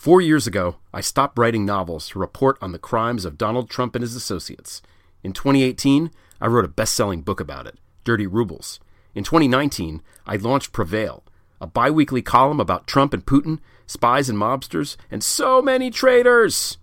Four 0.00 0.22
years 0.22 0.46
ago, 0.46 0.76
I 0.94 1.02
stopped 1.02 1.38
writing 1.38 1.66
novels 1.66 2.08
to 2.08 2.18
report 2.18 2.56
on 2.62 2.72
the 2.72 2.78
crimes 2.78 3.26
of 3.26 3.36
Donald 3.36 3.68
Trump 3.68 3.94
and 3.94 4.00
his 4.00 4.16
associates. 4.16 4.80
In 5.22 5.34
2018, 5.34 6.10
I 6.40 6.46
wrote 6.46 6.64
a 6.64 6.68
best 6.68 6.94
selling 6.94 7.20
book 7.20 7.38
about 7.38 7.66
it, 7.66 7.76
Dirty 8.02 8.26
Rubles. 8.26 8.80
In 9.14 9.24
2019, 9.24 10.00
I 10.26 10.36
launched 10.36 10.72
Prevail, 10.72 11.22
a 11.60 11.66
bi 11.66 11.90
weekly 11.90 12.22
column 12.22 12.60
about 12.60 12.86
Trump 12.86 13.12
and 13.12 13.26
Putin, 13.26 13.58
spies 13.86 14.30
and 14.30 14.38
mobsters, 14.38 14.96
and 15.10 15.22
so 15.22 15.60
many 15.60 15.90
traitors. 15.90 16.78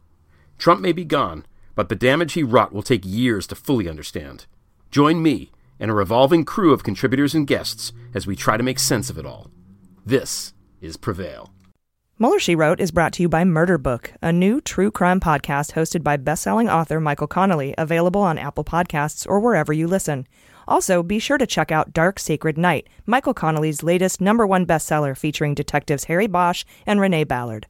Trump 0.60 0.80
may 0.80 0.92
be 0.92 1.04
gone, 1.04 1.44
but 1.74 1.90
the 1.90 1.96
damage 1.96 2.34
he 2.34 2.44
wrought 2.44 2.72
will 2.72 2.84
take 2.84 3.02
years 3.04 3.48
to 3.48 3.56
fully 3.56 3.90
understand. 3.90 4.46
Join 4.92 5.24
me 5.24 5.50
and 5.80 5.90
a 5.90 5.96
revolving 5.96 6.46
crew 6.46 6.72
of 6.72 6.84
contributors 6.84 7.34
and 7.34 7.48
guests 7.48 7.94
as 8.14 8.28
we 8.28 8.36
try 8.36 8.58
to 8.58 8.64
make 8.64 8.78
sense 8.78 9.10
of 9.10 9.18
it 9.18 9.26
all. 9.26 9.50
This 10.06 10.54
is 10.82 10.98
Prevail. 10.98 11.52
Mueller, 12.20 12.40
She 12.40 12.56
Wrote 12.56 12.80
is 12.80 12.90
brought 12.90 13.14
to 13.14 13.22
you 13.22 13.30
by 13.30 13.46
Murder 13.46 13.78
Book, 13.78 14.12
a 14.24 14.34
new 14.34 14.60
true 14.60 14.90
crime 14.90 15.20
podcast 15.20 15.74
hosted 15.74 16.02
by 16.02 16.18
best-selling 16.18 16.68
author 16.68 17.00
Michael 17.00 17.28
Connelly, 17.28 17.76
available 17.78 18.22
on 18.22 18.40
Apple 18.40 18.64
Podcasts 18.64 19.28
or 19.30 19.40
wherever 19.40 19.72
you 19.72 19.86
listen. 19.86 20.26
Also, 20.68 21.04
be 21.04 21.20
sure 21.20 21.38
to 21.38 21.46
check 21.46 21.72
out 21.72 21.94
Dark 21.94 22.18
Sacred 22.18 22.58
Night, 22.58 22.90
Michael 23.06 23.36
Connelly's 23.36 23.84
latest 23.84 24.20
number 24.20 24.48
one 24.48 24.66
bestseller 24.66 25.16
featuring 25.16 25.54
detectives 25.54 26.06
Harry 26.06 26.26
Bosch 26.26 26.66
and 26.88 27.00
Renee 27.00 27.24
Ballard. 27.24 27.68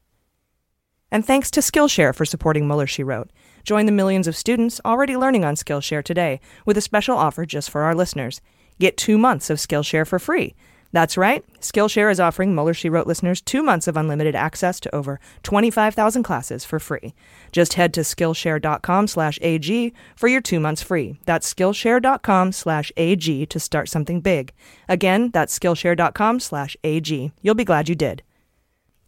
And 1.12 1.26
thanks 1.26 1.52
to 1.52 1.60
Skillshare 1.60 2.16
for 2.16 2.24
supporting 2.24 2.68
Mueller, 2.68 2.88
She 2.88 3.04
Wrote. 3.04 3.30
Join 3.66 3.86
the 3.86 3.92
millions 3.92 4.28
of 4.28 4.38
students 4.38 4.80
already 4.86 5.18
learning 5.18 5.44
on 5.44 5.56
Skillshare 5.56 6.06
today 6.06 6.40
with 6.66 6.78
a 6.78 6.82
special 6.82 7.18
offer 7.18 7.46
just 7.46 7.70
for 7.70 7.82
our 7.82 7.94
listeners. 7.94 8.40
Get 8.80 8.96
two 8.96 9.18
months 9.18 9.50
of 9.50 9.58
Skillshare 9.58 10.08
for 10.08 10.20
free. 10.20 10.56
That's 10.92 11.18
right. 11.18 11.44
Skillshare 11.60 12.12
is 12.12 12.20
offering 12.20 12.54
Mueller, 12.56 12.74
She 12.74 12.90
Wrote 12.90 13.08
listeners 13.08 13.42
two 13.42 13.62
months 13.62 13.88
of 13.88 13.98
unlimited 13.98 14.36
access 14.36 14.80
to 14.82 14.96
over 14.96 15.20
25,000 15.44 16.24
classes 16.24 16.66
for 16.66 16.80
free. 16.80 17.14
Just 17.52 17.74
head 17.74 17.94
to 17.96 18.02
Skillshare.com 18.02 19.08
slash 19.08 19.40
AG 19.42 19.94
for 20.16 20.28
your 20.28 20.42
two 20.42 20.60
months 20.60 20.82
free. 20.82 21.20
That's 21.26 21.54
Skillshare.com 21.54 22.52
slash 22.52 22.92
AG 22.98 23.46
to 23.46 23.60
start 23.60 23.90
something 23.90 24.22
big. 24.22 24.54
Again, 24.88 25.30
that's 25.32 25.58
Skillshare.com 25.58 26.40
slash 26.40 26.78
AG. 26.84 27.32
You'll 27.42 27.56
be 27.56 27.66
glad 27.66 27.90
you 27.90 27.96
did. 27.96 28.24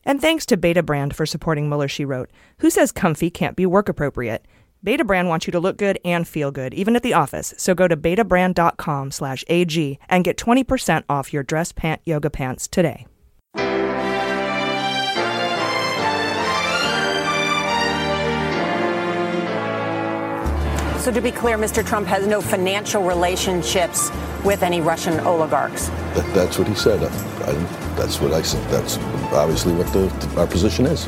And 0.06 0.22
thanks 0.22 0.46
to 0.48 0.58
Betabrand 0.58 1.14
for 1.14 1.26
supporting 1.26 1.70
Mueller, 1.70 1.88
She 1.88 2.06
Wrote. 2.06 2.30
Who 2.60 2.70
says 2.70 2.92
comfy 2.92 3.30
can't 3.30 3.56
be 3.56 3.66
work 3.66 3.90
appropriate? 3.90 4.46
Betabrand 4.86 5.28
wants 5.28 5.46
you 5.46 5.52
to 5.52 5.60
look 5.60 5.78
good 5.78 6.00
and 6.06 6.28
feel 6.28 6.52
good, 6.52 6.74
even 6.74 6.96
at 6.96 7.04
the 7.04 7.14
office. 7.14 7.54
So 7.58 7.76
go 7.76 7.88
to 7.88 7.98
betabrand.com 7.98 9.12
slash 9.12 9.44
AG 9.48 10.00
and 10.08 10.24
get 10.24 10.38
20% 10.38 11.04
off 11.10 11.34
your 11.34 11.44
dress 11.44 11.72
pant 11.72 12.02
yoga 12.06 12.30
pants 12.30 12.68
today. 12.68 13.06
So 21.00 21.14
to 21.14 21.22
be 21.22 21.32
clear, 21.32 21.58
Mr. 21.58 21.86
Trump 21.86 22.08
has 22.08 22.28
no 22.28 22.40
financial 22.40 23.04
relationships 23.04 24.12
with 24.44 24.64
any 24.64 24.80
Russian 24.80 25.20
oligarchs. 25.22 25.88
That, 25.88 26.30
that's 26.34 26.60
what 26.60 26.68
he 26.68 26.76
said. 26.76 27.02
I, 27.02 27.08
I, 27.50 27.54
that's 27.96 28.22
what 28.22 28.34
I 28.34 28.42
said. 28.42 28.64
That's 28.70 28.98
obviously 29.34 29.74
what 29.74 29.88
the, 29.94 30.10
our 30.40 30.46
position 30.46 30.86
is. 30.86 31.08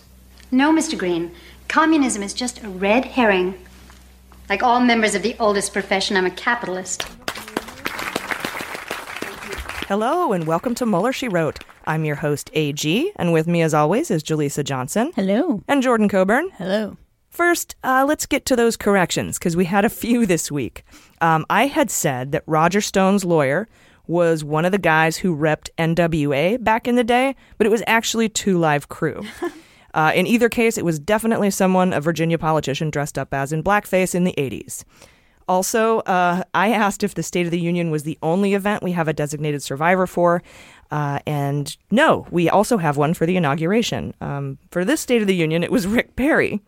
No, 0.53 0.73
Mr. 0.73 0.97
Green. 0.97 1.31
Communism 1.69 2.21
is 2.21 2.33
just 2.33 2.61
a 2.61 2.67
red 2.67 3.05
herring. 3.05 3.57
Like 4.49 4.61
all 4.61 4.81
members 4.81 5.15
of 5.15 5.21
the 5.21 5.33
oldest 5.39 5.71
profession, 5.71 6.17
I'm 6.17 6.25
a 6.25 6.31
capitalist. 6.31 7.03
Hello, 9.87 10.33
and 10.33 10.45
welcome 10.45 10.75
to 10.75 10.85
Mueller, 10.85 11.13
She 11.13 11.29
Wrote. 11.29 11.59
I'm 11.87 12.03
your 12.03 12.17
host, 12.17 12.49
AG, 12.53 13.13
and 13.15 13.31
with 13.31 13.47
me, 13.47 13.61
as 13.61 13.73
always, 13.73 14.11
is 14.11 14.23
Jaleesa 14.23 14.65
Johnson. 14.65 15.13
Hello. 15.15 15.63
And 15.69 15.81
Jordan 15.81 16.09
Coburn. 16.09 16.49
Hello. 16.57 16.97
First, 17.29 17.77
uh, 17.85 18.03
let's 18.05 18.25
get 18.25 18.45
to 18.47 18.57
those 18.57 18.75
corrections, 18.75 19.39
because 19.39 19.55
we 19.55 19.63
had 19.63 19.85
a 19.85 19.89
few 19.89 20.25
this 20.25 20.51
week. 20.51 20.83
Um, 21.21 21.45
I 21.49 21.67
had 21.67 21.89
said 21.89 22.33
that 22.33 22.43
Roger 22.45 22.81
Stone's 22.81 23.23
lawyer 23.23 23.69
was 24.05 24.43
one 24.43 24.65
of 24.65 24.73
the 24.73 24.77
guys 24.77 25.15
who 25.15 25.33
repped 25.33 25.69
NWA 25.77 26.61
back 26.61 26.89
in 26.89 26.97
the 26.97 27.05
day, 27.05 27.37
but 27.57 27.65
it 27.65 27.69
was 27.69 27.83
actually 27.87 28.27
Two 28.27 28.57
Live 28.57 28.89
Crew. 28.89 29.23
Uh, 29.93 30.11
in 30.15 30.27
either 30.27 30.49
case, 30.49 30.77
it 30.77 30.85
was 30.85 30.99
definitely 30.99 31.51
someone 31.51 31.93
a 31.93 32.01
Virginia 32.01 32.37
politician 32.37 32.89
dressed 32.89 33.17
up 33.17 33.33
as 33.33 33.51
in 33.51 33.63
blackface 33.63 34.15
in 34.15 34.23
the 34.23 34.33
80s. 34.37 34.83
Also, 35.47 35.99
uh, 35.99 36.43
I 36.53 36.71
asked 36.71 37.03
if 37.03 37.15
the 37.15 37.23
State 37.23 37.45
of 37.45 37.51
the 37.51 37.59
Union 37.59 37.91
was 37.91 38.03
the 38.03 38.17
only 38.21 38.53
event 38.53 38.83
we 38.83 38.93
have 38.93 39.07
a 39.07 39.13
designated 39.13 39.61
survivor 39.61 40.07
for. 40.07 40.41
Uh, 40.91 41.19
and 41.25 41.75
no, 41.89 42.25
we 42.31 42.49
also 42.49 42.77
have 42.77 42.95
one 42.95 43.13
for 43.13 43.25
the 43.25 43.35
inauguration. 43.35 44.13
Um, 44.21 44.57
for 44.71 44.85
this 44.85 45.01
State 45.01 45.21
of 45.21 45.27
the 45.27 45.35
Union, 45.35 45.63
it 45.63 45.71
was 45.71 45.87
Rick 45.87 46.15
Perry. 46.15 46.61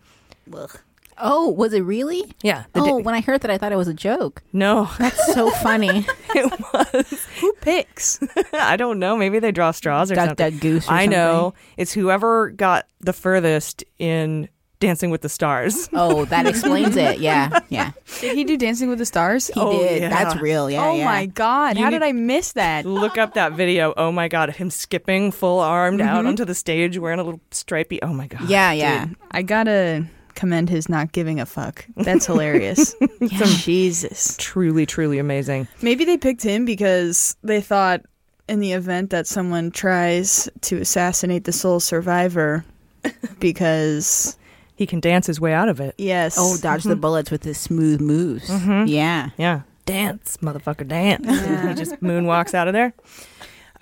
Oh, 1.17 1.49
was 1.49 1.73
it 1.73 1.81
really? 1.81 2.33
Yeah. 2.41 2.65
Oh, 2.75 2.99
when 3.01 3.15
I 3.15 3.21
heard 3.21 3.41
that, 3.41 3.51
I 3.51 3.57
thought 3.57 3.71
it 3.71 3.77
was 3.77 3.87
a 3.87 3.93
joke. 3.93 4.41
No. 4.53 4.89
That's 4.99 5.33
so 5.33 5.49
funny. 5.61 6.05
it 6.35 6.59
was. 6.73 7.25
Who 7.41 7.53
picks? 7.61 8.19
I 8.53 8.75
don't 8.77 8.99
know. 8.99 9.15
Maybe 9.15 9.39
they 9.39 9.51
draw 9.51 9.71
straws 9.71 10.11
or 10.11 10.15
Got 10.15 10.29
something. 10.29 10.51
that 10.53 10.59
goose 10.61 10.87
or 10.87 10.93
I 10.93 11.05
know. 11.05 11.53
It's 11.77 11.91
whoever 11.93 12.49
got 12.49 12.87
the 13.01 13.13
furthest 13.13 13.83
in 13.99 14.49
Dancing 14.79 15.11
with 15.11 15.21
the 15.21 15.29
Stars. 15.29 15.87
Oh, 15.93 16.25
that 16.25 16.45
explains 16.45 16.97
it. 16.97 17.19
Yeah, 17.23 17.59
yeah. 17.69 17.91
Did 18.19 18.35
he 18.35 18.43
do 18.43 18.57
Dancing 18.57 18.89
with 18.89 18.97
the 18.99 19.05
Stars? 19.05 19.47
He 19.47 19.53
did. 19.61 20.11
That's 20.11 20.35
real. 20.41 20.69
Yeah, 20.69 20.85
oh 20.85 20.95
yeah. 20.97 21.05
my 21.05 21.25
god! 21.27 21.77
You 21.77 21.85
How 21.85 21.89
did 21.89 22.03
I 22.03 22.11
miss 22.11 22.51
that? 22.53 22.85
Look 22.85 23.17
up 23.17 23.35
that 23.35 23.53
video. 23.53 23.93
Oh 23.95 24.11
my 24.11 24.27
God. 24.27 24.49
Him 24.49 24.69
skipping 24.69 25.31
full 25.31 25.59
armed 25.61 26.01
out 26.01 26.25
Mhm. 26.25 26.29
onto 26.29 26.43
the 26.43 26.53
stage 26.55 26.97
wearing 26.97 27.19
a 27.19 27.23
little 27.23 27.39
stripy. 27.51 28.01
Oh 28.01 28.13
my 28.13 28.27
God. 28.27 28.49
Yeah, 28.49 28.73
yeah. 28.73 29.05
Dude, 29.05 29.15
I 29.31 29.41
gotta 29.41 30.05
commend 30.35 30.69
his 30.69 30.89
not 30.89 31.11
giving 31.11 31.39
a 31.39 31.45
fuck. 31.45 31.85
That's 31.95 32.25
hilarious. 32.25 32.95
Jesus. 33.63 34.35
Truly, 34.39 34.85
truly 34.85 35.19
amazing. 35.19 35.67
Maybe 35.81 36.05
they 36.05 36.17
picked 36.17 36.43
him 36.43 36.65
because 36.65 37.35
they 37.43 37.61
thought 37.61 38.01
in 38.49 38.59
the 38.59 38.73
event 38.73 39.09
that 39.11 39.27
someone 39.27 39.71
tries 39.71 40.49
to 40.61 40.77
assassinate 40.77 41.45
the 41.45 41.51
sole 41.53 41.79
survivor 41.79 42.65
because 43.39 44.37
he 44.75 44.85
can 44.85 44.99
dance 44.99 45.27
his 45.27 45.39
way 45.39 45.53
out 45.53 45.69
of 45.69 45.79
it. 45.79 45.95
Yes. 45.97 46.35
Oh, 46.37 46.57
dodge 46.57 46.83
the 46.83 46.95
bullets 46.95 47.31
with 47.31 47.43
his 47.43 47.57
smooth 47.57 48.01
moves. 48.01 48.49
Mhm. 48.49 48.87
Yeah. 48.87 49.29
Yeah. 49.37 49.61
Dance, 49.85 50.37
motherfucker, 50.41 50.87
dance. 50.87 51.25
he 51.67 51.73
just 51.75 52.01
moonwalks 52.01 52.53
out 52.53 52.67
of 52.67 52.73
there. 52.73 52.93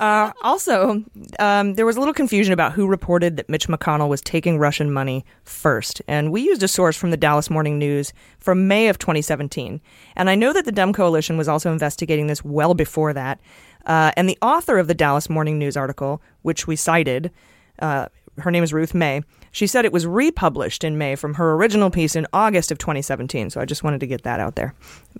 Uh, 0.02 0.34
also, 0.42 1.04
um, 1.38 1.76
there 1.76 1.86
was 1.86 1.96
a 1.96 2.00
little 2.00 2.14
confusion 2.14 2.54
about 2.54 2.74
who 2.74 2.88
reported 2.88 3.38
that 3.38 3.48
Mitch 3.48 3.68
McConnell 3.68 4.10
was 4.10 4.20
taking 4.20 4.58
Russian 4.58 4.92
money 4.92 5.24
first. 5.44 6.02
And 6.08 6.32
we 6.32 6.42
used 6.42 6.64
a 6.64 6.68
source 6.68 6.98
from 6.98 7.12
the 7.12 7.18
Dallas 7.18 7.52
Morning 7.52 7.78
News 7.78 8.12
from 8.40 8.68
May 8.68 8.88
of 8.88 8.98
2017. 8.98 9.80
And 10.16 10.30
I 10.30 10.34
know 10.34 10.54
that 10.54 10.66
the 10.66 10.72
Dem 10.72 10.92
Coalition 10.92 11.38
was 11.38 11.48
also 11.48 11.72
investigating 11.72 12.26
this 12.26 12.44
well 12.44 12.74
before 12.74 13.14
that. 13.14 13.40
Uh, 13.86 14.12
and 14.18 14.28
the 14.28 14.40
author 14.42 14.80
of 14.80 14.88
the 14.88 14.96
Dallas 14.96 15.30
Morning 15.30 15.60
News 15.60 15.78
article, 15.78 16.20
which 16.42 16.66
we 16.66 16.76
cited, 16.76 17.30
uh, 17.78 18.08
her 18.40 18.50
name 18.50 18.64
is 18.64 18.74
Ruth 18.74 18.96
May. 18.96 19.22
She 19.52 19.68
said 19.68 19.86
it 19.86 19.94
was 19.94 20.08
republished 20.08 20.84
in 20.84 20.98
May 20.98 21.16
from 21.16 21.36
her 21.36 21.54
original 21.54 21.92
piece 21.92 22.16
in 22.16 22.26
August 22.34 22.72
of 22.72 22.80
2017. 22.80 23.52
So 23.52 23.62
I 23.62 23.66
just 23.66 23.84
wanted 23.84 24.00
to 24.00 24.08
get 24.08 24.24
that 24.24 24.40
out 24.40 24.56
there 24.56 24.74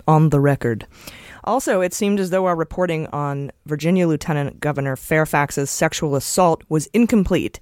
on 0.08 0.30
the 0.30 0.40
record. 0.40 0.88
Also, 1.44 1.80
it 1.80 1.92
seemed 1.92 2.20
as 2.20 2.30
though 2.30 2.46
our 2.46 2.56
reporting 2.56 3.06
on 3.08 3.50
Virginia 3.66 4.06
Lieutenant 4.06 4.60
Governor 4.60 4.96
Fairfax's 4.96 5.70
sexual 5.70 6.14
assault 6.14 6.62
was 6.68 6.86
incomplete 6.92 7.58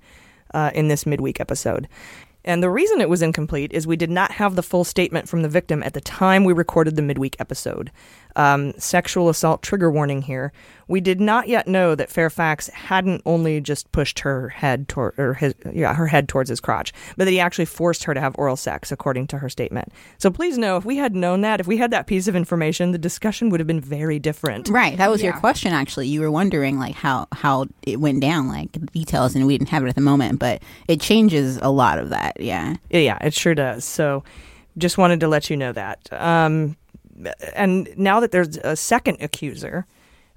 uh, 0.52 0.70
in 0.74 0.88
this 0.88 1.06
midweek 1.06 1.40
episode. 1.40 1.88
And 2.44 2.62
the 2.62 2.70
reason 2.70 3.00
it 3.00 3.08
was 3.08 3.22
incomplete 3.22 3.72
is 3.72 3.86
we 3.86 3.96
did 3.96 4.10
not 4.10 4.32
have 4.32 4.56
the 4.56 4.62
full 4.62 4.84
statement 4.84 5.28
from 5.28 5.42
the 5.42 5.48
victim 5.48 5.82
at 5.82 5.92
the 5.92 6.00
time 6.00 6.44
we 6.44 6.52
recorded 6.52 6.96
the 6.96 7.02
midweek 7.02 7.36
episode. 7.38 7.90
Um, 8.36 8.72
sexual 8.78 9.28
assault 9.28 9.62
trigger 9.62 9.90
warning 9.90 10.22
here. 10.22 10.52
We 10.88 11.00
did 11.00 11.20
not 11.20 11.46
yet 11.46 11.68
know 11.68 11.94
that 11.94 12.10
Fairfax 12.10 12.66
hadn't 12.68 13.22
only 13.24 13.60
just 13.60 13.92
pushed 13.92 14.18
her 14.20 14.48
head 14.48 14.88
toward 14.88 15.16
or 15.18 15.34
his 15.34 15.54
yeah 15.72 15.94
her 15.94 16.08
head 16.08 16.28
towards 16.28 16.50
his 16.50 16.58
crotch, 16.58 16.92
but 17.16 17.26
that 17.26 17.30
he 17.30 17.38
actually 17.38 17.66
forced 17.66 18.02
her 18.04 18.14
to 18.14 18.20
have 18.20 18.34
oral 18.36 18.56
sex, 18.56 18.90
according 18.90 19.28
to 19.28 19.38
her 19.38 19.48
statement. 19.48 19.92
So 20.18 20.30
please 20.30 20.58
know 20.58 20.76
if 20.76 20.84
we 20.84 20.96
had 20.96 21.14
known 21.14 21.42
that, 21.42 21.60
if 21.60 21.68
we 21.68 21.76
had 21.76 21.92
that 21.92 22.08
piece 22.08 22.26
of 22.26 22.34
information, 22.34 22.90
the 22.90 22.98
discussion 22.98 23.50
would 23.50 23.60
have 23.60 23.68
been 23.68 23.80
very 23.80 24.18
different. 24.18 24.68
Right. 24.68 24.96
That 24.96 25.10
was 25.10 25.22
your 25.22 25.32
question. 25.34 25.72
Actually, 25.72 26.08
you 26.08 26.20
were 26.20 26.30
wondering 26.30 26.78
like 26.78 26.96
how 26.96 27.28
how 27.32 27.66
it 27.82 28.00
went 28.00 28.20
down, 28.20 28.48
like 28.48 28.72
the 28.72 28.80
details, 28.80 29.36
and 29.36 29.46
we 29.46 29.56
didn't 29.56 29.70
have 29.70 29.84
it 29.84 29.88
at 29.88 29.94
the 29.94 30.00
moment, 30.00 30.40
but 30.40 30.60
it 30.88 31.00
changes 31.00 31.58
a 31.62 31.70
lot 31.70 31.98
of 32.00 32.08
that. 32.08 32.40
Yeah. 32.40 32.74
Yeah, 32.90 33.18
it 33.20 33.32
sure 33.32 33.54
does. 33.54 33.84
So 33.84 34.24
just 34.76 34.98
wanted 34.98 35.20
to 35.20 35.28
let 35.28 35.50
you 35.50 35.56
know 35.56 35.72
that. 35.72 36.08
Um, 36.12 36.76
and 37.54 37.88
now 37.96 38.20
that 38.20 38.32
there's 38.32 38.56
a 38.58 38.76
second 38.76 39.18
accuser, 39.20 39.86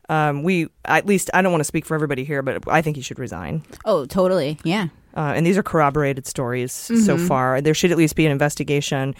um, 0.10 0.44
we 0.44 0.68
at 0.86 1.06
least 1.06 1.30
I 1.34 1.42
don't 1.42 1.52
want 1.52 1.62
to 1.62 1.66
speak 1.66 1.86
for 1.86 1.96
everybody 1.96 2.24
here, 2.24 2.42
but 2.42 2.68
I 2.68 2.82
think 2.82 2.96
he 2.98 3.02
should 3.02 3.20
resign. 3.20 3.64
Oh, 3.86 4.06
totally. 4.06 4.58
Yeah. 4.64 4.88
Uh, 5.16 5.34
and 5.36 5.46
these 5.46 5.58
are 5.58 5.64
corroborated 5.64 6.26
stories 6.26 6.72
so 6.74 6.94
Mhm. 7.18 7.28
far. 7.28 7.62
There 7.62 7.74
should 7.76 7.92
at 7.92 7.98
least 7.98 8.16
be 8.16 8.26
an 8.26 8.32
investigation. 8.32 9.14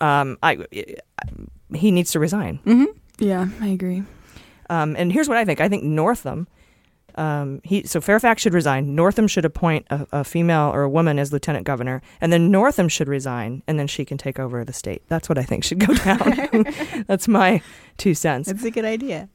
Um, 0.00 0.38
I, 0.42 0.58
he 1.74 1.90
needs 1.90 2.12
to 2.12 2.20
resign. 2.20 2.60
Mm-hmm. 2.64 2.84
Yeah, 3.18 3.48
I 3.60 3.68
agree. 3.68 4.02
Um, 4.70 4.94
and 4.96 5.12
here's 5.12 5.28
what 5.28 5.36
I 5.36 5.44
think. 5.44 5.60
I 5.60 5.68
think 5.68 5.82
Northam, 5.82 6.46
um, 7.16 7.60
he 7.64 7.84
so 7.84 8.00
Fairfax 8.00 8.42
should 8.42 8.54
resign. 8.54 8.94
Northam 8.94 9.26
should 9.26 9.44
appoint 9.44 9.86
a, 9.90 10.06
a 10.12 10.24
female 10.24 10.70
or 10.72 10.82
a 10.82 10.88
woman 10.88 11.18
as 11.18 11.32
lieutenant 11.32 11.64
governor, 11.64 12.02
and 12.20 12.32
then 12.32 12.50
Northam 12.50 12.88
should 12.88 13.08
resign, 13.08 13.62
and 13.66 13.78
then 13.78 13.86
she 13.86 14.04
can 14.04 14.18
take 14.18 14.38
over 14.38 14.64
the 14.64 14.72
state. 14.72 15.02
That's 15.08 15.28
what 15.28 15.38
I 15.38 15.42
think 15.42 15.64
should 15.64 15.86
go 15.86 15.94
down. 16.04 16.64
That's 17.06 17.28
my 17.28 17.62
two 17.96 18.14
cents. 18.14 18.48
That's 18.48 18.64
a 18.64 18.70
good 18.70 18.84
idea. 18.84 19.28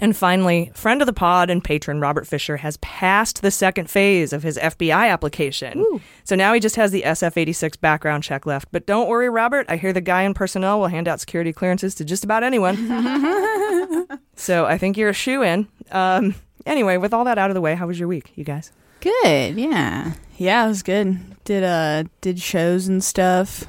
And 0.00 0.16
finally, 0.16 0.72
friend 0.74 1.02
of 1.02 1.06
the 1.06 1.12
pod 1.12 1.50
and 1.50 1.62
patron 1.62 2.00
Robert 2.00 2.26
Fisher 2.26 2.56
has 2.56 2.78
passed 2.78 3.42
the 3.42 3.50
second 3.50 3.90
phase 3.90 4.32
of 4.32 4.42
his 4.42 4.56
FBI 4.56 5.10
application. 5.10 5.84
So 6.24 6.34
now 6.34 6.54
he 6.54 6.60
just 6.60 6.76
has 6.76 6.90
the 6.90 7.02
SF 7.02 7.36
86 7.36 7.76
background 7.76 8.22
check 8.24 8.46
left. 8.46 8.68
But 8.72 8.86
don't 8.86 9.08
worry, 9.08 9.28
Robert. 9.28 9.66
I 9.68 9.76
hear 9.76 9.92
the 9.92 10.00
guy 10.00 10.22
in 10.22 10.32
personnel 10.32 10.80
will 10.80 10.86
hand 10.86 11.06
out 11.06 11.20
security 11.20 11.52
clearances 11.52 11.94
to 11.96 12.04
just 12.04 12.24
about 12.24 12.42
anyone. 12.42 12.76
so 14.36 14.64
I 14.64 14.78
think 14.78 14.96
you're 14.96 15.10
a 15.10 15.14
shoe 15.14 15.42
in. 15.42 15.68
Um, 15.90 16.34
anyway, 16.66 16.96
with 16.96 17.12
all 17.14 17.24
that 17.24 17.38
out 17.38 17.50
of 17.50 17.54
the 17.54 17.60
way, 17.60 17.74
how 17.74 17.86
was 17.86 17.98
your 17.98 18.08
week, 18.08 18.32
you 18.34 18.44
guys? 18.44 18.72
Good. 19.00 19.56
Yeah. 19.56 20.12
Yeah, 20.36 20.64
it 20.64 20.68
was 20.68 20.82
good. 20.82 21.18
Did 21.44 21.64
uh 21.64 22.04
did 22.20 22.40
shows 22.40 22.86
and 22.88 23.02
stuff. 23.02 23.64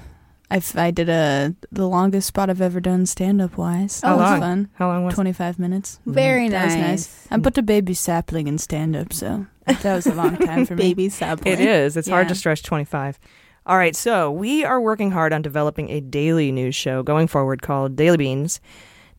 I, 0.49 0.61
I 0.75 0.91
did 0.91 1.07
a 1.07 1.55
the 1.71 1.87
longest 1.87 2.27
spot 2.27 2.49
I've 2.49 2.59
ever 2.61 2.81
done 2.81 3.05
stand 3.05 3.41
up 3.41 3.57
wise. 3.57 4.01
How 4.01 4.17
that 4.17 4.21
was 4.21 4.31
long? 4.31 4.39
fun. 4.41 4.69
How 4.73 4.87
long 4.89 5.05
was 5.05 5.13
it? 5.13 5.15
Twenty 5.15 5.31
five 5.33 5.57
minutes. 5.57 5.99
Very 6.05 6.49
nice. 6.49 6.51
That 6.51 6.65
was 6.65 6.75
nice. 6.75 7.27
I 7.31 7.39
put 7.39 7.57
a 7.57 7.61
baby 7.61 7.93
sapling 7.93 8.47
in 8.47 8.57
stand 8.57 8.95
up, 8.95 9.13
so 9.13 9.45
that 9.65 9.83
was 9.95 10.05
a 10.07 10.13
long 10.13 10.35
time 10.37 10.65
for 10.65 10.75
me. 10.75 10.83
Baby 10.93 11.07
sapling. 11.07 11.53
It 11.53 11.61
is. 11.61 11.95
It's 11.95 12.09
hard 12.09 12.25
Yeah. 12.25 12.29
to 12.29 12.35
stretch 12.35 12.63
25. 12.63 13.17
All 13.65 13.77
right, 13.77 13.95
so 13.95 14.29
we 14.31 14.65
are 14.65 14.81
working 14.81 15.11
hard 15.11 15.31
on 15.31 15.41
developing 15.41 15.89
a 15.89 16.01
daily 16.01 16.51
news 16.51 16.75
show 16.75 17.03
going 17.03 17.27
forward 17.27 17.61
called 17.61 17.95
Daily 17.95 18.17
Beans. 18.17 18.59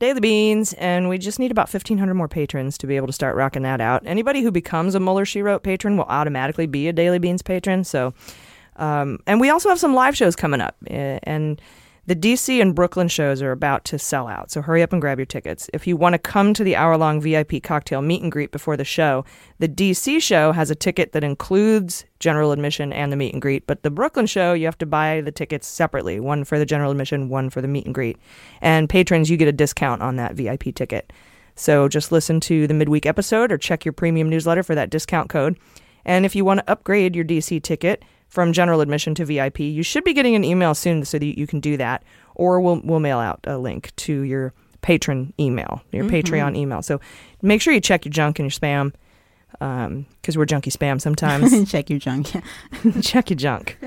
Daily 0.03 0.19
Beans, 0.19 0.73
and 0.79 1.09
we 1.09 1.17
just 1.17 1.39
need 1.39 1.53
about 1.53 1.73
1,500 1.73 2.13
more 2.15 2.27
patrons 2.27 2.77
to 2.79 2.89
be 2.89 2.97
able 2.97 3.07
to 3.07 3.13
start 3.13 3.37
rocking 3.37 3.63
that 3.63 3.81
out. 3.81 4.03
Anybody 4.05 4.43
who 4.43 4.51
becomes 4.51 4.97
a 4.97 5.01
Mueller 5.01 5.25
She 5.25 5.43
Wrote 5.43 5.63
patron 5.63 5.97
will 5.97 6.07
automatically 6.07 6.67
be 6.67 6.89
a 6.89 6.93
Daily 6.93 7.21
Beans 7.21 7.41
patron. 7.41 7.85
So, 7.85 8.13
um, 8.75 9.21
and 9.29 9.41
we 9.41 9.49
also 9.49 9.69
have 9.69 9.79
some 9.79 9.95
live 9.95 10.17
shows 10.17 10.35
coming 10.35 10.61
up, 10.61 10.75
eh, 10.89 11.21
and 11.23 11.63
the 12.07 12.17
DC 12.17 12.61
and 12.61 12.75
Brooklyn 12.75 13.07
shows 13.07 13.41
are 13.43 13.53
about 13.53 13.85
to 13.85 13.99
sell 13.99 14.27
out. 14.27 14.51
So 14.51 14.61
hurry 14.61 14.83
up 14.83 14.93
and 14.93 15.01
grab 15.01 15.19
your 15.19 15.27
tickets. 15.27 15.71
If 15.73 15.87
you 15.87 15.97
want 15.97 16.15
to 16.15 16.19
come 16.19 16.53
to 16.55 16.65
the 16.65 16.75
hour 16.75 16.97
long 16.97 17.21
VIP 17.21 17.63
cocktail 17.63 18.03
meet 18.03 18.23
and 18.23 18.33
greet 18.33 18.51
before 18.51 18.77
the 18.77 18.85
show, 18.85 19.25
the 19.61 19.69
DC 19.69 20.21
show 20.21 20.51
has 20.51 20.69
a 20.69 20.75
ticket 20.75 21.13
that 21.13 21.23
includes 21.23 22.05
general 22.19 22.51
admission 22.51 22.93
and 22.93 23.13
the 23.13 23.17
meet 23.17 23.33
and 23.33 23.41
greet. 23.41 23.69
But 23.69 23.85
the 23.85 23.91
Brooklyn 23.91 24.27
show, 24.27 24.53
you 24.53 24.65
have 24.65 24.79
to 24.79 24.87
buy 24.87 25.21
the 25.21 25.31
tickets 25.31 25.69
separately 25.69 26.19
one 26.19 26.43
for 26.43 26.59
the 26.59 26.67
general 26.67 26.91
admission, 26.91 27.29
one 27.29 27.51
for 27.51 27.61
the 27.61 27.69
meet 27.69 27.87
and 27.87 27.95
greet. 27.95 28.19
And 28.61 28.89
patrons, 28.89 29.31
you 29.31 29.37
get 29.37 29.49
a 29.49 29.53
discount 29.53 30.03
on 30.03 30.17
that 30.17 30.35
VIP 30.35 30.75
ticket. 30.75 31.13
So 31.55 31.87
just 31.87 32.11
listen 32.11 32.41
to 32.41 32.67
the 32.67 32.75
midweek 32.75 33.07
episode 33.07 33.53
or 33.53 33.59
check 33.59 33.85
your 33.85 33.93
premium 33.93 34.29
newsletter 34.29 34.65
for 34.65 34.75
that 34.75 34.91
discount 34.91 35.29
code. 35.29 35.57
And 36.05 36.27
if 36.27 36.35
you 36.35 36.45
want 36.45 36.59
to 36.61 36.71
upgrade 36.71 37.15
your 37.15 37.25
DC 37.25 37.63
ticket 37.63 38.05
from 38.33 38.55
general 38.55 38.81
admission 38.81 39.15
to 39.17 39.27
VIP, 39.27 39.61
you 39.61 39.83
should 39.83 40.05
be 40.05 40.15
getting 40.15 40.35
an 40.35 40.43
email 40.43 40.75
soon 40.75 41.05
so 41.05 41.19
that 41.19 41.39
you 41.39 41.47
can 41.47 41.61
do 41.61 41.77
that. 41.77 42.03
Or 42.35 42.61
we'll 42.62 42.81
we'll 42.83 42.99
mail 43.01 43.19
out 43.19 43.41
a 43.45 43.59
link 43.59 43.95
to 43.97 44.23
your 44.23 44.55
patron 44.81 45.35
email, 45.39 45.83
your 45.93 46.05
Mhm. 46.07 46.11
Patreon 46.23 46.57
email. 46.57 46.81
So 46.81 46.99
make 47.43 47.61
sure 47.61 47.75
you 47.75 47.81
check 47.81 48.07
your 48.07 48.11
junk 48.12 48.39
and 48.39 48.47
your 48.47 48.51
spam, 48.51 48.95
because 50.21 50.39
we're 50.39 50.47
junky 50.47 50.73
spam 50.73 50.99
sometimes. 50.99 51.71
Check 51.71 51.91
your 51.91 51.99
junk. 51.99 52.31
check 53.03 53.29
your 53.31 53.37
junk. 53.37 53.77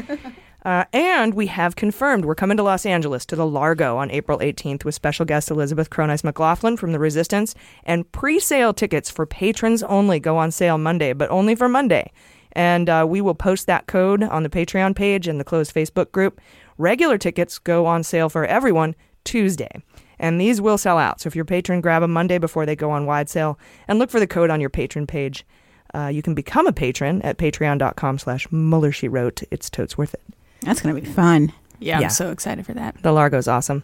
Uh, 0.65 0.83
and 0.93 1.35
we 1.35 1.45
have 1.45 1.75
confirmed 1.75 2.25
we're 2.25 2.33
coming 2.33 2.57
to 2.57 2.63
Los 2.63 2.87
Angeles 2.87 3.23
to 3.23 3.35
the 3.35 3.45
Largo 3.45 3.97
on 3.97 4.09
April 4.09 4.39
18th 4.39 4.83
with 4.83 4.95
special 4.95 5.23
guest 5.23 5.51
Elizabeth 5.51 5.91
Cronise 5.91 6.23
McLaughlin 6.23 6.75
from 6.75 6.91
The 6.91 6.97
Resistance. 6.97 7.53
And 7.83 8.11
pre 8.11 8.39
sale 8.39 8.73
tickets 8.73 9.11
for 9.11 9.27
patrons 9.27 9.83
only 9.83 10.19
go 10.19 10.37
on 10.37 10.49
sale 10.49 10.79
Monday, 10.79 11.13
but 11.13 11.29
only 11.29 11.53
for 11.53 11.69
Monday. 11.69 12.11
And 12.55 12.89
uh, 12.89 13.05
we 13.07 13.19
will 13.21 13.35
post 13.35 13.67
that 13.67 13.85
code 13.85 14.23
on 14.23 14.43
the 14.43 14.49
Patreon 14.49 14.95
page 14.95 15.27
and 15.27 15.39
the 15.39 15.43
closed 15.43 15.75
Facebook 15.75 16.11
group. 16.11 16.39
Regular 16.77 17.17
tickets 17.17 17.59
go 17.59 17.85
on 17.85 18.03
sale 18.03 18.29
for 18.29 18.45
everyone 18.45 18.95
Tuesday. 19.25 19.83
And 20.17 20.39
these 20.39 20.61
will 20.61 20.77
sell 20.77 20.97
out. 20.97 21.19
So 21.19 21.27
if 21.27 21.35
you're 21.35 21.43
a 21.43 21.45
patron, 21.45 21.81
grab 21.81 22.01
them 22.01 22.13
Monday 22.13 22.37
before 22.37 22.65
they 22.65 22.75
go 22.75 22.89
on 22.91 23.05
wide 23.05 23.29
sale 23.29 23.59
and 23.87 23.99
look 23.99 24.09
for 24.09 24.19
the 24.21 24.27
code 24.27 24.49
on 24.49 24.61
your 24.61 24.69
patron 24.69 25.05
page. 25.05 25.45
Uh, 25.93 26.07
you 26.07 26.21
can 26.21 26.33
become 26.33 26.67
a 26.67 26.71
patron 26.73 27.21
at 27.21 27.37
patreon.com 27.37 28.17
slash 28.19 28.49
Mueller 28.51 28.91
She 28.93 29.07
Wrote. 29.09 29.43
It's 29.51 29.69
totes 29.69 29.97
worth 29.97 30.13
it. 30.13 30.23
That's 30.61 30.81
going 30.81 30.95
to 30.95 31.01
be 31.01 31.07
fun. 31.07 31.51
Yeah, 31.79 31.99
Yeah. 31.99 32.05
I'm 32.05 32.11
so 32.11 32.31
excited 32.31 32.65
for 32.65 32.73
that. 32.73 33.01
The 33.01 33.11
Largo's 33.11 33.47
awesome. 33.49 33.83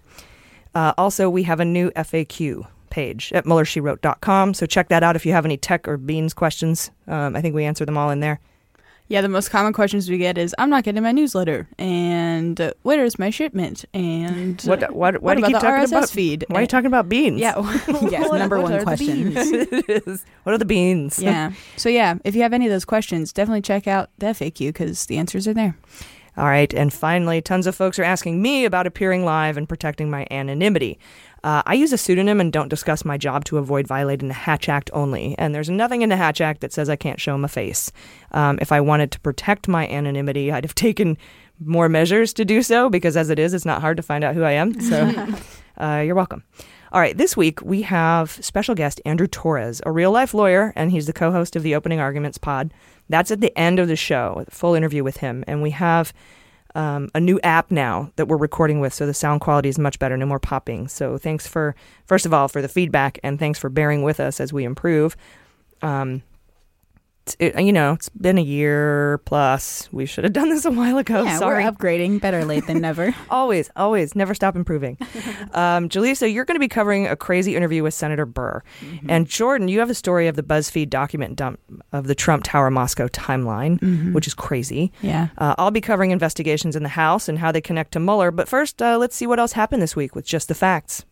Uh, 0.74 0.94
also, 0.98 1.30
we 1.30 1.44
have 1.44 1.60
a 1.60 1.66
new 1.66 1.92
FAQ 1.92 2.66
page 2.90 3.32
at 3.34 3.46
MuellerSheWrote.com. 3.46 4.54
So 4.54 4.66
check 4.66 4.88
that 4.90 5.04
out 5.04 5.16
if 5.18 5.26
you 5.26 5.34
have 5.34 5.46
any 5.46 5.58
tech 5.58 5.88
or 5.88 5.98
beans 5.98 6.34
questions. 6.34 6.92
Um, 7.08 7.36
I 7.36 7.42
think 7.42 7.56
we 7.56 7.66
answer 7.66 7.86
them 7.86 7.98
all 7.98 8.10
in 8.10 8.22
there. 8.22 8.40
Yeah, 9.12 9.20
the 9.20 9.28
most 9.28 9.50
common 9.50 9.74
questions 9.74 10.10
we 10.10 10.18
get 10.18 10.38
is, 10.38 10.56
"I'm 10.58 10.70
not 10.70 10.86
getting 10.86 11.04
my 11.04 11.12
newsletter," 11.12 11.68
and 11.78 12.60
uh, 12.62 12.72
"Where's 12.84 13.20
my 13.20 13.30
shipment?" 13.30 13.84
And 13.94 14.62
What? 14.62 14.96
What? 14.96 15.22
Why 15.22 15.36
do 15.36 15.42
you 15.42 15.48
about 15.48 15.52
keep 15.52 15.62
the 15.62 15.68
talking 15.68 15.84
RSS 15.84 15.92
about 15.98 16.10
feed? 16.10 16.46
Why 16.48 16.60
are 16.60 16.62
you 16.62 16.68
talking 16.68 16.86
about 16.88 17.10
beans? 17.10 17.38
Yeah, 17.42 17.60
Yes, 18.10 18.30
what- 18.30 18.40
number 18.40 18.62
what 18.62 18.72
one 18.72 18.84
question. 18.84 19.34
What 20.44 20.54
are 20.56 20.58
the 20.58 20.64
beans? 20.66 21.20
yeah. 21.20 21.52
So 21.76 21.90
yeah, 21.90 22.16
if 22.24 22.36
you 22.36 22.42
have 22.44 22.54
any 22.54 22.68
of 22.68 22.72
those 22.72 22.86
questions, 22.86 23.34
definitely 23.34 23.64
check 23.64 23.86
out 23.86 24.10
the 24.18 24.28
FAQ 24.28 24.70
because 24.70 25.08
the 25.08 25.18
answers 25.18 25.46
are 25.46 25.54
there. 25.54 25.76
All 26.38 26.46
right. 26.46 26.74
And 26.74 26.94
finally, 26.94 27.42
tons 27.42 27.68
of 27.68 27.76
folks 27.76 28.00
are 28.00 28.04
asking 28.04 28.42
me 28.42 28.64
about 28.64 28.88
appearing 28.88 29.26
live 29.26 29.58
and 29.58 29.68
protecting 29.68 30.10
my 30.10 30.26
anonymity. 30.32 30.98
Uh, 31.44 31.64
I 31.66 31.74
use 31.74 31.92
a 31.92 31.98
pseudonym 31.98 32.40
and 32.40 32.54
don't 32.54 32.68
discuss 32.68 33.04
my 33.04 33.18
job 33.18 33.46
to 33.46 33.58
avoid 33.58 33.88
violating 33.88 34.28
the 34.28 34.34
Hatch 34.34 34.70
Act 34.70 34.90
only. 34.94 35.36
And 35.38 35.56
there's 35.56 35.70
nothing 35.70 36.04
in 36.04 36.10
the 36.10 36.18
Hatch 36.18 36.40
Act 36.40 36.62
that 36.62 36.72
says 36.72 36.90
I 36.90 36.96
can't 36.96 37.20
show 37.20 37.38
my 37.38 37.48
face. 37.48 37.92
Um, 38.32 38.60
if 38.62 38.72
I 38.72 38.82
wanted 38.82 39.12
to 39.12 39.20
protect 39.20 39.68
my 39.68 39.88
anonymity, 39.88 40.52
I'd 40.52 40.64
have 40.64 40.76
taken 40.82 41.18
more 41.64 41.90
measures 41.90 42.34
to 42.34 42.46
do 42.46 42.62
so 42.62 42.90
because 42.90 43.18
as 43.18 43.30
it 43.30 43.40
is, 43.40 43.54
it's 43.54 43.66
not 43.66 43.82
hard 43.82 43.98
to 43.98 44.04
find 44.04 44.24
out 44.24 44.36
who 44.36 44.44
I 44.44 44.52
am. 44.52 44.80
So 44.82 45.14
uh, 45.78 46.04
you're 46.06 46.16
welcome. 46.16 46.44
All 46.92 47.00
right, 47.00 47.18
this 47.18 47.38
week 47.38 47.62
we 47.62 47.84
have 47.84 48.32
special 48.32 48.76
guest 48.76 49.00
Andrew 49.06 49.28
Torrez, 49.28 49.82
a 49.86 49.92
real 49.92 50.12
life 50.12 50.34
lawyer, 50.34 50.74
and 50.76 50.92
he's 50.92 51.08
the 51.08 51.14
co 51.14 51.32
host 51.32 51.56
of 51.56 51.64
the 51.64 51.74
Opening 51.74 52.02
Arguments 52.02 52.38
pod. 52.38 52.74
That's 53.08 53.32
at 53.32 53.40
the 53.40 53.58
end 53.58 53.80
of 53.80 53.88
the 53.88 53.96
show, 53.96 54.44
a 54.46 54.52
full 54.52 54.74
interview 54.74 55.04
with 55.04 55.18
him. 55.18 55.44
And 55.48 55.62
we 55.62 55.72
have 55.72 56.14
um, 56.76 57.10
a 57.14 57.20
new 57.20 57.40
app 57.42 57.72
now 57.72 58.12
that 58.16 58.28
we're 58.28 58.38
recording 58.38 58.80
with, 58.80 58.94
so 58.94 59.06
the 59.06 59.14
sound 59.14 59.42
quality 59.42 59.70
is 59.70 59.78
much 59.78 60.00
better, 60.00 60.18
no 60.18 60.26
more 60.26 60.40
popping. 60.40 60.88
So 60.88 61.18
thanks 61.18 61.48
for, 61.48 61.76
first 62.06 62.26
of 62.26 62.34
all, 62.34 62.48
for 62.48 62.62
the 62.62 62.68
feedback, 62.68 63.20
and 63.24 63.40
thanks 63.40 63.60
for 63.60 63.70
bearing 63.70 64.04
with 64.04 64.20
us 64.20 64.40
as 64.40 64.54
we 64.54 64.64
improve. 64.64 65.16
Um, 65.82 66.24
it, 67.40 67.60
you 67.64 67.72
know, 67.72 67.94
it's 67.94 68.10
been 68.10 68.38
a 68.38 68.42
year 68.42 69.20
plus. 69.26 69.88
We 69.92 70.06
should 70.06 70.24
have 70.24 70.34
done 70.34 70.50
this 70.50 70.66
a 70.66 70.72
while 70.72 70.98
ago. 70.98 71.24
yeah, 71.24 71.38
Sorry. 71.38 71.64
we're 71.64 71.72
upgrading. 71.72 72.20
Better 72.22 72.44
late 72.46 72.66
than 72.68 72.82
never. 72.82 73.14
Always, 73.30 73.70
always, 73.76 74.16
never 74.16 74.34
stop 74.34 74.56
improving. 74.56 74.98
um, 75.54 75.88
Jaleesa, 75.90 76.32
you're 76.34 76.46
going 76.46 76.56
to 76.56 76.60
be 76.60 76.68
covering 76.68 77.08
a 77.08 77.16
crazy 77.16 77.56
interview 77.56 77.84
with 77.84 77.94
Senator 77.94 78.26
Burr. 78.26 78.62
And 79.08 79.28
Jordan, 79.28 79.68
you 79.68 79.80
have 79.80 79.90
a 79.90 79.94
story 79.96 80.28
of 80.28 80.36
the 80.36 80.44
BuzzFeed 80.44 80.90
document 80.90 81.36
dump 81.36 81.60
of 81.92 82.08
the 82.08 82.16
Trump 82.16 82.44
Tower 82.44 82.70
Moscow 82.72 83.08
timeline, 83.08 83.80
Mhm. 83.80 84.14
which 84.14 84.28
is 84.28 84.34
crazy. 84.34 84.92
Yeah. 85.02 85.28
Uh, 85.38 85.56
I'll 85.58 85.72
be 85.72 85.82
covering 85.82 86.12
investigations 86.12 86.76
in 86.76 86.84
the 86.84 86.90
House 86.90 87.30
and 87.30 87.38
how 87.40 87.52
they 87.52 87.62
connect 87.62 87.92
to 87.94 88.00
Mueller. 88.00 88.32
But 88.32 88.48
first, 88.50 88.82
uh, 88.82 88.98
let's 88.98 89.16
see 89.16 89.28
what 89.28 89.40
else 89.40 89.54
happened 89.54 89.82
this 89.82 89.96
week 89.96 90.16
with 90.16 90.26
just 90.26 90.48
the 90.48 90.56
facts. 90.56 91.06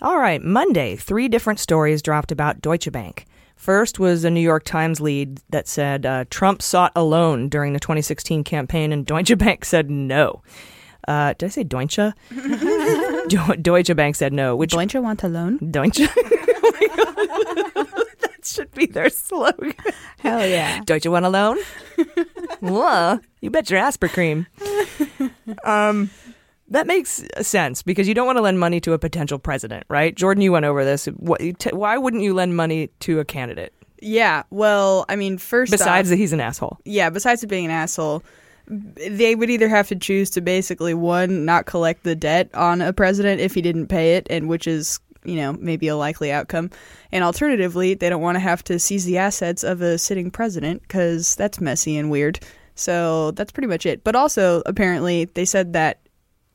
All 0.00 0.18
right, 0.18 0.40
Monday, 0.40 0.94
three 0.94 1.26
different 1.28 1.58
stories 1.58 2.02
dropped 2.02 2.30
about 2.30 2.60
Deutsche 2.60 2.90
Bank. 2.92 3.26
First 3.58 3.98
was 3.98 4.24
a 4.24 4.30
New 4.30 4.40
York 4.40 4.62
Times 4.64 5.00
lead 5.00 5.40
that 5.50 5.66
said 5.66 6.06
uh, 6.06 6.24
Trump 6.30 6.62
sought 6.62 6.92
a 6.94 7.02
loan 7.02 7.48
during 7.48 7.72
the 7.72 7.80
2016 7.80 8.44
campaign, 8.44 8.92
and 8.92 9.04
Deutsche 9.04 9.36
Bank 9.36 9.64
said 9.64 9.90
no. 9.90 10.42
Uh, 11.08 11.34
did 11.36 11.46
I 11.46 11.48
say 11.48 11.64
Deutsche? 11.64 11.96
Do- 13.28 13.56
Deutsche 13.60 13.96
Bank 13.96 14.14
said 14.14 14.32
no. 14.32 14.54
Which 14.54 14.70
Deutsche 14.70 14.94
want 14.94 15.22
a 15.24 15.28
loan? 15.28 15.58
Deutsche? 15.70 16.02
Oh 16.02 16.06
my 17.76 17.84
that 18.20 18.44
should 18.44 18.70
be 18.72 18.86
their 18.86 19.10
slogan. 19.10 19.74
Hell 20.20 20.46
yeah. 20.46 20.80
Deutsche 20.84 21.06
want 21.06 21.24
a 21.26 21.28
loan? 21.28 21.58
Whoa, 22.60 23.18
you 23.40 23.50
bet 23.50 23.70
your 23.70 23.80
Aspercreme. 23.80 24.46
Um, 25.64 26.10
that 26.70 26.86
makes 26.86 27.22
sense 27.40 27.82
because 27.82 28.06
you 28.08 28.14
don't 28.14 28.26
want 28.26 28.36
to 28.38 28.42
lend 28.42 28.58
money 28.58 28.80
to 28.80 28.92
a 28.92 28.98
potential 28.98 29.38
president, 29.38 29.84
right? 29.88 30.14
Jordan, 30.14 30.42
you 30.42 30.52
went 30.52 30.64
over 30.64 30.84
this. 30.84 31.06
Why 31.06 31.96
wouldn't 31.96 32.22
you 32.22 32.34
lend 32.34 32.56
money 32.56 32.90
to 33.00 33.20
a 33.20 33.24
candidate 33.24 33.72
Yeah. 34.00 34.42
Well, 34.50 35.04
I 35.08 35.16
mean, 35.16 35.38
first 35.38 35.70
besides 35.72 36.08
off, 36.08 36.10
that 36.10 36.16
he's 36.16 36.32
an 36.32 36.40
asshole? 36.40 36.78
yeah, 36.84 37.10
besides 37.10 37.42
it 37.42 37.46
being 37.48 37.64
an 37.64 37.70
asshole, 37.70 38.22
they 38.68 39.34
would 39.34 39.48
either 39.50 39.68
have 39.68 39.88
to 39.88 39.96
choose 39.96 40.28
to 40.30 40.40
basically 40.42 40.92
one 40.94 41.44
not 41.46 41.64
collect 41.66 42.02
the 42.04 42.14
debt 42.14 42.50
on 42.54 42.82
a 42.82 42.92
president 42.92 43.40
if 43.40 43.54
he 43.54 43.62
didn't 43.62 43.86
pay 43.86 44.16
it, 44.16 44.26
and 44.28 44.48
which 44.48 44.66
is 44.66 45.00
you 45.24 45.36
know 45.36 45.54
maybe 45.54 45.88
a 45.88 45.96
likely 45.96 46.30
outcome, 46.30 46.70
and 47.10 47.24
alternatively 47.24 47.94
they 47.94 48.10
don't 48.10 48.20
want 48.20 48.36
to 48.36 48.40
have 48.40 48.62
to 48.64 48.78
seize 48.78 49.04
the 49.06 49.16
assets 49.18 49.64
of 49.64 49.80
a 49.80 49.96
sitting 49.96 50.30
president 50.30 50.82
because 50.82 51.34
that's 51.34 51.60
messy 51.60 51.96
and 51.96 52.10
weird. 52.10 52.40
So 52.74 53.32
that's 53.32 53.50
pretty 53.50 53.66
much 53.68 53.86
it. 53.86 54.04
But 54.04 54.14
also 54.14 54.62
apparently 54.66 55.24
they 55.24 55.44
said 55.46 55.72
that 55.72 55.98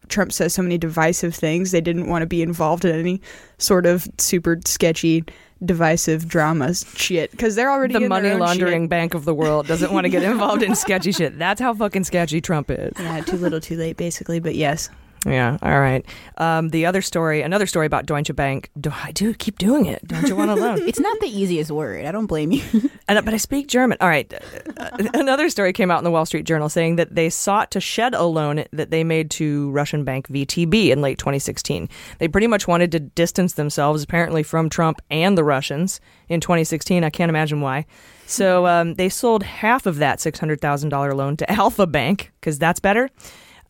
Trump 0.09 0.31
says 0.31 0.53
so 0.53 0.61
many 0.61 0.77
divisive 0.77 1.33
things. 1.35 1.71
They 1.71 1.81
didn't 1.81 2.07
want 2.07 2.21
to 2.21 2.27
be 2.27 2.41
involved 2.41 2.85
in 2.85 2.95
any 2.95 3.21
sort 3.57 3.85
of 3.85 4.07
super 4.17 4.59
sketchy, 4.65 5.23
divisive 5.63 6.27
drama 6.27 6.73
shit 6.73 7.31
because 7.31 7.55
they're 7.55 7.71
already 7.71 7.93
The 7.93 7.97
in 7.97 8.01
their 8.03 8.09
money 8.09 8.29
own 8.31 8.39
laundering 8.39 8.83
shit. 8.83 8.89
bank 8.89 9.13
of 9.13 9.25
the 9.25 9.33
world 9.33 9.67
doesn't 9.67 9.93
want 9.93 10.05
to 10.05 10.09
get 10.09 10.23
involved 10.23 10.61
in 10.63 10.75
sketchy 10.75 11.11
shit. 11.11 11.37
That's 11.39 11.61
how 11.61 11.73
fucking 11.73 12.03
sketchy 12.03 12.41
Trump 12.41 12.69
is. 12.69 12.93
Yeah, 12.99 13.21
too 13.21 13.37
little, 13.37 13.61
too 13.61 13.77
late, 13.77 13.97
basically. 13.97 14.39
But 14.39 14.55
yes, 14.55 14.89
Yeah. 15.25 15.57
All 15.61 15.79
right. 15.79 16.05
Um, 16.37 16.69
the 16.69 16.85
other 16.85 17.01
story, 17.01 17.41
another 17.41 17.65
story 17.65 17.85
about 17.85 18.05
Deutsche 18.05 18.35
Bank. 18.35 18.69
Do 18.79 18.91
I 18.93 19.11
do 19.11 19.33
keep 19.33 19.57
doing 19.57 19.85
it? 19.85 20.05
Don't 20.07 20.27
you 20.27 20.35
want 20.35 20.49
to 20.51 20.55
loan? 20.55 20.81
It's 20.87 20.99
not 20.99 21.19
the 21.21 21.27
easiest 21.27 21.71
word. 21.71 22.05
I 22.05 22.11
don't 22.11 22.25
blame 22.25 22.51
you. 22.51 22.63
And, 23.07 23.23
but 23.25 23.33
I 23.33 23.37
speak 23.37 23.67
German. 23.67 23.97
All 23.99 24.07
right. 24.07 24.33
Uh, 24.77 24.89
Another 25.13 25.49
story 25.49 25.73
came 25.73 25.91
out 25.91 25.97
in 25.97 26.05
the 26.05 26.11
Wall 26.11 26.25
Street 26.25 26.45
Journal 26.45 26.69
saying 26.69 26.95
that 26.95 27.13
they 27.15 27.29
sought 27.29 27.69
to 27.71 27.81
shed 27.81 28.13
a 28.15 28.23
loan 28.23 28.63
that 28.71 28.91
they 28.91 29.03
made 29.03 29.29
to 29.31 29.69
Russian 29.71 30.05
bank 30.05 30.29
VTB 30.29 30.89
in 30.89 31.01
late 31.01 31.17
2016. 31.19 31.89
They 32.19 32.29
pretty 32.29 32.47
much 32.47 32.65
wanted 32.65 32.93
to 32.93 33.01
distance 33.01 33.53
themselves, 33.53 34.03
apparently, 34.03 34.41
from 34.41 34.69
Trump 34.69 35.01
and 35.11 35.37
the 35.37 35.43
Russians 35.43 35.99
in 36.29 36.39
2016. 36.39 37.03
I 37.03 37.09
can't 37.09 37.29
imagine 37.29 37.59
why. 37.59 37.85
So 38.25 38.67
um, 38.67 38.93
they 38.93 39.09
sold 39.09 39.43
half 39.43 39.85
of 39.85 39.97
that 39.97 40.19
$600,000 40.19 41.13
loan 41.13 41.35
to 41.37 41.51
Alfa 41.51 41.85
Bank 41.85 42.31
because 42.39 42.57
that's 42.57 42.79
better. 42.79 43.09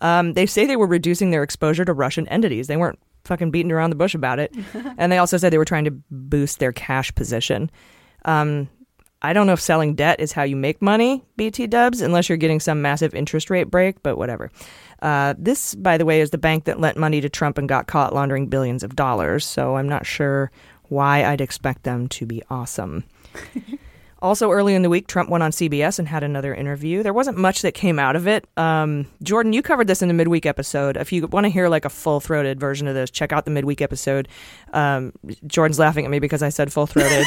Um, 0.04 0.34
they 0.34 0.46
say 0.46 0.68
they 0.68 0.76
were 0.76 0.86
reducing 0.86 1.32
their 1.32 1.42
exposure 1.42 1.86
to 1.86 1.94
Russian 1.94 2.28
entities. 2.28 2.68
They 2.68 2.78
weren't 2.78 3.00
fucking 3.26 3.52
beating 3.52 3.72
around 3.72 3.90
the 3.90 3.96
bush 3.96 4.14
about 4.14 4.38
it. 4.38 4.54
and 4.98 5.12
they 5.12 5.18
also 5.18 5.38
said 5.38 5.52
they 5.52 5.58
were 5.58 5.66
trying 5.66 5.86
to 5.86 5.92
boost 6.12 6.60
their 6.60 6.74
cash 6.74 7.14
position. 7.16 7.72
Um, 8.26 8.70
I 9.22 9.32
don't 9.32 9.48
know 9.48 9.54
if 9.54 9.62
selling 9.62 9.96
debt 9.96 10.20
is 10.20 10.34
how 10.34 10.44
you 10.44 10.58
make 10.58 10.82
money, 10.82 11.24
BT 11.38 11.68
dubs, 11.68 12.02
unless 12.02 12.28
you're 12.28 12.38
getting 12.38 12.60
some 12.60 12.82
massive 12.82 13.16
interest 13.16 13.50
rate 13.50 13.72
break, 13.72 14.04
but 14.04 14.18
whatever. 14.18 14.52
Uh, 15.02 15.34
this, 15.38 15.76
by 15.76 15.98
the 15.98 16.06
way, 16.06 16.20
is 16.20 16.32
the 16.32 16.38
bank 16.38 16.66
that 16.66 16.82
lent 16.82 16.98
money 16.98 17.22
to 17.22 17.30
Trump 17.30 17.58
and 17.58 17.70
got 17.70 17.88
caught 17.88 18.14
laundering 18.14 18.48
billions 18.48 18.84
of 18.84 18.98
dollars, 18.98 19.46
so 19.46 19.78
I'm 19.78 19.88
not 19.88 20.06
sure 20.06 20.52
why 20.90 21.24
I'd 21.24 21.40
expect 21.40 21.84
them 21.84 22.10
to 22.10 22.26
be 22.26 22.44
awesome. 22.50 23.06
Also, 24.24 24.52
early 24.52 24.74
in 24.74 24.84
the 24.84 24.90
week, 24.90 25.08
Trump 25.08 25.30
went 25.30 25.44
on 25.44 25.52
CBS 25.52 26.00
and 26.00 26.08
had 26.08 26.24
another 26.24 26.56
interview. 26.56 27.04
There 27.04 27.12
wasn't 27.12 27.38
much 27.38 27.62
that 27.62 27.74
came 27.74 28.00
out 28.00 28.16
of 28.16 28.26
it. 28.26 28.48
Um, 28.56 29.06
Jordan, 29.22 29.52
you 29.52 29.62
covered 29.62 29.88
this 29.88 30.02
in 30.02 30.08
the 30.08 30.14
midweek 30.14 30.46
episode. 30.46 30.96
If 30.96 31.12
you 31.12 31.28
want 31.28 31.44
to 31.44 31.50
hear 31.50 31.68
like 31.68 31.84
a 31.84 31.90
full 31.90 32.22
throated 32.22 32.58
version 32.58 32.88
of 32.88 32.96
this, 32.96 33.12
check 33.12 33.34
out 33.34 33.44
the 33.44 33.52
midweek 33.52 33.82
episode. 33.82 34.30
Um, 34.72 35.12
Jordan's 35.46 35.78
laughing 35.78 36.06
at 36.06 36.12
me 36.12 36.20
because 36.20 36.42
I 36.42 36.48
said 36.48 36.72
full 36.72 36.88
throated. 36.88 37.26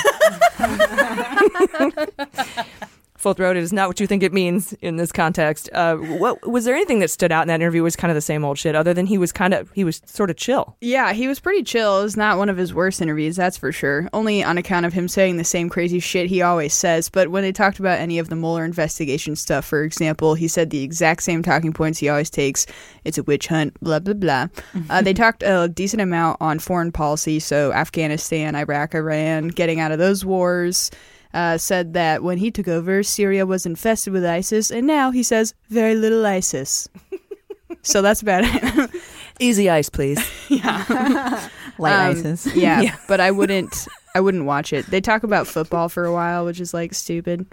Full 3.26 3.34
throated 3.34 3.64
is 3.64 3.72
not 3.72 3.88
what 3.88 3.98
you 3.98 4.06
think 4.06 4.22
it 4.22 4.32
means 4.32 4.72
in 4.74 4.98
this 4.98 5.10
context. 5.10 5.68
Uh, 5.72 5.96
what 5.96 6.48
was 6.48 6.64
there 6.64 6.76
anything 6.76 7.00
that 7.00 7.10
stood 7.10 7.32
out 7.32 7.42
in 7.42 7.48
that 7.48 7.56
interview? 7.56 7.82
Was 7.82 7.96
kind 7.96 8.12
of 8.12 8.14
the 8.14 8.20
same 8.20 8.44
old 8.44 8.56
shit, 8.56 8.76
other 8.76 8.94
than 8.94 9.04
he 9.04 9.18
was 9.18 9.32
kind 9.32 9.52
of 9.52 9.68
he 9.72 9.82
was 9.82 10.00
sort 10.06 10.30
of 10.30 10.36
chill. 10.36 10.76
Yeah, 10.80 11.12
he 11.12 11.26
was 11.26 11.40
pretty 11.40 11.64
chill. 11.64 11.98
It 11.98 12.04
was 12.04 12.16
not 12.16 12.38
one 12.38 12.48
of 12.48 12.56
his 12.56 12.72
worst 12.72 13.02
interviews, 13.02 13.34
that's 13.34 13.56
for 13.56 13.72
sure. 13.72 14.08
Only 14.12 14.44
on 14.44 14.58
account 14.58 14.86
of 14.86 14.92
him 14.92 15.08
saying 15.08 15.38
the 15.38 15.42
same 15.42 15.68
crazy 15.68 15.98
shit 15.98 16.28
he 16.28 16.40
always 16.40 16.72
says. 16.72 17.08
But 17.08 17.32
when 17.32 17.42
they 17.42 17.50
talked 17.50 17.80
about 17.80 17.98
any 17.98 18.20
of 18.20 18.28
the 18.28 18.36
Mueller 18.36 18.64
investigation 18.64 19.34
stuff, 19.34 19.64
for 19.64 19.82
example, 19.82 20.34
he 20.36 20.46
said 20.46 20.70
the 20.70 20.84
exact 20.84 21.24
same 21.24 21.42
talking 21.42 21.72
points 21.72 21.98
he 21.98 22.08
always 22.08 22.30
takes. 22.30 22.64
It's 23.02 23.18
a 23.18 23.24
witch 23.24 23.48
hunt, 23.48 23.74
blah, 23.80 23.98
blah, 23.98 24.14
blah. 24.14 24.46
uh, 24.88 25.02
they 25.02 25.14
talked 25.14 25.42
a 25.42 25.66
decent 25.66 26.00
amount 26.00 26.36
on 26.40 26.60
foreign 26.60 26.92
policy, 26.92 27.40
so 27.40 27.72
Afghanistan, 27.72 28.54
Iraq, 28.54 28.94
Iran, 28.94 29.48
getting 29.48 29.80
out 29.80 29.90
of 29.90 29.98
those 29.98 30.24
wars. 30.24 30.92
Uh, 31.36 31.58
said 31.58 31.92
that 31.92 32.22
when 32.22 32.38
he 32.38 32.50
took 32.50 32.66
over, 32.66 33.02
Syria 33.02 33.44
was 33.44 33.66
infested 33.66 34.10
with 34.14 34.24
ISIS, 34.24 34.70
and 34.70 34.86
now 34.86 35.10
he 35.10 35.22
says 35.22 35.52
very 35.68 35.94
little 35.94 36.24
ISIS. 36.24 36.88
so 37.82 38.00
that's 38.00 38.22
about 38.22 38.44
it. 38.46 38.90
Easy 39.38 39.68
ice, 39.68 39.90
please. 39.90 40.18
yeah. 40.48 40.82
Light 41.78 41.92
Um, 42.08 42.10
ISIS. 42.16 42.46
Yeah, 42.56 42.80
Yeah. 42.80 42.96
but 43.06 43.20
I 43.20 43.30
wouldn't. 43.32 43.86
I 44.14 44.20
wouldn't 44.20 44.46
watch 44.46 44.72
it. 44.72 44.86
They 44.86 45.02
talk 45.02 45.24
about 45.24 45.46
football 45.46 45.90
for 45.90 46.06
a 46.06 46.12
while, 46.12 46.46
which 46.46 46.58
is 46.58 46.72
like 46.72 46.94
stupid. 46.94 47.44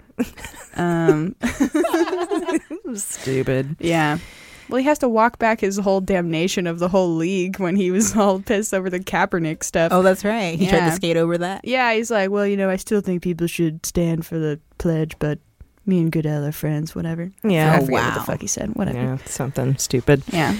Um, 0.76 1.36
Stupid. 2.94 3.76
yeah. 3.80 4.16
Well, 4.68 4.78
he 4.78 4.84
has 4.86 4.98
to 5.00 5.08
walk 5.08 5.38
back 5.38 5.60
his 5.60 5.78
whole 5.78 6.00
damnation 6.00 6.66
of 6.66 6.78
the 6.78 6.88
whole 6.88 7.14
league 7.14 7.58
when 7.58 7.76
he 7.76 7.90
was 7.90 8.16
all 8.16 8.40
pissed 8.40 8.72
over 8.74 8.90
the 8.90 9.00
Kaepernick 9.00 9.62
stuff. 9.62 9.92
Oh, 9.92 10.02
that's 10.02 10.24
right. 10.24 10.58
He 10.58 10.66
tried 10.66 10.88
to 10.88 10.92
skate 10.92 11.16
over 11.16 11.38
that. 11.38 11.64
Yeah, 11.64 11.92
he's 11.92 12.10
like, 12.10 12.30
well, 12.30 12.46
you 12.46 12.56
know, 12.56 12.70
I 12.70 12.76
still 12.76 13.00
think 13.00 13.22
people 13.22 13.46
should 13.46 13.84
stand 13.84 14.26
for 14.26 14.38
the 14.38 14.60
pledge, 14.78 15.16
but 15.18 15.38
me 15.86 16.00
and 16.00 16.10
Goodell 16.10 16.44
are 16.44 16.52
friends, 16.52 16.94
whatever. 16.94 17.30
Yeah. 17.42 17.76
Oh, 17.76 17.84
forget 17.84 17.92
what 17.92 18.02
wow. 18.02 18.14
the 18.14 18.20
fuck 18.20 18.40
he 18.40 18.46
said. 18.46 18.74
Whatever. 18.74 18.98
Yeah, 18.98 19.16
something 19.26 19.76
stupid. 19.76 20.22
Yeah. 20.28 20.56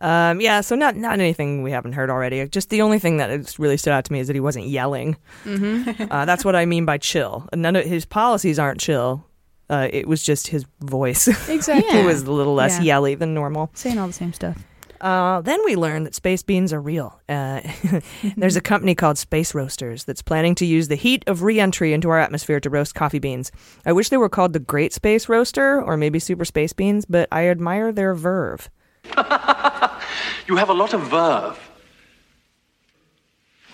Um, 0.00 0.40
yeah, 0.40 0.62
so 0.62 0.74
not 0.74 0.96
not 0.96 1.20
anything 1.20 1.62
we 1.62 1.70
haven't 1.70 1.92
heard 1.92 2.10
already. 2.10 2.46
Just 2.48 2.70
the 2.70 2.82
only 2.82 2.98
thing 2.98 3.18
that 3.18 3.58
really 3.58 3.76
stood 3.76 3.92
out 3.92 4.04
to 4.06 4.12
me 4.12 4.18
is 4.18 4.26
that 4.26 4.34
he 4.34 4.40
wasn't 4.40 4.66
yelling. 4.66 5.16
Mm-hmm. 5.44 6.10
Uh, 6.10 6.24
that's 6.24 6.44
what 6.44 6.56
I 6.56 6.66
mean 6.66 6.84
by 6.84 6.98
chill. 6.98 7.48
None 7.54 7.76
of 7.76 7.84
his 7.84 8.04
policies 8.04 8.58
aren't 8.58 8.80
chill. 8.80 9.24
Uh, 9.72 9.88
it 9.90 10.06
was 10.06 10.22
just 10.22 10.48
his 10.48 10.66
voice. 10.80 11.26
Exactly. 11.48 11.98
it 11.98 12.04
was 12.04 12.22
a 12.22 12.30
little 12.30 12.54
less 12.54 12.76
Yeah. 12.78 12.84
yelly 12.84 13.14
than 13.14 13.32
normal. 13.34 13.70
Saying 13.74 13.98
all 13.98 14.06
the 14.06 14.12
same 14.12 14.32
stuff. 14.34 14.56
Uh, 15.00 15.40
then 15.40 15.58
we 15.64 15.74
learned 15.74 16.06
that 16.06 16.14
space 16.14 16.42
beans 16.44 16.72
are 16.72 16.80
real. 16.80 17.20
Uh, 17.28 17.60
there's 18.36 18.54
a 18.54 18.60
company 18.72 18.94
called 18.94 19.18
Space 19.18 19.52
Roasters 19.54 20.04
that's 20.04 20.22
planning 20.22 20.54
to 20.56 20.64
use 20.66 20.86
the 20.88 20.94
heat 20.94 21.24
of 21.26 21.42
reentry 21.42 21.92
into 21.92 22.08
our 22.10 22.20
atmosphere 22.20 22.60
to 22.60 22.70
roast 22.70 22.94
coffee 22.94 23.18
beans. 23.18 23.50
I 23.84 23.92
wish 23.92 24.10
they 24.10 24.16
were 24.16 24.28
called 24.28 24.52
the 24.52 24.60
Great 24.60 24.92
Space 24.92 25.28
Roaster 25.28 25.82
or 25.82 25.96
maybe 25.96 26.18
Super 26.20 26.44
Space 26.44 26.72
Beans, 26.72 27.04
but 27.04 27.26
I 27.32 27.48
admire 27.48 27.90
their 27.90 28.14
verve. 28.14 28.70
You 30.46 30.56
have 30.56 30.68
a 30.68 30.74
lot 30.74 30.92
of 30.94 31.00
verve. 31.10 31.58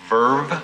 Verve? 0.09 0.63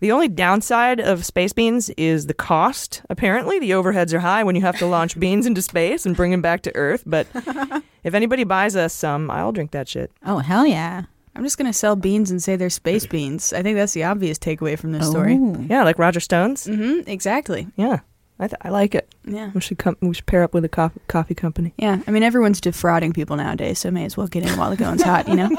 The 0.00 0.12
only 0.12 0.28
downside 0.28 1.00
of 1.00 1.24
space 1.26 1.52
beans 1.52 1.90
is 1.90 2.26
the 2.26 2.34
cost. 2.34 3.02
Apparently, 3.10 3.58
the 3.58 3.72
overheads 3.72 4.12
are 4.12 4.20
high 4.20 4.44
when 4.44 4.54
you 4.54 4.62
have 4.62 4.78
to 4.78 4.86
launch 4.86 5.18
beans 5.20 5.44
into 5.46 5.60
space 5.62 6.06
and 6.06 6.14
bring 6.16 6.30
them 6.30 6.40
back 6.42 6.62
to 6.62 6.76
Earth. 6.76 7.02
But 7.04 7.26
if 8.04 8.14
anybody 8.14 8.44
buys 8.44 8.76
us 8.76 8.92
some, 8.94 9.30
I'll 9.30 9.52
drink 9.52 9.72
that 9.72 9.88
shit. 9.88 10.12
Oh, 10.24 10.38
hell 10.38 10.64
yeah. 10.66 11.02
I'm 11.34 11.42
just 11.44 11.58
going 11.58 11.66
to 11.70 11.72
sell 11.72 11.94
beans 11.96 12.30
and 12.30 12.42
say 12.42 12.56
they're 12.56 12.70
space 12.70 13.06
beans. 13.14 13.52
I 13.52 13.62
think 13.62 13.76
that's 13.76 13.92
the 13.92 14.04
obvious 14.04 14.38
takeaway 14.38 14.78
from 14.78 14.92
this 14.92 15.08
story. 15.08 15.38
Yeah, 15.68 15.82
like 15.84 15.98
Roger 15.98 16.20
Stone's. 16.20 16.66
Mm-hmm, 16.66 17.08
exactly. 17.08 17.66
Yeah, 17.76 18.00
I, 18.38 18.46
th- 18.48 18.58
I 18.62 18.68
like 18.70 18.94
it. 18.94 19.12
Yeah. 19.24 19.50
we 19.54 19.60
should 19.60 19.78
come. 19.78 19.96
We 20.00 20.14
should 20.14 20.26
pair 20.26 20.42
up 20.44 20.54
with 20.54 20.64
a 20.64 20.68
co- 20.68 20.92
coffee 21.08 21.34
company. 21.34 21.74
Yeah, 21.76 22.00
I 22.06 22.10
mean, 22.12 22.22
everyone's 22.22 22.60
defrauding 22.60 23.12
people 23.12 23.36
nowadays, 23.36 23.78
so 23.80 23.90
may 23.90 24.04
as 24.04 24.16
well 24.16 24.26
get 24.28 24.44
in 24.48 24.56
while 24.58 24.70
the 24.70 24.76
going's 24.76 25.02
hot, 25.02 25.28
you 25.28 25.34
know? 25.36 25.50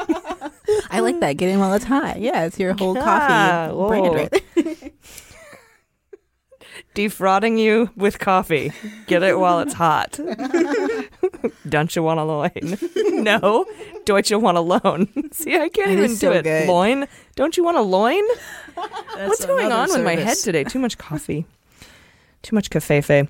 I 0.90 1.00
like 1.02 1.20
that. 1.20 1.34
Get 1.38 1.50
in 1.50 1.60
while 1.60 1.74
it's 1.74 1.86
hot. 1.86 2.20
Yeah, 2.20 2.46
it's 2.46 2.60
your 2.60 2.74
whole 2.74 2.98
Ah, 2.98 3.70
coffee 3.72 3.88
brand 3.88 4.06
whoa. 4.08 4.14
right. 4.16 4.94
Defrauding 6.94 7.58
you 7.58 7.90
with 7.96 8.20
coffee. 8.20 8.72
Get 9.08 9.22
it 9.24 9.38
while 9.40 9.60
it's 9.60 9.74
hot. 9.74 10.20
Don't 11.70 11.96
you 11.96 12.04
want 12.04 12.20
a 12.20 12.24
loin? 12.24 12.78
no. 13.24 13.66
Don't 14.06 14.30
you 14.30 14.40
want 14.40 14.58
a 14.58 14.62
loan? 14.62 15.08
See, 15.32 15.56
I 15.56 15.70
can't 15.70 15.92
It 15.92 15.98
even 15.98 16.10
do 16.12 16.16
so 16.16 16.32
it. 16.32 16.44
good. 16.44 16.68
Loin? 16.68 17.08
Don't 17.36 17.56
you 17.58 17.64
want 17.64 17.78
a 17.78 17.82
loin? 17.82 18.24
What's 19.16 19.46
going 19.46 19.72
on 19.72 19.90
with 19.90 20.04
my 20.04 20.16
head 20.16 20.38
today? 20.38 20.64
Too 20.64 20.80
much 20.80 20.98
coffee. 20.98 21.46
Too 22.42 22.56
much 22.56 22.70
cafefe. 22.70 23.28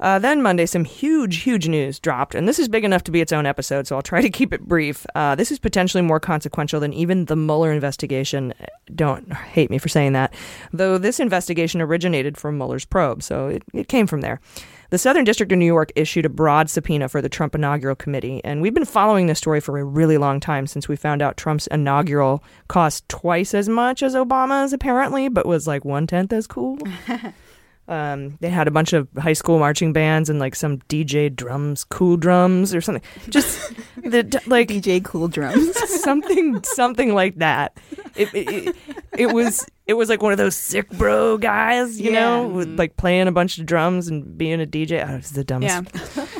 Uh, 0.00 0.18
then 0.18 0.42
Monday, 0.42 0.64
some 0.64 0.84
huge, 0.84 1.42
huge 1.42 1.68
news 1.68 1.98
dropped, 2.00 2.34
and 2.34 2.48
this 2.48 2.58
is 2.58 2.68
big 2.68 2.84
enough 2.84 3.04
to 3.04 3.10
be 3.10 3.20
its 3.20 3.32
own 3.32 3.44
episode, 3.44 3.86
so 3.86 3.96
I'll 3.96 4.02
try 4.02 4.22
to 4.22 4.30
keep 4.30 4.52
it 4.52 4.66
brief. 4.66 5.06
Uh, 5.14 5.34
this 5.34 5.52
is 5.52 5.58
potentially 5.58 6.02
more 6.02 6.20
consequential 6.20 6.80
than 6.80 6.92
even 6.94 7.26
the 7.26 7.36
Mueller 7.36 7.70
investigation. 7.70 8.54
Don't 8.94 9.32
hate 9.32 9.70
me 9.70 9.78
for 9.78 9.88
saying 9.88 10.14
that, 10.14 10.34
though 10.72 10.96
this 10.96 11.20
investigation 11.20 11.80
originated 11.82 12.38
from 12.38 12.56
Mueller's 12.56 12.86
probe, 12.86 13.22
so 13.22 13.48
it, 13.48 13.62
it 13.74 13.88
came 13.88 14.06
from 14.06 14.22
there. 14.22 14.40
The 14.88 14.98
Southern 14.98 15.24
District 15.24 15.52
of 15.52 15.58
New 15.58 15.66
York 15.66 15.92
issued 15.94 16.26
a 16.26 16.30
broad 16.30 16.68
subpoena 16.68 17.08
for 17.08 17.22
the 17.22 17.28
Trump 17.28 17.54
inaugural 17.54 17.94
committee, 17.94 18.40
and 18.42 18.60
we've 18.60 18.74
been 18.74 18.84
following 18.84 19.26
this 19.26 19.38
story 19.38 19.60
for 19.60 19.78
a 19.78 19.84
really 19.84 20.18
long 20.18 20.40
time 20.40 20.66
since 20.66 20.88
we 20.88 20.96
found 20.96 21.22
out 21.22 21.36
Trump's 21.36 21.68
inaugural 21.68 22.42
cost 22.68 23.08
twice 23.08 23.54
as 23.54 23.68
much 23.68 24.02
as 24.02 24.14
Obama's, 24.14 24.72
apparently, 24.72 25.28
but 25.28 25.46
was 25.46 25.68
like 25.68 25.84
one 25.84 26.06
tenth 26.06 26.32
as 26.32 26.46
cool. 26.46 26.78
Um, 27.90 28.38
they 28.40 28.48
had 28.50 28.68
a 28.68 28.70
bunch 28.70 28.92
of 28.92 29.08
high 29.18 29.32
school 29.32 29.58
marching 29.58 29.92
bands 29.92 30.30
and 30.30 30.38
like 30.38 30.54
some 30.54 30.78
DJ 30.88 31.34
drums, 31.34 31.82
cool 31.82 32.16
drums 32.16 32.72
or 32.72 32.80
something. 32.80 33.02
Just 33.28 33.58
the 33.96 34.40
like 34.46 34.68
DJ 34.68 35.04
cool 35.04 35.26
drums, 35.26 35.76
something, 36.00 36.62
something 36.62 37.12
like 37.14 37.36
that. 37.38 37.76
It, 38.14 38.32
it, 38.32 38.48
it, 38.68 38.76
it 39.18 39.32
was 39.32 39.66
it 39.88 39.94
was 39.94 40.08
like 40.08 40.22
one 40.22 40.30
of 40.30 40.38
those 40.38 40.54
sick 40.54 40.88
bro 40.90 41.36
guys, 41.36 42.00
you 42.00 42.12
know, 42.12 42.42
Yeah. 42.42 42.54
with 42.54 42.78
like 42.78 42.96
playing 42.96 43.26
a 43.26 43.32
bunch 43.32 43.58
of 43.58 43.66
drums 43.66 44.06
and 44.06 44.38
being 44.38 44.62
a 44.62 44.66
DJ. 44.66 45.04
Oh, 45.08 45.16
it's 45.16 45.32
the 45.32 45.42
dumbest. 45.44 45.84
Yeah. 46.16 46.26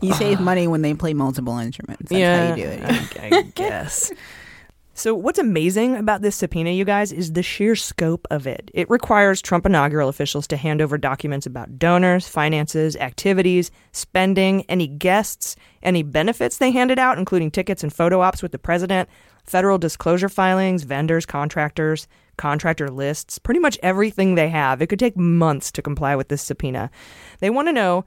You 0.00 0.12
save 0.14 0.40
money 0.40 0.66
when 0.66 0.82
they 0.82 0.94
play 0.94 1.14
multiple 1.14 1.56
instruments. 1.58 2.10
That's 2.10 2.18
yeah, 2.18 2.48
how 2.48 2.54
you 2.56 2.64
do 2.64 2.68
it. 2.70 2.82
I, 3.20 3.36
I 3.38 3.42
guess. 3.54 4.10
So, 4.94 5.14
what's 5.14 5.38
amazing 5.38 5.96
about 5.96 6.20
this 6.20 6.36
subpoena, 6.36 6.70
you 6.70 6.84
guys, 6.84 7.12
is 7.12 7.32
the 7.32 7.42
sheer 7.42 7.74
scope 7.74 8.26
of 8.30 8.46
it. 8.46 8.70
It 8.74 8.90
requires 8.90 9.40
Trump 9.40 9.64
inaugural 9.64 10.10
officials 10.10 10.46
to 10.48 10.56
hand 10.58 10.82
over 10.82 10.98
documents 10.98 11.46
about 11.46 11.78
donors, 11.78 12.28
finances, 12.28 12.94
activities, 12.96 13.70
spending, 13.92 14.66
any 14.68 14.86
guests, 14.86 15.56
any 15.82 16.02
benefits 16.02 16.58
they 16.58 16.72
handed 16.72 16.98
out, 16.98 17.18
including 17.18 17.50
tickets 17.50 17.82
and 17.82 17.90
photo 17.90 18.20
ops 18.20 18.42
with 18.42 18.52
the 18.52 18.58
president, 18.58 19.08
federal 19.44 19.78
disclosure 19.78 20.28
filings, 20.28 20.82
vendors, 20.82 21.24
contractors, 21.24 22.06
contractor 22.36 22.90
lists, 22.90 23.38
pretty 23.38 23.60
much 23.60 23.78
everything 23.82 24.34
they 24.34 24.50
have. 24.50 24.82
It 24.82 24.88
could 24.88 24.98
take 24.98 25.16
months 25.16 25.72
to 25.72 25.80
comply 25.80 26.16
with 26.16 26.28
this 26.28 26.42
subpoena. 26.42 26.90
They 27.40 27.48
want 27.48 27.68
to 27.68 27.72
know 27.72 28.04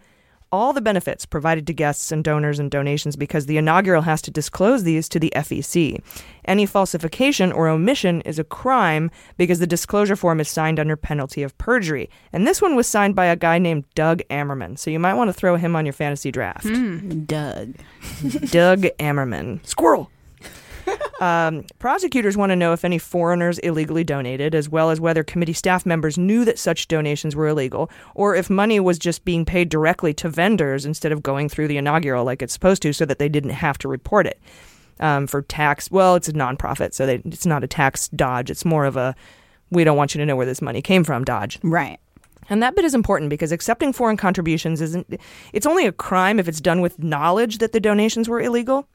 all 0.56 0.74
the 0.74 0.82
benefits 0.82 1.26
provided 1.26 1.68
to 1.68 1.74
guests 1.74 2.12
and 2.12 2.24
donors 2.24 2.60
and 2.60 2.72
donations 2.72 3.15
because 3.15 3.46
the 3.46 3.58
inaugural 3.58 4.04
has 4.04 4.22
to 4.24 4.32
disclose 4.32 4.84
these 4.84 5.10
to 5.10 5.20
the 5.20 5.32
FEC. 5.36 6.02
Any 6.46 6.65
falsification 6.65 7.52
or 7.52 7.68
omission 7.68 8.22
is 8.22 8.39
a 8.39 8.44
crime 8.44 9.12
because 9.38 9.60
the 9.60 9.68
disclosure 9.68 10.15
form 10.15 10.39
is 10.39 10.50
signed 10.50 10.80
under 10.80 10.96
penalty 10.96 11.44
of 11.44 11.58
perjury. 11.58 12.10
And 12.32 12.48
this 12.48 12.62
one 12.62 12.76
was 12.76 12.88
signed 12.88 13.15
by 13.15 13.26
a 13.26 13.36
guy 13.36 13.60
named 13.60 13.86
Doug 13.96 14.22
Ammerman. 14.30 14.80
So 14.80 14.89
you 14.89 15.00
might 15.00 15.15
want 15.15 15.28
to 15.28 15.34
throw 15.34 15.58
him 15.58 15.76
on 15.76 15.86
your 15.86 15.94
fantasy 15.94 16.32
draft. 16.32 16.68
Hmm. 16.68 17.26
Doug. 17.26 17.76
Doug 18.50 18.84
Ammerman. 19.00 19.65
Squirrel. 19.65 20.10
Um, 21.21 21.63
prosecutors 21.80 22.36
want 22.36 22.49
to 22.49 22.56
know 22.56 22.73
if 22.73 22.84
any 22.84 22.97
foreigners 22.97 23.58
illegally 23.60 24.04
donated, 24.04 24.54
as 24.54 24.67
well 24.67 24.89
as 24.89 24.99
whether 24.99 25.23
committee 25.23 25.54
staff 25.54 25.86
members 25.86 26.17
knew 26.17 26.43
that 26.43 26.60
such 26.60 26.88
donations 26.88 27.36
were 27.36 27.47
illegal, 27.47 27.89
or 28.15 28.36
if 28.36 28.49
money 28.49 28.80
was 28.80 28.99
just 28.99 29.23
being 29.23 29.45
paid 29.45 29.69
directly 29.69 30.13
to 30.15 30.30
vendors 30.30 30.86
instead 30.86 31.12
of 31.12 31.23
going 31.23 31.47
through 31.47 31.69
the 31.69 31.78
inaugural 31.78 32.25
like 32.25 32.41
it's 32.41 32.54
supposed 32.54 32.82
to, 32.82 32.91
so 32.91 33.06
that 33.06 33.17
they 33.17 33.30
didn't 33.30 33.51
have 33.51 33.78
to 33.78 33.88
report 33.88 34.28
it 34.28 34.41
um, 34.99 35.25
for 35.25 35.41
tax. 35.41 35.89
Well, 35.89 36.15
it's 36.15 36.28
a 36.28 36.34
nonprofit, 36.34 36.93
so 36.93 37.06
they, 37.06 37.21
it's 37.25 37.45
not 37.45 37.63
a 37.63 37.67
tax 37.67 38.10
dodge. 38.10 38.49
It's 38.49 38.65
more 38.65 38.86
of 38.86 38.97
a 38.97 39.15
we 39.71 39.84
don't 39.84 39.97
want 39.97 40.13
you 40.13 40.19
to 40.19 40.25
know 40.25 40.36
where 40.36 40.45
this 40.45 40.62
money 40.62 40.82
came 40.82 41.04
from 41.04 41.23
dodge. 41.23 41.60
Right. 41.63 41.99
And 42.49 42.62
that 42.62 42.75
bit 42.75 42.86
is 42.86 42.93
important 42.93 43.30
because 43.30 43.51
accepting 43.51 43.91
foreign 43.91 44.17
contributions 44.17 44.80
isn't, 44.80 45.19
it's 45.51 45.65
only 45.65 45.88
a 45.88 45.91
crime 45.91 46.39
if 46.39 46.47
it's 46.47 46.62
done 46.62 46.82
with 46.82 46.99
knowledge 46.99 47.58
that 47.58 47.71
the 47.71 47.80
donations 47.80 48.30
were 48.30 48.39
illegal. 48.39 48.88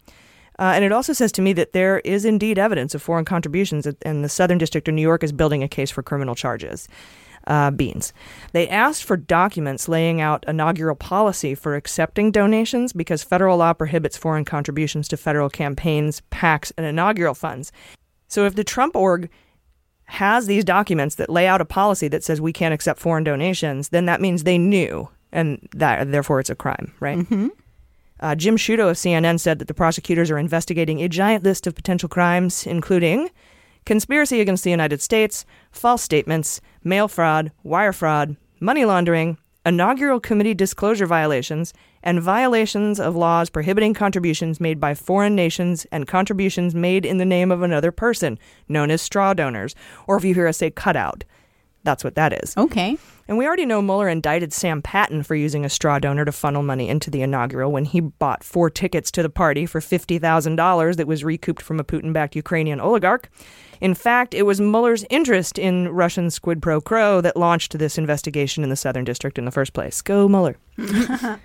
Uh, 0.61 0.73
and 0.75 0.85
it 0.85 0.93
also 0.93 1.15
says 1.15 1.33
to 1.33 1.43
me 1.43 1.55
that 1.55 1.73
there 1.73 2.01
is 2.01 2.25
indeed 2.25 2.59
evidence 2.59 2.95
of 2.95 3.03
foreign 3.03 3.25
contributions, 3.25 3.89
and 4.03 4.23
the 4.23 4.29
Southern 4.29 4.59
District 4.59 4.87
of 4.87 4.95
New 4.95 5.03
York 5.03 5.25
is 5.25 5.33
building 5.33 5.63
a 5.63 5.69
case 5.69 5.91
for 5.91 6.03
criminal 6.03 6.35
charges. 6.35 6.87
Uh, 7.47 7.71
beans. 7.71 8.13
They 8.53 8.69
asked 8.69 9.03
for 9.03 9.17
documents 9.17 9.89
laying 9.89 10.21
out 10.21 10.45
inaugural 10.47 10.95
policy 10.95 11.55
for 11.55 11.75
accepting 11.75 12.31
donations 12.31 12.93
because 12.93 13.23
federal 13.23 13.57
law 13.57 13.73
prohibits 13.73 14.19
foreign 14.19 14.45
contributions 14.45 15.09
to 15.09 15.17
federal 15.17 15.49
campaigns, 15.49 16.21
PACs, 16.31 16.71
and 16.77 16.85
inaugural 16.85 17.33
funds. 17.33 17.73
So 18.29 18.45
if 18.45 18.57
the 18.57 18.63
Trump 18.63 18.95
org 18.95 19.31
has 20.05 20.49
these 20.49 20.65
documents 20.65 21.15
that 21.15 21.31
lay 21.31 21.47
out 21.47 21.63
a 21.63 21.65
policy 21.65 22.09
that 22.09 22.23
says 22.23 22.43
we 22.43 22.53
can't 22.53 22.75
accept 22.75 23.01
foreign 23.01 23.25
donations, 23.25 23.89
then 23.89 24.05
that 24.05 24.21
means 24.21 24.45
they 24.45 24.59
knew, 24.59 25.09
and 25.33 25.67
that 25.73 26.13
therefore 26.13 26.41
it's 26.41 26.51
a 26.51 26.55
crime, 26.55 26.93
right? 27.01 27.19
Mm-hmm. 27.21 27.49
Uh, 28.21 28.35
Jim 28.35 28.57
Sciutto 28.57 28.91
of 28.91 28.97
CNN 28.97 29.41
said 29.41 29.59
that 29.59 29.69
the 29.69 29.75
prosecutors 29.75 30.31
are 30.31 30.39
investigating 30.39 31.01
a 31.01 31.09
giant 31.09 31.43
list 31.43 31.67
of 31.67 31.75
potential 31.75 32.09
crimes, 32.09 32.67
including 32.67 33.31
conspiracy 33.87 34.41
against 34.41 34.63
the 34.63 34.71
United 34.71 35.01
States, 35.01 35.47
false 35.73 36.03
statements, 36.03 36.61
mail 36.85 37.09
fraud, 37.09 37.51
wire 37.63 37.95
fraud, 37.95 38.37
money 38.61 38.85
laundering, 38.85 39.39
inaugural 39.65 40.21
committee 40.21 40.55
disclosure 40.55 41.07
violations, 41.07 41.73
and 42.03 42.21
violations 42.21 43.01
of 43.01 43.17
laws 43.17 43.51
prohibiting 43.51 43.95
contributions 43.95 44.61
made 44.61 44.79
by 44.81 44.95
foreign 44.95 45.35
nations 45.35 45.87
and 45.91 46.07
contributions 46.07 46.75
made 46.75 47.07
in 47.07 47.19
the 47.19 47.25
name 47.25 47.51
of 47.51 47.63
another 47.63 47.93
person, 47.93 48.39
known 48.69 48.91
as 48.91 49.01
straw 49.01 49.33
donors, 49.33 49.75
or 50.07 50.17
if 50.17 50.25
you 50.25 50.35
hear 50.35 50.47
us 50.47 50.59
say 50.59 50.71
cutout. 50.71 51.25
That's 51.83 52.05
what 52.05 52.15
that 52.15 52.43
is. 52.45 52.57
Okay. 52.57 52.99
And 53.27 53.39
we 53.39 53.47
already 53.47 53.65
know 53.65 53.81
Mueller 53.81 54.09
indicted 54.09 54.53
Sam 54.53 54.83
Patten 54.83 55.23
for 55.23 55.35
using 55.35 55.65
a 55.65 55.71
straw 55.71 55.99
donor 55.99 56.25
to 56.25 56.33
funnel 56.33 56.63
money 56.63 56.89
into 56.89 57.11
the 57.11 57.23
inaugural 57.23 57.71
when 57.71 57.85
he 57.85 58.01
bought 58.01 58.43
four 58.43 58.69
tickets 58.71 59.11
to 59.13 59.23
the 59.23 59.31
party 59.31 59.67
for 59.67 59.81
$50,000 59.81 60.97
that 60.97 61.07
was 61.07 61.25
recouped 61.25 61.63
from 61.63 61.79
a 61.79 61.85
Putin 61.85 62.13
backed 62.13 62.35
Ukrainian 62.37 62.81
oligarch. 62.81 63.31
In 63.81 63.95
fact, 63.95 64.35
it 64.35 64.43
was 64.43 64.61
Mueller's 64.61 65.05
interest 65.11 65.59
in 65.59 65.89
Russian 65.89 66.31
squid 66.31 66.61
pro 66.61 66.81
quo 66.81 67.21
that 67.21 67.37
launched 67.37 67.79
this 67.79 67.97
investigation 67.97 68.65
in 68.65 68.71
the 68.71 68.77
Southern 68.77 69.05
District 69.05 69.39
in 69.39 69.45
the 69.45 69.51
first 69.51 69.73
place. 69.73 70.03
Go 70.03 70.29
Mueller. 70.29 70.57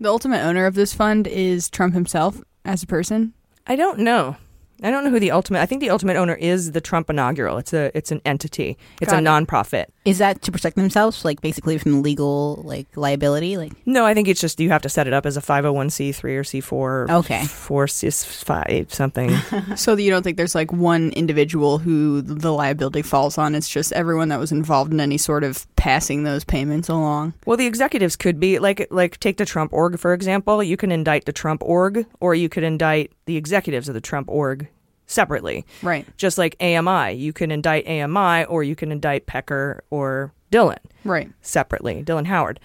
The 0.00 0.08
ultimate 0.08 0.44
owner 0.44 0.64
of 0.66 0.74
this 0.74 0.94
fund 0.94 1.26
is 1.26 1.68
Trump 1.68 1.92
himself 1.92 2.40
as 2.64 2.84
a 2.84 2.86
person. 2.86 3.32
I 3.66 3.74
don't 3.74 3.98
know. 3.98 4.36
I 4.82 4.90
don't 4.90 5.04
know 5.04 5.10
who 5.10 5.18
the 5.20 5.32
ultimate. 5.32 5.60
I 5.60 5.66
think 5.66 5.80
the 5.80 5.90
ultimate 5.90 6.16
owner 6.16 6.34
is 6.34 6.72
the 6.72 6.80
Trump 6.80 7.10
inaugural. 7.10 7.58
It's 7.58 7.72
a 7.72 7.96
it's 7.96 8.12
an 8.12 8.20
entity. 8.24 8.76
It's 9.00 9.10
Got 9.10 9.22
a 9.22 9.26
it. 9.26 9.28
nonprofit. 9.46 9.86
Is 10.04 10.18
that 10.18 10.42
to 10.42 10.52
protect 10.52 10.76
themselves, 10.76 11.24
like 11.24 11.40
basically 11.40 11.78
from 11.78 12.02
legal 12.02 12.62
like 12.64 12.86
liability? 12.96 13.56
Like 13.56 13.72
No, 13.86 14.06
I 14.06 14.14
think 14.14 14.28
it's 14.28 14.40
just 14.40 14.60
you 14.60 14.70
have 14.70 14.82
to 14.82 14.88
set 14.88 15.06
it 15.06 15.12
up 15.12 15.26
as 15.26 15.36
a 15.36 15.40
501c3 15.40 16.24
or 16.24 16.42
C4. 16.42 17.10
Okay. 17.10 17.40
4C5 17.40 18.92
something. 18.92 19.36
so 19.76 19.94
that 19.96 20.02
you 20.02 20.10
don't 20.10 20.22
think 20.22 20.36
there's 20.36 20.54
like 20.54 20.72
one 20.72 21.10
individual 21.10 21.78
who 21.78 22.22
the 22.22 22.52
liability 22.52 23.02
falls 23.02 23.38
on. 23.38 23.54
It's 23.54 23.68
just 23.68 23.92
everyone 23.92 24.28
that 24.28 24.38
was 24.38 24.52
involved 24.52 24.92
in 24.92 25.00
any 25.00 25.18
sort 25.18 25.44
of 25.44 25.66
passing 25.76 26.22
those 26.22 26.44
payments 26.44 26.88
along. 26.88 27.34
Well, 27.46 27.56
the 27.56 27.66
executives 27.66 28.16
could 28.16 28.38
be 28.38 28.58
like 28.58 28.86
like 28.90 29.18
take 29.20 29.36
the 29.38 29.44
Trump 29.44 29.72
org 29.72 29.98
for 29.98 30.12
example. 30.14 30.62
You 30.62 30.76
can 30.76 30.92
indict 30.92 31.24
the 31.24 31.32
Trump 31.32 31.62
org, 31.64 32.06
or 32.20 32.34
you 32.34 32.48
could 32.48 32.62
indict 32.62 33.12
the 33.26 33.36
executives 33.36 33.88
of 33.88 33.94
the 33.94 34.00
Trump 34.00 34.28
org 34.28 34.67
separately. 35.08 35.66
Right. 35.82 36.06
Just 36.16 36.38
like 36.38 36.54
AMI, 36.60 37.14
you 37.14 37.32
can 37.32 37.50
indict 37.50 37.88
AMI, 37.88 38.44
or 38.44 38.62
you 38.62 38.76
can 38.76 38.92
indict 38.92 39.26
Pecker 39.26 39.82
or 39.90 40.32
Dylan. 40.52 40.78
Right. 41.04 41.30
Separately, 41.42 42.04
Dylan 42.04 42.26
Howard. 42.26 42.60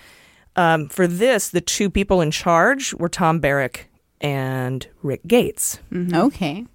Um, 0.55 0.87
for 0.89 1.07
this, 1.07 1.49
the 1.49 1.61
two 1.61 1.89
people 1.89 2.21
in 2.21 2.29
charge 2.29 2.93
were 2.93 3.09
Tom 3.09 3.39
Barrack 3.39 3.89
and 4.21 4.85
Rick 5.01 5.25
Gates. 5.25 5.79
Okay. 6.13 6.65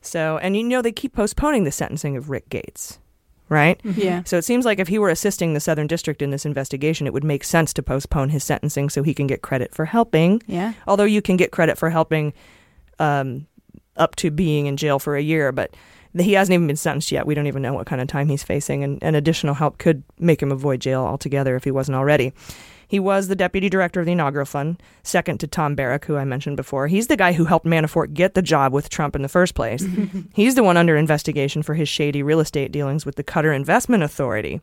So, 0.00 0.38
and 0.38 0.56
you 0.56 0.62
know 0.62 0.82
they 0.82 0.92
keep 0.92 1.14
postponing 1.14 1.64
the 1.64 1.72
sentencing 1.72 2.16
of 2.16 2.30
Rick 2.30 2.48
Gates, 2.48 3.00
right? 3.48 3.80
Yeah. 3.84 4.22
So 4.24 4.38
it 4.38 4.44
seems 4.44 4.64
like 4.64 4.78
if 4.78 4.86
he 4.86 5.00
were 5.00 5.10
assisting 5.10 5.54
the 5.54 5.60
Southern 5.60 5.88
District 5.88 6.22
in 6.22 6.30
this 6.30 6.46
investigation, 6.46 7.08
it 7.08 7.12
would 7.12 7.24
make 7.24 7.42
sense 7.42 7.72
to 7.74 7.82
postpone 7.82 8.28
his 8.28 8.44
sentencing 8.44 8.88
so 8.88 9.02
he 9.02 9.14
can 9.14 9.26
get 9.26 9.42
credit 9.42 9.74
for 9.74 9.84
helping. 9.84 10.40
Yeah. 10.46 10.74
Although 10.86 11.04
you 11.04 11.20
can 11.20 11.36
get 11.36 11.50
credit 11.50 11.76
for 11.76 11.90
helping 11.90 12.32
um, 13.00 13.48
up 13.96 14.16
to 14.16 14.30
being 14.30 14.66
in 14.66 14.76
jail 14.76 14.98
for 14.98 15.16
a 15.16 15.22
year, 15.22 15.52
but 15.52 15.74
he 16.18 16.32
hasn't 16.32 16.54
even 16.54 16.66
been 16.66 16.76
sentenced 16.76 17.12
yet. 17.12 17.26
We 17.26 17.34
don't 17.34 17.46
even 17.46 17.62
know 17.62 17.74
what 17.74 17.86
kind 17.86 18.00
of 18.00 18.08
time 18.08 18.28
he's 18.28 18.42
facing, 18.42 18.82
and, 18.82 19.02
and 19.02 19.16
additional 19.16 19.54
help 19.54 19.78
could 19.78 20.02
make 20.18 20.42
him 20.42 20.52
avoid 20.52 20.80
jail 20.80 21.02
altogether 21.02 21.56
if 21.56 21.64
he 21.64 21.70
wasn't 21.70 21.96
already. 21.96 22.32
He 22.88 23.00
was 23.00 23.26
the 23.26 23.36
deputy 23.36 23.68
director 23.68 24.00
of 24.00 24.06
the 24.06 24.12
inaugural 24.12 24.46
fund, 24.46 24.80
second 25.02 25.38
to 25.40 25.48
Tom 25.48 25.74
Barrack, 25.74 26.04
who 26.04 26.16
I 26.16 26.24
mentioned 26.24 26.56
before. 26.56 26.86
He's 26.86 27.08
the 27.08 27.16
guy 27.16 27.32
who 27.32 27.44
helped 27.44 27.66
Manafort 27.66 28.14
get 28.14 28.34
the 28.34 28.42
job 28.42 28.72
with 28.72 28.88
Trump 28.88 29.16
in 29.16 29.22
the 29.22 29.28
first 29.28 29.54
place. 29.54 29.84
He's 30.34 30.54
the 30.54 30.62
one 30.62 30.76
under 30.76 30.96
investigation 30.96 31.62
for 31.62 31.74
his 31.74 31.88
shady 31.88 32.22
real 32.22 32.38
estate 32.38 32.70
dealings 32.70 33.04
with 33.04 33.16
the 33.16 33.24
Qatar 33.24 33.54
Investment 33.56 34.04
Authority. 34.04 34.60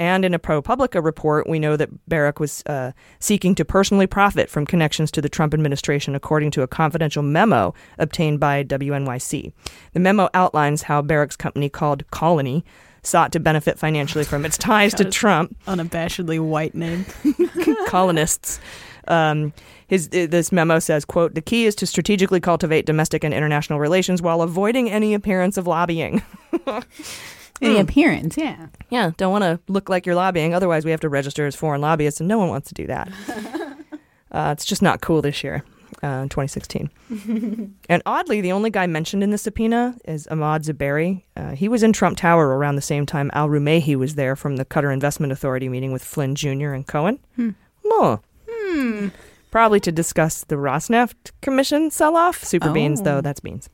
And 0.00 0.24
in 0.24 0.32
a 0.32 0.38
ProPublica 0.38 1.04
report, 1.04 1.46
we 1.46 1.58
know 1.58 1.76
that 1.76 1.90
Barrack 2.08 2.40
was 2.40 2.62
uh, 2.64 2.92
seeking 3.18 3.54
to 3.56 3.66
personally 3.66 4.06
profit 4.06 4.48
from 4.48 4.64
connections 4.64 5.10
to 5.10 5.20
the 5.20 5.28
Trump 5.28 5.52
administration, 5.52 6.14
according 6.14 6.52
to 6.52 6.62
a 6.62 6.66
confidential 6.66 7.22
memo 7.22 7.74
obtained 7.98 8.40
by 8.40 8.64
WNYC. 8.64 9.52
The 9.92 10.00
memo 10.00 10.30
outlines 10.32 10.84
how 10.84 11.02
Barrack's 11.02 11.36
company 11.36 11.68
called 11.68 12.10
Colony 12.10 12.64
sought 13.02 13.30
to 13.32 13.40
benefit 13.40 13.78
financially 13.78 14.24
from 14.24 14.46
its 14.46 14.56
ties 14.58 14.94
to 14.94 15.04
Trump. 15.04 15.54
Unabashedly 15.66 16.40
white 16.40 16.74
name. 16.74 17.04
colonists. 17.86 18.58
Um, 19.06 19.52
his 19.86 20.08
uh, 20.08 20.28
this 20.30 20.50
memo 20.50 20.78
says, 20.78 21.04
"quote 21.04 21.34
The 21.34 21.42
key 21.42 21.66
is 21.66 21.74
to 21.74 21.86
strategically 21.86 22.40
cultivate 22.40 22.86
domestic 22.86 23.22
and 23.22 23.34
international 23.34 23.78
relations 23.78 24.22
while 24.22 24.40
avoiding 24.40 24.90
any 24.90 25.12
appearance 25.12 25.58
of 25.58 25.66
lobbying." 25.66 26.22
Any 27.62 27.74
Hmm. 27.74 27.80
appearance, 27.82 28.36
yeah. 28.36 28.66
Yeah, 28.88 29.10
don't 29.16 29.32
want 29.32 29.42
to 29.44 29.60
look 29.72 29.88
like 29.88 30.06
you're 30.06 30.14
lobbying. 30.14 30.54
Otherwise, 30.54 30.84
we 30.84 30.90
have 30.90 31.00
to 31.00 31.08
register 31.08 31.46
as 31.46 31.54
foreign 31.54 31.80
lobbyists, 31.80 32.20
and 32.20 32.28
no 32.28 32.38
one 32.38 32.48
wants 32.48 32.68
to 32.68 32.74
do 32.74 32.86
that. 32.86 33.08
uh, 34.32 34.50
it's 34.56 34.64
just 34.64 34.82
not 34.82 35.00
cool 35.00 35.20
this 35.22 35.42
year, 35.44 35.62
uh, 36.02 36.06
in 36.24 36.28
2016. 36.28 36.90
and 37.88 38.02
oddly, 38.06 38.40
the 38.40 38.52
only 38.52 38.70
guy 38.70 38.86
mentioned 38.86 39.22
in 39.22 39.30
the 39.30 39.38
subpoena 39.38 39.94
is 40.06 40.26
Imaad 40.30 40.64
Zuberi. 40.64 41.22
Uh, 41.36 41.50
he 41.54 41.68
was 41.68 41.82
in 41.82 41.92
Trump 41.92 42.16
Tower 42.16 42.56
around 42.56 42.76
the 42.76 42.82
same 42.82 43.04
time 43.06 43.30
Al 43.34 43.48
Rumaihi 43.48 43.96
was 43.96 44.14
there 44.14 44.36
from 44.36 44.56
the 44.56 44.64
Qatar 44.64 44.92
Investment 44.92 45.32
Authority 45.32 45.68
meeting 45.68 45.92
with 45.92 46.02
Flynn 46.04 46.34
Jr. 46.34 46.72
and 46.72 46.86
Cohen. 46.86 47.18
Hmm. 47.36 47.50
Oh. 47.84 48.20
Hmm. 48.48 49.08
Probably 49.50 49.80
to 49.80 49.90
discuss 49.90 50.44
the 50.44 50.54
Rosneft 50.54 51.32
Commission 51.42 51.90
sell 51.90 52.16
off. 52.16 52.44
Super 52.44 52.70
beans, 52.70 53.00
Oh. 53.00 53.04
though, 53.04 53.20
that's 53.20 53.40
beans. 53.40 53.68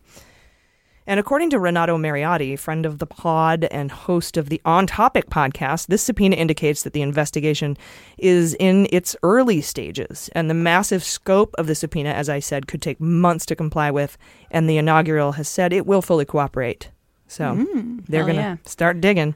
And 1.09 1.21
according 1.21 1.51
to 1.51 1.59
Renato 1.61 1.97
Mariotti, 1.97 2.59
friend 2.59 2.85
of 2.85 2.99
the 2.99 3.07
pod 3.07 3.65
and 3.71 3.93
host 3.93 4.37
of 4.37 4.49
the 4.49 4.61
On 4.65 4.87
Topic 4.89 5.31
podcast, 5.31 5.87
this 5.87 6.03
subpoena 6.03 6.35
indicates 6.35 6.83
that 6.83 6.95
the 6.95 7.03
investigation 7.03 7.77
is 8.19 8.55
in 8.59 8.89
its 8.91 9.15
early 9.23 9.61
stages. 9.61 10.29
And 10.33 10.51
the 10.51 10.55
massive 10.55 11.05
scope 11.05 11.55
of 11.59 11.69
the 11.69 11.77
subpoena, 11.77 12.11
as 12.11 12.29
I 12.29 12.41
said, 12.41 12.67
could 12.67 12.83
take 12.83 13.01
months 13.01 13.47
to 13.47 13.55
comply 13.57 13.91
with. 13.91 14.19
And 14.51 14.69
the 14.69 14.79
inaugural 14.79 15.33
has 15.33 15.49
said 15.49 15.73
it 15.73 15.87
will 15.87 16.03
fully 16.03 16.25
cooperate. 16.25 16.91
So 17.29 17.55
Mm, 17.55 18.05
they're 18.07 18.23
going 18.25 18.37
to 18.37 18.43
yeah. 18.43 18.57
start 18.65 19.01
digging. 19.01 19.35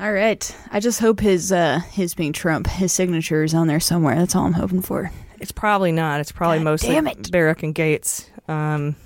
All 0.00 0.12
right. 0.12 0.56
I 0.70 0.80
just 0.80 0.98
hope 1.00 1.20
his 1.20 1.52
uh 1.52 1.80
his 1.90 2.14
being 2.14 2.32
Trump, 2.32 2.66
his 2.66 2.90
signature 2.92 3.44
is 3.44 3.54
on 3.54 3.66
there 3.68 3.80
somewhere. 3.80 4.16
That's 4.16 4.34
all 4.34 4.46
I'm 4.46 4.52
hoping 4.54 4.82
for. 4.82 5.12
It's 5.38 5.52
probably 5.52 5.92
not. 5.92 6.20
It's 6.20 6.32
probably 6.32 6.58
mostly 6.60 6.96
it. 6.96 7.30
Barrack 7.30 7.62
and 7.62 7.74
Gates. 7.74 8.28
Um. 8.48 8.96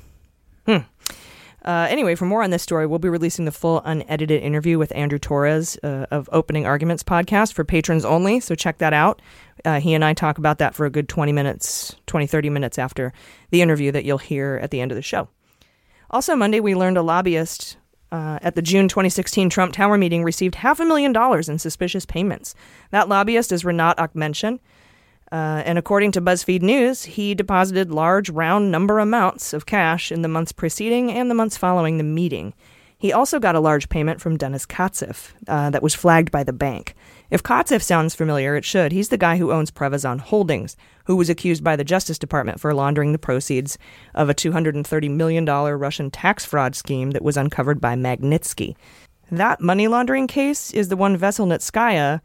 Uh, 1.67 1.89
anyway, 1.91 2.15
for 2.15 2.27
more 2.27 2.45
on 2.45 2.51
this 2.51 2.63
story, 2.63 2.87
we'll 2.87 3.01
be 3.01 3.09
releasing 3.09 3.45
the 3.45 3.53
full 3.53 3.83
unedited 3.85 4.41
interview 4.41 4.79
with 4.79 4.95
Andrew 4.95 5.19
Torrez 5.19 5.77
uh, 5.83 6.07
of 6.13 6.29
Opening 6.33 6.65
Arguments 6.65 7.03
podcast 7.03 7.55
for 7.55 7.65
patrons 7.65 8.05
only. 8.05 8.39
So 8.39 8.55
check 8.55 8.79
that 8.79 8.93
out. 8.93 9.21
Uh, 9.65 9.81
he 9.81 9.93
and 9.93 10.05
I 10.05 10.15
talk 10.15 10.39
about 10.39 10.59
that 10.59 10.77
for 10.77 10.87
a 10.87 10.91
good 10.91 11.09
20 11.09 11.33
minutes, 11.33 11.97
20, 12.07 12.29
30 12.29 12.51
minutes 12.51 12.79
after 12.79 13.13
the 13.51 13.63
interview 13.63 13.91
that 13.91 14.05
you'll 14.05 14.19
hear 14.19 14.61
at 14.63 14.71
the 14.71 14.81
end 14.81 14.93
of 14.93 14.97
the 14.97 15.03
show. 15.03 15.29
Also, 16.09 16.37
Monday, 16.37 16.61
we 16.61 16.77
learned 16.77 16.99
a 16.99 17.03
lobbyist 17.03 17.79
uh, 18.13 18.39
at 18.43 18.55
the 18.55 18.63
June 18.63 18.87
2016 18.87 19.51
Trump 19.51 19.73
Tower 19.73 19.99
meeting 19.99 20.23
received 20.23 20.55
half 20.57 20.79
a 20.79 20.85
million 20.85 21.13
dollars 21.13 21.49
in 21.49 21.59
suspicious 21.59 22.07
payments. 22.07 22.55
That 22.91 23.09
lobbyist 23.09 23.51
is 23.51 23.65
Rinat 23.65 23.97
Akhmetshin. 23.97 24.61
Uh, 25.33 25.63
and 25.65 25.79
according 25.79 26.13
to 26.13 26.21
BuzzFeed 26.21 26.63
News, 26.63 27.05
he 27.05 27.35
deposited 27.35 27.91
large 27.91 28.31
round 28.31 28.71
number 28.71 28.99
amounts 28.99 29.53
of 29.53 29.67
cash 29.67 30.13
in 30.13 30.23
the 30.23 30.29
months 30.29 30.53
preceding 30.53 31.11
and 31.11 31.31
the 31.31 31.35
months 31.35 31.57
following 31.57 31.99
the 31.99 32.05
meeting. 32.05 32.55
He 32.99 33.13
also 33.13 33.39
got 33.39 33.55
a 33.55 33.61
large 33.61 33.89
payment 33.89 34.21
from 34.21 34.39
Denis 34.39 34.65
Katsyv 34.65 35.33
uh, 35.49 35.71
that 35.71 35.83
was 35.83 35.95
flagged 35.95 36.31
by 36.31 36.45
the 36.45 36.53
bank. 36.53 36.95
If 37.31 37.43
Katsyv 37.43 37.83
sounds 37.83 38.15
familiar, 38.15 38.57
it 38.57 38.65
should. 38.65 38.93
He's 38.93 39.11
the 39.11 39.19
guy 39.19 39.37
who 39.37 39.53
owns 39.53 39.71
Prevezon 39.71 40.21
Holdings, 40.21 40.77
who 41.05 41.17
was 41.17 41.29
accused 41.29 41.63
by 41.63 41.77
the 41.77 41.85
Justice 41.85 42.19
Department 42.19 42.59
for 42.59 42.73
laundering 42.73 43.13
the 43.13 43.19
proceeds 43.19 43.77
of 44.15 44.31
a 44.31 44.35
$230 44.35 45.11
million 45.11 45.45
Russian 45.45 46.11
tax 46.11 46.45
fraud 46.47 46.75
scheme 46.75 47.11
that 47.11 47.25
was 47.25 47.37
uncovered 47.37 47.81
by 47.81 47.97
Magnitsky. 47.97 48.77
That 49.31 49.61
money 49.61 49.89
laundering 49.89 50.27
case 50.27 50.73
is 50.73 50.89
the 50.89 50.97
one 50.97 51.19
Veselnitskaya, 51.19 52.21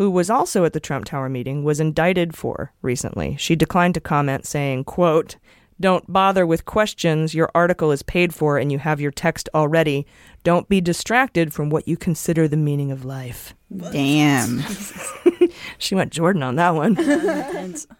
who 0.00 0.10
was 0.10 0.30
also 0.30 0.64
at 0.64 0.72
the 0.72 0.80
Trump 0.80 1.04
Tower 1.04 1.28
meeting, 1.28 1.62
was 1.62 1.78
indicted 1.78 2.34
for 2.34 2.72
recently. 2.80 3.36
She 3.36 3.54
declined 3.54 3.92
to 3.92 4.00
comment, 4.00 4.46
saying, 4.46 4.84
quote, 4.84 5.36
Don't 5.78 6.10
bother 6.10 6.46
with 6.46 6.64
questions. 6.64 7.34
Your 7.34 7.50
article 7.54 7.92
is 7.92 8.02
paid 8.02 8.32
for 8.32 8.56
and 8.56 8.72
you 8.72 8.78
have 8.78 8.98
your 8.98 9.10
text 9.10 9.50
already. 9.54 10.06
Don't 10.42 10.70
be 10.70 10.80
distracted 10.80 11.52
from 11.52 11.68
what 11.68 11.86
you 11.86 11.98
consider 11.98 12.48
the 12.48 12.56
meaning 12.56 12.90
of 12.90 13.04
life. 13.04 13.54
Damn. 13.92 14.62
she 15.78 15.94
went 15.94 16.12
Jordan 16.12 16.42
on 16.44 16.56
that 16.56 16.74
one. 16.74 16.96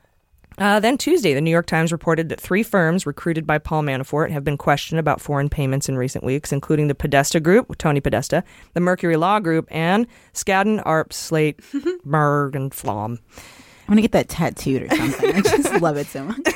Uh, 0.60 0.78
then 0.78 0.98
Tuesday, 0.98 1.32
the 1.32 1.40
New 1.40 1.50
York 1.50 1.64
Times 1.64 1.90
reported 1.90 2.28
that 2.28 2.38
three 2.38 2.62
firms 2.62 3.06
recruited 3.06 3.46
by 3.46 3.56
Paul 3.56 3.82
Manafort 3.82 4.30
have 4.30 4.44
been 4.44 4.58
questioned 4.58 4.98
about 5.00 5.18
foreign 5.18 5.48
payments 5.48 5.88
in 5.88 5.96
recent 5.96 6.22
weeks, 6.22 6.52
including 6.52 6.88
the 6.88 6.94
Podesta 6.94 7.40
Group, 7.40 7.78
Tony 7.78 7.98
Podesta, 7.98 8.44
the 8.74 8.80
Mercury 8.80 9.16
Law 9.16 9.40
Group, 9.40 9.66
and 9.70 10.06
Skadden, 10.34 10.82
Arp, 10.84 11.14
Slate, 11.14 11.58
Berg, 12.04 12.54
and 12.54 12.74
Flom. 12.74 13.18
I'm 13.88 13.94
gonna 13.94 14.02
get 14.02 14.12
that 14.12 14.28
tattooed 14.28 14.82
or 14.82 14.94
something. 14.94 15.34
I 15.34 15.40
just 15.40 15.80
love 15.80 15.96
it 15.96 16.06
so 16.06 16.24
much. 16.24 16.38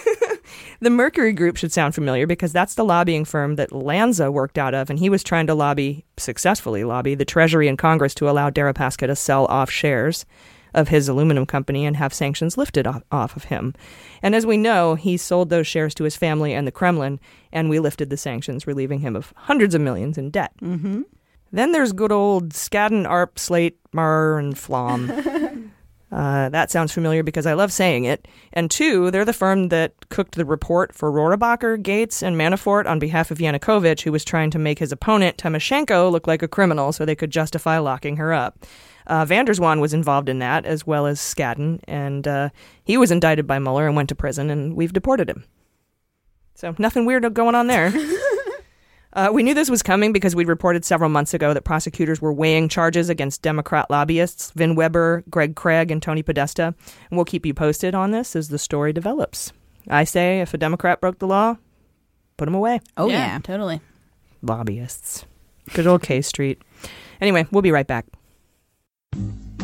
The 0.80 0.90
Mercury 0.90 1.32
Group 1.32 1.56
should 1.56 1.72
sound 1.72 1.94
familiar 1.94 2.26
because 2.26 2.52
that's 2.52 2.74
the 2.74 2.84
lobbying 2.84 3.24
firm 3.24 3.56
that 3.56 3.72
Lanza 3.72 4.30
worked 4.30 4.58
out 4.58 4.74
of, 4.74 4.90
and 4.90 4.98
he 4.98 5.08
was 5.08 5.22
trying 5.22 5.46
to 5.46 5.54
lobby, 5.54 6.04
successfully 6.16 6.84
lobby, 6.84 7.14
the 7.14 7.24
Treasury 7.24 7.68
and 7.68 7.78
Congress 7.78 8.14
to 8.16 8.28
allow 8.28 8.50
Deripaska 8.50 9.06
to 9.06 9.16
sell 9.16 9.46
off 9.46 9.70
shares 9.70 10.26
of 10.74 10.88
his 10.88 11.08
aluminum 11.08 11.46
company 11.46 11.86
and 11.86 11.96
have 11.96 12.12
sanctions 12.12 12.58
lifted 12.58 12.86
off, 12.86 13.02
off 13.10 13.36
of 13.36 13.44
him. 13.44 13.74
And 14.22 14.34
as 14.34 14.44
we 14.44 14.56
know, 14.56 14.94
he 14.94 15.16
sold 15.16 15.50
those 15.50 15.66
shares 15.66 15.94
to 15.94 16.04
his 16.04 16.16
family 16.16 16.52
and 16.52 16.66
the 16.66 16.72
Kremlin, 16.72 17.20
and 17.52 17.70
we 17.70 17.78
lifted 17.78 18.10
the 18.10 18.16
sanctions, 18.16 18.66
relieving 18.66 19.00
him 19.00 19.16
of 19.16 19.32
hundreds 19.36 19.74
of 19.74 19.80
millions 19.80 20.18
in 20.18 20.30
debt. 20.30 20.52
Mm-hmm. 20.60 21.02
Then 21.52 21.72
there's 21.72 21.92
good 21.92 22.12
old 22.12 22.50
Skadden, 22.50 23.08
Arp, 23.08 23.38
Slate, 23.38 23.78
Meagher, 23.92 24.38
and 24.38 24.58
Flom. 24.58 25.70
Uh, 26.14 26.48
that 26.50 26.70
sounds 26.70 26.92
familiar 26.92 27.24
because 27.24 27.44
I 27.44 27.54
love 27.54 27.72
saying 27.72 28.04
it. 28.04 28.28
And 28.52 28.70
two, 28.70 29.10
they're 29.10 29.24
the 29.24 29.32
firm 29.32 29.68
that 29.70 29.94
cooked 30.10 30.36
the 30.36 30.44
report 30.44 30.94
for 30.94 31.10
Rohrabacher, 31.10 31.82
Gates, 31.82 32.22
and 32.22 32.36
Manafort 32.36 32.86
on 32.86 33.00
behalf 33.00 33.32
of 33.32 33.38
Yanukovych, 33.38 34.02
who 34.02 34.12
was 34.12 34.24
trying 34.24 34.52
to 34.52 34.58
make 34.60 34.78
his 34.78 34.92
opponent, 34.92 35.38
Tymoshenko, 35.38 36.12
look 36.12 36.28
like 36.28 36.42
a 36.42 36.46
criminal 36.46 36.92
so 36.92 37.04
they 37.04 37.16
could 37.16 37.32
justify 37.32 37.78
locking 37.78 38.16
her 38.18 38.32
up. 38.32 38.64
Uh, 39.06 39.24
van 39.24 39.44
der 39.44 39.52
Zwaan 39.52 39.80
was 39.80 39.92
involved 39.92 40.28
in 40.28 40.38
that, 40.38 40.64
as 40.64 40.86
well 40.86 41.06
as 41.06 41.20
Skadden, 41.20 41.80
and 41.86 42.26
uh, 42.26 42.48
he 42.84 42.96
was 42.96 43.10
indicted 43.10 43.46
by 43.46 43.58
Mueller 43.58 43.86
and 43.86 43.96
went 43.96 44.08
to 44.08 44.14
prison, 44.14 44.50
and 44.50 44.76
we've 44.76 44.92
deported 44.92 45.28
him. 45.28 45.44
So 46.54 46.74
nothing 46.78 47.04
weird 47.04 47.32
going 47.34 47.54
on 47.54 47.66
there. 47.66 47.92
Uh, 49.14 49.30
we 49.32 49.44
knew 49.44 49.54
this 49.54 49.70
was 49.70 49.82
coming 49.82 50.12
because 50.12 50.34
we'd 50.34 50.48
reported 50.48 50.84
several 50.84 51.08
months 51.08 51.34
ago 51.34 51.54
that 51.54 51.62
prosecutors 51.62 52.20
were 52.20 52.32
weighing 52.32 52.68
charges 52.68 53.08
against 53.08 53.42
Democrat 53.42 53.88
lobbyists 53.88 54.50
Vin 54.52 54.74
Weber, 54.74 55.22
Greg 55.30 55.54
Craig, 55.54 55.92
and 55.92 56.02
Tony 56.02 56.22
Podesta. 56.22 56.74
And 57.10 57.16
we'll 57.16 57.24
keep 57.24 57.46
you 57.46 57.54
posted 57.54 57.94
on 57.94 58.10
this 58.10 58.34
as 58.34 58.48
the 58.48 58.58
story 58.58 58.92
develops. 58.92 59.52
I 59.88 60.02
say 60.02 60.40
if 60.40 60.52
a 60.52 60.58
Democrat 60.58 61.00
broke 61.00 61.20
the 61.20 61.28
law, 61.28 61.58
put 62.36 62.48
him 62.48 62.54
away. 62.54 62.80
Oh, 62.96 63.08
yeah, 63.08 63.34
yeah 63.34 63.38
totally. 63.38 63.80
Lobbyists. 64.42 65.26
Good 65.72 65.86
old 65.86 66.02
K 66.02 66.20
Street. 66.20 66.60
Anyway, 67.20 67.46
we'll 67.52 67.62
be 67.62 67.72
right 67.72 67.86
back. 67.86 68.06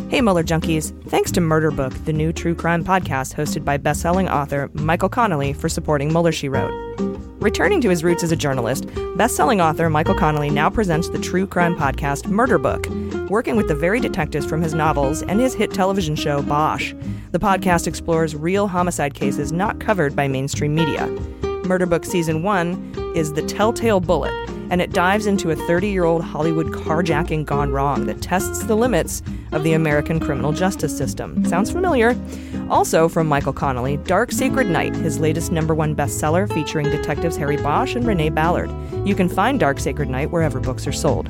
Hey, 0.08 0.20
Mueller 0.20 0.42
junkies. 0.42 0.92
Thanks 1.08 1.30
to 1.32 1.40
Murder 1.40 1.70
Book, 1.70 1.92
the 2.04 2.12
new 2.12 2.32
true 2.32 2.54
crime 2.54 2.84
podcast 2.84 3.34
hosted 3.34 3.64
by 3.64 3.76
best-selling 3.76 4.28
author 4.28 4.68
Michael 4.72 5.08
Connelly 5.08 5.52
for 5.52 5.68
supporting 5.68 6.12
Mueller, 6.12 6.32
She 6.32 6.48
Wrote. 6.48 6.72
Returning 7.40 7.80
to 7.80 7.88
his 7.88 8.02
roots 8.04 8.22
as 8.22 8.32
a 8.32 8.36
journalist, 8.36 8.86
best-selling 9.16 9.60
author 9.60 9.88
Michael 9.88 10.14
Connelly 10.14 10.50
now 10.50 10.68
presents 10.68 11.08
the 11.08 11.18
true 11.20 11.46
crime 11.46 11.76
podcast 11.76 12.26
Murder 12.26 12.58
Book, 12.58 12.88
working 13.30 13.56
with 13.56 13.68
the 13.68 13.74
very 13.74 14.00
detectives 14.00 14.44
from 14.44 14.60
his 14.60 14.74
novels 14.74 15.22
and 15.22 15.40
his 15.40 15.54
hit 15.54 15.72
television 15.72 16.16
show 16.16 16.42
Bosch. 16.42 16.92
The 17.30 17.38
podcast 17.38 17.86
explores 17.86 18.34
real 18.34 18.66
homicide 18.66 19.14
cases 19.14 19.52
not 19.52 19.78
covered 19.78 20.16
by 20.16 20.26
mainstream 20.26 20.74
media. 20.74 21.06
Murder 21.64 21.86
Book 21.86 22.04
Season 22.04 22.42
1 22.42 23.12
is 23.14 23.32
The 23.32 23.42
Telltale 23.42 24.00
Bullet, 24.00 24.34
and 24.70 24.80
it 24.80 24.92
dives 24.92 25.26
into 25.26 25.50
a 25.50 25.56
30 25.56 25.88
year 25.88 26.04
old 26.04 26.22
Hollywood 26.22 26.68
carjacking 26.68 27.44
gone 27.44 27.72
wrong 27.72 28.06
that 28.06 28.22
tests 28.22 28.64
the 28.64 28.76
limits 28.76 29.22
of 29.52 29.64
the 29.64 29.72
American 29.72 30.20
criminal 30.20 30.52
justice 30.52 30.96
system. 30.96 31.44
Sounds 31.44 31.70
familiar? 31.70 32.16
Also 32.70 33.08
from 33.08 33.26
Michael 33.26 33.52
Connelly, 33.52 33.96
Dark 33.98 34.30
Sacred 34.30 34.68
Night, 34.68 34.94
his 34.94 35.18
latest 35.18 35.50
number 35.50 35.74
one 35.74 35.94
bestseller 35.94 36.50
featuring 36.52 36.88
detectives 36.88 37.36
Harry 37.36 37.56
Bosch 37.56 37.96
and 37.96 38.06
Renee 38.06 38.30
Ballard. 38.30 38.70
You 39.06 39.14
can 39.14 39.28
find 39.28 39.58
Dark 39.58 39.80
Sacred 39.80 40.08
Night 40.08 40.30
wherever 40.30 40.60
books 40.60 40.86
are 40.86 40.92
sold. 40.92 41.26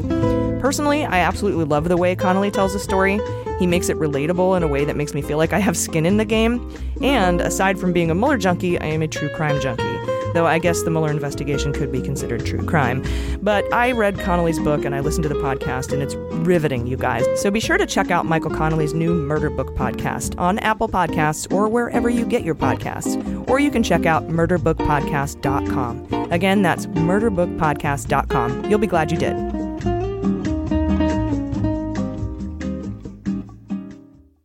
Personally, 0.61 1.07
I 1.07 1.21
absolutely 1.21 1.65
love 1.65 1.89
the 1.89 1.97
way 1.97 2.15
Connelly 2.15 2.51
tells 2.51 2.75
a 2.75 2.79
story. 2.79 3.19
He 3.59 3.67
makes 3.67 3.89
it 3.89 3.97
relatable 3.99 4.57
in 4.57 4.63
a 4.63 4.69
way 4.69 4.85
that 4.85 4.97
makes 4.97 5.15
me 5.15 5.23
feel 5.23 5.39
like 5.39 5.55
I 5.55 5.59
have 5.59 5.77
skin 5.77 6.05
in 6.05 6.19
the 6.19 6.25
game. 6.27 6.71
And 7.01 7.41
aside 7.41 7.79
from 7.79 7.95
being 7.95 8.11
a 8.11 8.15
Mueller 8.15 8.37
junkie, 8.37 8.79
I 8.79 8.87
am 8.87 9.01
a 9.01 9.09
true 9.09 9.31
crime 9.35 9.59
junkie 9.61 10.20
though 10.35 10.47
I 10.47 10.59
guess 10.59 10.83
the 10.83 10.91
Mueller 10.91 11.11
investigation 11.11 11.73
could 11.73 11.93
be 11.93 12.01
considered 12.01 12.45
true 12.45 12.65
crime. 12.65 13.05
But 13.43 13.71
I 13.73 13.93
read 13.93 14.19
Connelly's 14.19 14.59
book 14.59 14.85
and 14.85 14.95
I 14.95 15.01
listened 15.01 15.23
to 15.25 15.29
the 15.29 15.35
podcast, 15.37 15.93
and 15.93 16.03
it's 16.03 16.15
riveting, 16.47 16.87
you 16.87 16.97
guys. 16.97 17.25
So 17.41 17.51
be 17.51 17.61
sure 17.61 17.79
to 17.79 17.87
check 17.87 18.11
out 18.11 18.27
Michael 18.27 18.51
Connelly's 18.51 18.95
new 18.95 19.15
Murder 19.15 19.51
Book 19.51 19.75
podcast 19.75 20.39
on 20.39 20.59
Apple 20.61 20.89
Podcasts 20.89 21.53
or 21.53 21.69
wherever 21.69 22.09
you 22.09 22.27
get 22.27 22.45
your 22.45 22.55
podcasts. 22.55 23.49
Or 23.49 23.61
you 23.61 23.71
can 23.71 23.83
check 23.83 24.07
out 24.07 24.29
murderbookpodcast.com. 24.29 26.31
Again, 26.31 26.63
that's 26.63 26.87
murderbookpodcast.com. 26.87 28.71
You'll 28.71 28.79
be 28.79 28.87
glad 28.87 29.11
you 29.11 29.19
did. 29.19 29.37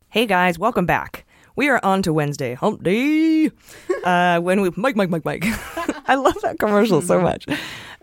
Hey 0.10 0.26
guys, 0.26 0.58
welcome 0.58 0.86
back. 0.86 1.26
We 1.58 1.68
are 1.68 1.82
on 1.84 2.02
to 2.04 2.14
Wednesday, 2.14 2.54
hump 2.54 2.84
day. 2.84 3.52
Uh, 4.06 4.40
when 4.40 4.62
we 4.62 4.72
Mike, 4.76 4.96
Mike, 4.96 5.10
Mike, 5.10 5.26
Mike. 5.26 5.44
I 6.08 6.16
love 6.16 6.40
that 6.42 6.60
commercial 6.60 7.02
so 7.02 7.20
much. 7.20 7.46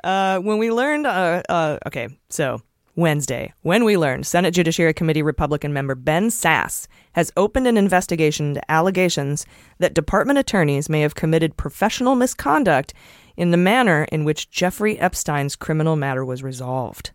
Uh, 0.02 0.40
when 0.40 0.58
we 0.58 0.70
learned, 0.72 1.06
uh, 1.06 1.42
uh, 1.48 1.78
okay, 1.86 2.08
so 2.28 2.60
Wednesday, 2.96 3.52
when 3.62 3.84
we 3.84 3.96
learned 3.96 4.26
Senate 4.26 4.52
Judiciary 4.52 4.92
Committee 4.92 5.22
Republican 5.22 5.72
member 5.72 5.94
Ben 5.94 6.28
Sasse 6.28 6.88
has 7.12 7.32
opened 7.36 7.66
an 7.66 7.76
investigation 7.76 8.48
into 8.48 8.70
allegations 8.70 9.46
that 9.78 9.94
department 9.94 10.38
attorneys 10.38 10.88
may 10.88 11.00
have 11.00 11.14
committed 11.14 11.56
professional 11.56 12.16
misconduct 12.16 12.92
in 13.36 13.50
the 13.50 13.56
manner 13.56 14.04
in 14.10 14.24
which 14.24 14.50
Jeffrey 14.50 14.98
Epstein's 14.98 15.56
criminal 15.56 15.96
matter 15.96 16.24
was 16.24 16.42
resolved. 16.42 17.12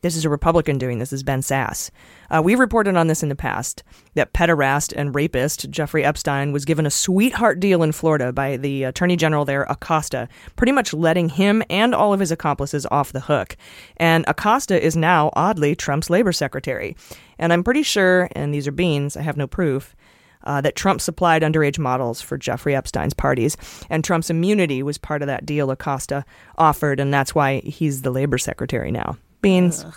This 0.00 0.14
is 0.14 0.24
a 0.24 0.28
Republican 0.28 0.78
doing 0.78 1.00
this, 1.00 1.12
is 1.12 1.24
Ben 1.24 1.40
Sasse. 1.40 1.90
Uh, 2.30 2.40
we 2.40 2.54
reported 2.54 2.94
on 2.94 3.08
this 3.08 3.24
in 3.24 3.28
the 3.28 3.34
past 3.34 3.82
that 4.14 4.32
pederast 4.32 4.92
and 4.96 5.12
rapist 5.12 5.68
Jeffrey 5.70 6.04
Epstein 6.04 6.52
was 6.52 6.64
given 6.64 6.86
a 6.86 6.90
sweetheart 6.90 7.58
deal 7.58 7.82
in 7.82 7.90
Florida 7.90 8.32
by 8.32 8.56
the 8.56 8.84
Attorney 8.84 9.16
General 9.16 9.44
there, 9.44 9.64
Acosta, 9.64 10.28
pretty 10.54 10.70
much 10.70 10.94
letting 10.94 11.30
him 11.30 11.64
and 11.68 11.96
all 11.96 12.14
of 12.14 12.20
his 12.20 12.30
accomplices 12.30 12.86
off 12.92 13.12
the 13.12 13.20
hook. 13.20 13.56
And 13.96 14.24
Acosta 14.28 14.80
is 14.80 14.96
now, 14.96 15.30
oddly, 15.32 15.74
Trump's 15.74 16.10
labor 16.10 16.32
secretary. 16.32 16.96
And 17.36 17.52
I'm 17.52 17.64
pretty 17.64 17.82
sure, 17.82 18.28
and 18.32 18.54
these 18.54 18.68
are 18.68 18.72
beans, 18.72 19.16
I 19.16 19.22
have 19.22 19.36
no 19.36 19.48
proof, 19.48 19.96
uh, 20.44 20.60
that 20.60 20.76
Trump 20.76 21.00
supplied 21.00 21.42
underage 21.42 21.78
models 21.78 22.20
for 22.20 22.38
Jeffrey 22.38 22.76
Epstein's 22.76 23.14
parties. 23.14 23.56
And 23.90 24.04
Trump's 24.04 24.30
immunity 24.30 24.80
was 24.80 24.96
part 24.96 25.22
of 25.22 25.26
that 25.26 25.44
deal 25.44 25.72
Acosta 25.72 26.24
offered, 26.56 27.00
and 27.00 27.12
that's 27.12 27.34
why 27.34 27.62
he's 27.62 28.02
the 28.02 28.12
labor 28.12 28.38
secretary 28.38 28.92
now 28.92 29.16
beans. 29.40 29.84
Ugh. 29.84 29.94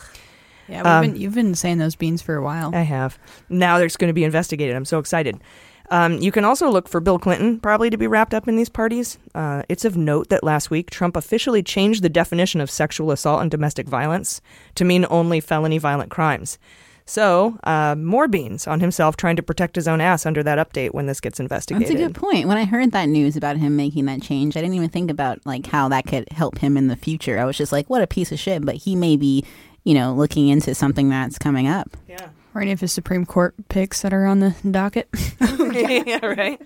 Yeah, 0.68 0.82
um, 0.84 1.02
been, 1.02 1.16
you've 1.18 1.36
been 1.36 1.56
saying 1.56 1.80
those 1.80 1.96
beans 1.96 2.22
for 2.22 2.36
a 2.36 2.42
while. 2.42 2.74
I 2.74 2.84
have. 2.84 3.20
Now 3.50 3.78
there's 3.78 3.98
going 3.98 4.10
to 4.10 4.14
be 4.14 4.24
investigated. 4.24 4.76
I'm 4.76 4.86
so 4.86 5.00
excited. 5.00 5.42
Um, 5.90 6.20
you 6.20 6.32
can 6.32 6.46
also 6.46 6.70
look 6.70 6.88
for 6.88 7.02
Bill 7.02 7.20
Clinton 7.20 7.60
probably 7.60 7.90
to 7.90 7.98
be 7.98 8.08
wrapped 8.08 8.34
up 8.34 8.48
in 8.48 8.56
these 8.56 8.70
parties. 8.70 9.18
Uh, 9.36 9.64
it's 9.68 9.84
of 9.84 9.98
note 9.98 10.30
that 10.30 10.42
last 10.42 10.72
week 10.72 10.90
Trump 10.90 11.18
officially 11.18 11.62
changed 11.62 12.02
the 12.02 12.10
definition 12.10 12.62
of 12.62 12.72
sexual 12.72 13.12
assault 13.12 13.42
and 13.42 13.52
domestic 13.52 13.90
violence 13.90 14.40
to 14.76 14.86
mean 14.86 15.06
only 15.10 15.42
felony 15.42 15.78
violent 15.78 16.10
crimes. 16.10 16.58
So, 17.06 17.58
uh, 17.64 17.96
more 17.96 18.28
beans 18.28 18.68
on 18.68 18.80
himself 18.80 19.18
trying 19.18 19.36
to 19.36 19.44
protect 19.44 19.76
his 19.76 19.88
own 19.88 20.02
ass 20.02 20.26
under 20.26 20.44
that 20.44 20.58
update 20.58 20.94
when 20.94 21.08
this 21.08 21.20
gets 21.20 21.40
investigated. 21.40 21.88
That's 21.88 22.00
a 22.00 22.08
good 22.08 22.16
point. 22.16 22.48
When 22.48 22.58
I 22.58 22.66
heard 22.66 22.92
that 22.92 23.06
news 23.10 23.36
about 23.36 23.58
him 23.58 23.76
making 23.76 24.06
that 24.06 24.22
change, 24.22 24.56
I 24.56 24.62
didn't 24.62 24.76
even 24.76 24.90
think 24.90 25.12
about 25.12 25.46
like 25.46 25.66
how 25.68 25.90
that 25.90 26.06
could 26.06 26.30
help 26.32 26.60
him 26.60 26.78
in 26.78 26.88
the 26.88 26.96
future. 26.96 27.40
I 27.40 27.46
was 27.46 27.58
just 27.58 27.72
like, 27.72 27.90
what 27.90 28.02
a 28.02 28.08
piece 28.08 28.32
of 28.32 28.40
shit. 28.40 28.66
But 28.66 28.76
he 28.76 28.96
may 28.96 29.18
be, 29.18 29.44
you 29.84 29.94
know, 29.94 30.14
looking 30.14 30.48
into 30.48 30.74
something 30.76 31.10
that's 31.10 31.38
coming 31.38 31.68
up. 31.68 31.98
Yeah. 32.08 32.30
Or 32.54 32.62
any 32.62 32.72
of 32.72 32.82
his 32.82 32.92
Supreme 32.92 33.26
Court 33.26 33.56
picks 33.70 34.02
that 34.02 34.14
are 34.14 34.26
on 34.26 34.40
the 34.40 34.56
docket. 34.70 35.10
yeah, 35.42 36.26
right. 36.26 36.62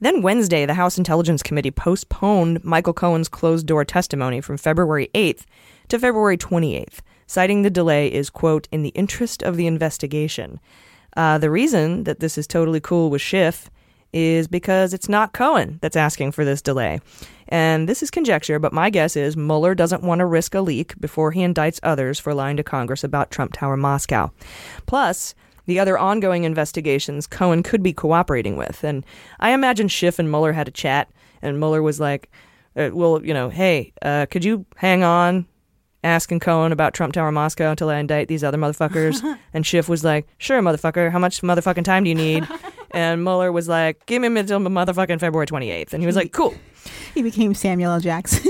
Then 0.00 0.22
Wednesday, 0.22 0.64
the 0.64 0.74
House 0.74 0.96
Intelligence 0.96 1.42
Committee 1.42 1.70
postponed 1.72 2.62
Michael 2.64 2.92
Cohen's 2.92 3.28
closed 3.28 3.66
door 3.66 3.84
testimony 3.84 4.40
from 4.40 4.56
February 4.56 5.10
8th 5.14 5.44
to 5.88 5.98
February 5.98 6.36
28th 6.36 7.00
citing 7.28 7.62
the 7.62 7.70
delay 7.70 8.12
is, 8.12 8.30
quote, 8.30 8.66
in 8.72 8.82
the 8.82 8.88
interest 8.90 9.44
of 9.44 9.56
the 9.56 9.68
investigation. 9.68 10.58
Uh, 11.16 11.38
the 11.38 11.50
reason 11.50 12.04
that 12.04 12.18
this 12.18 12.36
is 12.36 12.48
totally 12.48 12.80
cool 12.80 13.10
with 13.10 13.22
Schiff 13.22 13.70
is 14.12 14.48
because 14.48 14.94
it's 14.94 15.08
not 15.08 15.32
Cohen 15.32 15.78
that's 15.82 15.96
asking 15.96 16.32
for 16.32 16.44
this 16.44 16.62
delay. 16.62 17.00
And 17.48 17.88
this 17.88 18.02
is 18.02 18.10
conjecture, 18.10 18.58
but 18.58 18.72
my 18.72 18.90
guess 18.90 19.16
is 19.16 19.36
Mueller 19.36 19.74
doesn't 19.74 20.02
want 20.02 20.20
to 20.20 20.26
risk 20.26 20.54
a 20.54 20.60
leak 20.60 20.98
before 21.00 21.30
he 21.30 21.40
indicts 21.40 21.80
others 21.82 22.18
for 22.18 22.34
lying 22.34 22.56
to 22.56 22.62
Congress 22.62 23.04
about 23.04 23.30
Trump 23.30 23.52
Tower 23.52 23.76
Moscow. 23.76 24.30
Plus, 24.86 25.34
the 25.66 25.78
other 25.78 25.98
ongoing 25.98 26.44
investigations 26.44 27.26
Cohen 27.26 27.62
could 27.62 27.82
be 27.82 27.92
cooperating 27.92 28.56
with. 28.56 28.82
And 28.82 29.04
I 29.40 29.50
imagine 29.50 29.88
Schiff 29.88 30.18
and 30.18 30.30
Mueller 30.30 30.52
had 30.52 30.68
a 30.68 30.72
chat, 30.72 31.10
and 31.42 31.58
Mueller 31.58 31.82
was 31.82 32.00
like, 32.00 32.30
uh, 32.76 32.90
well, 32.92 33.24
you 33.24 33.34
know, 33.34 33.50
hey, 33.50 33.92
uh, 34.02 34.26
could 34.30 34.44
you 34.44 34.64
hang 34.76 35.02
on 35.02 35.46
asking 36.04 36.40
Cohen 36.40 36.72
about 36.72 36.94
Trump 36.94 37.12
Tower 37.12 37.32
Moscow 37.32 37.70
until 37.70 37.90
I 37.90 37.98
indict 37.98 38.28
these 38.28 38.44
other 38.44 38.58
motherfuckers. 38.58 39.38
and 39.52 39.66
Schiff 39.66 39.88
was 39.88 40.04
like, 40.04 40.26
sure, 40.38 40.60
motherfucker, 40.60 41.10
how 41.10 41.18
much 41.18 41.40
motherfucking 41.42 41.84
time 41.84 42.04
do 42.04 42.10
you 42.10 42.14
need? 42.14 42.46
and 42.92 43.22
Mueller 43.22 43.52
was 43.52 43.68
like, 43.68 44.04
give 44.06 44.22
me 44.22 44.28
until 44.28 44.60
motherfucking 44.60 45.20
February 45.20 45.46
28th. 45.46 45.92
And 45.92 46.02
he 46.02 46.06
was 46.06 46.16
like, 46.16 46.32
cool. 46.32 46.54
He 47.14 47.22
became 47.22 47.52
Samuel 47.52 47.92
L. 47.92 48.00
Jackson. 48.00 48.42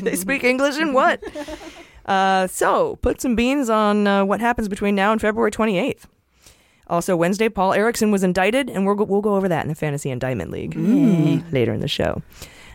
they 0.00 0.16
speak 0.16 0.42
English 0.42 0.78
and 0.78 0.94
what? 0.94 1.22
Uh, 2.06 2.46
so, 2.46 2.96
put 2.96 3.20
some 3.20 3.36
beans 3.36 3.68
on 3.68 4.06
uh, 4.06 4.24
what 4.24 4.40
happens 4.40 4.68
between 4.68 4.94
now 4.94 5.12
and 5.12 5.20
February 5.20 5.50
28th. 5.50 6.04
Also, 6.88 7.16
Wednesday, 7.16 7.48
Paul 7.48 7.74
Erickson 7.74 8.10
was 8.10 8.22
indicted, 8.22 8.70
and 8.70 8.86
we'll 8.86 8.94
go, 8.94 9.04
we'll 9.04 9.20
go 9.20 9.36
over 9.36 9.48
that 9.48 9.64
in 9.64 9.68
the 9.68 9.74
Fantasy 9.74 10.10
Indictment 10.10 10.50
League 10.50 10.74
mm. 10.74 11.52
later 11.52 11.72
in 11.72 11.80
the 11.80 11.88
show. 11.88 12.22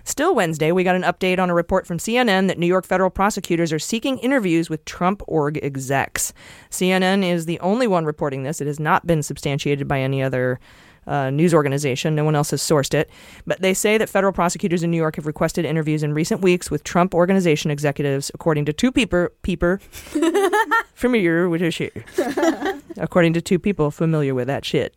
Still 0.04 0.34
Wednesday, 0.36 0.72
we 0.72 0.84
got 0.84 0.96
an 0.96 1.04
update 1.04 1.40
on 1.40 1.50
a 1.50 1.54
report 1.54 1.86
from 1.86 1.98
CNN 1.98 2.48
that 2.48 2.58
New 2.58 2.68
York 2.68 2.86
federal 2.86 3.10
prosecutors 3.10 3.72
are 3.72 3.80
seeking 3.80 4.18
interviews 4.20 4.70
with 4.70 4.84
Trump 4.86 5.22
org 5.28 5.60
execs. 5.64 6.34
CNN 6.70 7.24
is 7.24 7.46
the 7.46 7.60
only 7.60 7.88
one 7.88 8.06
reporting 8.06 8.44
this. 8.44 8.62
It 8.62 8.68
has 8.68 8.80
not 8.80 9.06
been 9.06 9.24
substantiated 9.24 9.88
by 9.88 10.00
any 10.00 10.22
other 10.22 10.60
uh, 11.08 11.30
news 11.30 11.54
organization. 11.54 12.16
No 12.16 12.24
one 12.24 12.36
else 12.36 12.52
has 12.52 12.62
sourced 12.62 12.94
it. 12.94 13.10
But 13.46 13.62
they 13.62 13.74
say 13.74 13.98
that 13.98 14.10
federal 14.10 14.34
prosecutors 14.34 14.84
in 14.84 14.92
New 14.92 14.98
York 14.98 15.16
have 15.16 15.26
requested 15.26 15.66
interviews 15.66 16.04
in 16.04 16.14
recent 16.14 16.42
weeks 16.42 16.70
with 16.70 16.84
Trump 16.84 17.14
organization 17.14 17.72
executives, 17.72 18.32
according 18.34 18.66
to 18.66 18.74
two 18.74 18.92
peeper, 18.92 19.32
peeper 19.42 19.80
familiar 20.94 21.50
with 21.50 21.62
his 21.62 21.74
shit. 21.74 21.94
according 22.98 23.34
to 23.34 23.42
two 23.42 23.60
people 23.60 23.92
familiar 23.92 24.36
with 24.36 24.48
that 24.48 24.64
shit. 24.66 24.96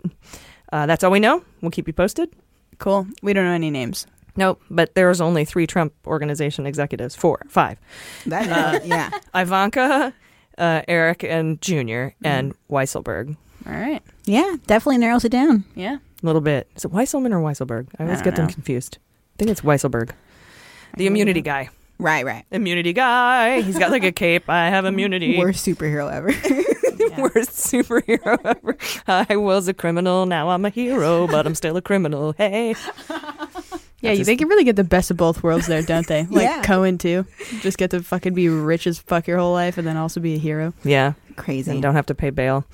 Uh, 0.73 0.87
that's 0.87 1.05
all 1.05 1.11
we 1.11 1.21
know. 1.21 1.43
We'll 1.61 1.71
keep 1.71 1.87
you 1.87 1.93
posted. 1.95 2.31
Cool. 2.79 3.07
We 3.23 3.33
don't 3.33 3.45
know 3.45 3.53
any 3.53 3.71
names. 3.71 4.07
Nope, 4.37 4.61
but 4.71 4.95
there's 4.95 5.21
only 5.21 5.45
three 5.45 5.67
Trump 5.67 5.93
organization 6.07 6.67
executives. 6.67 7.15
Four, 7.15 7.43
five. 7.49 7.79
That, 8.27 8.49
uh, 8.49 8.81
yeah. 8.85 9.11
Ivanka, 9.35 10.13
uh, 10.59 10.83
Eric 10.89 11.23
and 11.25 11.61
Junior, 11.61 12.15
and 12.25 12.55
Weisselberg. 12.71 13.37
All 13.67 13.73
right. 13.73 14.03
Yeah, 14.25 14.57
definitely 14.67 14.99
narrows 14.99 15.25
it 15.25 15.31
down. 15.33 15.65
Yeah. 15.75 15.97
A 15.97 16.27
little 16.27 16.41
bit. 16.41 16.69
Is 16.77 16.85
it 16.85 16.93
Weisselman 16.93 17.33
or 17.33 17.41
Weisselberg? 17.41 17.89
I 17.99 18.05
always 18.05 18.21
I 18.21 18.25
get 18.25 18.35
don't 18.35 18.47
them 18.47 18.55
confused. 18.55 18.99
I 19.35 19.37
think 19.39 19.51
it's 19.51 19.61
Weisselberg. 19.63 20.11
The 20.97 21.07
immunity 21.07 21.41
guy. 21.43 21.71
Right, 21.99 22.25
right. 22.25 22.45
Immunity 22.51 22.93
guy. 22.93 23.61
He's 23.61 23.79
got 23.79 23.91
like 23.91 24.05
a 24.05 24.13
cape. 24.13 24.49
I 24.49 24.69
have 24.69 24.85
immunity. 24.85 25.39
Worst 25.39 25.65
superhero 25.65 26.13
ever. 26.13 26.29
Worst 27.23 27.51
superhero 27.51 28.39
ever. 28.45 28.77
I 29.07 29.37
was 29.37 29.69
a 29.69 29.75
criminal. 29.75 30.27
Now 30.27 30.51
I'm 30.51 30.65
a 30.65 30.71
hero, 30.71 31.27
but 31.27 31.47
I'm 31.47 31.55
still 31.55 31.77
a 31.77 31.83
criminal. 31.83 32.35
Hey. 32.37 32.75
Yeah, 34.05 34.13
you, 34.13 34.25
they 34.25 34.37
can 34.37 34.49
really 34.49 34.65
get 34.65 34.77
the 34.77 34.85
best 34.85 35.11
of 35.11 35.17
both 35.17 35.43
worlds 35.43 35.67
there, 35.67 35.83
don't 35.83 36.07
they? 36.07 36.25
Like 36.31 36.45
Yeah. 36.45 36.63
Cohen 36.63 36.99
too. 36.99 37.27
Just 37.61 37.79
get 37.79 37.91
to 37.91 38.03
fucking 38.03 38.35
be 38.35 38.49
rich 38.49 38.87
as 38.87 38.99
fuck 38.99 39.27
your 39.27 39.39
whole 39.39 39.53
life 39.53 39.79
and 39.79 39.87
then 39.87 39.97
also 39.97 40.21
be 40.21 40.35
a 40.35 40.39
hero. 40.39 40.73
Yeah. 40.85 41.15
Crazy. 41.37 41.71
And 41.71 41.83
don't 41.83 41.95
have 41.95 42.07
to 42.07 42.15
pay 42.15 42.31
bail. 42.31 42.65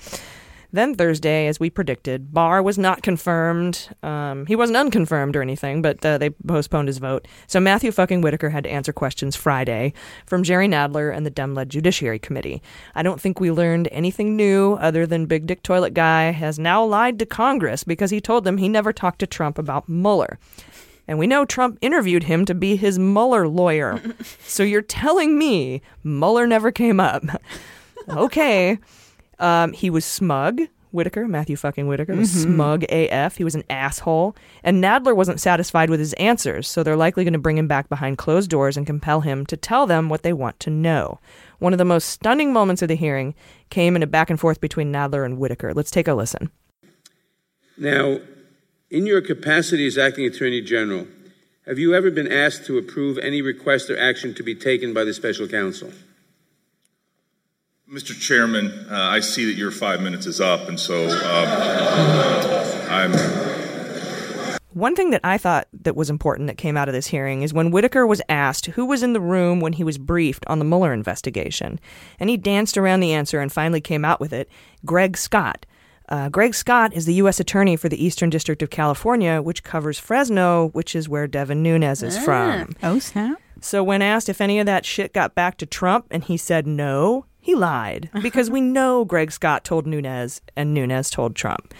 Then 0.73 0.95
Thursday, 0.95 1.47
as 1.47 1.59
we 1.59 1.69
predicted, 1.69 2.33
Barr 2.33 2.63
was 2.63 2.77
not 2.77 3.03
confirmed. 3.03 3.89
Um, 4.03 4.45
he 4.45 4.55
wasn't 4.55 4.77
unconfirmed 4.77 5.35
or 5.35 5.41
anything, 5.41 5.81
but 5.81 6.03
uh, 6.05 6.17
they 6.17 6.29
postponed 6.29 6.87
his 6.87 6.97
vote. 6.97 7.27
So 7.45 7.59
Matthew 7.59 7.91
fucking 7.91 8.21
Whitaker 8.21 8.49
had 8.51 8.63
to 8.63 8.69
answer 8.71 8.93
questions 8.93 9.35
Friday 9.35 9.91
from 10.25 10.43
Jerry 10.43 10.69
Nadler 10.69 11.13
and 11.13 11.25
the 11.25 11.29
Dem-led 11.29 11.69
Judiciary 11.69 12.19
Committee. 12.19 12.61
I 12.95 13.03
don't 13.03 13.19
think 13.19 13.41
we 13.41 13.51
learned 13.51 13.89
anything 13.91 14.37
new 14.37 14.75
other 14.75 15.05
than 15.05 15.25
Big 15.25 15.45
Dick 15.45 15.61
Toilet 15.61 15.93
Guy 15.93 16.31
has 16.31 16.57
now 16.57 16.85
lied 16.85 17.19
to 17.19 17.25
Congress 17.25 17.83
because 17.83 18.11
he 18.11 18.21
told 18.21 18.45
them 18.45 18.55
he 18.57 18.69
never 18.69 18.93
talked 18.93 19.19
to 19.19 19.27
Trump 19.27 19.57
about 19.57 19.89
Mueller. 19.89 20.39
And 21.11 21.19
we 21.19 21.27
know 21.27 21.43
Trump 21.43 21.77
interviewed 21.81 22.23
him 22.23 22.45
to 22.45 22.55
be 22.55 22.77
his 22.77 22.97
Mueller 22.97 23.45
lawyer. 23.45 24.01
so 24.45 24.63
you're 24.63 24.81
telling 24.81 25.37
me 25.37 25.81
Mueller 26.05 26.47
never 26.47 26.71
came 26.71 27.01
up? 27.01 27.21
okay. 28.09 28.79
Um, 29.37 29.73
he 29.73 29.89
was 29.89 30.05
smug. 30.05 30.61
Whitaker, 30.91 31.27
Matthew 31.27 31.57
fucking 31.57 31.85
Whitaker, 31.85 32.15
was 32.15 32.31
Mhm. 32.33 32.43
smug 32.53 32.83
AF. 32.89 33.35
He 33.35 33.43
was 33.43 33.55
an 33.55 33.65
asshole. 33.69 34.37
And 34.63 34.81
Nadler 34.81 35.13
wasn't 35.13 35.41
satisfied 35.41 35.89
with 35.89 35.99
his 35.99 36.13
answers, 36.13 36.69
so 36.69 36.81
they're 36.81 36.95
likely 36.95 37.25
going 37.25 37.33
to 37.33 37.39
bring 37.39 37.57
him 37.57 37.67
back 37.67 37.89
behind 37.89 38.17
closed 38.17 38.49
doors 38.49 38.77
and 38.77 38.87
compel 38.87 39.19
him 39.19 39.45
to 39.47 39.57
tell 39.57 39.85
them 39.85 40.07
what 40.07 40.23
they 40.23 40.31
want 40.31 40.61
to 40.61 40.69
know. 40.69 41.19
One 41.59 41.73
of 41.73 41.77
the 41.77 41.83
most 41.83 42.05
stunning 42.09 42.53
moments 42.53 42.81
of 42.81 42.87
the 42.87 42.95
hearing 42.95 43.35
came 43.69 43.97
in 43.97 44.03
a 44.03 44.07
back 44.07 44.29
and 44.29 44.39
forth 44.39 44.61
between 44.61 44.93
Nadler 44.93 45.25
and 45.25 45.37
Whitaker. 45.39 45.73
Let's 45.73 45.91
take 45.91 46.07
a 46.07 46.13
listen. 46.13 46.51
Now, 47.77 48.19
in 48.91 49.05
your 49.05 49.21
capacity 49.21 49.87
as 49.87 49.97
acting 49.97 50.25
attorney 50.25 50.61
general, 50.61 51.07
have 51.65 51.79
you 51.79 51.95
ever 51.95 52.11
been 52.11 52.31
asked 52.31 52.65
to 52.65 52.77
approve 52.77 53.17
any 53.17 53.41
request 53.41 53.89
or 53.89 53.97
action 53.97 54.33
to 54.35 54.43
be 54.43 54.53
taken 54.53 54.93
by 54.93 55.05
the 55.05 55.13
special 55.13 55.47
counsel? 55.47 55.91
Mr. 57.89 58.17
Chairman, 58.19 58.67
uh, 58.89 58.95
I 58.95 59.21
see 59.21 59.45
that 59.45 59.53
your 59.53 59.71
five 59.71 60.01
minutes 60.01 60.25
is 60.25 60.39
up, 60.41 60.67
and 60.67 60.79
so 60.79 61.07
um, 61.09 61.47
I'm. 62.89 63.11
One 64.73 64.95
thing 64.95 65.09
that 65.09 65.21
I 65.25 65.37
thought 65.37 65.67
that 65.73 65.97
was 65.97 66.09
important 66.09 66.47
that 66.47 66.57
came 66.57 66.77
out 66.77 66.87
of 66.87 66.93
this 66.93 67.07
hearing 67.07 67.41
is 67.41 67.53
when 67.53 67.71
Whitaker 67.71 68.07
was 68.07 68.21
asked 68.29 68.67
who 68.67 68.85
was 68.85 69.03
in 69.03 69.11
the 69.11 69.19
room 69.19 69.59
when 69.59 69.73
he 69.73 69.83
was 69.83 69.97
briefed 69.97 70.45
on 70.47 70.59
the 70.59 70.65
Mueller 70.65 70.93
investigation, 70.93 71.79
and 72.19 72.29
he 72.29 72.37
danced 72.37 72.77
around 72.77 73.01
the 73.01 73.13
answer 73.13 73.41
and 73.41 73.51
finally 73.51 73.81
came 73.81 74.05
out 74.05 74.21
with 74.21 74.31
it 74.31 74.49
Greg 74.85 75.17
Scott. 75.17 75.65
Uh, 76.11 76.27
Greg 76.27 76.53
Scott 76.53 76.93
is 76.93 77.05
the 77.05 77.13
U.S. 77.15 77.39
Attorney 77.39 77.77
for 77.77 77.87
the 77.87 78.03
Eastern 78.03 78.29
District 78.29 78.61
of 78.61 78.69
California, 78.69 79.41
which 79.41 79.63
covers 79.63 79.97
Fresno, 79.97 80.67
which 80.73 80.93
is 80.93 81.07
where 81.07 81.25
Devin 81.25 81.63
Nunes 81.63 82.03
is 82.03 82.17
from. 82.17 82.75
Oh, 82.83 82.99
snap. 82.99 83.39
So 83.61 83.81
when 83.81 84.01
asked 84.01 84.27
if 84.27 84.41
any 84.41 84.59
of 84.59 84.65
that 84.65 84.85
shit 84.85 85.13
got 85.13 85.35
back 85.35 85.57
to 85.59 85.65
Trump 85.65 86.07
and 86.11 86.21
he 86.21 86.35
said 86.35 86.67
no, 86.67 87.25
he 87.39 87.55
lied 87.55 88.09
because 88.21 88.51
we 88.51 88.59
know 88.59 89.05
Greg 89.05 89.31
Scott 89.31 89.63
told 89.63 89.87
Nunes 89.87 90.41
and 90.57 90.73
Nunes 90.73 91.09
told 91.09 91.33
Trump. 91.33 91.73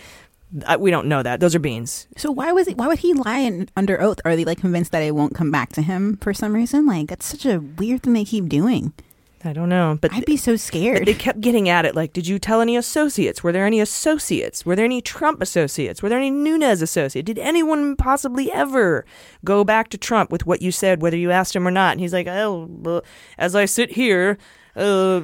Uh, 0.66 0.78
we 0.80 0.92
don't 0.92 1.08
know 1.08 1.24
that. 1.24 1.42
Those 1.42 1.54
are 1.54 1.60
beans. 1.60 2.08
So 2.16 2.32
why 2.32 2.54
was 2.54 2.70
it? 2.70 2.78
Why 2.78 2.88
would 2.88 3.00
he 3.00 3.14
lie 3.14 3.40
in, 3.40 3.68
under 3.76 4.00
oath? 4.00 4.20
Are 4.24 4.38
they 4.38 4.46
like 4.46 4.60
convinced 4.60 4.94
that 4.94 5.02
it 5.02 5.14
won't 5.14 5.36
come 5.36 5.52
back 5.52 5.74
to 5.74 5.82
him 5.82 6.16
for 6.18 6.34
some 6.34 6.54
reason? 6.54 6.86
Like 6.86 7.10
that's 7.10 7.26
such 7.26 7.46
a 7.46 7.60
weird 7.60 8.04
thing 8.04 8.14
they 8.14 8.24
keep 8.26 8.48
doing. 8.48 8.94
I 9.44 9.54
don't 9.54 9.70
know, 9.70 9.98
but 10.00 10.14
I'd 10.14 10.26
be 10.26 10.38
so 10.38 10.56
scared. 10.56 11.06
They 11.06 11.14
kept 11.14 11.42
getting 11.42 11.68
at 11.70 11.86
it 11.86 11.96
like, 11.96 12.14
did 12.14 12.28
you 12.28 12.40
tell 12.40 12.62
any 12.62 12.76
associates? 12.78 13.44
Were 13.44 13.52
there 13.52 13.66
any 13.66 13.80
associates? 13.80 14.66
Were 14.66 14.76
there 14.76 14.86
any 14.86 15.02
Trump 15.02 15.42
associates? 15.42 16.02
Were 16.02 16.10
there 16.10 16.18
any 16.18 16.32
Nunes 16.32 16.82
associates? 16.82 17.26
Did 17.26 17.40
anyone 17.40 17.96
possibly 17.96 18.52
ever 18.52 19.06
go 19.44 19.64
back 19.64 19.90
to 19.90 19.98
Trump 19.98 20.32
with 20.32 20.46
what 20.46 20.62
you 20.62 20.72
said, 20.72 21.02
whether 21.02 21.18
you 21.18 21.32
asked 21.32 21.56
him 21.56 21.68
or 21.68 21.72
not? 21.72 21.94
And 21.94 22.02
he's 22.02 22.14
like, 22.14 22.28
oh, 22.28 23.02
as 23.38 23.56
I 23.56 23.66
sit 23.66 23.92
here, 23.94 24.38
uh, 24.76 25.22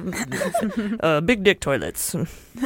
uh, 1.00 1.20
big 1.20 1.42
dick 1.44 1.60
toilets. 1.60 2.12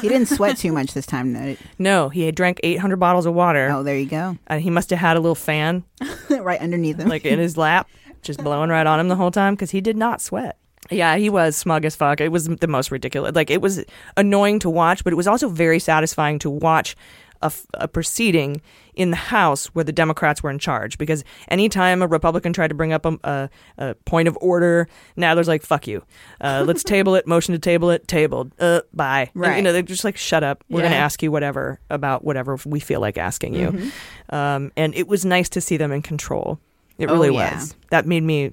He 0.00 0.08
didn't 0.08 0.26
sweat 0.26 0.56
too 0.56 0.72
much 0.72 0.94
this 0.94 1.06
time, 1.06 1.32
though. 1.32 1.56
No, 1.78 2.08
he 2.08 2.26
had 2.26 2.34
drank 2.34 2.60
800 2.62 2.96
bottles 2.96 3.26
of 3.26 3.34
water. 3.34 3.70
Oh, 3.70 3.82
there 3.82 3.98
you 3.98 4.06
go. 4.06 4.38
And 4.46 4.62
he 4.62 4.70
must 4.70 4.90
have 4.90 4.98
had 4.98 5.16
a 5.16 5.20
little 5.20 5.34
fan 5.34 5.84
right 6.30 6.60
underneath 6.60 6.98
him, 6.98 7.08
like 7.08 7.24
in 7.24 7.38
his 7.38 7.56
lap, 7.56 7.88
just 8.22 8.42
blowing 8.42 8.70
right 8.70 8.86
on 8.86 8.98
him 8.98 9.08
the 9.08 9.16
whole 9.16 9.30
time 9.30 9.54
because 9.54 9.70
he 9.70 9.80
did 9.80 9.96
not 9.96 10.20
sweat. 10.20 10.58
Yeah, 10.92 11.16
he 11.16 11.30
was 11.30 11.56
smug 11.56 11.84
as 11.84 11.96
fuck. 11.96 12.20
It 12.20 12.28
was 12.30 12.46
the 12.46 12.68
most 12.68 12.90
ridiculous. 12.90 13.34
Like, 13.34 13.50
it 13.50 13.60
was 13.60 13.84
annoying 14.16 14.58
to 14.60 14.70
watch, 14.70 15.04
but 15.04 15.12
it 15.12 15.16
was 15.16 15.26
also 15.26 15.48
very 15.48 15.78
satisfying 15.78 16.38
to 16.40 16.50
watch 16.50 16.94
a, 17.42 17.46
f- 17.46 17.66
a 17.74 17.88
proceeding 17.88 18.60
in 18.94 19.10
the 19.10 19.16
House 19.16 19.66
where 19.74 19.82
the 19.84 19.90
Democrats 19.92 20.42
were 20.44 20.50
in 20.50 20.58
charge. 20.60 20.96
Because 20.98 21.24
anytime 21.48 22.00
a 22.02 22.06
Republican 22.06 22.52
tried 22.52 22.68
to 22.68 22.74
bring 22.74 22.92
up 22.92 23.04
a, 23.04 23.18
a, 23.24 23.50
a 23.78 23.94
point 24.04 24.28
of 24.28 24.38
order, 24.40 24.86
Nadler's 25.16 25.48
like, 25.48 25.62
fuck 25.62 25.88
you. 25.88 26.04
Uh, 26.40 26.62
let's 26.66 26.84
table 26.84 27.14
it. 27.16 27.26
Motion 27.26 27.52
to 27.52 27.58
table 27.58 27.90
it. 27.90 28.06
Tabled. 28.06 28.52
Uh, 28.60 28.82
bye. 28.92 29.30
And, 29.34 29.56
you 29.56 29.62
know, 29.62 29.72
they're 29.72 29.82
just 29.82 30.04
like, 30.04 30.16
shut 30.16 30.44
up. 30.44 30.62
We're 30.68 30.80
going 30.82 30.92
to 30.92 30.96
ask 30.98 31.20
you 31.22 31.32
whatever 31.32 31.80
about 31.90 32.24
whatever 32.24 32.58
we 32.64 32.78
feel 32.78 33.00
like 33.00 33.18
asking 33.18 33.54
you. 33.54 33.70
Mhm. 33.72 33.92
Um, 34.32 34.72
and 34.76 34.94
it 34.94 35.08
was 35.08 35.24
nice 35.24 35.48
to 35.50 35.60
see 35.60 35.76
them 35.76 35.90
in 35.90 36.02
control. 36.02 36.60
It 36.98 37.10
Oh, 37.10 37.14
really 37.14 37.34
yeah. 37.34 37.56
was. 37.56 37.74
That 37.90 38.06
made 38.06 38.22
me 38.22 38.52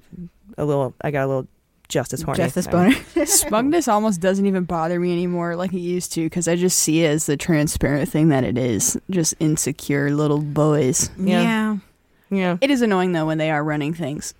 a 0.58 0.64
little, 0.64 0.94
I 1.02 1.12
got 1.12 1.26
a 1.26 1.28
little 1.28 1.46
justice 1.90 2.22
horny. 2.22 2.38
Justice 2.38 2.66
I- 2.66 2.70
boner. 2.70 3.26
Smugness 3.26 3.86
almost 3.88 4.20
doesn't 4.20 4.46
even 4.46 4.64
bother 4.64 4.98
me 4.98 5.12
anymore 5.12 5.56
like 5.56 5.72
it 5.74 5.80
used 5.80 6.12
to 6.14 6.24
because 6.24 6.48
I 6.48 6.56
just 6.56 6.78
see 6.78 7.04
it 7.04 7.08
as 7.08 7.26
the 7.26 7.36
transparent 7.36 8.08
thing 8.08 8.28
that 8.30 8.44
it 8.44 8.56
is. 8.56 8.98
Just 9.10 9.34
insecure 9.40 10.10
little 10.10 10.40
boys. 10.40 11.10
Yeah. 11.18 11.76
Yeah. 12.30 12.56
It 12.60 12.70
is 12.70 12.80
annoying 12.80 13.12
though 13.12 13.26
when 13.26 13.38
they 13.38 13.50
are 13.50 13.62
running 13.62 13.92
things. 13.92 14.32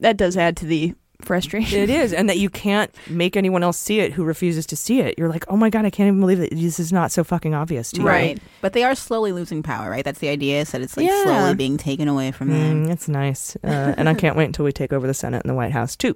That 0.00 0.16
does 0.16 0.36
add 0.36 0.56
to 0.58 0.66
the 0.66 0.94
frustration. 1.22 1.78
It 1.80 1.88
is, 1.88 2.12
and 2.12 2.28
that 2.28 2.36
you 2.38 2.50
can't 2.50 2.94
make 3.08 3.34
anyone 3.34 3.62
else 3.62 3.78
see 3.78 4.00
it 4.00 4.12
who 4.12 4.24
refuses 4.24 4.66
to 4.66 4.76
see 4.76 5.00
it. 5.00 5.14
You're 5.18 5.30
like, 5.30 5.44
oh 5.48 5.56
my 5.56 5.70
god, 5.70 5.86
I 5.86 5.90
can't 5.90 6.08
even 6.08 6.20
believe 6.20 6.38
that 6.38 6.50
this 6.50 6.78
is 6.78 6.92
not 6.92 7.12
so 7.12 7.24
fucking 7.24 7.54
obvious 7.54 7.90
to 7.92 8.02
you. 8.02 8.06
Right. 8.06 8.38
But 8.60 8.74
they 8.74 8.82
are 8.82 8.94
slowly 8.94 9.32
losing 9.32 9.62
power, 9.62 9.88
right? 9.88 10.04
That's 10.04 10.18
the 10.18 10.28
idea, 10.28 10.60
is 10.60 10.72
that 10.72 10.82
it's 10.82 10.96
like 10.98 11.06
Yeah. 11.06 11.22
slowly 11.24 11.54
being 11.54 11.78
taken 11.78 12.08
away 12.08 12.30
from 12.32 12.50
them. 12.50 12.86
Mm, 12.86 12.90
it's 12.92 13.08
nice, 13.08 13.56
uh, 13.64 13.94
and 13.96 14.08
I 14.08 14.12
can't 14.14 14.36
wait 14.36 14.44
until 14.46 14.66
we 14.66 14.72
take 14.72 14.92
over 14.92 15.06
the 15.06 15.14
Senate 15.14 15.42
and 15.42 15.48
the 15.50 15.54
White 15.54 15.72
House 15.72 15.96
too. 15.96 16.14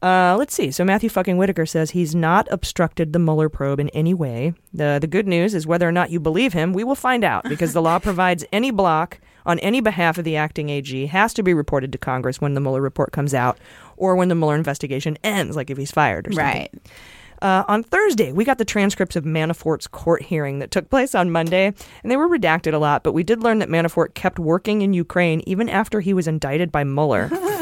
Uh, 0.00 0.36
let's 0.38 0.54
see. 0.54 0.70
So 0.70 0.84
Matthew 0.84 1.08
fucking 1.08 1.36
Whitaker 1.36 1.66
says 1.66 1.90
he's 1.90 2.14
not 2.14 2.46
obstructed 2.50 3.12
the 3.12 3.18
Mueller 3.18 3.48
probe 3.48 3.80
in 3.80 3.88
any 3.90 4.14
way. 4.14 4.54
The 4.72 4.98
the 5.00 5.08
good 5.08 5.26
news 5.26 5.54
is 5.54 5.66
whether 5.66 5.88
or 5.88 5.92
not 5.92 6.10
you 6.10 6.20
believe 6.20 6.52
him, 6.52 6.72
we 6.72 6.84
will 6.84 6.94
find 6.94 7.24
out 7.24 7.44
because 7.48 7.72
the 7.72 7.82
law 7.82 7.98
provides 8.08 8.44
any 8.52 8.70
block 8.70 9.18
on 9.44 9.58
any 9.58 9.80
behalf 9.80 10.18
of 10.18 10.24
the 10.24 10.36
acting 10.36 10.68
AG 10.68 11.06
has 11.06 11.34
to 11.34 11.42
be 11.42 11.54
reported 11.54 11.90
to 11.92 11.98
Congress 11.98 12.40
when 12.40 12.54
the 12.54 12.60
Mueller 12.60 12.82
report 12.82 13.12
comes 13.12 13.34
out 13.34 13.58
or 13.96 14.14
when 14.14 14.28
the 14.28 14.34
Mueller 14.34 14.54
investigation 14.54 15.18
ends, 15.24 15.56
like 15.56 15.70
if 15.70 15.78
he's 15.78 15.90
fired 15.90 16.28
or 16.28 16.32
something. 16.32 16.68
Right. 16.72 16.74
Uh, 17.40 17.64
on 17.68 17.82
Thursday, 17.82 18.32
we 18.32 18.44
got 18.44 18.58
the 18.58 18.64
transcripts 18.64 19.14
of 19.14 19.24
Manafort's 19.24 19.86
court 19.86 20.22
hearing 20.22 20.58
that 20.58 20.70
took 20.72 20.90
place 20.90 21.14
on 21.14 21.30
Monday, 21.30 21.66
and 22.02 22.10
they 22.10 22.16
were 22.16 22.28
redacted 22.28 22.74
a 22.74 22.78
lot, 22.78 23.04
but 23.04 23.12
we 23.12 23.22
did 23.22 23.42
learn 23.42 23.60
that 23.60 23.68
Manafort 23.68 24.14
kept 24.14 24.40
working 24.40 24.82
in 24.82 24.92
Ukraine 24.92 25.40
even 25.46 25.68
after 25.68 26.00
he 26.00 26.12
was 26.12 26.26
indicted 26.26 26.72
by 26.72 26.82
Mueller. 26.82 27.30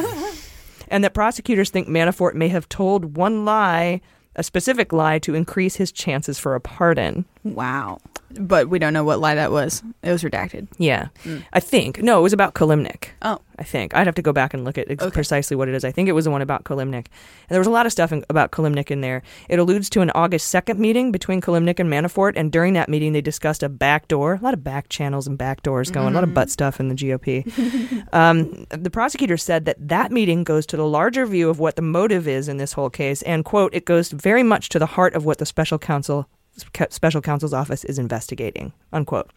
and 0.88 1.03
that 1.05 1.14
prosecutors 1.14 1.70
think 1.70 1.88
Manafort 1.88 2.35
may 2.35 2.49
have 2.49 2.68
told 2.68 3.16
one 3.16 3.44
lie, 3.44 4.01
a 4.35 4.42
specific 4.42 4.92
lie, 4.92 5.18
to 5.20 5.35
increase 5.35 5.77
his 5.77 5.92
chances 5.92 6.38
for 6.38 6.55
a 6.55 6.61
pardon. 6.61 7.25
Wow. 7.54 7.98
But 8.38 8.68
we 8.68 8.78
don't 8.78 8.92
know 8.92 9.04
what 9.04 9.20
lie 9.20 9.37
that 9.37 9.50
was. 9.52 9.82
It 10.02 10.11
was 10.11 10.22
redacted. 10.22 10.66
Yeah. 10.78 11.09
I 11.52 11.61
think. 11.61 12.02
No, 12.02 12.18
it 12.18 12.22
was 12.22 12.32
about 12.32 12.54
Kilimnik. 12.54 13.11
Oh. 13.22 13.38
I 13.59 13.62
think. 13.62 13.94
I'd 13.94 14.06
have 14.06 14.16
to 14.16 14.22
go 14.22 14.35
back 14.35 14.52
and 14.52 14.64
look 14.64 14.76
at 14.76 14.90
ex- 14.90 15.06
precisely 15.11 15.56
what 15.56 15.68
it 15.68 15.74
is. 15.74 15.82
I 15.85 15.90
think 15.90 16.11
it 16.11 16.12
was 16.12 16.26
the 16.26 16.30
one 16.30 16.42
about 16.42 16.64
Kilimnik. 16.64 16.94
And 17.07 17.49
there 17.49 17.61
was 17.61 17.66
a 17.68 17.70
lot 17.70 17.86
of 17.86 17.92
stuff 17.92 18.12
in, 18.12 18.22
about 18.28 18.51
Kilimnik 18.51 18.90
in 18.90 19.01
there. 19.01 19.22
It 19.49 19.59
alludes 19.59 19.88
to 19.90 20.03
an 20.03 20.11
August 20.11 20.53
2nd 20.55 20.76
meeting 20.76 21.11
between 21.12 21.40
Kilimnik 21.40 21.78
and 21.80 21.90
Manafort. 21.90 22.34
And 22.36 22.53
during 22.53 22.74
that 22.74 22.90
meeting, 22.90 23.12
they 23.14 23.22
discussed 23.22 23.62
a 23.62 23.70
back 23.70 24.09
door, 24.09 24.34
a 24.34 24.44
lot 24.44 24.53
of 24.53 24.62
back 24.62 24.90
channels 24.90 25.26
and 25.26 25.38
back 25.38 25.62
doors 25.62 25.90
going, 25.90 26.09
a 26.09 26.11
lot 26.11 26.24
of 26.24 26.30
Mhm. 26.30 26.34
butt 26.34 26.51
stuff 26.51 26.78
in 26.80 26.88
the 26.88 26.94
GOP. 26.94 27.47
um, 28.12 28.66
the 28.70 28.90
prosecutor 28.90 29.38
said 29.38 29.64
that 29.64 29.76
that 29.88 30.12
meeting 30.12 30.44
goes 30.44 30.66
to 30.66 30.76
the 30.76 30.86
larger 30.86 31.24
view 31.24 31.49
of 31.49 31.59
what 31.59 31.76
the 31.76 31.82
motive 31.82 32.28
is 32.28 32.49
in 32.49 32.59
this 32.59 32.74
whole 32.74 32.90
case. 32.90 33.22
And, 33.22 33.44
quote, 33.44 33.72
it 33.74 33.86
goes 33.86 34.11
very 34.11 34.42
much 34.42 34.68
to 34.70 34.78
the 34.78 34.86
heart 34.86 35.14
of 35.14 35.24
what 35.24 35.38
the 35.38 35.47
special 35.47 35.78
counsel 35.78 36.28
special 36.90 37.20
counsel's 37.20 37.52
office 37.54 37.84
is 37.84 37.98
investigating 37.98 38.72
unquote 38.92 39.30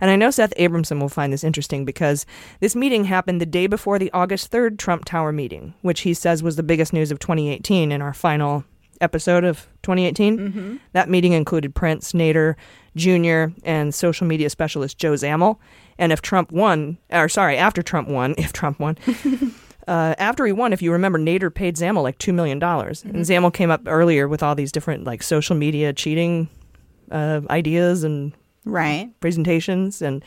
and 0.00 0.10
i 0.10 0.16
know 0.16 0.30
seth 0.30 0.54
abramson 0.56 1.00
will 1.00 1.08
find 1.08 1.32
this 1.32 1.44
interesting 1.44 1.84
because 1.84 2.24
this 2.60 2.74
meeting 2.74 3.04
happened 3.04 3.40
the 3.40 3.46
day 3.46 3.66
before 3.66 3.98
the 3.98 4.10
august 4.12 4.50
3rd 4.50 4.78
trump 4.78 5.04
tower 5.04 5.32
meeting 5.32 5.74
which 5.82 6.00
he 6.00 6.14
says 6.14 6.42
was 6.42 6.56
the 6.56 6.62
biggest 6.62 6.92
news 6.92 7.10
of 7.10 7.18
2018 7.18 7.92
in 7.92 8.00
our 8.00 8.14
final 8.14 8.64
episode 9.00 9.42
of 9.42 9.66
2018. 9.82 10.38
Mhm. 10.38 10.78
That 10.92 11.10
meeting 11.10 11.32
included 11.32 11.74
Prince, 11.74 12.12
Nader, 12.12 12.54
Jr., 12.94 13.52
and 13.64 13.92
social 13.92 14.28
media 14.28 14.48
specialist 14.48 14.96
Joel 14.96 15.16
Zamel. 15.16 15.56
And 15.98 16.12
if 16.12 16.22
Trump 16.22 16.52
won, 16.52 16.98
or 17.10 17.28
sorry, 17.28 17.56
after 17.56 17.82
Trump 17.82 18.08
won, 18.08 18.34
if 18.38 18.52
Trump 18.52 18.78
won, 18.78 18.96
uh, 19.88 20.14
after 20.18 20.46
he 20.46 20.52
won, 20.52 20.72
if 20.72 20.80
you 20.82 20.92
remember, 20.92 21.18
Nader 21.18 21.52
paid 21.52 21.76
Zamel 21.76 22.04
like 22.04 22.18
$2 22.18 22.32
million. 22.32 22.62
And 22.62 23.24
Zamel 23.26 23.52
came 23.52 23.72
up 23.72 23.80
earlier 23.86 24.28
with 24.28 24.40
all 24.40 24.54
these 24.54 24.70
different 24.70 25.02
like 25.02 25.24
social 25.24 25.56
media 25.56 25.92
cheating 25.92 26.48
uh, 27.12 27.42
ideas 27.50 28.04
and 28.04 28.32
right 28.64 29.12
presentations. 29.20 30.02
And 30.02 30.24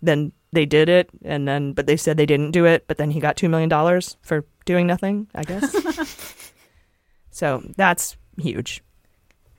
then 0.00 0.32
they 0.52 0.66
did 0.66 0.88
it. 0.88 1.10
And 1.24 1.46
then, 1.46 1.72
but 1.72 1.86
they 1.86 1.96
said 1.96 2.16
they 2.16 2.26
didn't 2.26 2.52
do 2.52 2.64
it. 2.64 2.86
But 2.86 2.96
then 2.96 3.10
he 3.10 3.20
got 3.20 3.36
$2 3.36 3.50
million 3.50 4.02
for 4.22 4.44
doing 4.64 4.86
nothing, 4.86 5.28
I 5.34 5.42
guess. 5.42 6.22
so 7.30 7.62
that's 7.76 8.16
huge. 8.38 8.82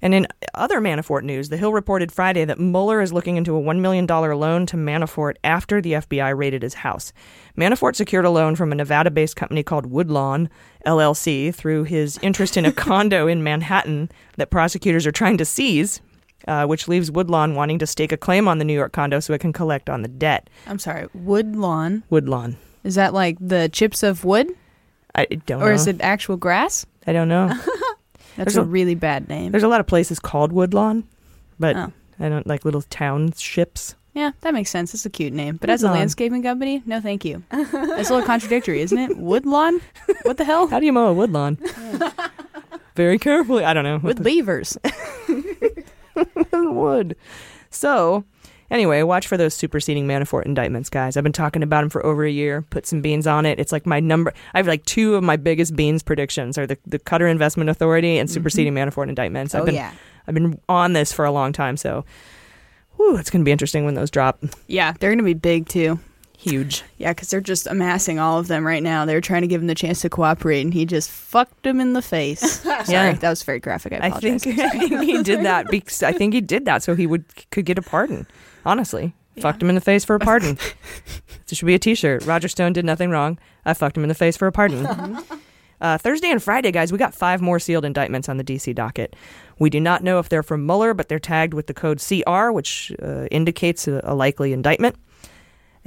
And 0.01 0.13
in 0.13 0.27
other 0.53 0.79
Manafort 0.79 1.23
news, 1.23 1.49
The 1.49 1.57
Hill 1.57 1.73
reported 1.73 2.11
Friday 2.11 2.45
that 2.45 2.59
Mueller 2.59 3.01
is 3.01 3.11
looking 3.11 3.35
into 3.35 3.57
a 3.57 3.61
$1 3.61 3.79
million 3.79 4.05
loan 4.07 4.65
to 4.67 4.77
Manafort 4.77 5.35
after 5.43 5.81
the 5.81 5.93
FBI 5.93 6.37
raided 6.37 6.63
his 6.63 6.75
house. 6.75 7.11
Manafort 7.57 7.95
secured 7.95 8.25
a 8.25 8.29
loan 8.29 8.55
from 8.55 8.71
a 8.71 8.75
Nevada 8.75 9.11
based 9.11 9.35
company 9.35 9.61
called 9.61 9.87
Woodlawn 9.87 10.49
LLC 10.85 11.53
through 11.53 11.83
his 11.83 12.17
interest 12.21 12.55
in 12.55 12.65
a 12.65 12.71
condo 12.71 13.27
in 13.27 13.43
Manhattan 13.43 14.09
that 14.37 14.49
prosecutors 14.49 15.05
are 15.05 15.11
trying 15.11 15.37
to 15.37 15.45
seize, 15.45 16.01
uh, 16.47 16.65
which 16.65 16.87
leaves 16.87 17.11
Woodlawn 17.11 17.55
wanting 17.55 17.79
to 17.79 17.87
stake 17.87 18.11
a 18.11 18.17
claim 18.17 18.47
on 18.47 18.57
the 18.57 18.65
New 18.65 18.73
York 18.73 18.91
condo 18.93 19.19
so 19.19 19.33
it 19.33 19.41
can 19.41 19.53
collect 19.53 19.89
on 19.89 20.01
the 20.01 20.07
debt. 20.07 20.49
I'm 20.67 20.79
sorry, 20.79 21.07
Woodlawn. 21.13 22.03
Woodlawn. 22.09 22.57
Is 22.83 22.95
that 22.95 23.13
like 23.13 23.37
the 23.39 23.69
chips 23.71 24.03
of 24.03 24.23
wood? 24.23 24.47
I 25.15 25.25
don't 25.25 25.49
know. 25.49 25.65
or 25.65 25.69
know. 25.69 25.75
is 25.75 25.87
it 25.87 25.99
actual 26.01 26.37
grass? 26.37 26.85
I 27.07 27.13
don't 27.13 27.27
know. 27.27 27.53
That's 28.37 28.55
a, 28.55 28.61
a- 28.61 28.65
really 28.65 28.95
bad 28.95 29.27
name. 29.27 29.51
There's 29.51 29.63
a 29.63 29.67
lot 29.67 29.79
of 29.81 29.87
places 29.87 30.19
called 30.19 30.51
Woodlawn, 30.53 31.03
but 31.59 31.75
Oh. 31.75 31.91
I 32.19 32.29
don't 32.29 32.45
like 32.47 32.63
little 32.65 32.81
townships. 32.83 33.95
Yeah, 34.13 34.31
that 34.41 34.53
makes 34.53 34.69
sense. 34.69 34.93
It's 34.93 35.05
a 35.05 35.09
cute 35.09 35.33
name. 35.33 35.57
But 35.57 35.69
as 35.69 35.83
a 35.83 35.91
landscaping 35.91 36.43
company, 36.43 36.81
no 36.85 36.99
thank 36.99 37.23
you. 37.23 37.43
That's 37.51 37.73
a 38.09 38.13
little 38.13 38.23
contradictory, 38.23 38.81
isn't 38.81 38.97
it? 38.97 39.17
Woodlawn? 39.17 39.79
What 40.23 40.37
the 40.37 40.43
hell? 40.43 40.67
How 40.67 40.79
do 40.79 40.85
you 40.85 40.91
mow 40.91 41.07
a 41.07 41.13
woodlawn? 41.13 41.57
Very 42.95 43.19
carefully. 43.19 43.63
I 43.63 43.73
don't 43.73 43.83
know. 43.85 43.97
With 43.99 44.19
levers. 44.19 44.77
wood. 46.53 47.15
So, 47.69 48.23
anyway, 48.71 49.03
watch 49.03 49.27
for 49.27 49.37
those 49.37 49.53
superseding 49.53 50.07
Manafort 50.07 50.45
indictments, 50.45 50.89
guys. 50.89 51.17
I've 51.17 51.23
been 51.23 51.33
talking 51.33 51.63
about 51.63 51.81
them 51.81 51.89
for 51.89 52.05
over 52.05 52.25
a 52.25 52.31
year. 52.31 52.63
Put 52.69 52.85
some 52.85 53.01
beans 53.01 53.27
on 53.27 53.45
it. 53.45 53.59
It's 53.59 53.71
like 53.71 53.85
my 53.85 53.99
number. 53.99 54.33
I 54.53 54.57
have 54.57 54.67
like 54.67 54.85
two 54.85 55.15
of 55.15 55.23
my 55.23 55.37
biggest 55.37 55.75
beans 55.75 56.03
predictions 56.03 56.57
are 56.57 56.67
the 56.67 56.77
the 56.85 56.99
Qatar 56.99 57.29
Investment 57.29 57.69
Authority 57.69 58.17
and 58.17 58.27
mm-hmm. 58.27 58.33
superseding 58.33 58.73
Manafort 58.73 59.09
indictments. 59.09 59.53
I've 59.53 59.63
Oh, 59.63 59.65
been 59.65 59.75
yeah. 59.75 59.93
I've 60.27 60.33
been 60.33 60.59
on 60.69 60.93
this 60.93 61.11
for 61.11 61.25
a 61.25 61.31
long 61.31 61.53
time, 61.53 61.77
so. 61.77 62.05
Whew, 62.97 63.15
it's 63.15 63.29
going 63.29 63.41
to 63.41 63.45
be 63.45 63.51
interesting 63.53 63.85
when 63.85 63.93
those 63.93 64.11
drop. 64.11 64.43
Yeah, 64.67 64.91
they're 64.99 65.09
going 65.09 65.19
to 65.19 65.23
be 65.23 65.33
big 65.33 65.69
too. 65.69 66.01
Huge. 66.41 66.83
Yeah, 66.97 67.11
because 67.11 67.29
they're 67.29 67.41
just 67.41 67.67
amassing 67.67 68.17
all 68.17 68.39
of 68.39 68.47
them 68.47 68.65
right 68.65 68.81
now. 68.81 69.03
They're 69.03 69.19
trying 69.19 69.41
to 69.41 69.47
give 69.47 69.59
him 69.59 69.67
the 69.67 69.75
chance 69.75 69.99
to 70.03 70.09
cooperate, 70.09 70.61
and 70.61 70.73
he 70.73 70.85
just 70.85 71.11
fucked 71.11 71.65
him 71.65 71.81
in 71.81 71.91
the 71.91 72.01
face. 72.01 72.39
Sorry, 72.61 72.83
Yeah. 72.87 73.11
that 73.11 73.29
was 73.29 73.43
very 73.43 73.59
graphic. 73.59 73.91
I 73.91 74.07
I 74.07 74.09
think, 74.11 74.47
I 74.47 74.69
think 74.69 75.01
he 75.03 75.21
did 75.21 75.41
that 75.43 75.69
because 75.69 76.01
I 76.01 76.13
think 76.13 76.33
he 76.33 76.39
did 76.39 76.63
that 76.63 76.81
so 76.81 76.95
he 76.95 77.05
would 77.07 77.25
could 77.51 77.65
get 77.65 77.77
a 77.77 77.81
pardon. 77.81 78.25
Honestly, 78.65 79.13
fucked 79.41 79.61
him 79.61 79.67
in 79.67 79.75
the 79.75 79.81
face 79.81 80.05
for 80.05 80.15
a 80.15 80.19
pardon. 80.19 80.57
this 81.47 81.57
should 81.57 81.65
be 81.65 81.75
a 81.75 81.79
T-shirt. 81.79 82.25
Roger 82.25 82.47
Stone 82.47 82.71
did 82.71 82.85
nothing 82.85 83.09
wrong. 83.09 83.37
I 83.65 83.73
fucked 83.73 83.97
him 83.97 84.03
in 84.03 84.09
the 84.09 84.15
face 84.15 84.37
for 84.37 84.47
a 84.47 84.51
pardon. 84.53 84.87
Uh, 85.81 85.97
Thursday 85.97 86.29
and 86.29 86.41
Friday, 86.43 86.71
guys, 86.71 86.91
we 86.91 86.97
got 86.97 87.13
five 87.13 87.41
more 87.41 87.57
sealed 87.59 87.83
indictments 87.85 88.27
on 88.29 88.37
the 88.37 88.43
DC 88.45 88.73
docket. 88.75 89.13
We 89.59 89.69
do 89.69 89.79
not 89.81 90.03
know 90.03 90.19
if 90.19 90.27
they're 90.29 90.43
from 90.43 90.65
Mueller, 90.65 90.93
but 90.93 91.07
they're 91.09 91.19
tagged 91.19 91.53
with 91.53 91.67
the 91.67 91.73
code 91.73 91.99
CR, 92.05 92.51
which 92.51 92.93
uh, 93.01 93.25
indicates 93.31 93.87
a, 93.89 93.99
a 94.05 94.13
likely 94.15 94.51
indictment. 94.53 94.95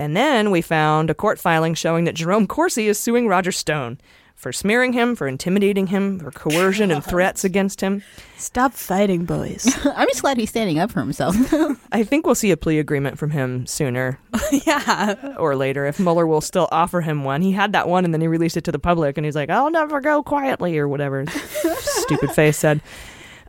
And 0.03 0.16
then 0.16 0.50
we 0.50 0.62
found 0.62 1.11
a 1.11 1.14
court 1.14 1.38
filing 1.38 1.74
showing 1.74 2.07
that 2.07 2.16
Jerome 2.16 2.48
Corsi 2.48 2.88
is 2.88 2.98
suing 2.98 3.28
Roger 3.28 3.53
Stone 3.53 4.00
for 4.34 4.53
smearing 4.53 4.94
him, 4.94 5.14
for 5.14 5.28
intimidating 5.28 5.86
him, 5.86 6.18
for 6.18 6.32
coercion 6.32 6.90
and 6.90 7.05
threats 7.05 7.44
against 7.44 7.80
him. 7.80 8.03
Stop 8.36 8.72
fighting, 8.72 9.24
boys. 9.24 9.64
I'm 9.96 10.09
just 10.09 10.22
glad 10.22 10.38
he's 10.38 10.50
standing 10.50 10.80
up 10.80 10.90
for 10.90 10.98
himself. 10.98 11.36
I 11.92 12.03
think 12.03 12.26
we'll 12.26 12.34
see 12.34 12.50
a 12.50 12.57
plea 12.57 12.80
agreement 12.80 13.16
from 13.16 13.30
him 13.30 13.64
sooner 13.64 14.18
yeah. 14.66 15.36
or 15.38 15.55
later 15.55 15.86
if 15.86 16.00
Mueller 16.00 16.26
will 16.26 16.40
still 16.40 16.68
offer 16.72 17.00
him 17.00 17.22
one. 17.22 17.40
He 17.40 17.53
had 17.53 17.72
that 17.74 17.86
one 17.86 18.05
and 18.05 18.12
then 18.12 18.20
he 18.20 18.26
released 18.26 18.57
it 18.57 18.64
to 18.64 18.72
the 18.72 18.80
public 18.80 19.16
and 19.16 19.24
he's 19.24 19.36
like, 19.36 19.50
I'll 19.50 19.70
never 19.70 20.00
go 20.00 20.24
quietly 20.24 20.76
or 20.78 20.88
whatever. 20.88 21.26
Stupid 21.28 22.32
face 22.32 22.59
said. 22.59 22.80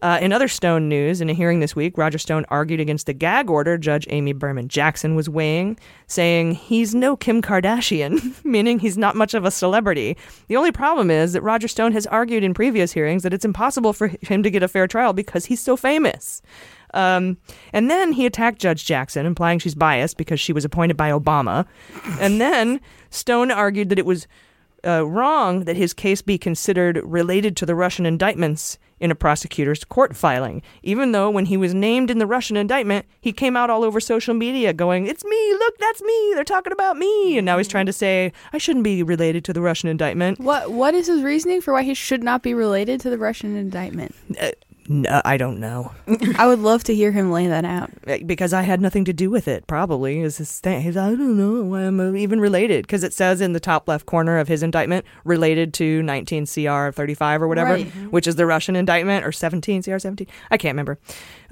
Uh, 0.03 0.19
in 0.21 0.33
other 0.33 0.49
Stone 0.49 0.89
news, 0.89 1.21
in 1.21 1.29
a 1.29 1.33
hearing 1.33 1.61
this 1.61 1.77
week, 1.77 1.97
Roger 1.97 2.17
Stone 2.17 2.45
argued 2.49 2.81
against 2.81 3.05
the 3.05 3.13
gag 3.13 3.49
order 3.49 3.77
Judge 3.77 4.05
Amy 4.09 4.33
Berman 4.33 4.67
Jackson 4.67 5.15
was 5.15 5.29
weighing, 5.29 5.79
saying 6.07 6.55
he's 6.55 6.93
no 6.93 7.15
Kim 7.15 7.41
Kardashian, 7.41 8.35
meaning 8.43 8.79
he's 8.79 8.97
not 8.97 9.15
much 9.15 9.33
of 9.33 9.45
a 9.45 9.51
celebrity. 9.51 10.17
The 10.49 10.57
only 10.57 10.73
problem 10.73 11.09
is 11.09 11.31
that 11.31 11.41
Roger 11.41 11.69
Stone 11.69 11.93
has 11.93 12.05
argued 12.07 12.43
in 12.43 12.53
previous 12.53 12.91
hearings 12.91 13.23
that 13.23 13.33
it's 13.33 13.45
impossible 13.45 13.93
for 13.93 14.11
him 14.21 14.43
to 14.43 14.51
get 14.51 14.61
a 14.61 14.67
fair 14.67 14.87
trial 14.87 15.13
because 15.13 15.45
he's 15.45 15.61
so 15.61 15.77
famous. 15.77 16.41
Um, 16.93 17.37
and 17.71 17.89
then 17.89 18.11
he 18.11 18.25
attacked 18.25 18.59
Judge 18.59 18.83
Jackson, 18.83 19.25
implying 19.25 19.59
she's 19.59 19.73
biased 19.73 20.17
because 20.17 20.37
she 20.37 20.51
was 20.51 20.65
appointed 20.65 20.97
by 20.97 21.11
Obama. 21.11 21.65
And 22.19 22.41
then 22.41 22.81
Stone 23.09 23.51
argued 23.51 23.87
that 23.87 23.99
it 23.99 24.05
was 24.05 24.27
uh, 24.85 25.05
wrong 25.05 25.65
that 25.65 25.75
his 25.75 25.93
case 25.93 26.21
be 26.21 26.37
considered 26.37 27.01
related 27.03 27.55
to 27.57 27.65
the 27.65 27.75
Russian 27.75 28.05
indictments 28.05 28.77
in 28.99 29.11
a 29.11 29.15
prosecutor's 29.15 29.83
court 29.83 30.15
filing, 30.15 30.61
even 30.81 31.11
though 31.11 31.29
when 31.29 31.45
he 31.45 31.57
was 31.57 31.73
named 31.73 32.09
in 32.09 32.19
the 32.19 32.25
Russian 32.25 32.55
indictment, 32.55 33.05
he 33.19 33.33
came 33.33 33.57
out 33.57 33.69
all 33.69 33.83
over 33.83 33.99
social 33.99 34.33
media 34.33 34.71
going, 34.71 35.07
It's 35.07 35.25
me, 35.25 35.53
look, 35.59 35.77
that's 35.77 36.01
me, 36.01 36.31
they're 36.35 36.45
talking 36.45 36.71
about 36.71 36.95
me. 36.95 37.37
And 37.37 37.45
now 37.45 37.57
he's 37.57 37.67
trying 37.67 37.85
to 37.87 37.93
say, 37.93 38.31
I 38.53 38.57
shouldn't 38.57 38.85
be 38.85 39.03
related 39.03 39.43
to 39.45 39.53
the 39.53 39.59
Russian 39.59 39.89
indictment. 39.89 40.39
What 40.39 40.71
What 40.71 40.93
is 40.93 41.07
his 41.07 41.21
reasoning 41.21 41.59
for 41.59 41.73
why 41.73 41.83
he 41.83 41.93
should 41.93 42.23
not 42.23 42.43
be 42.43 42.53
related 42.53 43.01
to 43.01 43.09
the 43.09 43.17
Russian 43.17 43.57
indictment? 43.57 44.15
Uh, 44.39 44.51
no, 44.87 45.09
uh, 45.09 45.21
I 45.25 45.37
don't 45.37 45.59
know. 45.59 45.91
I 46.37 46.47
would 46.47 46.59
love 46.59 46.83
to 46.85 46.95
hear 46.95 47.11
him 47.11 47.31
lay 47.31 47.47
that 47.47 47.65
out. 47.65 47.89
Eh, 48.07 48.19
because 48.25 48.53
I 48.53 48.61
had 48.63 48.81
nothing 48.81 49.05
to 49.05 49.13
do 49.13 49.29
with 49.29 49.47
it. 49.47 49.65
Probably 49.67 50.19
is 50.19 50.37
his 50.37 50.59
thing. 50.59 50.81
He's, 50.81 50.97
I 50.97 51.09
don't 51.09 51.37
know 51.37 51.63
why 51.63 51.81
I'm 51.81 51.99
uh, 51.99 52.13
even 52.13 52.39
related 52.39 52.85
because 52.85 53.03
it 53.03 53.13
says 53.13 53.41
in 53.41 53.53
the 53.53 53.59
top 53.59 53.87
left 53.87 54.05
corner 54.05 54.37
of 54.39 54.47
his 54.47 54.63
indictment 54.63 55.05
related 55.25 55.73
to 55.75 56.01
19 56.03 56.45
CR 56.47 56.91
35 56.91 57.41
or 57.41 57.47
whatever, 57.47 57.73
Right. 57.73 57.87
which 58.11 58.27
is 58.27 58.35
the 58.35 58.45
Russian 58.45 58.75
indictment 58.75 59.25
or 59.25 59.31
17 59.31 59.83
CR 59.83 59.97
17. 59.99 60.27
I 60.51 60.57
can't 60.57 60.73
remember. 60.73 60.99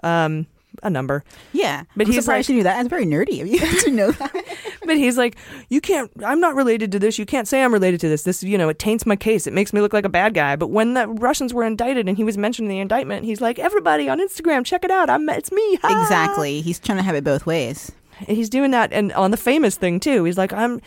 Um, 0.03 0.47
a 0.83 0.89
number. 0.89 1.23
Yeah, 1.53 1.83
But 1.95 2.07
I'm 2.07 2.13
he's 2.13 2.23
surprised 2.23 2.47
like- 2.47 2.49
you 2.49 2.55
knew 2.57 2.63
that. 2.63 2.77
That's 2.77 2.89
very 2.89 3.05
nerdy 3.05 3.41
of 3.41 3.47
you 3.47 3.59
to 3.83 3.91
know 3.91 4.11
that. 4.11 4.31
But 4.83 4.97
he's 4.97 5.15
like, 5.15 5.35
you 5.69 5.79
can't. 5.79 6.09
I'm 6.25 6.39
not 6.39 6.55
related 6.55 6.91
to 6.93 6.99
this. 6.99 7.19
You 7.19 7.25
can't 7.25 7.47
say 7.47 7.63
I'm 7.63 7.71
related 7.71 7.99
to 8.01 8.09
this. 8.09 8.23
This, 8.23 8.41
you 8.41 8.57
know, 8.57 8.67
it 8.67 8.79
taints 8.79 9.05
my 9.05 9.15
case. 9.15 9.45
It 9.45 9.53
makes 9.53 9.73
me 9.73 9.79
look 9.79 9.93
like 9.93 10.05
a 10.05 10.09
bad 10.09 10.33
guy. 10.33 10.55
But 10.55 10.67
when 10.71 10.95
the 10.95 11.07
Russians 11.07 11.53
were 11.53 11.63
indicted 11.63 12.07
and 12.09 12.17
he 12.17 12.23
was 12.23 12.35
mentioned 12.35 12.65
in 12.65 12.69
the 12.71 12.79
indictment, 12.79 13.23
he's 13.23 13.39
like, 13.41 13.59
everybody 13.59 14.09
on 14.09 14.19
Instagram, 14.19 14.65
check 14.65 14.83
it 14.83 14.89
out. 14.89 15.07
I'm. 15.07 15.29
It's 15.29 15.51
me. 15.51 15.75
Ha!" 15.83 16.01
Exactly. 16.01 16.61
He's 16.61 16.79
trying 16.79 16.97
to 16.97 17.03
have 17.03 17.13
it 17.15 17.23
both 17.23 17.45
ways. 17.45 17.91
He's 18.27 18.49
doing 18.49 18.71
that 18.71 18.91
and 18.91 19.13
on 19.13 19.29
the 19.29 19.37
famous 19.37 19.75
thing 19.77 19.99
too. 19.99 20.23
He's 20.23 20.37
like, 20.37 20.51
I'm 20.51 20.81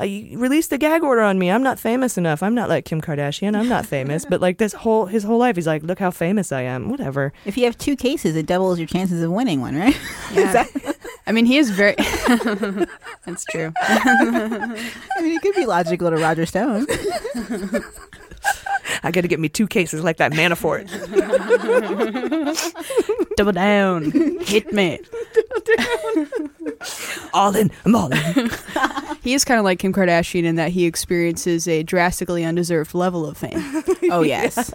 uh, 0.00 0.04
you 0.04 0.38
released 0.38 0.70
the 0.70 0.78
gag 0.78 1.02
order 1.02 1.20
on 1.22 1.38
me. 1.38 1.50
I'm 1.50 1.62
not 1.62 1.78
famous 1.78 2.16
enough. 2.16 2.42
I'm 2.42 2.54
not 2.54 2.68
like 2.68 2.84
Kim 2.84 3.00
Kardashian. 3.00 3.54
I'm 3.56 3.68
not 3.68 3.84
famous. 3.96 4.24
but 4.24 4.40
like 4.40 4.58
this 4.58 4.72
whole 4.72 5.06
his 5.06 5.22
whole 5.24 5.38
life, 5.38 5.56
he's 5.56 5.66
like, 5.66 5.82
look 5.82 5.98
how 5.98 6.10
famous 6.10 6.52
I 6.52 6.62
am. 6.62 6.88
Whatever. 6.88 7.32
If 7.44 7.56
you 7.56 7.64
have 7.64 7.76
two 7.78 7.96
cases, 7.96 8.34
it 8.36 8.46
doubles 8.46 8.78
your 8.78 8.88
chances 8.88 9.22
of 9.22 9.30
winning 9.30 9.60
one, 9.60 9.76
right? 9.76 9.96
Yeah. 10.32 10.64
I 11.26 11.32
mean, 11.32 11.44
he 11.44 11.58
is 11.58 11.70
very. 11.70 11.94
That's 13.24 13.44
true. 13.50 13.72
I 13.80 14.66
mean, 15.20 15.32
it 15.32 15.42
could 15.42 15.54
be 15.54 15.66
logical 15.66 16.10
to 16.10 16.16
Roger 16.16 16.46
Stone. 16.46 16.86
I 19.02 19.10
got 19.10 19.20
to 19.22 19.28
get 19.28 19.38
me 19.38 19.48
two 19.48 19.66
cases 19.66 20.02
like 20.02 20.16
that 20.16 20.32
Manafort. 20.32 20.88
Double 23.40 23.52
down. 23.52 24.10
Hit 24.42 24.70
me. 24.70 24.98
all 27.32 27.54
in. 27.56 27.70
I'm 27.84 27.94
all 27.94 28.12
in. 28.12 28.50
He 29.22 29.34
is 29.34 29.44
kind 29.44 29.58
of 29.58 29.64
like 29.64 29.78
Kim 29.78 29.92
Kardashian 29.92 30.44
in 30.44 30.56
that 30.56 30.70
he 30.70 30.86
experiences 30.86 31.68
a 31.68 31.82
drastically 31.82 32.42
undeserved 32.42 32.94
level 32.94 33.26
of 33.26 33.36
fame. 33.36 33.62
Oh 34.10 34.22
yes, 34.22 34.70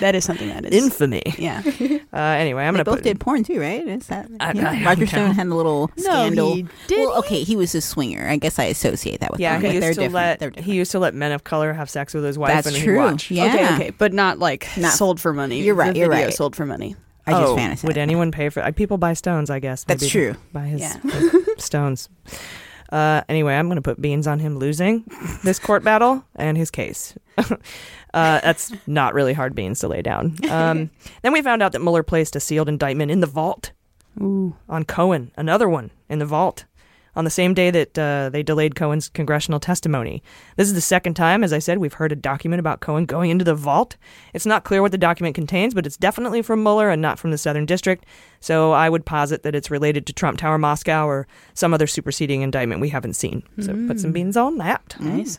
That 0.00 0.14
is 0.16 0.24
something 0.24 0.48
that 0.48 0.64
is. 0.66 0.72
Infamy. 0.84 1.22
Yeah. 1.38 1.62
Uh, 2.12 2.18
anyway, 2.20 2.62
I'm 2.64 2.72
they 2.72 2.78
gonna 2.78 2.84
both 2.84 2.94
put. 2.98 3.04
did 3.04 3.20
porn 3.20 3.44
too, 3.44 3.60
right? 3.60 3.86
Is 3.86 4.06
that 4.06 4.28
I- 4.40 4.52
yeah. 4.52 4.70
I- 4.70 4.84
Roger 4.84 5.06
Stone 5.06 5.32
had 5.32 5.46
a 5.48 5.54
little 5.54 5.90
No, 5.98 6.02
scandal? 6.02 6.54
he- 6.54 6.66
did 6.86 6.98
well, 7.06 7.18
okay, 7.18 7.42
he 7.42 7.54
was 7.56 7.74
a 7.74 7.80
swinger. 7.82 8.26
I 8.28 8.36
guess 8.36 8.58
I 8.58 8.64
associate 8.64 9.20
that 9.20 9.30
with 9.32 9.38
Yeah, 9.40 9.60
porn, 9.60 9.72
he 9.72 9.78
they're 9.80 9.88
used 9.90 9.98
to 10.00 10.06
different. 10.08 10.40
let 10.56 10.58
he 10.64 10.74
used 10.74 10.92
to 10.92 10.98
let 10.98 11.12
men 11.14 11.32
of 11.32 11.44
color 11.44 11.72
have 11.74 11.90
sex 11.90 12.14
with 12.14 12.24
his 12.24 12.38
wife, 12.38 12.54
That's 12.54 12.68
and 12.68 12.76
true. 12.76 12.96
watch. 12.98 13.30
Yeah. 13.30 13.46
Okay, 13.54 13.74
okay, 13.74 13.90
but 13.90 14.12
not 14.14 14.38
like 14.38 14.66
Not- 14.78 14.92
sold 14.94 15.20
for 15.20 15.32
money. 15.34 15.60
You're 15.62 15.74
right, 15.74 15.92
The 15.92 16.00
you're 16.00 16.08
right. 16.08 16.32
Sold 16.32 16.56
for 16.56 16.64
money. 16.64 16.96
I 17.26 17.32
just 17.32 17.44
oh, 17.44 17.56
fantasize. 17.56 17.84
Would 17.84 17.98
anyone 17.98 18.30
pay 18.30 18.48
for? 18.48 18.70
People 18.72 18.98
buy 18.98 19.14
stones, 19.14 19.50
I 19.50 19.58
guess. 19.58 19.84
That's 19.84 20.02
maybe 20.02 20.10
true. 20.10 20.34
Buy 20.52 20.66
his 20.66 20.80
Yeah. 20.80 21.30
stones. 21.58 22.08
Uh, 22.90 23.22
anyway, 23.28 23.54
I'm 23.54 23.66
going 23.66 23.76
to 23.76 23.82
put 23.82 24.00
beans 24.00 24.26
on 24.26 24.38
him 24.38 24.58
losing 24.58 25.04
this 25.42 25.58
court 25.58 25.82
battle 25.82 26.24
and 26.36 26.56
his 26.56 26.70
case. 26.70 27.14
uh, 27.38 27.50
that's 28.12 28.72
not 28.86 29.14
really 29.14 29.32
hard 29.32 29.54
beans 29.54 29.80
to 29.80 29.88
lay 29.88 30.02
down. 30.02 30.36
Um, 30.48 30.90
then 31.22 31.32
we 31.32 31.42
found 31.42 31.62
out 31.62 31.72
that 31.72 31.80
Mueller 31.80 32.02
placed 32.02 32.36
a 32.36 32.40
sealed 32.40 32.68
indictment 32.68 33.10
in 33.10 33.20
the 33.20 33.26
vault 33.26 33.72
Ooh. 34.20 34.54
on 34.68 34.84
Cohen, 34.84 35.32
another 35.36 35.68
one 35.68 35.90
in 36.08 36.20
the 36.20 36.26
vault, 36.26 36.64
on 37.16 37.24
the 37.24 37.30
same 37.30 37.54
day 37.54 37.70
that 37.70 37.98
uh, 37.98 38.28
they 38.30 38.42
delayed 38.42 38.76
Cohen's 38.76 39.08
congressional 39.08 39.58
testimony. 39.58 40.22
This 40.56 40.68
is 40.68 40.74
the 40.74 40.80
second 40.80 41.14
time, 41.14 41.42
as 41.42 41.52
I 41.52 41.58
said, 41.58 41.78
we've 41.78 41.94
heard 41.94 42.12
a 42.12 42.16
document 42.16 42.60
about 42.60 42.80
Cohen 42.80 43.06
going 43.06 43.30
into 43.30 43.44
the 43.44 43.54
vault. 43.54 43.96
It's 44.34 44.46
not 44.46 44.64
clear 44.64 44.82
what 44.82 44.92
the 44.92 44.98
document 44.98 45.34
contains, 45.34 45.72
but 45.74 45.86
it's 45.86 45.96
definitely 45.96 46.42
from 46.42 46.62
Mueller 46.62 46.90
and 46.90 47.00
not 47.02 47.18
from 47.18 47.30
the 47.30 47.38
Southern 47.38 47.66
District. 47.66 48.04
So 48.40 48.72
I 48.72 48.88
would 48.88 49.06
posit 49.06 49.42
that 49.42 49.54
it's 49.54 49.70
related 49.70 50.06
to 50.06 50.12
Trump 50.12 50.38
Tower 50.38 50.58
Moscow 50.58 51.06
or 51.06 51.26
some 51.54 51.72
other 51.74 51.86
superseding 51.86 52.42
indictment 52.42 52.80
we 52.80 52.90
haven't 52.90 53.14
seen. 53.14 53.42
So 53.60 53.72
put 53.86 53.98
some 53.98 54.10
Mm. 54.10 54.14
beans 54.14 54.36
on 54.36 54.58
that. 54.58 54.94
Nice. 55.00 55.38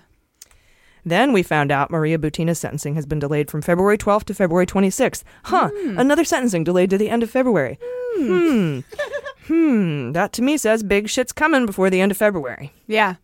Then 1.08 1.32
we 1.32 1.42
found 1.44 1.72
out 1.72 1.90
Maria 1.90 2.18
Butina's 2.18 2.60
sentencing 2.60 2.96
has 2.96 3.06
been 3.06 3.20
delayed 3.20 3.50
from 3.50 3.62
February 3.62 3.98
12th 3.98 4.26
to 4.26 4.34
February 4.34 4.66
26th. 4.66 5.24
Huh, 5.44 5.70
another 5.98 6.24
sentencing 6.26 6.64
delayed 6.66 6.90
to 6.90 6.98
the 6.98 7.10
end 7.10 7.24
of 7.24 7.30
February. 7.30 7.80
Hmm. 7.82 8.80
hmm. 9.48 10.12
That 10.12 10.34
to 10.34 10.42
me 10.42 10.58
says 10.58 10.84
big 10.84 11.08
shit's 11.10 11.32
coming 11.32 11.66
before 11.66 11.90
the 11.90 12.02
end 12.02 12.12
of 12.12 12.18
February. 12.18 12.74
Yeah. 12.88 13.16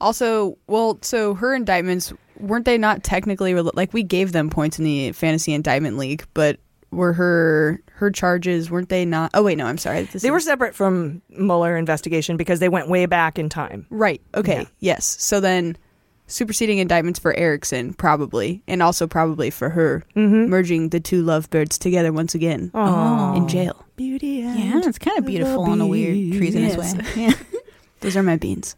Also, 0.00 0.56
well, 0.66 0.98
so 1.02 1.34
her 1.34 1.54
indictments 1.54 2.12
weren't 2.38 2.64
they 2.64 2.78
not 2.78 3.02
technically 3.04 3.54
like 3.54 3.92
we 3.92 4.02
gave 4.02 4.32
them 4.32 4.50
points 4.50 4.78
in 4.78 4.84
the 4.84 5.12
fantasy 5.12 5.52
indictment 5.52 5.96
league, 5.96 6.24
but 6.34 6.58
were 6.90 7.12
her 7.12 7.80
her 7.94 8.10
charges 8.10 8.70
weren't 8.70 8.88
they 8.88 9.04
not? 9.04 9.30
Oh 9.34 9.42
wait, 9.42 9.58
no, 9.58 9.66
I'm 9.66 9.78
sorry. 9.78 10.02
This 10.02 10.22
They 10.22 10.28
is- 10.28 10.32
were 10.32 10.40
separate 10.40 10.74
from 10.74 11.22
Mueller 11.30 11.76
investigation 11.76 12.36
because 12.36 12.60
they 12.60 12.68
went 12.68 12.88
way 12.88 13.06
back 13.06 13.38
in 13.38 13.48
time. 13.48 13.86
right. 13.90 14.20
Okay. 14.34 14.66
Yes. 14.80 15.04
So 15.20 15.40
then 15.40 15.76
superseding 16.32 16.78
indictments 16.78 17.18
for 17.20 17.34
Erickson 17.34 17.92
probably, 17.94 18.62
and 18.66 18.82
also 18.82 19.06
probably 19.06 19.50
for 19.50 19.68
her 19.70 20.02
merging 20.14 20.88
the 20.88 21.00
two 21.00 21.22
lovebirds 21.22 21.78
together 21.78 22.12
once 22.12 22.34
again 22.34 22.70
Aw. 22.74 23.34
in 23.36 23.48
jail. 23.48 23.84
Beauty. 23.96 24.26
Yeah, 24.44 24.80
it's 24.84 24.98
kind 24.98 25.18
of 25.18 25.26
beautiful 25.26 25.72
in 25.72 25.80
a 25.80 25.86
weird 25.86 26.38
treasonous 26.38 26.76
Yes. 26.76 26.94
way. 26.96 27.04
Yeah. 27.24 27.32
Those 28.00 28.16
are 28.16 28.22
my 28.22 28.36
beans. 28.36 28.74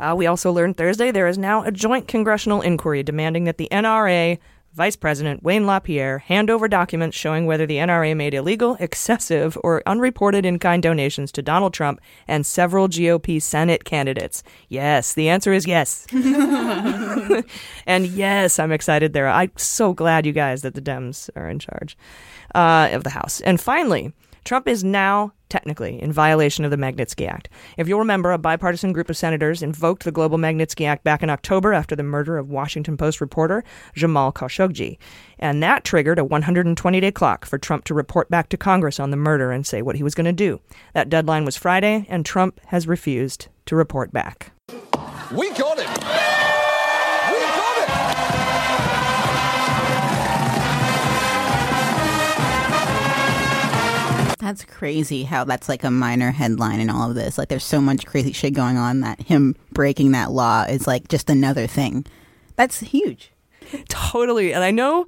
Uh, 0.00 0.14
we 0.16 0.26
also 0.26 0.52
learned 0.52 0.76
Thursday 0.76 1.10
there 1.10 1.26
is 1.26 1.36
now 1.36 1.64
a 1.64 1.72
joint 1.72 2.06
congressional 2.06 2.60
inquiry 2.62 3.02
demanding 3.02 3.44
that 3.44 3.58
the 3.58 3.68
NRA 3.72 4.38
Vice 4.74 4.96
President 4.96 5.42
Wayne 5.42 5.66
LaPierre 5.66 6.18
hand 6.18 6.50
over 6.50 6.68
documents 6.68 7.16
showing 7.16 7.46
whether 7.46 7.66
the 7.66 7.78
NRA 7.78 8.16
made 8.16 8.34
illegal, 8.34 8.76
excessive, 8.78 9.58
or 9.64 9.82
unreported 9.86 10.46
in 10.46 10.58
kind 10.58 10.82
donations 10.82 11.32
to 11.32 11.42
Donald 11.42 11.74
Trump 11.74 12.00
and 12.28 12.46
several 12.46 12.88
GOP 12.88 13.40
Senate 13.40 13.84
candidates. 13.84 14.42
Yes, 14.68 15.14
the 15.14 15.28
answer 15.28 15.52
is 15.52 15.66
yes. 15.66 16.06
and 17.86 18.06
yes, 18.06 18.58
I'm 18.58 18.72
excited 18.72 19.14
there. 19.14 19.28
I'm 19.28 19.52
so 19.56 19.92
glad 19.92 20.26
you 20.26 20.32
guys 20.32 20.62
that 20.62 20.74
the 20.74 20.82
Dems 20.82 21.30
are 21.34 21.48
in 21.48 21.58
charge 21.58 21.96
uh, 22.54 22.88
of 22.92 23.04
the 23.04 23.10
House. 23.10 23.40
And 23.40 23.60
finally, 23.60 24.12
Trump 24.44 24.68
is 24.68 24.84
now 24.84 25.32
technically 25.48 26.00
in 26.00 26.12
violation 26.12 26.64
of 26.64 26.70
the 26.70 26.76
Magnitsky 26.76 27.28
Act. 27.28 27.48
If 27.76 27.88
you'll 27.88 27.98
remember, 27.98 28.32
a 28.32 28.38
bipartisan 28.38 28.92
group 28.92 29.08
of 29.10 29.16
senators 29.16 29.62
invoked 29.62 30.04
the 30.04 30.12
Global 30.12 30.38
Magnitsky 30.38 30.86
Act 30.86 31.04
back 31.04 31.22
in 31.22 31.30
October 31.30 31.72
after 31.72 31.96
the 31.96 32.02
murder 32.02 32.38
of 32.38 32.50
Washington 32.50 32.96
Post 32.96 33.20
reporter 33.20 33.64
Jamal 33.94 34.32
Khashoggi. 34.32 34.98
And 35.38 35.62
that 35.62 35.84
triggered 35.84 36.18
a 36.18 36.24
120 36.24 37.00
day 37.00 37.12
clock 37.12 37.44
for 37.44 37.58
Trump 37.58 37.84
to 37.84 37.94
report 37.94 38.28
back 38.28 38.48
to 38.50 38.56
Congress 38.56 39.00
on 39.00 39.10
the 39.10 39.16
murder 39.16 39.50
and 39.50 39.66
say 39.66 39.82
what 39.82 39.96
he 39.96 40.02
was 40.02 40.14
going 40.14 40.26
to 40.26 40.32
do. 40.32 40.60
That 40.94 41.08
deadline 41.08 41.44
was 41.44 41.56
Friday, 41.56 42.06
and 42.08 42.24
Trump 42.24 42.60
has 42.66 42.86
refused 42.86 43.48
to 43.66 43.76
report 43.76 44.12
back. 44.12 44.52
We 45.32 45.50
got 45.52 45.78
it. 45.78 46.07
That's 54.48 54.64
crazy 54.64 55.24
how 55.24 55.44
that's 55.44 55.68
like 55.68 55.84
a 55.84 55.90
minor 55.90 56.30
headline 56.30 56.80
in 56.80 56.88
all 56.88 57.10
of 57.10 57.14
this. 57.14 57.36
Like 57.36 57.48
there's 57.48 57.64
so 57.64 57.82
much 57.82 58.06
crazy 58.06 58.32
shit 58.32 58.54
going 58.54 58.78
on 58.78 59.00
that 59.00 59.20
him 59.20 59.54
breaking 59.72 60.12
that 60.12 60.30
law 60.30 60.62
is 60.62 60.86
like 60.86 61.08
just 61.08 61.28
another 61.28 61.66
thing. 61.66 62.06
That's 62.56 62.80
huge. 62.80 63.30
totally 63.90 64.54
and 64.54 64.64
i 64.64 64.70
know 64.70 65.06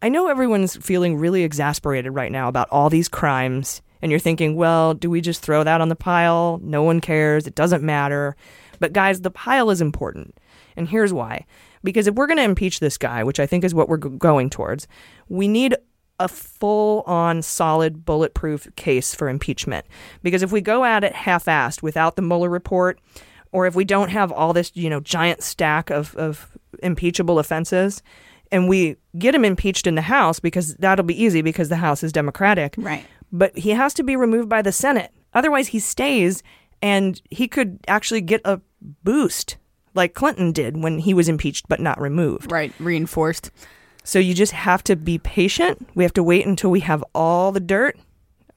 i 0.00 0.08
know 0.08 0.28
everyone's 0.28 0.76
feeling 0.76 1.18
really 1.18 1.42
exasperated 1.42 2.14
right 2.14 2.32
now 2.32 2.48
about 2.48 2.66
all 2.70 2.88
these 2.88 3.08
crimes 3.10 3.82
and 4.00 4.10
you're 4.10 4.18
thinking 4.18 4.56
well 4.56 4.94
do 4.94 5.10
we 5.10 5.20
just 5.20 5.42
throw 5.42 5.62
that 5.62 5.82
on 5.82 5.90
the 5.90 5.96
pile 5.96 6.58
no 6.62 6.82
one 6.82 7.02
cares 7.02 7.46
it 7.46 7.54
doesn't 7.54 7.82
matter 7.82 8.34
but 8.78 8.94
guys 8.94 9.20
the 9.20 9.30
pile 9.30 9.68
is 9.68 9.82
important 9.82 10.34
and 10.76 10.88
here's 10.88 11.12
why 11.12 11.44
because 11.84 12.06
if 12.06 12.14
we're 12.14 12.26
going 12.26 12.38
to 12.38 12.42
impeach 12.42 12.80
this 12.80 12.96
guy 12.96 13.22
which 13.22 13.38
i 13.40 13.44
think 13.44 13.64
is 13.64 13.74
what 13.74 13.88
we're 13.90 13.98
g- 13.98 14.08
going 14.16 14.48
towards 14.48 14.88
we 15.28 15.46
need 15.46 15.76
a 16.20 16.28
full 16.28 17.00
on 17.06 17.42
solid 17.42 18.04
bulletproof 18.04 18.68
case 18.76 19.14
for 19.14 19.28
impeachment 19.28 19.86
because 20.22 20.42
if 20.42 20.52
we 20.52 20.60
go 20.60 20.84
at 20.84 21.02
it 21.02 21.14
half-assed 21.14 21.82
without 21.82 22.14
the 22.14 22.22
Mueller 22.22 22.48
report 22.48 23.00
or 23.52 23.66
if 23.66 23.74
we 23.74 23.84
don't 23.84 24.10
have 24.10 24.30
all 24.30 24.52
this, 24.52 24.70
you 24.74 24.88
know, 24.88 25.00
giant 25.00 25.42
stack 25.42 25.90
of, 25.90 26.14
of 26.16 26.56
impeachable 26.82 27.38
offenses, 27.38 28.02
and 28.52 28.68
we 28.68 28.96
get 29.18 29.34
him 29.34 29.44
impeached 29.44 29.86
in 29.86 29.94
the 29.94 30.02
House 30.02 30.40
because 30.40 30.74
that'll 30.76 31.04
be 31.04 31.20
easy 31.20 31.42
because 31.42 31.68
the 31.68 31.76
House 31.76 32.02
is 32.02 32.12
Democratic. 32.12 32.74
Right. 32.78 33.04
But 33.32 33.56
he 33.56 33.70
has 33.70 33.94
to 33.94 34.02
be 34.02 34.16
removed 34.16 34.48
by 34.48 34.62
the 34.62 34.72
Senate. 34.72 35.12
Otherwise, 35.34 35.68
he 35.68 35.78
stays 35.78 36.42
and 36.82 37.20
he 37.30 37.46
could 37.46 37.78
actually 37.86 38.20
get 38.20 38.40
a 38.44 38.60
boost 39.04 39.56
like 39.94 40.14
Clinton 40.14 40.52
did 40.52 40.82
when 40.82 40.98
he 40.98 41.14
was 41.14 41.28
impeached 41.28 41.68
but 41.68 41.80
not 41.80 42.00
removed. 42.00 42.50
Right. 42.50 42.72
Reinforced. 42.78 43.50
So 44.04 44.18
you 44.18 44.34
just 44.34 44.52
have 44.52 44.82
to 44.84 44.96
be 44.96 45.18
patient. 45.18 45.88
We 45.94 46.04
have 46.04 46.12
to 46.14 46.22
wait 46.22 46.46
until 46.46 46.70
we 46.70 46.80
have 46.80 47.04
all 47.14 47.52
the 47.52 47.60
dirt, 47.60 47.98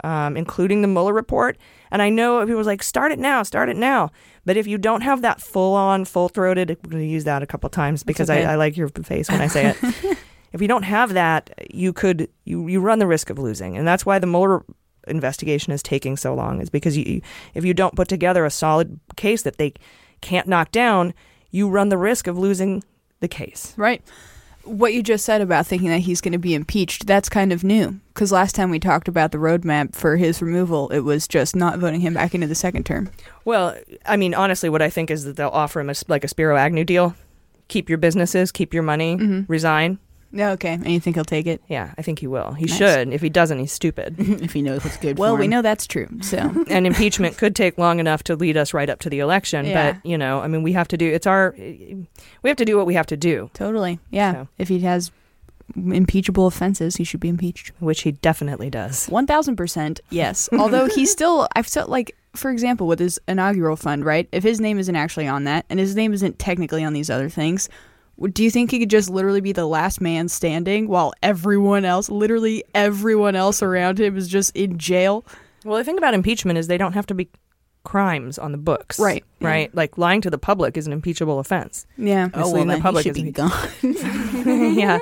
um, 0.03 0.37
including 0.37 0.81
the 0.81 0.87
Mueller 0.87 1.13
report. 1.13 1.57
And 1.91 2.01
I 2.01 2.09
know 2.09 2.39
people 2.45 2.61
are 2.61 2.63
like, 2.63 2.83
start 2.83 3.11
it 3.11 3.19
now, 3.19 3.43
start 3.43 3.69
it 3.69 3.77
now. 3.77 4.11
But 4.45 4.57
if 4.57 4.67
you 4.67 4.77
don't 4.77 5.01
have 5.01 5.21
that 5.21 5.41
full 5.41 5.75
on, 5.75 6.05
full 6.05 6.29
throated, 6.29 6.71
I'm 6.71 6.89
going 6.89 7.03
to 7.03 7.09
use 7.09 7.23
that 7.25 7.43
a 7.43 7.47
couple 7.47 7.69
times 7.69 8.03
because 8.03 8.29
okay. 8.29 8.45
I, 8.45 8.53
I 8.53 8.55
like 8.55 8.75
your 8.75 8.89
face 8.89 9.29
when 9.29 9.41
I 9.41 9.47
say 9.47 9.67
it. 9.67 9.77
if 10.53 10.61
you 10.61 10.67
don't 10.67 10.83
have 10.83 11.13
that, 11.13 11.53
you 11.73 11.93
could 11.93 12.29
you 12.45 12.67
you 12.67 12.79
run 12.79 12.99
the 12.99 13.07
risk 13.07 13.29
of 13.29 13.39
losing, 13.39 13.77
and 13.77 13.87
that's 13.87 14.05
why 14.05 14.19
the 14.19 14.27
Mueller 14.27 14.65
investigation 15.07 15.73
is 15.73 15.83
taking 15.83 16.17
so 16.17 16.33
long. 16.33 16.61
Is 16.61 16.69
because 16.69 16.97
you 16.97 17.21
if 17.53 17.65
you 17.65 17.73
don't 17.73 17.95
put 17.95 18.07
together 18.07 18.45
a 18.45 18.51
solid 18.51 18.99
case 19.15 19.41
that 19.43 19.57
they 19.57 19.73
can't 20.21 20.47
knock 20.47 20.71
down, 20.71 21.13
you 21.51 21.69
run 21.69 21.89
the 21.89 21.97
risk 21.97 22.27
of 22.27 22.37
losing 22.37 22.83
the 23.19 23.27
case. 23.27 23.73
Right. 23.77 24.01
What 24.65 24.93
you 24.93 25.03
just 25.03 25.25
said 25.25 25.41
about 25.41 25.67
thinking 25.67 25.89
that 25.89 25.99
he's 25.99 26.21
going 26.21 26.31
to 26.31 26.37
be 26.37 26.53
impeached, 26.53 27.05
that's 27.05 27.27
kind 27.27 27.51
of 27.51 27.63
new. 27.63 27.99
Because 28.13 28.31
last 28.31 28.55
time 28.55 28.69
we 28.69 28.79
talked 28.79 29.07
about 29.09 29.31
the 29.33 29.37
roadmap 29.37 29.93
for 29.93 30.15
his 30.15 30.41
removal, 30.41 30.87
it 30.89 30.99
was 31.01 31.27
just 31.27 31.55
not 31.55 31.79
voting 31.79 31.99
him 31.99 32.13
back 32.13 32.33
into 32.33 32.47
the 32.47 32.55
second 32.55 32.85
term. 32.85 33.09
Well, 33.43 33.75
I 34.05 34.15
mean, 34.15 34.33
honestly, 34.33 34.69
what 34.69 34.81
I 34.81 34.89
think 34.89 35.11
is 35.11 35.25
that 35.25 35.35
they'll 35.35 35.49
offer 35.49 35.81
him 35.81 35.89
a, 35.89 35.95
like 36.07 36.23
a 36.23 36.27
Spiro 36.29 36.55
Agnew 36.55 36.85
deal. 36.85 37.13
Keep 37.67 37.89
your 37.89 37.97
businesses, 37.97 38.51
keep 38.51 38.73
your 38.73 38.83
money, 38.83 39.17
Mhm. 39.17 39.45
resign. 39.49 39.97
Yeah, 40.33 40.51
okay. 40.53 40.73
And 40.73 40.89
you 40.89 40.99
think 40.99 41.15
he'll 41.15 41.23
take 41.23 41.45
it? 41.45 41.61
Yeah, 41.67 41.93
I 41.97 42.01
think 42.01 42.19
he 42.19 42.27
will. 42.27 42.53
He 42.53 42.65
Nice. 42.65 42.75
should. 42.77 43.13
If 43.13 43.21
he 43.21 43.29
doesn't, 43.29 43.59
he's 43.59 43.71
stupid. 43.71 44.15
if 44.17 44.51
he 44.51 44.61
knows 44.61 44.83
what's 44.83 44.97
good 44.97 45.01
for 45.01 45.07
him. 45.09 45.15
Well, 45.17 45.35
for 45.35 45.39
we 45.39 45.45
him. 45.45 45.51
know 45.51 45.61
that's 45.61 45.85
true. 45.85 46.07
So 46.21 46.37
and 46.67 46.87
impeachment 46.87 47.37
could 47.37 47.55
take 47.55 47.77
long 47.77 47.99
enough 47.99 48.23
to 48.23 48.35
lead 48.35 48.57
us 48.57 48.73
right 48.73 48.89
up 48.89 48.99
to 49.01 49.09
the 49.09 49.19
election. 49.19 49.65
Yeah. 49.67 49.93
But 49.93 50.05
you 50.05 50.17
know, 50.17 50.39
I 50.41 50.47
mean, 50.47 50.63
we 50.63 50.73
have 50.73 50.87
to 50.89 50.97
do. 50.97 51.07
It's 51.07 51.27
our. 51.27 51.53
We 51.57 52.07
have 52.45 52.57
to 52.57 52.65
do 52.65 52.75
what 52.77 52.87
we 52.87 52.95
have 52.95 53.07
to 53.07 53.17
do. 53.17 53.49
Totally. 53.53 53.99
Yeah. 54.09 54.33
So. 54.33 54.47
If 54.57 54.69
he 54.69 54.79
has 54.79 55.11
impeachable 55.75 56.47
offenses, 56.47 56.95
he 56.97 57.03
should 57.03 57.19
be 57.19 57.29
impeached. 57.29 57.71
Which 57.79 58.01
he 58.01 58.11
definitely 58.11 58.69
does. 58.69 59.07
1000% 59.07 59.99
yes. 60.09 60.49
Although 60.57 60.87
he's 60.87 61.11
still, 61.11 61.47
I've 61.55 61.67
felt 61.67 61.89
like, 61.89 62.15
for 62.35 62.51
example, 62.51 62.87
with 62.87 62.99
his 62.99 63.19
inaugural 63.27 63.75
fund, 63.75 64.05
right? 64.05 64.27
If 64.31 64.43
his 64.43 64.59
name 64.59 64.77
isn't 64.79 64.95
actually 64.95 65.27
on 65.27 65.45
that 65.45 65.65
and 65.69 65.79
his 65.79 65.95
name 65.95 66.13
isn't 66.13 66.39
technically 66.39 66.83
on 66.83 66.93
these 66.93 67.09
other 67.09 67.29
things, 67.29 67.69
do 68.31 68.43
you 68.43 68.51
think 68.51 68.71
he 68.71 68.79
could 68.79 68.89
just 68.89 69.09
literally 69.09 69.41
be 69.41 69.51
the 69.51 69.65
last 69.65 69.99
man 70.01 70.27
standing 70.29 70.87
while 70.87 71.13
everyone 71.23 71.83
else, 71.85 72.09
literally 72.09 72.63
everyone 72.75 73.35
else 73.35 73.61
around 73.63 73.99
him, 73.99 74.15
is 74.17 74.27
just 74.27 74.55
in 74.55 74.77
jail? 74.77 75.25
Well, 75.65 75.77
the 75.77 75.83
thing 75.83 75.97
about 75.97 76.13
impeachment 76.13 76.57
is 76.59 76.67
they 76.67 76.77
don't 76.77 76.93
have 76.93 77.07
to 77.07 77.13
be 77.13 77.29
crimes 77.83 78.37
on 78.39 78.51
the 78.51 78.57
books. 78.57 78.99
Right, 78.99 79.23
yeah. 79.39 79.47
Right. 79.47 79.75
Like 79.75 79.97
lying 79.97 80.21
to 80.21 80.29
the 80.29 80.37
public 80.37 80.77
is 80.77 80.87
an 80.87 80.93
impeachable 80.93 81.39
offense. 81.39 81.85
Yeah. 81.97 82.29
Oh, 82.33 82.51
well, 82.53 82.65
Misleading 82.65 82.67
the 82.67 82.71
then 82.73 82.77
he 82.77 82.81
public 82.81 83.03
should 83.03 83.17
is 83.17 83.23
be 83.23 83.29
impeach- 83.29 83.35
gone. 83.35 84.73
yeah. 84.77 84.99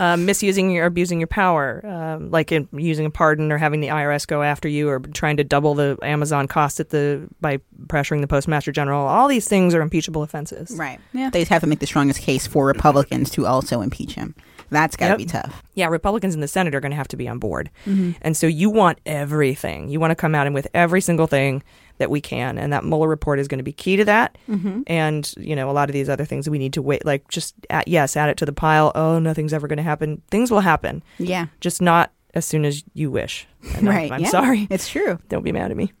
Um, 0.00 0.24
misusing 0.26 0.78
or 0.78 0.84
abusing 0.84 1.18
your 1.20 1.26
power, 1.26 1.84
um, 1.84 2.30
like 2.30 2.52
in 2.52 2.68
using 2.72 3.04
a 3.06 3.10
pardon 3.10 3.50
or 3.50 3.58
having 3.58 3.80
the 3.80 3.88
IRS 3.88 4.26
go 4.26 4.42
after 4.42 4.68
you, 4.68 4.88
or 4.88 5.00
trying 5.00 5.36
to 5.38 5.44
double 5.44 5.74
the 5.74 5.98
Amazon 6.02 6.46
cost 6.46 6.78
at 6.78 6.90
the 6.90 7.28
by 7.40 7.58
pressuring 7.86 8.20
the 8.20 8.28
postmaster 8.28 8.70
general. 8.70 9.06
All 9.06 9.26
these 9.28 9.48
things 9.48 9.74
are 9.74 9.80
impeachable 9.82 10.22
offenses. 10.22 10.70
Right. 10.78 11.00
Yeah. 11.12 11.30
They 11.30 11.42
have 11.44 11.60
to 11.62 11.66
make 11.66 11.80
the 11.80 11.86
strongest 11.86 12.20
case 12.20 12.46
for 12.46 12.66
Republicans 12.66 13.30
to 13.30 13.46
also 13.46 13.80
impeach 13.80 14.14
him. 14.14 14.34
That's 14.70 14.96
got 14.96 15.06
to 15.06 15.10
Yep. 15.12 15.18
be 15.18 15.24
tough. 15.24 15.62
Yeah, 15.74 15.86
Republicans 15.86 16.34
in 16.34 16.40
the 16.42 16.48
Senate 16.48 16.74
are 16.74 16.80
going 16.80 16.90
to 16.92 16.96
have 16.96 17.08
to 17.08 17.16
be 17.16 17.26
on 17.26 17.38
board. 17.38 17.70
Mhm. 17.86 18.16
And 18.20 18.36
so 18.36 18.46
you 18.46 18.68
want 18.70 18.98
everything. 19.06 19.88
You 19.88 19.98
want 19.98 20.10
to 20.10 20.14
come 20.14 20.34
out 20.34 20.46
and 20.46 20.54
with 20.54 20.68
every 20.74 21.00
single 21.00 21.26
thing 21.26 21.62
that 21.98 22.10
we 22.10 22.20
can. 22.20 22.58
And 22.58 22.72
that 22.72 22.84
Mueller 22.84 23.08
report 23.08 23.38
is 23.38 23.46
going 23.48 23.58
to 23.58 23.64
be 23.64 23.72
key 23.72 23.96
to 23.96 24.04
that. 24.06 24.38
Mhm. 24.48 24.82
And, 24.86 25.32
you 25.36 25.54
know, 25.54 25.70
a 25.70 25.72
lot 25.72 25.88
of 25.88 25.92
these 25.92 26.08
other 26.08 26.24
things 26.24 26.48
we 26.48 26.58
need 26.58 26.72
to 26.74 26.82
wait, 26.82 27.04
like 27.04 27.28
just, 27.28 27.54
add, 27.70 27.84
yes, 27.86 28.16
add 28.16 28.30
it 28.30 28.36
to 28.38 28.46
the 28.46 28.52
pile. 28.52 28.92
Oh, 28.94 29.18
nothing's 29.18 29.52
ever 29.52 29.68
going 29.68 29.76
to 29.78 29.82
happen. 29.82 30.22
Things 30.30 30.50
will 30.50 30.60
happen. 30.60 31.02
Yeah. 31.18 31.46
Just 31.60 31.82
not 31.82 32.12
as 32.34 32.44
soon 32.44 32.64
as 32.64 32.82
you 32.94 33.10
wish. 33.10 33.46
And 33.76 33.88
I'm- 33.88 33.96
Right, 33.96 34.12
I'm 34.12 34.20
yeah, 34.22 34.28
sorry. 34.28 34.66
It's 34.70 34.88
true. 34.88 35.18
Don't 35.28 35.42
be 35.44 35.52
mad 35.52 35.70
at 35.70 35.76
me. 35.76 35.92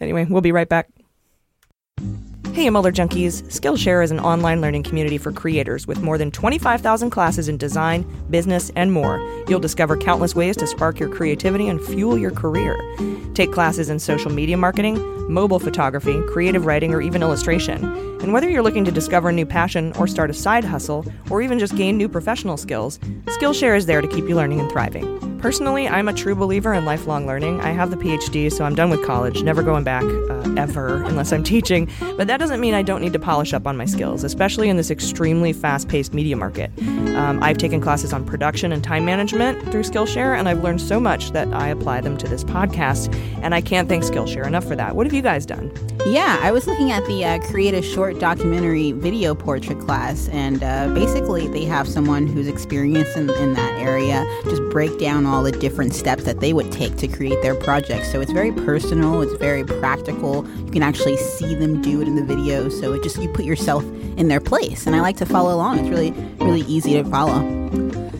Anyway, 0.00 0.26
we'll 0.28 0.40
be 0.42 0.52
right 0.52 0.68
back. 0.68 0.88
Hey, 2.52 2.68
Mueller 2.70 2.90
Junkies. 2.90 3.42
Skillshare 3.44 4.02
is 4.02 4.10
an 4.10 4.18
online 4.18 4.60
learning 4.60 4.82
community 4.82 5.16
for 5.16 5.30
creators 5.30 5.86
with 5.86 6.02
more 6.02 6.18
than 6.18 6.30
25,000 6.30 7.10
classes 7.10 7.48
in 7.48 7.56
design, 7.56 8.04
business, 8.30 8.70
and 8.74 8.92
more. 8.92 9.20
You'll 9.48 9.60
discover 9.60 9.96
countless 9.96 10.34
ways 10.34 10.56
to 10.56 10.66
spark 10.66 10.98
your 10.98 11.08
creativity 11.08 11.68
and 11.68 11.80
fuel 11.80 12.18
your 12.18 12.32
career. 12.32 12.76
Take 13.34 13.52
classes 13.52 13.88
in 13.90 14.00
social 14.00 14.32
media 14.32 14.56
marketing, 14.56 14.98
mobile 15.32 15.60
photography, 15.60 16.20
creative 16.28 16.66
writing, 16.66 16.92
or 16.92 17.00
even 17.00 17.22
illustration. 17.22 17.84
And 18.20 18.32
whether 18.32 18.48
you're 18.48 18.64
looking 18.64 18.84
to 18.84 18.90
discover 18.90 19.28
a 19.28 19.32
new 19.32 19.46
passion 19.46 19.92
or 19.92 20.08
start 20.08 20.28
a 20.30 20.34
side 20.34 20.64
hustle, 20.64 21.04
or 21.30 21.40
even 21.40 21.60
just 21.60 21.76
gain 21.76 21.96
new 21.96 22.08
professional 22.08 22.56
skills, 22.56 22.98
Skillshare 23.26 23.76
is 23.76 23.86
there 23.86 24.00
to 24.00 24.08
keep 24.08 24.28
you 24.28 24.34
learning 24.34 24.58
and 24.58 24.70
thriving. 24.72 25.38
Personally, 25.38 25.86
I'm 25.86 26.08
a 26.08 26.12
true 26.12 26.34
believer 26.34 26.74
in 26.74 26.84
lifelong 26.84 27.24
learning. 27.24 27.60
I 27.60 27.70
have 27.70 27.90
the 27.90 27.96
PhD, 27.96 28.52
so 28.52 28.64
I'm 28.64 28.74
done 28.74 28.90
with 28.90 29.04
college, 29.04 29.44
never 29.44 29.62
going 29.62 29.84
back 29.84 30.02
uh, 30.02 30.54
ever 30.56 31.04
unless 31.04 31.32
I'm 31.32 31.44
teaching. 31.44 31.88
But 32.16 32.26
that 32.26 32.37
doesn't 32.38 32.60
mean 32.60 32.74
I 32.74 32.82
don't 32.82 33.00
need 33.00 33.12
to 33.12 33.18
polish 33.18 33.52
up 33.52 33.66
on 33.66 33.76
my 33.76 33.84
skills, 33.84 34.24
especially 34.24 34.68
in 34.68 34.76
this 34.76 34.90
extremely 34.90 35.52
fast 35.52 35.88
paced 35.88 36.14
media 36.14 36.36
market. 36.36 36.70
Um, 37.16 37.42
I've 37.42 37.58
taken 37.58 37.80
classes 37.80 38.12
on 38.12 38.24
production 38.24 38.72
and 38.72 38.82
time 38.82 39.04
management 39.04 39.60
through 39.70 39.82
Skillshare, 39.82 40.38
and 40.38 40.48
I've 40.48 40.62
learned 40.62 40.80
so 40.80 41.00
much 41.00 41.32
that 41.32 41.52
I 41.52 41.68
apply 41.68 42.00
them 42.00 42.16
to 42.18 42.28
this 42.28 42.44
podcast. 42.44 43.14
And 43.42 43.54
I 43.54 43.60
can't 43.60 43.88
thank 43.88 44.04
Skillshare 44.04 44.46
enough 44.46 44.64
for 44.64 44.76
that. 44.76 44.94
What 44.94 45.06
have 45.06 45.14
you 45.14 45.22
guys 45.22 45.44
done? 45.44 45.72
Yeah, 46.06 46.38
I 46.40 46.52
was 46.52 46.66
looking 46.66 46.92
at 46.92 47.04
the 47.06 47.24
uh, 47.24 47.38
Create 47.50 47.74
a 47.74 47.82
Short 47.82 48.18
Documentary 48.18 48.92
Video 48.92 49.34
Portrait 49.34 49.78
class, 49.80 50.28
and 50.28 50.62
uh, 50.62 50.88
basically 50.94 51.48
they 51.48 51.64
have 51.64 51.88
someone 51.88 52.26
who's 52.26 52.46
experienced 52.46 53.16
in, 53.16 53.28
in 53.30 53.54
that 53.54 53.72
area 53.80 54.24
just 54.44 54.62
break 54.70 54.98
down 54.98 55.26
all 55.26 55.42
the 55.42 55.52
different 55.52 55.92
steps 55.94 56.24
that 56.24 56.40
they 56.40 56.52
would 56.52 56.70
take 56.70 56.96
to 56.96 57.08
create 57.08 57.42
their 57.42 57.54
project. 57.54 58.06
So 58.06 58.20
it's 58.20 58.32
very 58.32 58.52
personal, 58.52 59.22
it's 59.22 59.34
very 59.34 59.64
practical. 59.64 60.48
You 60.58 60.70
can 60.70 60.82
actually 60.82 61.16
see 61.16 61.54
them 61.54 61.82
do 61.82 62.00
it 62.00 62.08
in 62.08 62.14
the 62.14 62.27
video, 62.28 62.68
so 62.68 62.92
it 62.92 63.02
just 63.02 63.20
you 63.20 63.28
put 63.30 63.44
yourself 63.44 63.82
in 64.16 64.28
their 64.28 64.40
place. 64.40 64.86
And 64.86 64.94
I 64.94 65.00
like 65.00 65.16
to 65.16 65.26
follow 65.26 65.54
along. 65.54 65.80
It's 65.80 65.88
really 65.88 66.12
really 66.38 66.62
easy 66.62 66.92
to 66.92 67.04
follow. 67.04 67.40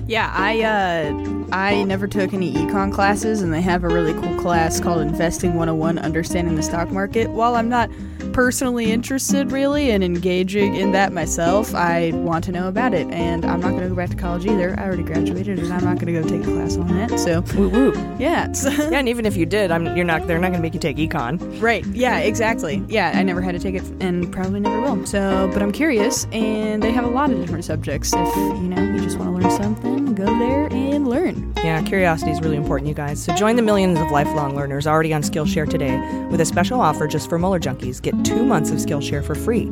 Yeah, 0.09 0.33
I 0.35 0.63
uh, 0.63 1.47
I 1.53 1.83
never 1.83 2.09
took 2.09 2.33
any 2.33 2.55
econ 2.55 2.91
classes, 2.93 3.43
and 3.43 3.53
they 3.53 3.61
have 3.61 3.85
a 3.85 3.89
really 3.89 4.15
cool 4.15 4.41
class 4.41 4.81
called 4.81 5.03
Investing 5.03 5.51
101 5.51 5.99
Understanding 5.99 6.55
the 6.55 6.63
Stock 6.63 6.91
Market. 6.91 7.29
While 7.29 7.55
I'm 7.57 7.69
not 7.69 7.91
personally 8.33 8.91
interested 8.91 9.53
really 9.53 9.91
in 9.91 10.03
engaging 10.03 10.77
in 10.77 10.93
that 10.93 11.13
myself, 11.13 11.75
I 11.75 12.13
want 12.15 12.45
to 12.45 12.53
know 12.53 12.69
about 12.69 12.95
it, 12.95 13.07
and 13.09 13.45
I'm 13.45 13.61
not 13.61 13.71
going 13.71 13.83
to 13.83 13.89
go 13.91 13.95
back 13.95 14.09
to 14.09 14.17
college 14.17 14.47
either. 14.47 14.75
I 14.79 14.85
already 14.85 15.03
graduated, 15.03 15.59
and 15.59 15.71
I'm 15.73 15.85
not 15.85 15.99
going 15.99 16.15
to 16.15 16.23
go 16.23 16.27
take 16.27 16.41
a 16.41 16.53
class 16.53 16.79
on 16.79 16.89
that. 16.97 17.21
So, 17.21 17.43
woo 17.59 17.69
woo. 17.69 17.93
Yeah, 18.19 18.51
yeah, 18.65 18.91
and 18.93 19.11
even 19.11 19.27
if 19.27 19.37
you 19.37 19.45
did, 19.45 19.71
I'm 19.71 19.95
you're 19.95 20.07
not. 20.07 20.27
They're 20.27 20.39
not 20.39 20.53
going 20.53 20.63
to 20.63 20.63
make 20.63 20.73
you 20.73 20.81
take 20.81 20.97
econ. 20.97 21.61
Right. 21.61 21.85
Yeah, 21.87 22.19
exactly. 22.21 22.83
Yeah, 22.89 23.13
I 23.15 23.23
never 23.23 23.43
had 23.43 23.53
to 23.53 23.59
take 23.59 23.75
it 23.75 23.83
and 24.01 24.33
probably 24.33 24.61
never 24.61 24.81
will. 24.81 25.05
So, 25.05 25.51
but 25.53 25.63
I'm 25.63 25.73
curious, 25.73 26.27
and 26.33 26.83
they 26.83 26.93
have 26.93 27.05
a 27.05 27.11
lot 27.11 27.31
of 27.31 27.39
different 27.41 27.65
subjects. 27.65 28.13
If, 28.15 28.37
you 28.37 28.69
know, 28.69 28.83
you 28.83 29.01
just 29.01 29.19
want 29.19 29.31
to 29.37 29.49
learn 29.49 29.51
something, 29.57 29.98
go 30.15 30.27
there 30.39 30.67
and 30.73 31.09
learn. 31.09 31.53
Yeah, 31.57 31.83
curiosity 31.83 32.31
is 32.31 32.41
really 32.41 32.57
important, 32.57 32.89
you 32.89 32.95
guys. 32.95 33.23
So 33.23 33.35
join 33.35 33.57
the 33.57 33.63
millions 33.63 33.99
of 33.99 34.11
lifelong 34.11 34.55
learners 34.55 34.87
already 34.87 35.13
on 35.13 35.23
Skillshare 35.23 35.69
today 35.69 35.99
with 36.31 36.41
a 36.41 36.45
special 36.45 36.81
offer 36.81 37.07
just 37.07 37.29
for 37.29 37.39
Mueller 37.39 37.61
Junkies. 37.61 38.01
Get 38.01 38.25
two 38.25 38.45
months 38.45 38.71
of 38.71 38.79
Skillshare 38.79 39.25
for 39.25 39.35
free. 39.35 39.71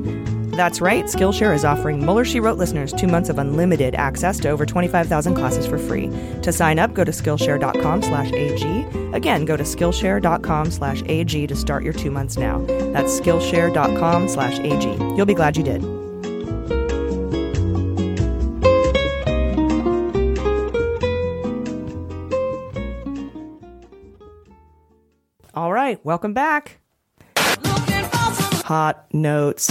That's 0.56 0.80
right, 0.80 1.04
Skillshare 1.04 1.54
is 1.54 1.64
offering 1.66 2.00
Mueller 2.00 2.24
She 2.24 2.40
Wrote 2.40 2.56
listeners 2.56 2.92
two 2.92 3.06
months 3.06 3.28
of 3.28 3.38
unlimited 3.38 3.94
access 3.94 4.40
to 4.40 4.48
over 4.48 4.64
25,000 4.64 5.34
classes 5.34 5.66
for 5.66 5.76
free. 5.78 6.08
To 6.42 6.50
sign 6.50 6.78
up, 6.78 6.94
go 6.94 7.04
to 7.04 7.12
Skillshare.com 7.12 8.02
slash 8.02 8.32
AG. 8.32 8.86
Again, 9.12 9.44
go 9.44 9.56
to 9.56 9.64
Skillshare.com 9.64 10.70
slash 10.70 11.02
AG 11.06 11.46
to 11.46 11.54
start 11.54 11.84
your 11.84 11.92
two 11.92 12.10
months 12.10 12.38
now. 12.38 12.64
That's 12.66 13.20
Skillshare.com 13.20 14.28
slash 14.28 14.58
AG. 14.60 14.88
You'll 15.14 15.26
be 15.26 15.34
glad 15.34 15.56
you 15.58 15.62
did. 15.62 15.95
Right, 25.86 26.04
welcome 26.04 26.34
back. 26.34 26.80
Hot 28.64 29.06
notes. 29.12 29.70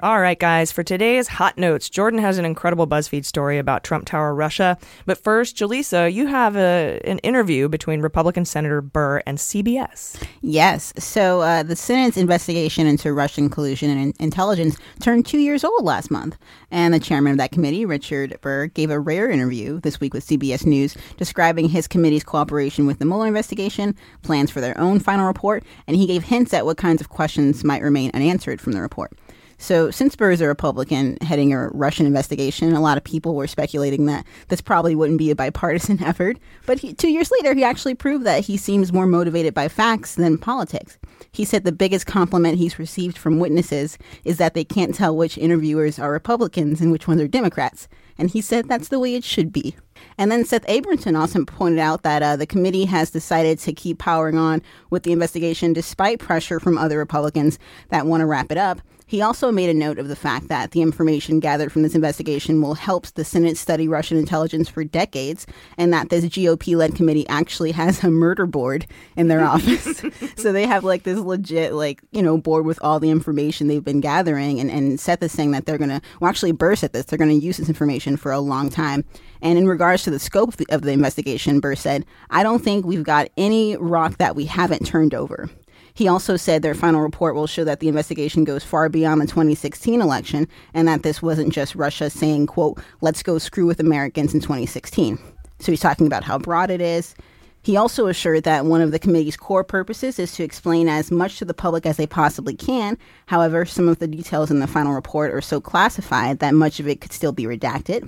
All 0.00 0.20
right, 0.20 0.38
guys, 0.38 0.70
for 0.72 0.82
today's 0.82 1.26
Hot 1.26 1.56
Notes, 1.56 1.88
Jordan 1.88 2.20
has 2.20 2.36
an 2.36 2.44
incredible 2.44 2.86
BuzzFeed 2.86 3.24
story 3.24 3.56
about 3.56 3.82
Trump 3.82 4.04
Tower 4.04 4.34
Russia. 4.34 4.76
But 5.06 5.16
first, 5.16 5.56
Jaleesa, 5.56 6.12
you 6.12 6.26
have 6.26 6.54
a, 6.54 7.00
an 7.06 7.18
interview 7.20 7.66
between 7.66 8.02
Republican 8.02 8.44
Senator 8.44 8.82
Burr 8.82 9.22
and 9.24 9.38
CBS. 9.38 10.22
Yes. 10.42 10.92
So 10.98 11.40
uh, 11.40 11.62
the 11.62 11.76
Senate's 11.76 12.18
investigation 12.18 12.86
into 12.86 13.14
Russian 13.14 13.48
collusion 13.48 13.88
and 13.88 14.14
intelligence 14.20 14.76
turned 15.00 15.24
two 15.24 15.38
years 15.38 15.64
old 15.64 15.82
last 15.82 16.10
month. 16.10 16.36
And 16.70 16.92
the 16.92 17.00
chairman 17.00 17.32
of 17.32 17.38
that 17.38 17.52
committee, 17.52 17.86
Richard 17.86 18.38
Burr, 18.42 18.66
gave 18.66 18.90
a 18.90 19.00
rare 19.00 19.30
interview 19.30 19.80
this 19.80 19.98
week 19.98 20.12
with 20.12 20.26
CBS 20.26 20.66
News 20.66 20.94
describing 21.16 21.70
his 21.70 21.88
committee's 21.88 22.22
cooperation 22.22 22.84
with 22.84 22.98
the 22.98 23.06
Mueller 23.06 23.28
investigation, 23.28 23.96
plans 24.20 24.50
for 24.50 24.60
their 24.60 24.76
own 24.78 25.00
final 25.00 25.26
report, 25.26 25.64
and 25.86 25.96
he 25.96 26.06
gave 26.06 26.24
hints 26.24 26.52
at 26.52 26.66
what 26.66 26.76
kinds 26.76 27.00
of 27.00 27.08
questions 27.08 27.64
might 27.64 27.80
remain 27.80 28.10
unanswered 28.12 28.60
from 28.60 28.72
the 28.72 28.82
report. 28.82 29.16
So, 29.58 29.90
since 29.90 30.14
Burr 30.14 30.32
is 30.32 30.40
a 30.40 30.46
Republican 30.46 31.16
heading 31.22 31.52
a 31.52 31.68
Russian 31.68 32.04
investigation, 32.04 32.74
a 32.74 32.80
lot 32.80 32.98
of 32.98 33.04
people 33.04 33.34
were 33.34 33.46
speculating 33.46 34.04
that 34.06 34.26
this 34.48 34.60
probably 34.60 34.94
wouldn't 34.94 35.18
be 35.18 35.30
a 35.30 35.36
bipartisan 35.36 36.02
effort. 36.04 36.38
But 36.66 36.80
he, 36.80 36.92
two 36.92 37.10
years 37.10 37.30
later, 37.30 37.54
he 37.54 37.64
actually 37.64 37.94
proved 37.94 38.24
that 38.26 38.44
he 38.44 38.56
seems 38.56 38.92
more 38.92 39.06
motivated 39.06 39.54
by 39.54 39.68
facts 39.68 40.16
than 40.16 40.36
politics. 40.36 40.98
He 41.32 41.44
said 41.44 41.64
the 41.64 41.72
biggest 41.72 42.06
compliment 42.06 42.58
he's 42.58 42.78
received 42.78 43.16
from 43.16 43.38
witnesses 43.38 43.98
is 44.24 44.36
that 44.38 44.54
they 44.54 44.64
can't 44.64 44.94
tell 44.94 45.16
which 45.16 45.38
interviewers 45.38 45.98
are 45.98 46.12
Republicans 46.12 46.80
and 46.80 46.92
which 46.92 47.08
ones 47.08 47.20
are 47.22 47.28
Democrats. 47.28 47.88
And 48.18 48.30
he 48.30 48.40
said 48.40 48.68
that's 48.68 48.88
the 48.88 48.98
way 48.98 49.14
it 49.14 49.24
should 49.24 49.52
be. 49.52 49.76
And 50.18 50.30
then 50.30 50.44
Seth 50.44 50.66
Abramson 50.66 51.18
also 51.18 51.44
pointed 51.44 51.78
out 51.78 52.02
that 52.02 52.22
uh, 52.22 52.36
the 52.36 52.46
committee 52.46 52.86
has 52.86 53.10
decided 53.10 53.58
to 53.60 53.72
keep 53.72 53.98
powering 53.98 54.38
on 54.38 54.62
with 54.90 55.02
the 55.02 55.12
investigation 55.12 55.72
despite 55.72 56.18
pressure 56.18 56.60
from 56.60 56.78
other 56.78 56.98
Republicans 56.98 57.58
that 57.90 58.06
want 58.06 58.20
to 58.20 58.26
wrap 58.26 58.50
it 58.50 58.58
up. 58.58 58.80
He 59.08 59.22
also 59.22 59.52
made 59.52 59.70
a 59.70 59.74
note 59.74 60.00
of 60.00 60.08
the 60.08 60.16
fact 60.16 60.48
that 60.48 60.72
the 60.72 60.82
information 60.82 61.38
gathered 61.38 61.70
from 61.70 61.82
this 61.82 61.94
investigation 61.94 62.60
will 62.60 62.74
help 62.74 63.06
the 63.06 63.24
Senate 63.24 63.56
study 63.56 63.86
Russian 63.86 64.18
intelligence 64.18 64.68
for 64.68 64.82
decades, 64.82 65.46
and 65.78 65.92
that 65.92 66.08
this 66.08 66.24
GOP 66.24 66.76
led 66.76 66.96
committee 66.96 67.26
actually 67.28 67.70
has 67.70 68.02
a 68.02 68.10
murder 68.10 68.46
board 68.46 68.84
in 69.14 69.28
their 69.28 69.44
office. 69.44 70.02
so 70.36 70.52
they 70.52 70.66
have 70.66 70.82
like 70.82 71.04
this 71.04 71.20
legit, 71.20 71.72
like, 71.72 72.02
you 72.10 72.20
know, 72.20 72.36
board 72.36 72.66
with 72.66 72.80
all 72.82 72.98
the 72.98 73.10
information 73.10 73.68
they've 73.68 73.84
been 73.84 74.00
gathering. 74.00 74.58
And, 74.58 74.72
and 74.72 74.98
Seth 74.98 75.22
is 75.22 75.30
saying 75.30 75.52
that 75.52 75.66
they're 75.66 75.78
going 75.78 75.90
to, 75.90 76.02
well, 76.20 76.28
actually, 76.28 76.50
Burr 76.50 76.74
said 76.74 76.92
this, 76.92 77.06
they're 77.06 77.16
going 77.16 77.30
to 77.30 77.46
use 77.46 77.58
this 77.58 77.68
information 77.68 78.16
for 78.16 78.32
a 78.32 78.40
long 78.40 78.70
time. 78.70 79.04
And 79.40 79.56
in 79.56 79.68
regards 79.68 80.02
to 80.04 80.10
the 80.10 80.18
scope 80.18 80.48
of 80.48 80.56
the, 80.56 80.66
of 80.70 80.82
the 80.82 80.90
investigation, 80.90 81.60
Burr 81.60 81.76
said, 81.76 82.04
I 82.30 82.42
don't 82.42 82.58
think 82.58 82.84
we've 82.84 83.04
got 83.04 83.28
any 83.36 83.76
rock 83.76 84.18
that 84.18 84.34
we 84.34 84.46
haven't 84.46 84.84
turned 84.84 85.14
over. 85.14 85.48
He 85.96 86.08
also 86.08 86.36
said 86.36 86.60
their 86.60 86.74
final 86.74 87.00
report 87.00 87.34
will 87.34 87.46
show 87.46 87.64
that 87.64 87.80
the 87.80 87.88
investigation 87.88 88.44
goes 88.44 88.62
far 88.62 88.90
beyond 88.90 89.18
the 89.18 89.26
2016 89.26 90.02
election 90.02 90.46
and 90.74 90.86
that 90.86 91.02
this 91.02 91.22
wasn't 91.22 91.54
just 91.54 91.74
Russia 91.74 92.10
saying, 92.10 92.48
quote, 92.48 92.78
let's 93.00 93.22
go 93.22 93.38
screw 93.38 93.64
with 93.64 93.80
Americans 93.80 94.34
in 94.34 94.40
2016. 94.40 95.18
So 95.58 95.72
he's 95.72 95.80
talking 95.80 96.06
about 96.06 96.22
how 96.22 96.36
broad 96.36 96.70
it 96.70 96.82
is. 96.82 97.14
He 97.62 97.78
also 97.78 98.08
assured 98.08 98.44
that 98.44 98.66
one 98.66 98.82
of 98.82 98.92
the 98.92 98.98
committee's 98.98 99.38
core 99.38 99.64
purposes 99.64 100.18
is 100.18 100.32
to 100.32 100.44
explain 100.44 100.86
as 100.86 101.10
much 101.10 101.38
to 101.38 101.46
the 101.46 101.54
public 101.54 101.86
as 101.86 101.96
they 101.96 102.06
possibly 102.06 102.54
can. 102.54 102.98
However, 103.24 103.64
some 103.64 103.88
of 103.88 103.98
the 103.98 104.06
details 104.06 104.50
in 104.50 104.60
the 104.60 104.66
final 104.66 104.92
report 104.92 105.32
are 105.32 105.40
so 105.40 105.62
classified 105.62 106.40
that 106.40 106.52
much 106.52 106.78
of 106.78 106.86
it 106.86 107.00
could 107.00 107.12
still 107.14 107.32
be 107.32 107.44
redacted. 107.44 108.06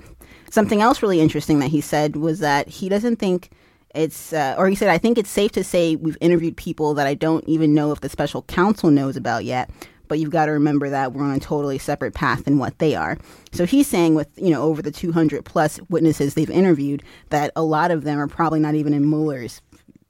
Something 0.51 0.81
else 0.81 1.01
really 1.01 1.19
interesting 1.19 1.57
that 1.59 1.71
he 1.71 1.81
said 1.81 2.15
was 2.17 2.37
that 2.37 2.69
he 2.69 2.87
doesn't 2.87 3.15
think 3.15 3.49
it's, 3.95 4.33
uh, 4.33 4.55
or 4.57 4.67
he 4.69 4.75
said, 4.75 4.89
I 4.89 4.97
think 4.97 5.17
it's 5.17 5.29
safe 5.29 5.51
to 5.53 5.63
say 5.63 5.95
we've 5.95 6.17
interviewed 6.21 6.57
people 6.57 6.93
that 6.93 7.07
I 7.07 7.13
don't 7.13 7.43
even 7.47 7.73
know 7.73 7.91
if 7.91 8.01
the 8.01 8.09
special 8.09 8.43
counsel 8.43 8.91
knows 8.91 9.17
about 9.17 9.45
yet. 9.45 9.69
But 10.07 10.17
you've 10.17 10.31
got 10.31 10.47
to 10.47 10.51
remember 10.51 10.89
that 10.89 11.13
we're 11.13 11.23
on 11.23 11.35
a 11.35 11.39
totally 11.39 11.77
separate 11.77 12.15
path 12.15 12.45
than 12.45 12.57
what 12.57 12.79
they 12.79 12.95
are. 12.95 13.19
So 13.51 13.67
he's 13.67 13.85
saying, 13.85 14.15
with 14.15 14.27
you 14.37 14.49
know 14.49 14.63
over 14.63 14.81
the 14.81 14.89
200 14.89 15.45
plus 15.45 15.79
witnesses 15.87 16.33
they've 16.33 16.49
interviewed, 16.49 17.03
that 17.29 17.51
a 17.55 17.61
lot 17.61 17.91
of 17.91 18.05
them 18.05 18.19
are 18.19 18.27
probably 18.27 18.59
not 18.59 18.73
even 18.73 18.91
in 18.95 19.07
Mueller's 19.07 19.61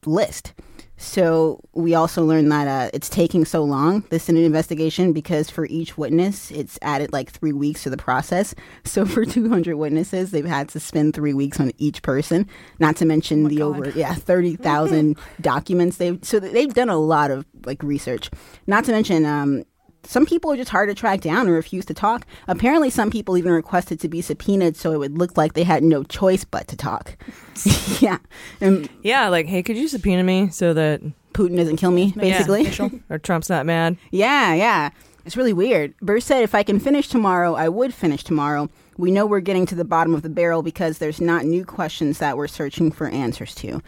list. 0.06 0.54
So 1.02 1.62
we 1.74 1.96
also 1.96 2.26
learned 2.26 2.52
that 2.52 2.68
uh, 2.68 2.90
it's 2.94 3.08
taking 3.08 3.46
so 3.46 3.64
long, 3.64 4.02
the 4.10 4.20
Senate 4.20 4.44
investigation, 4.44 5.14
because 5.14 5.50
for 5.50 5.66
each 5.68 5.98
witness, 5.98 6.52
it's 6.52 6.78
added 6.82 7.14
like 7.14 7.32
three 7.32 7.54
weeks 7.54 7.84
to 7.84 7.90
the 7.90 7.98
process. 7.98 8.54
So 8.86 9.06
for 9.06 9.24
200 9.24 9.76
witnesses, 9.76 10.32
they've 10.32 10.46
had 10.46 10.68
to 10.70 10.80
spend 10.80 11.14
three 11.14 11.34
weeks 11.34 11.60
on 11.60 11.72
each 11.78 12.02
person. 12.02 12.50
Not 12.80 12.96
to 12.98 13.06
mention 13.06 13.48
the 13.48 13.62
over 13.62 13.90
yeah 13.92 14.16
30,000 14.16 15.18
documents 15.42 15.98
they've 15.98 16.18
so 16.24 16.40
they've 16.40 16.74
done 16.74 16.90
a 16.90 16.98
lot 16.98 17.30
of 17.30 17.46
like 17.66 17.84
research. 17.84 18.32
Not 18.68 18.84
to 18.86 18.92
mention 18.92 19.26
um, 19.26 19.64
some 20.04 20.26
people 20.26 20.52
are 20.52 20.56
just 20.56 20.70
hard 20.72 20.90
to 20.90 20.96
track 20.96 21.22
down 21.22 21.46
and 21.48 21.52
refuse 21.56 21.86
to 21.86 21.94
talk. 21.94 22.26
Apparently, 22.48 22.90
some 22.90 23.12
people 23.12 23.38
even 23.38 23.52
requested 23.52 24.00
to 24.00 24.08
be 24.10 24.22
subpoenaed 24.22 24.76
so 24.76 24.92
it 24.92 24.98
would 24.98 25.18
look 25.18 25.38
like 25.38 25.54
they 25.54 25.64
had 25.64 25.84
no 25.84 26.04
choice 26.04 26.44
but 26.44 26.68
to 26.70 26.76
talk. 26.78 27.18
yeah. 28.00 28.18
And 28.62 28.90
Yeah, 29.04 29.28
like, 29.28 29.48
hey, 29.48 29.62
could 29.62 29.78
you 29.78 29.88
subpoena 29.88 30.24
me 30.24 30.50
so 30.50 30.74
that 30.74 31.02
Putin 31.34 31.58
doesn't 31.58 31.78
kill 31.78 31.92
me, 31.92 32.14
basically. 32.16 33.02
or 33.10 33.18
Trump's 33.20 33.50
not 33.50 33.66
mad? 33.66 33.98
Yeah, 34.12 34.54
yeah. 34.54 34.90
It's 35.26 35.38
really 35.38 35.54
weird. 35.54 35.96
Burr 36.00 36.20
said, 36.22 36.42
if 36.44 36.56
I 36.56 36.64
can 36.64 36.80
finish 36.80 37.08
tomorrow, 37.08 37.54
I 37.54 37.70
would 37.70 37.94
finish 37.94 38.24
tomorrow. 38.24 38.70
We 38.98 39.12
know 39.12 39.26
we're 39.28 39.42
getting 39.42 39.66
to 39.68 39.76
the 39.76 39.86
bottom 39.86 40.16
of 40.16 40.24
the 40.24 40.30
barrel 40.30 40.64
because 40.64 40.98
there's 40.98 41.22
not 41.22 41.46
new 41.46 41.64
questions 41.66 42.18
that 42.18 42.36
we're 42.36 42.48
searching 42.48 42.92
for 42.92 43.08
answers 43.08 43.54
to. 43.56 43.82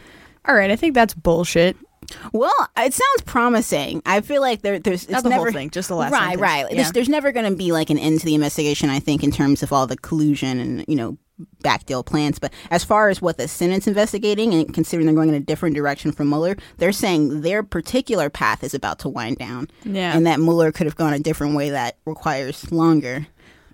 All 0.48 0.56
right, 0.56 0.70
I 0.70 0.76
think 0.76 0.94
that's 0.94 1.14
bullshit. 1.14 1.78
Well, 2.34 2.54
it 2.78 2.94
sounds 2.94 3.22
promising. 3.26 4.02
I 4.06 4.22
feel 4.22 4.42
like 4.42 4.62
there, 4.62 4.80
there's 4.80 5.10
Not 5.10 5.20
it's 5.20 5.30
the 5.30 5.36
whole 5.36 5.52
thing, 5.52 5.70
just 5.70 5.88
the 5.90 5.96
last 5.96 6.12
right, 6.12 6.22
sentence. 6.22 6.42
right. 6.42 6.66
Yeah. 6.70 6.76
There's, 6.76 6.92
there's 6.92 7.10
never 7.10 7.32
going 7.32 7.50
to 7.50 7.56
be 7.56 7.72
like 7.72 7.90
an 7.90 7.98
end 7.98 8.20
to 8.22 8.26
the 8.26 8.36
investigation. 8.36 8.90
I 8.90 9.00
think 9.00 9.24
in 9.24 9.32
terms 9.32 9.64
of 9.64 9.72
all 9.74 9.88
the 9.88 9.98
collusion 9.98 10.60
and 10.60 10.86
you 10.88 10.96
know 10.96 11.18
backdeal 11.64 12.06
plans. 12.06 12.40
But 12.40 12.54
as 12.70 12.84
far 12.84 13.10
as 13.10 13.22
what 13.22 13.38
the 13.38 13.48
Senate's 13.48 13.88
investigating 13.88 14.54
and 14.54 14.72
considering 14.74 15.08
they're 15.08 15.16
going 15.16 15.30
in 15.30 15.36
a 15.36 15.40
different 15.40 15.76
direction 15.76 16.12
from 16.12 16.30
Mueller, 16.30 16.56
they're 16.78 16.92
saying 16.92 17.42
their 17.42 17.64
particular 17.64 18.30
path 18.30 18.64
is 18.64 18.74
about 18.74 19.00
to 19.00 19.10
wind 19.10 19.38
down. 19.38 19.68
Yeah. 19.84 20.16
and 20.16 20.26
that 20.28 20.40
Mueller 20.40 20.72
could 20.72 20.86
have 20.86 20.96
gone 20.96 21.14
a 21.14 21.20
different 21.20 21.56
way 21.56 21.72
that 21.72 21.98
requires 22.06 22.72
longer. 22.72 23.28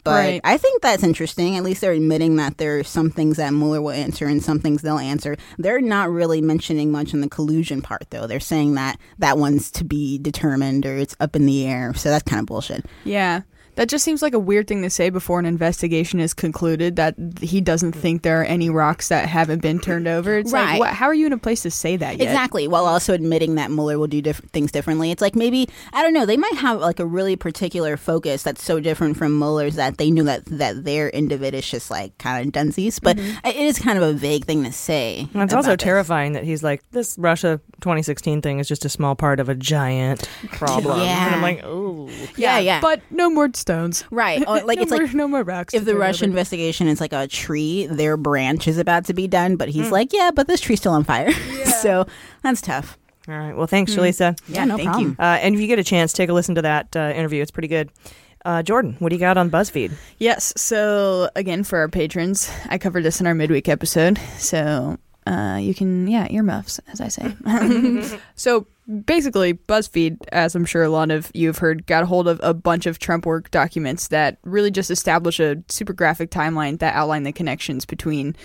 But 0.07 0.13
Right. 0.13 0.41
I 0.43 0.57
think 0.57 0.81
that's 0.81 1.03
interesting. 1.03 1.57
At 1.57 1.63
least 1.63 1.81
they're 1.81 1.91
admitting 1.91 2.37
that 2.37 2.57
there 2.57 2.79
are 2.79 2.83
some 2.83 3.09
things 3.09 3.37
that 3.37 3.51
Mueller 3.53 3.81
will 3.81 3.91
answer 3.91 4.25
and 4.25 4.43
some 4.43 4.59
things 4.59 4.81
they'll 4.81 4.97
answer. 4.97 5.35
They're 5.57 5.81
not 5.81 6.09
really 6.09 6.41
mentioning 6.41 6.91
much 6.91 7.13
on 7.13 7.21
the 7.21 7.29
collusion 7.29 7.81
part, 7.81 8.07
though. 8.09 8.27
They're 8.27 8.39
saying 8.39 8.75
that 8.75 8.99
that 9.19 9.37
one's 9.37 9.69
to 9.71 9.83
be 9.83 10.17
determined 10.17 10.85
or 10.85 10.95
it's 10.97 11.15
up 11.19 11.35
in 11.35 11.45
the 11.45 11.65
air. 11.65 11.93
So 11.93 12.09
that's 12.09 12.23
kind 12.23 12.39
of 12.39 12.45
bullshit. 12.45 12.85
Yeah. 13.03 13.41
That 13.77 13.89
just 13.89 14.03
seems 14.03 14.21
like 14.21 14.33
a 14.33 14.39
weird 14.39 14.67
thing 14.67 14.81
to 14.81 14.89
say 14.89 15.09
before 15.09 15.39
an 15.39 15.45
investigation 15.45 16.19
is 16.19 16.33
concluded 16.33 16.95
that 16.95 17.15
he 17.41 17.61
doesn't 17.61 17.93
think 17.93 18.23
there 18.23 18.41
are 18.41 18.43
any 18.43 18.69
rocks 18.69 19.09
that 19.09 19.29
haven't 19.29 19.61
been 19.61 19.79
turned 19.79 20.07
over. 20.07 20.39
It's 20.39 20.51
Right. 20.51 20.71
like, 20.71 20.79
what, 20.79 20.89
how 20.93 21.05
are 21.05 21.13
you 21.13 21.27
in 21.27 21.33
a 21.33 21.37
place 21.37 21.61
to 21.61 21.69
say 21.71 21.95
that 21.95 22.17
yet? 22.17 22.27
Exactly, 22.27 22.67
while 22.67 22.85
also 22.87 23.13
admitting 23.13 23.55
that 23.55 23.69
Mueller 23.69 23.99
will 23.99 24.07
do 24.07 24.21
diff- 24.21 24.41
things 24.51 24.71
differently. 24.71 25.11
It's 25.11 25.21
like 25.21 25.35
maybe 25.35 25.69
I 25.93 26.01
don't 26.01 26.13
know. 26.13 26.25
They 26.25 26.37
might 26.37 26.55
have 26.55 26.81
like 26.81 26.99
a 26.99 27.05
really 27.05 27.35
particular 27.35 27.97
focus 27.97 28.43
that's 28.43 28.63
so 28.63 28.79
different 28.79 29.15
from 29.15 29.37
Mueller's 29.37 29.75
that 29.75 29.97
they 29.97 30.09
knew 30.09 30.23
that 30.23 30.45
that 30.45 30.83
their 30.83 31.11
individ 31.11 31.53
is 31.53 31.69
just 31.69 31.91
like 31.91 32.17
kind 32.17 32.47
of 32.47 32.51
dunsies. 32.53 32.99
But 33.01 33.17
mm-hmm. 33.17 33.45
it 33.47 33.55
is 33.55 33.79
kind 33.79 33.97
of 33.97 34.03
a 34.03 34.13
vague 34.13 34.45
thing 34.45 34.63
to 34.63 34.71
say. 34.71 35.27
And 35.33 35.43
it's 35.43 35.53
also 35.53 35.71
this. 35.71 35.83
terrifying 35.83 36.33
that 36.33 36.43
he's 36.43 36.63
like, 36.63 36.81
this 36.91 37.15
Russia 37.19 37.61
2016 37.81 38.41
thing 38.41 38.59
is 38.59 38.67
just 38.67 38.85
a 38.85 38.89
small 38.89 39.15
part 39.15 39.39
of 39.39 39.49
a 39.49 39.55
giant 39.55 40.27
problem. 40.51 40.99
Yeah. 40.99 41.27
And 41.27 41.35
I'm 41.35 41.41
like, 41.43 41.61
oh. 41.63 42.09
Yeah, 42.35 42.57
yeah. 42.57 42.81
But 42.81 43.01
no 43.11 43.29
more 43.29 43.49
stones. 43.67 44.05
Right. 44.11 44.43
Oh, 44.47 44.53
like 44.65 44.77
no 44.77 44.81
it's 44.83 44.91
more, 44.91 45.01
like 45.01 45.13
no 45.13 45.27
more 45.27 45.43
rocks. 45.43 45.73
if 45.73 45.83
the 45.85 45.91
turn 45.91 45.99
Russian 46.01 46.25
over. 46.29 46.31
investigation 46.37 46.87
is 46.87 47.01
like 47.01 47.13
a 47.13 47.27
tree, 47.27 47.85
their 47.87 48.15
branch 48.17 48.67
is 48.67 48.77
about 48.77 49.05
to 49.05 49.13
be 49.13 49.27
done, 49.27 49.55
but 49.57 49.67
he's 49.69 49.87
Mm. 49.87 49.91
like, 49.91 50.13
yeah, 50.13 50.31
but 50.33 50.47
this 50.47 50.61
tree's 50.61 50.79
still 50.79 50.93
on 50.93 51.03
fire. 51.03 51.31
so 51.81 52.05
that's 52.43 52.61
tough. 52.61 52.97
All 53.27 53.37
right. 53.37 53.55
Well, 53.57 53.67
thanks, 53.67 53.93
Mm. 53.93 53.97
Jaleesa. 53.97 54.39
Yeah, 54.47 54.63
no 54.65 54.77
thank 54.77 54.87
problem. 54.89 55.15
Uh, 55.19 55.23
and 55.41 55.53
if 55.53 55.59
you 55.61 55.67
get 55.67 55.79
a 55.79 55.83
chance, 55.83 56.13
take 56.13 56.29
a 56.29 56.33
listen 56.33 56.55
to 56.55 56.61
that 56.61 56.95
uh, 56.95 57.11
interview. 57.13 57.41
It's 57.41 57.51
pretty 57.51 57.67
good. 57.67 57.89
Uh, 58.45 58.63
Jordan, 58.63 58.95
what 58.99 59.09
do 59.09 59.15
you 59.15 59.19
got 59.19 59.35
on 59.37 59.49
BuzzFeed? 59.51 59.91
Yes. 60.19 60.53
So 60.55 61.29
again, 61.35 61.65
for 61.65 61.79
our 61.79 61.89
patrons, 61.89 62.49
I 62.69 62.77
covered 62.77 63.03
this 63.03 63.19
in 63.19 63.27
our 63.27 63.33
midweek 63.35 63.67
episode. 63.67 64.17
So 64.37 64.97
uh, 65.27 65.57
you 65.57 65.73
can, 65.73 66.07
yeah, 66.07 66.27
earmuffs, 66.29 66.79
as 66.91 67.01
I 67.01 67.09
say. 67.09 67.35
so 68.35 68.67
basically, 69.05 69.53
BuzzFeed, 69.53 70.25
as 70.31 70.55
I'm 70.55 70.65
sure 70.65 70.83
a 70.83 70.89
lot 70.89 71.11
of 71.11 71.31
you 71.33 71.47
have 71.47 71.57
heard, 71.57 71.85
got 71.85 72.03
a 72.03 72.05
hold 72.05 72.27
of 72.27 72.39
a 72.43 72.53
bunch 72.53 72.85
of 72.85 72.99
Trump 72.99 73.25
work 73.25 73.51
documents 73.51 74.07
that 74.09 74.37
really 74.43 74.71
just 74.71 74.89
establish 74.89 75.39
a 75.39 75.61
super 75.67 75.93
graphic 75.93 76.31
timeline 76.31 76.79
that 76.79 76.95
outline 76.95 77.23
the 77.23 77.33
connections 77.33 77.85
between 77.85 78.35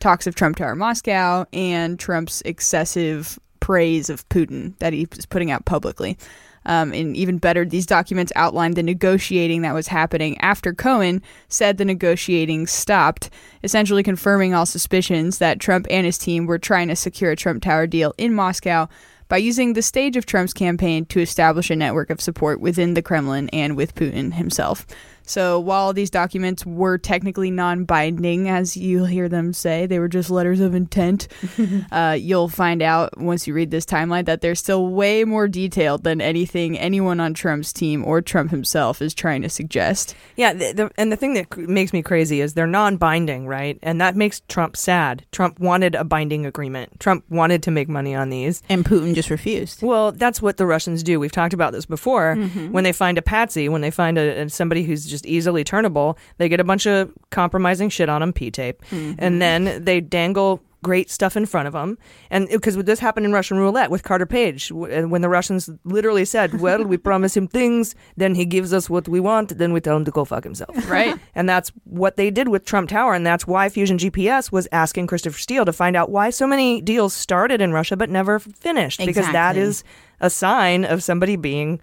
talks 0.00 0.26
of 0.26 0.34
Trump 0.34 0.56
Tower 0.56 0.74
Moscow 0.74 1.46
and 1.52 1.98
Trump's 1.98 2.42
excessive 2.44 3.38
praise 3.60 4.10
of 4.10 4.28
Putin 4.28 4.76
that 4.78 4.92
he 4.92 5.06
was 5.14 5.26
putting 5.26 5.52
out 5.52 5.64
publicly. 5.64 6.18
Um, 6.64 6.92
and 6.92 7.16
even 7.16 7.38
better, 7.38 7.64
these 7.64 7.86
documents 7.86 8.32
outlined 8.36 8.76
the 8.76 8.82
negotiating 8.82 9.62
that 9.62 9.74
was 9.74 9.88
happening 9.88 10.38
after 10.38 10.72
Cohen 10.72 11.22
said 11.48 11.76
the 11.76 11.84
negotiating 11.84 12.66
stopped, 12.66 13.30
essentially 13.62 14.02
confirming 14.02 14.54
all 14.54 14.66
suspicions 14.66 15.38
that 15.38 15.60
Trump 15.60 15.86
and 15.90 16.06
his 16.06 16.18
team 16.18 16.46
were 16.46 16.58
trying 16.58 16.88
to 16.88 16.96
secure 16.96 17.32
a 17.32 17.36
Trump 17.36 17.62
Tower 17.62 17.86
deal 17.86 18.14
in 18.18 18.34
Moscow 18.34 18.88
by 19.28 19.38
using 19.38 19.72
the 19.72 19.80
stage 19.80 20.16
of 20.16 20.26
Trump's 20.26 20.52
campaign 20.52 21.06
to 21.06 21.20
establish 21.20 21.70
a 21.70 21.76
network 21.76 22.10
of 22.10 22.20
support 22.20 22.60
within 22.60 22.94
the 22.94 23.00
Kremlin 23.00 23.48
and 23.48 23.76
with 23.76 23.94
Putin 23.94 24.34
himself. 24.34 24.86
So 25.24 25.58
while 25.60 25.92
these 25.92 26.10
documents 26.10 26.64
were 26.66 26.98
technically 26.98 27.50
non 27.50 27.84
binding, 27.84 28.48
as 28.48 28.76
you'll 28.76 29.06
hear 29.06 29.28
them 29.28 29.52
say, 29.52 29.86
they 29.86 29.98
were 29.98 30.08
just 30.08 30.30
letters 30.30 30.60
of 30.60 30.74
intent, 30.74 31.28
uh, 31.92 32.16
you'll 32.18 32.48
find 32.48 32.82
out 32.82 33.16
once 33.18 33.46
you 33.46 33.54
read 33.54 33.70
this 33.70 33.84
timeline 33.86 34.24
that 34.26 34.40
they're 34.40 34.54
still 34.54 34.88
way 34.88 35.24
more 35.24 35.48
detailed 35.48 36.04
than 36.04 36.20
anything 36.20 36.78
anyone 36.78 37.20
on 37.20 37.34
Trump's 37.34 37.72
team 37.72 38.04
or 38.04 38.20
Trump 38.20 38.50
himself 38.50 39.00
is 39.02 39.14
trying 39.14 39.42
to 39.42 39.48
suggest. 39.48 40.14
Yeah, 40.36 40.52
the, 40.52 40.72
the, 40.72 40.90
and 40.96 41.10
the 41.12 41.16
thing 41.16 41.34
that 41.34 41.50
cr- 41.50 41.60
makes 41.62 41.92
me 41.92 42.02
crazy 42.02 42.40
is 42.40 42.54
they're 42.54 42.66
non-binding, 42.66 43.46
right? 43.46 43.78
And 43.82 44.00
that 44.00 44.16
makes 44.16 44.40
Trump 44.48 44.76
sad. 44.76 45.24
Trump 45.32 45.58
wanted 45.60 45.94
a 45.94 46.04
binding 46.04 46.46
agreement. 46.46 46.98
Trump 47.00 47.24
wanted 47.30 47.62
to 47.64 47.70
make 47.70 47.88
money 47.88 48.14
on 48.14 48.30
these, 48.30 48.62
and 48.68 48.84
Putin 48.84 49.14
just 49.14 49.30
refused. 49.30 49.82
Well, 49.82 50.12
that's 50.12 50.42
what 50.42 50.56
the 50.56 50.66
Russians 50.66 51.02
do. 51.02 51.20
We've 51.20 51.32
talked 51.32 51.54
about 51.54 51.72
this 51.72 51.86
before. 51.86 52.36
Mhm. 52.36 52.70
When 52.72 52.84
they 52.84 52.92
find 52.92 53.18
a 53.18 53.22
patsy, 53.22 53.68
when 53.68 53.80
they 53.80 53.90
find 53.90 54.18
a, 54.18 54.42
a- 54.42 54.48
somebody 54.50 54.82
who's 54.82 55.06
just 55.12 55.24
easily 55.26 55.62
turnable, 55.62 56.16
they 56.38 56.48
get 56.48 56.58
a 56.58 56.64
bunch 56.64 56.84
of 56.86 57.12
compromising 57.30 57.88
shit 57.88 58.08
on 58.08 58.20
them, 58.20 58.32
P-tape, 58.32 58.82
Mhm. 58.90 59.14
and 59.18 59.40
then 59.40 59.84
they 59.84 60.00
dangle 60.00 60.60
great 60.82 61.08
stuff 61.08 61.36
in 61.36 61.46
front 61.46 61.68
of 61.68 61.74
them. 61.74 61.96
And 62.28 62.48
because 62.48 62.74
this 62.76 62.98
happened 62.98 63.24
in 63.24 63.32
Russian 63.32 63.56
roulette 63.56 63.88
with 63.88 64.02
Carter 64.02 64.26
Page, 64.26 64.72
when 64.72 65.22
the 65.22 65.28
Russians 65.28 65.70
literally 65.84 66.24
said, 66.24 66.60
"Well, 66.60 66.82
we 66.82 66.96
promise 67.10 67.36
him 67.36 67.46
things, 67.46 67.94
then 68.16 68.34
he 68.34 68.44
gives 68.44 68.72
us 68.72 68.90
what 68.90 69.06
we 69.06 69.20
want, 69.20 69.56
then 69.58 69.72
we 69.72 69.80
tell 69.80 69.96
him 69.96 70.04
to 70.06 70.10
go 70.10 70.24
fuck 70.24 70.42
himself." 70.42 70.74
Right. 70.90 71.14
And 71.36 71.48
that's 71.48 71.70
what 71.84 72.16
they 72.16 72.30
did 72.32 72.48
with 72.48 72.64
Trump 72.64 72.88
Tower, 72.88 73.14
and 73.14 73.24
that's 73.24 73.46
why 73.46 73.68
Fusion 73.68 73.96
GPS 73.96 74.50
was 74.50 74.66
asking 74.72 75.06
Christopher 75.06 75.38
Steele 75.38 75.64
to 75.64 75.72
find 75.72 75.94
out 75.94 76.10
why 76.10 76.30
so 76.30 76.48
many 76.48 76.80
deals 76.80 77.14
started 77.14 77.60
in 77.60 77.72
Russia 77.72 77.96
but 77.96 78.10
never 78.10 78.40
finished, 78.40 78.98
because 79.06 79.30
that 79.30 79.56
is 79.56 79.84
a 80.20 80.28
sign 80.30 80.84
of 80.84 81.00
somebody 81.04 81.36
being 81.36 81.80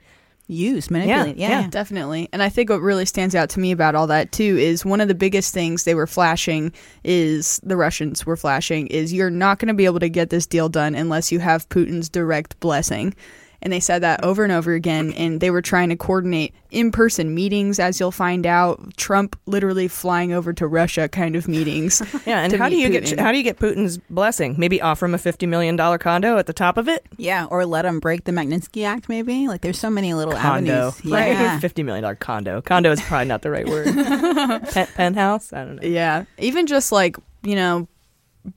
used, 0.50 0.92
manipulated. 0.92 1.38
Yeah, 1.38 1.62
yeah. 1.62 1.68
definitely. 1.70 2.28
And 2.34 2.42
I 2.42 2.50
think 2.50 2.70
what 2.70 2.82
really 2.82 3.06
stands 3.06 3.36
out 3.36 3.50
to 3.52 3.60
me 3.60 3.72
about 3.72 3.96
all 3.96 4.08
that 4.08 4.32
too 4.32 4.58
is 4.58 4.84
one 4.84 5.02
of 5.02 5.08
the 5.08 5.16
biggest 5.16 5.54
things 5.54 5.84
they 5.84 5.96
were 5.96 6.08
flashing 6.08 6.74
is 7.04 7.60
the 7.64 7.78
Russians 7.78 8.26
were 8.26 8.38
flashing 8.38 8.88
is 8.88 9.14
you're 9.14 9.30
not 9.30 9.60
going 9.60 9.68
to 9.68 9.74
be 9.74 9.86
able 9.86 10.00
to 10.00 10.10
get 10.10 10.30
this 10.30 10.48
deal 10.48 10.70
done 10.70 10.96
unless 10.96 11.32
you 11.32 11.40
have 11.40 11.70
Putin's 11.70 12.10
direct 12.10 12.60
blessing. 12.60 13.14
And 13.62 13.74
they 13.74 13.80
said 13.82 14.04
that 14.04 14.24
over 14.24 14.44
and 14.44 14.54
over 14.54 14.74
again, 14.74 15.12
and 15.14 15.42
they 15.42 15.52
were 15.52 15.62
trying 15.62 15.90
to 15.90 15.98
coordinate 15.98 16.54
in 16.72 16.92
person 16.92 17.36
meetings, 17.36 17.78
as 17.80 18.00
you'll 18.00 18.12
find 18.12 18.46
out. 18.46 18.96
Trump 18.96 19.38
literally 19.48 19.88
flying 19.90 20.32
over 20.32 20.54
to 20.54 20.66
Russia 20.66 21.10
kind 21.10 21.36
of 21.36 21.48
meetings. 21.48 22.02
Yeah, 22.26 22.42
and 22.44 22.54
how 22.54 22.70
do 22.70 22.76
you 22.78 22.90
Putin. 22.90 23.10
get 23.10 23.20
how 23.20 23.32
do 23.32 23.38
you 23.38 23.44
get 23.44 23.58
Putin's 23.58 23.98
blessing? 24.10 24.56
Maybe 24.58 24.82
offer 24.82 25.06
him 25.06 25.14
a 25.16 25.18
fifty 25.18 25.46
million 25.46 25.76
dollar 25.76 25.98
condo 25.98 26.38
at 26.38 26.46
the 26.46 26.54
top 26.54 26.78
of 26.78 26.88
it. 26.88 27.06
Yeah, 27.18 27.46
or 27.46 27.66
let 27.66 27.86
him 27.86 28.00
break 28.00 28.24
the 28.26 28.32
Magnitsky 28.32 28.86
Act, 28.86 29.10
maybe. 29.10 29.48
Like, 29.48 29.62
there's 29.62 29.80
so 29.80 29.90
many 29.90 30.14
little 30.14 30.34
Condo, 30.36 30.90
avenues. 30.90 31.06
Yeah. 31.06 31.60
Fifty 31.60 31.82
million 31.84 32.04
dollar 32.04 32.16
condo. 32.16 32.62
Condo 32.62 32.92
is 32.92 33.02
probably 33.02 33.26
not 33.28 33.42
the 33.42 33.50
right 33.52 33.68
word. 33.68 33.86
Pen- 34.72 34.88
penthouse. 34.96 35.52
I 35.54 35.66
don't 35.66 35.76
know. 35.78 35.88
Yeah. 35.88 36.26
Even 36.38 36.68
just 36.68 36.92
like, 36.92 37.18
you 37.44 37.56
know, 37.56 37.88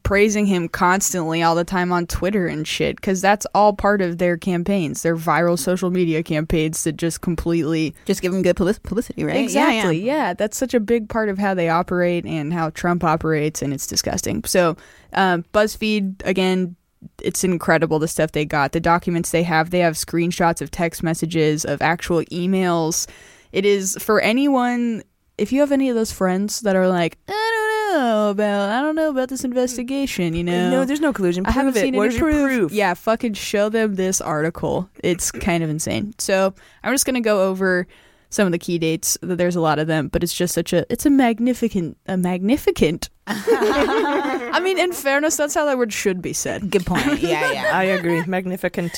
praising 0.03 0.47
him 0.47 0.69
constantly 0.69 1.43
all 1.43 1.55
the 1.55 1.65
time 1.65 1.93
on 1.93 2.07
Twitter 2.07 2.47
and 2.47 2.67
shit, 2.67 2.97
because 2.97 3.21
that's 3.21 3.47
all 3.55 3.73
part 3.73 4.01
of 4.01 4.19
their 4.19 4.37
campaigns, 4.37 5.03
their 5.03 5.17
viral 5.17 5.59
social 5.59 5.91
media 5.91 6.23
campaigns 6.23 6.85
that 6.85 6.97
just 6.97 7.21
completely. 7.21 7.95
Just 8.05 8.23
give 8.23 8.33
him 8.33 8.43
good 8.43 8.57
publicity, 8.57 9.25
right? 9.25 9.37
Exactly. 9.37 9.99
yeah. 10.01 10.29
Yeah, 10.29 10.35
That's 10.35 10.57
such 10.57 10.75
a 10.75 10.81
big 10.81 11.09
part 11.09 11.29
of 11.29 11.39
how 11.39 11.55
they 11.55 11.69
operate 11.69 12.25
and 12.25 12.53
how 12.53 12.71
Trump 12.71 13.05
operates, 13.05 13.63
and 13.63 13.73
it's 13.73 13.87
disgusting. 13.87 14.45
So, 14.45 14.77
um, 15.13 15.45
BuzzFeed, 15.53 16.23
again, 16.25 16.77
it's 17.21 17.43
incredible 17.45 17.99
the 17.99 18.09
stuff 18.09 18.33
they 18.33 18.45
got. 18.45 18.73
The 18.73 18.81
documents 18.81 19.31
they 19.31 19.43
have, 19.43 19.71
they 19.71 19.81
have 19.81 19.95
screenshots 19.95 20.61
of 20.61 20.71
text 20.71 21.03
messages, 21.03 21.65
of 21.65 21.83
actual 21.83 22.23
emails. 22.27 23.09
It 23.53 23.65
is 23.67 23.97
for 24.01 24.21
anyone, 24.21 25.03
if 25.39 25.53
you 25.53 25.61
have 25.61 25.73
any 25.73 25.89
of 25.89 25.97
those 25.97 26.13
friends 26.13 26.61
that 26.61 26.77
are 26.77 26.89
like, 26.89 27.19
I 27.29 27.33
don't 27.33 27.72
know, 27.93 28.31
about. 28.31 28.71
I 28.71 28.81
don't 28.83 28.95
know 28.95 29.11
about 29.11 29.29
this 29.29 29.45
investigation. 29.45 30.35
You 30.35 30.43
uh, 30.43 30.45
know, 30.45 30.71
No, 30.71 30.85
there's 30.85 31.01
no 31.01 31.13
collusion. 31.13 31.47
I 31.47 31.51
haven't 31.51 31.73
Prove 31.73 31.77
it. 31.85 31.87
seen 31.87 31.97
Where's 31.97 32.15
any 32.15 32.21
proof. 32.23 32.49
proof? 32.49 32.73
Yeah, 32.73 32.95
fucking 32.95 33.35
show 33.35 33.69
them 33.69 33.95
this 33.95 34.21
article. 34.21 34.89
It's 35.03 35.31
kind 35.31 35.63
of 35.63 35.71
insane. 35.71 36.15
So 36.19 36.55
I'm 36.83 36.93
just 36.93 37.07
gonna 37.07 37.21
go 37.21 37.49
over 37.49 37.87
some 38.31 38.47
of 38.47 38.53
the 38.53 38.59
key 38.59 38.79
dates. 38.79 39.19
There's 39.21 39.57
a 39.57 39.61
lot 39.61 39.79
of 39.79 39.87
them, 39.87 40.09
but 40.09 40.23
it's 40.23 40.35
just 40.35 40.55
such 40.55 40.73
a 40.73 40.91
it's 40.91 41.07
a 41.07 41.11
magnificent 41.11 41.97
a 42.07 42.17
magnificent. 42.17 43.11
I 43.27 44.61
mean, 44.63 44.79
in 44.79 44.93
fairness, 44.93 45.37
that's 45.37 45.55
how 45.55 45.65
that 45.67 45.79
word 45.79 45.93
should 45.93 46.21
be 46.21 46.33
said. 46.33 46.71
Good 46.71 46.85
point. 46.87 47.21
Yeah, 47.21 47.53
yeah. 47.53 47.71
I 47.73 47.85
agree. 47.85 48.25
Magnificent. 48.27 48.93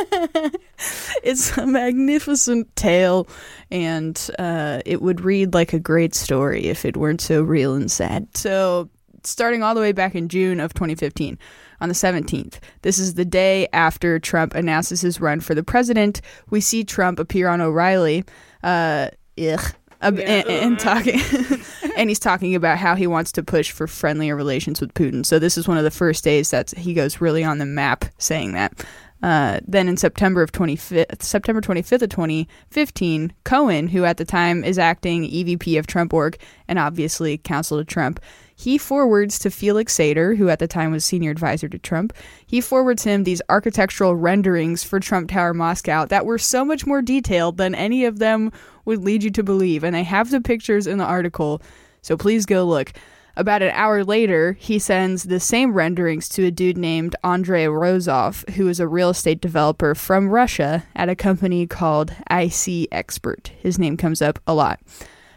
it's 1.22 1.56
a 1.56 1.66
magnificent 1.66 2.74
tale, 2.76 3.28
and 3.70 4.30
uh, 4.38 4.80
it 4.86 5.02
would 5.02 5.20
read 5.20 5.54
like 5.54 5.72
a 5.72 5.78
great 5.80 6.14
story 6.14 6.66
if 6.66 6.84
it 6.84 6.96
weren't 6.96 7.20
so 7.20 7.42
real 7.42 7.74
and 7.74 7.90
sad. 7.90 8.28
So, 8.36 8.88
starting 9.24 9.62
all 9.62 9.74
the 9.74 9.80
way 9.80 9.92
back 9.92 10.14
in 10.14 10.28
June 10.28 10.60
of 10.60 10.74
2015, 10.74 11.38
on 11.80 11.88
the 11.88 11.94
17th, 11.94 12.58
this 12.82 12.98
is 12.98 13.14
the 13.14 13.24
day 13.24 13.66
after 13.72 14.18
Trump 14.18 14.54
announces 14.54 15.00
his 15.00 15.20
run 15.20 15.40
for 15.40 15.54
the 15.54 15.62
president. 15.62 16.20
We 16.50 16.60
see 16.60 16.84
Trump 16.84 17.18
appear 17.18 17.48
on 17.48 17.60
O'Reilly. 17.60 18.24
Uh, 18.62 19.08
ugh. 19.38 19.74
Uh, 20.02 20.12
and, 20.16 20.48
and 20.48 20.78
talking 20.78 21.20
and 21.96 22.08
he's 22.08 22.18
talking 22.18 22.54
about 22.54 22.78
how 22.78 22.94
he 22.94 23.06
wants 23.06 23.32
to 23.32 23.42
push 23.42 23.70
for 23.70 23.86
friendlier 23.86 24.34
relations 24.34 24.80
with 24.80 24.94
Putin. 24.94 25.26
So 25.26 25.38
this 25.38 25.58
is 25.58 25.68
one 25.68 25.76
of 25.76 25.84
the 25.84 25.90
first 25.90 26.24
days 26.24 26.50
that 26.50 26.70
he 26.70 26.94
goes 26.94 27.20
really 27.20 27.44
on 27.44 27.58
the 27.58 27.66
map 27.66 28.06
saying 28.16 28.52
that. 28.52 28.72
Uh, 29.22 29.60
then 29.66 29.86
in 29.88 29.96
September 29.96 30.42
of 30.42 30.50
25th, 30.52 31.22
September 31.22 31.60
25th 31.60 32.02
of 32.02 32.08
2015, 32.08 33.32
Cohen, 33.44 33.88
who 33.88 34.04
at 34.04 34.16
the 34.16 34.24
time 34.24 34.64
is 34.64 34.78
acting 34.78 35.24
EVP 35.24 35.78
of 35.78 35.86
Trump 35.86 36.14
Org 36.14 36.38
and 36.68 36.78
obviously 36.78 37.36
counsel 37.36 37.78
to 37.78 37.84
Trump, 37.84 38.20
he 38.54 38.78
forwards 38.78 39.38
to 39.38 39.50
Felix 39.50 39.96
Sater, 39.96 40.36
who 40.36 40.48
at 40.48 40.58
the 40.58 40.66
time 40.66 40.92
was 40.92 41.04
senior 41.04 41.30
advisor 41.30 41.68
to 41.68 41.78
Trump, 41.78 42.12
he 42.46 42.60
forwards 42.60 43.04
him 43.04 43.24
these 43.24 43.42
architectural 43.48 44.14
renderings 44.14 44.84
for 44.84 45.00
Trump 45.00 45.30
Tower 45.30 45.54
Moscow 45.54 46.06
that 46.06 46.26
were 46.26 46.38
so 46.38 46.64
much 46.64 46.86
more 46.86 47.02
detailed 47.02 47.56
than 47.56 47.74
any 47.74 48.04
of 48.04 48.18
them 48.18 48.52
would 48.84 49.02
lead 49.02 49.22
you 49.22 49.30
to 49.30 49.42
believe. 49.42 49.84
And 49.84 49.96
I 49.96 50.02
have 50.02 50.30
the 50.30 50.40
pictures 50.40 50.86
in 50.86 50.98
the 50.98 51.04
article, 51.04 51.62
so 52.02 52.16
please 52.16 52.46
go 52.46 52.64
look. 52.64 52.92
About 53.40 53.62
an 53.62 53.70
hour 53.72 54.04
later, 54.04 54.52
he 54.60 54.78
sends 54.78 55.22
the 55.22 55.40
same 55.40 55.72
renderings 55.72 56.28
to 56.28 56.44
a 56.44 56.50
dude 56.50 56.76
named 56.76 57.16
Andrei 57.24 57.64
Rozov, 57.64 58.46
who 58.50 58.68
is 58.68 58.78
a 58.78 58.86
real 58.86 59.08
estate 59.08 59.40
developer 59.40 59.94
from 59.94 60.28
Russia 60.28 60.84
at 60.94 61.08
a 61.08 61.16
company 61.16 61.66
called 61.66 62.12
IC 62.30 62.88
Expert. 62.92 63.50
His 63.62 63.78
name 63.78 63.96
comes 63.96 64.20
up 64.20 64.40
a 64.46 64.52
lot. 64.52 64.80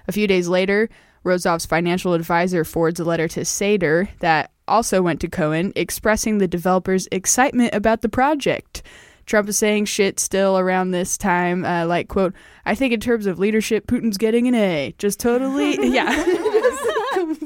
A 0.05 0.11
few 0.11 0.27
days 0.27 0.49
later, 0.49 0.89
Rozov's 1.23 1.65
financial 1.65 2.13
advisor 2.13 2.65
forwards 2.65 2.99
a 2.99 3.05
letter 3.05 3.29
to 3.29 3.45
Sater 3.45 4.09
that 4.19 4.51
also 4.67 5.01
went 5.01 5.21
to 5.21 5.29
Cohen 5.29 5.71
expressing 5.73 6.39
the 6.39 6.47
developer's 6.47 7.07
excitement 7.09 7.73
about 7.73 8.01
the 8.01 8.09
project. 8.09 8.83
Trump 9.25 9.47
is 9.47 9.57
saying 9.57 9.85
shit 9.85 10.19
still 10.19 10.59
around 10.59 10.91
this 10.91 11.17
time, 11.17 11.63
uh, 11.63 11.85
like, 11.85 12.09
quote, 12.09 12.33
I 12.65 12.75
think 12.75 12.93
in 12.93 12.99
terms 12.99 13.27
of 13.27 13.39
leadership, 13.39 13.87
Putin's 13.87 14.17
getting 14.17 14.49
an 14.49 14.55
A. 14.55 14.93
Just 14.97 15.21
totally, 15.21 15.77
yeah. 15.93 16.52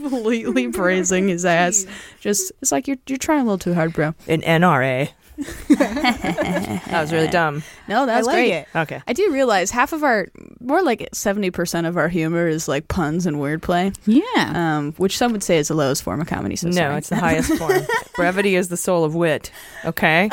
Completely 0.09 0.67
praising 0.71 1.27
his 1.27 1.45
ass. 1.45 1.85
Just, 2.19 2.51
it's 2.61 2.71
like 2.71 2.87
you're, 2.87 2.97
you're 3.07 3.17
trying 3.17 3.41
a 3.41 3.43
little 3.43 3.57
too 3.57 3.73
hard, 3.73 3.93
bro. 3.93 4.15
An 4.27 4.41
NRA. 4.41 5.09
that 5.69 6.87
was 6.91 7.11
really 7.13 7.27
dumb. 7.27 7.63
No, 7.87 8.05
that's 8.05 8.27
I 8.27 8.31
like 8.31 8.35
great. 8.35 8.51
it. 8.53 8.67
Okay. 8.75 9.01
I 9.07 9.13
do 9.13 9.31
realize 9.31 9.69
half 9.71 9.93
of 9.93 10.03
our, 10.03 10.27
more 10.59 10.81
like 10.81 11.07
70% 11.11 11.87
of 11.87 11.95
our 11.95 12.09
humor 12.09 12.47
is 12.47 12.67
like 12.67 12.87
puns 12.87 13.25
and 13.25 13.37
wordplay. 13.37 13.95
Yeah. 14.05 14.77
Um, 14.77 14.93
which 14.93 15.17
some 15.17 15.31
would 15.31 15.43
say 15.43 15.57
is 15.57 15.67
the 15.67 15.75
lowest 15.75 16.03
form 16.03 16.21
of 16.21 16.27
comedy. 16.27 16.55
So 16.55 16.69
no, 16.69 16.73
sorry. 16.73 16.97
it's 16.97 17.09
the 17.09 17.15
highest 17.17 17.53
form. 17.53 17.81
Brevity 18.15 18.55
is 18.55 18.69
the 18.69 18.77
soul 18.77 19.03
of 19.03 19.13
wit. 19.13 19.51
Okay? 19.85 20.29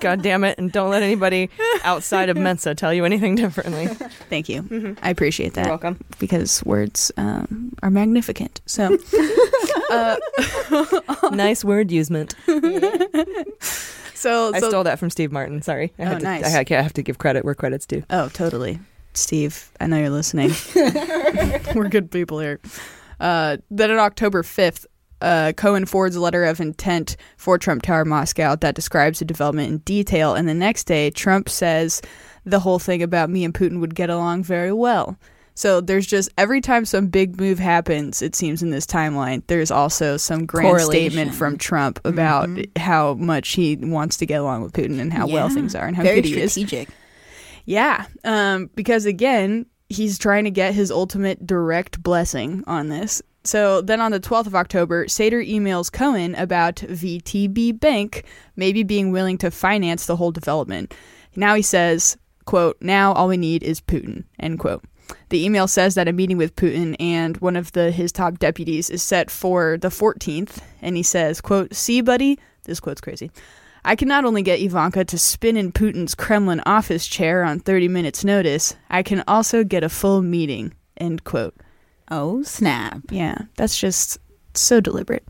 God 0.00 0.22
damn 0.22 0.44
it. 0.44 0.58
And 0.58 0.72
don't 0.72 0.90
let 0.90 1.02
anybody 1.02 1.48
outside 1.84 2.28
of 2.28 2.36
Mensa 2.36 2.74
tell 2.74 2.92
you 2.92 3.04
anything 3.04 3.36
differently. 3.36 3.86
Thank 4.28 4.48
you. 4.48 4.96
I 5.02 5.10
appreciate 5.10 5.54
that. 5.54 5.66
You're 5.66 5.72
welcome. 5.72 6.04
Because 6.18 6.64
words 6.64 7.12
um, 7.16 7.72
are 7.82 7.90
magnificent. 7.90 8.60
So, 8.66 8.98
uh, 9.90 10.16
nice 11.32 11.64
word 11.64 11.90
usement. 11.90 12.34
So, 14.22 14.52
I 14.54 14.60
so 14.60 14.68
stole 14.68 14.84
that 14.84 14.98
from 14.98 15.10
Steve 15.10 15.32
Martin. 15.32 15.62
Sorry. 15.62 15.92
I 15.98 16.14
Oh, 16.14 16.18
to, 16.18 16.24
nice. 16.24 16.44
I 16.44 16.48
had- 16.48 16.72
I 16.72 16.80
have 16.80 16.92
to 16.94 17.02
give 17.02 17.18
credit 17.18 17.44
where 17.44 17.54
credit's 17.54 17.86
due. 17.86 18.02
Oh, 18.10 18.28
totally. 18.28 18.78
Steve, 19.14 19.70
I 19.80 19.86
know 19.88 19.98
you're 19.98 20.10
listening. 20.10 20.52
We're 21.74 21.88
good 21.88 22.10
people 22.10 22.38
here. 22.40 22.60
Uh, 23.20 23.58
then 23.70 23.90
on 23.90 23.98
October 23.98 24.42
5th, 24.42 24.86
uh, 25.20 25.52
Cohen 25.56 25.84
forwards 25.86 26.16
a 26.16 26.20
letter 26.20 26.44
of 26.44 26.60
intent 26.60 27.16
for 27.36 27.58
Trump 27.58 27.82
Tower 27.82 28.04
Moscow 28.04 28.56
that 28.56 28.74
describes 28.74 29.18
the 29.20 29.24
development 29.24 29.68
in 29.70 29.78
detail. 29.78 30.34
And 30.34 30.48
the 30.48 30.54
next 30.54 30.84
day, 30.84 31.10
Trump 31.10 31.48
says 31.48 32.00
the 32.44 32.58
whole 32.60 32.78
thing 32.78 33.02
about 33.02 33.30
me 33.30 33.44
and 33.44 33.54
Putin 33.54 33.80
would 33.80 33.94
get 33.94 34.10
along 34.10 34.44
very 34.44 34.72
well. 34.72 35.16
So 35.54 35.80
there's 35.80 36.06
just 36.06 36.30
every 36.38 36.60
time 36.60 36.84
some 36.84 37.08
big 37.08 37.38
move 37.38 37.58
happens, 37.58 38.22
it 38.22 38.34
seems 38.34 38.62
in 38.62 38.70
this 38.70 38.86
timeline, 38.86 39.42
there's 39.48 39.70
also 39.70 40.16
some 40.16 40.46
grand 40.46 40.80
statement 40.80 41.34
from 41.34 41.58
Trump 41.58 42.00
about 42.04 42.48
how 42.76 43.14
much 43.14 43.50
he 43.50 43.76
wants 43.76 44.16
to 44.18 44.26
get 44.26 44.40
along 44.40 44.62
with 44.62 44.72
Putin 44.72 44.98
and 44.98 45.12
how 45.12 45.26
well 45.26 45.48
things 45.48 45.74
are 45.74 45.86
and 45.86 45.96
how 45.96 46.02
Very 46.02 46.22
good 46.22 46.24
he 46.28 46.40
is. 46.40 46.52
strategic. 46.52 46.88
Yeah, 47.64 48.06
um, 48.24 48.70
because 48.74 49.04
again, 49.06 49.66
he's 49.88 50.18
trying 50.18 50.44
to 50.44 50.50
get 50.50 50.74
his 50.74 50.90
ultimate 50.90 51.46
direct 51.46 52.02
blessing 52.02 52.64
on 52.66 52.88
this. 52.88 53.22
So 53.44 53.80
then 53.82 54.00
on 54.00 54.12
the 54.12 54.20
12th 54.20 54.46
of 54.46 54.54
October, 54.54 55.06
Sater 55.06 55.46
emails 55.46 55.90
Cohen 55.90 56.34
about 56.36 56.76
VTB 56.76 57.78
Bank 57.78 58.24
maybe 58.56 58.84
being 58.84 59.10
willing 59.10 59.36
to 59.38 59.50
finance 59.50 60.06
the 60.06 60.16
whole 60.16 60.30
development. 60.30 60.94
Now 61.34 61.54
he 61.54 61.62
says, 61.62 62.16
quote, 62.44 62.76
now 62.80 63.12
all 63.12 63.28
we 63.28 63.36
need 63.36 63.62
is 63.62 63.80
Putin, 63.80 64.24
end 64.38 64.58
quote. 64.60 64.84
The 65.28 65.44
email 65.44 65.66
says 65.68 65.94
that 65.94 66.08
a 66.08 66.12
meeting 66.12 66.36
with 66.36 66.56
Putin 66.56 66.96
and 67.00 67.36
one 67.38 67.56
of 67.56 67.72
the 67.72 67.90
his 67.90 68.12
top 68.12 68.38
deputies 68.38 68.90
is 68.90 69.02
set 69.02 69.30
for 69.30 69.78
the 69.78 69.88
14th, 69.88 70.58
and 70.80 70.96
he 70.96 71.02
says, 71.02 71.40
quote, 71.40 71.74
see, 71.74 72.00
buddy, 72.00 72.38
this 72.64 72.80
quote's 72.80 73.00
crazy. 73.00 73.30
I 73.84 73.96
can 73.96 74.06
not 74.06 74.24
only 74.24 74.42
get 74.42 74.60
Ivanka 74.60 75.04
to 75.06 75.18
spin 75.18 75.56
in 75.56 75.72
Putin's 75.72 76.14
Kremlin 76.14 76.62
office 76.64 77.06
chair 77.06 77.42
on 77.42 77.58
30 77.58 77.88
minutes' 77.88 78.24
notice, 78.24 78.76
I 78.88 79.02
can 79.02 79.24
also 79.26 79.64
get 79.64 79.82
a 79.82 79.88
full 79.88 80.22
meeting. 80.22 80.72
End 80.96 81.24
quote. 81.24 81.54
Oh, 82.10 82.42
snap. 82.42 83.00
Yeah, 83.10 83.36
that's 83.56 83.78
just 83.78 84.18
so 84.54 84.80
deliberate. 84.80 85.26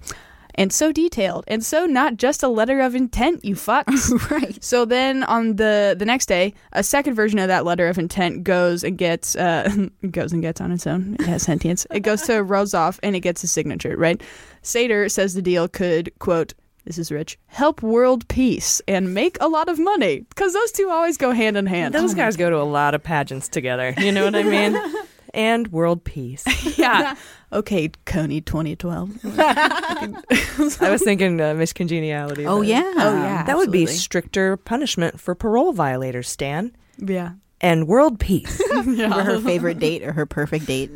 And 0.55 0.73
so 0.73 0.93
detailed, 0.93 1.45
and 1.49 1.65
so 1.65 1.87
not 1.87 2.17
just 2.17 2.43
a 2.43 2.49
letter 2.49 2.81
of 2.81 2.95
intent, 2.95 3.45
you 3.45 3.55
fucks. 3.55 4.31
right. 4.31 4.63
So 4.63 4.85
then 4.85 5.25
on 5.25 5.57
the 5.57 5.95
the 5.99 6.05
next 6.05 6.27
day, 6.27 6.55
a 6.73 6.83
second 6.83 7.15
version 7.15 7.39
of 7.39 7.49
that 7.49 7.65
letter 7.65 7.89
of 7.89 7.99
intent 7.99 8.45
goes 8.45 8.85
and 8.85 8.99
gets 8.99 9.35
uh 9.37 9.87
goes 10.11 10.33
and 10.33 10.43
gets 10.43 10.61
on 10.61 10.73
its 10.73 10.87
own. 10.87 11.17
It 11.19 11.27
has 11.27 11.43
sentience. 11.43 11.87
It 11.91 12.01
goes 12.01 12.23
to 12.23 12.45
Rozov 12.45 12.99
and 13.03 13.17
it 13.17 13.21
gets 13.21 13.41
his 13.41 13.53
signature, 13.53 13.97
right? 13.97 14.21
Sater 14.63 15.11
says 15.11 15.35
the 15.35 15.43
deal 15.43 15.69
could 15.69 16.13
quote 16.19 16.55
this 16.85 16.99
is 16.99 17.13
rich. 17.13 17.39
Help 17.47 17.83
world 17.83 18.27
peace 18.29 18.83
and 18.89 19.15
make 19.15 19.39
a 19.41 19.49
lot 19.49 19.69
of 19.69 19.79
money 19.79 20.21
because 20.21 20.53
those 20.53 20.73
two 20.73 20.91
always 20.91 21.17
go 21.17 21.31
hand 21.31 21.57
in 21.57 21.67
hand. 21.67 21.95
Those 21.95 22.15
guys 22.15 22.37
go 22.37 22.51
to 22.51 22.57
a 22.57 22.65
lot 22.65 22.95
of 22.95 23.03
pageants 23.03 23.49
together. 23.49 23.95
You 23.99 24.11
know 24.11 24.25
what 24.25 24.35
I 24.35 24.43
mean? 24.43 24.77
and 25.35 25.69
world 25.69 26.03
peace. 26.05 26.45
yeah. 26.79 27.15
Okay, 27.53 27.91
Kony 28.07 28.45
2012. 28.45 29.19
I 30.81 30.91
was 30.91 31.03
thinking 31.03 31.41
uh, 31.41 31.55
Miss 31.55 31.73
Congeniality. 31.73 32.47
Oh, 32.47 32.59
but- 32.61 32.67
yeah. 32.69 32.83
Oh, 32.97 33.15
yeah, 33.23 33.43
That 33.45 33.57
would 33.57 33.71
be 33.71 33.83
absolutely. 33.83 33.99
stricter 34.01 34.57
punishment 34.57 35.21
for 35.21 35.35
parole 35.35 35.73
violators, 35.73 36.29
Stan. 36.29 36.75
Yeah. 36.99 37.33
And 37.61 37.87
world 37.87 38.19
peace. 38.19 38.61
Or 38.73 39.23
her 39.23 39.39
favorite 39.41 39.79
date 39.79 40.03
or 40.03 40.13
her 40.13 40.27
perfect 40.27 40.67
date. 40.67 40.91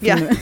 yeah. 0.00 0.32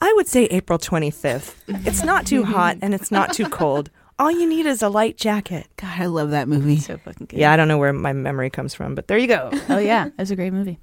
I 0.00 0.12
would 0.16 0.28
say 0.28 0.44
April 0.46 0.78
25th. 0.78 1.54
It's 1.86 2.02
not 2.04 2.26
too 2.26 2.44
hot 2.44 2.76
and 2.82 2.94
it's 2.94 3.10
not 3.10 3.32
too 3.32 3.48
cold. 3.48 3.90
All 4.18 4.30
you 4.30 4.48
need 4.48 4.64
is 4.64 4.82
a 4.82 4.88
light 4.88 5.18
jacket. 5.18 5.66
God, 5.76 6.00
I 6.00 6.06
love 6.06 6.30
that 6.30 6.48
movie. 6.48 6.78
So 6.78 6.96
fucking 6.96 7.26
good. 7.26 7.38
Yeah, 7.38 7.52
I 7.52 7.56
don't 7.56 7.68
know 7.68 7.76
where 7.76 7.92
my 7.92 8.14
memory 8.14 8.48
comes 8.48 8.74
from, 8.74 8.94
but 8.94 9.08
there 9.08 9.18
you 9.18 9.26
go. 9.26 9.50
oh 9.68 9.78
yeah, 9.78 10.08
that's 10.16 10.30
a 10.30 10.36
great 10.36 10.54
movie. 10.54 10.78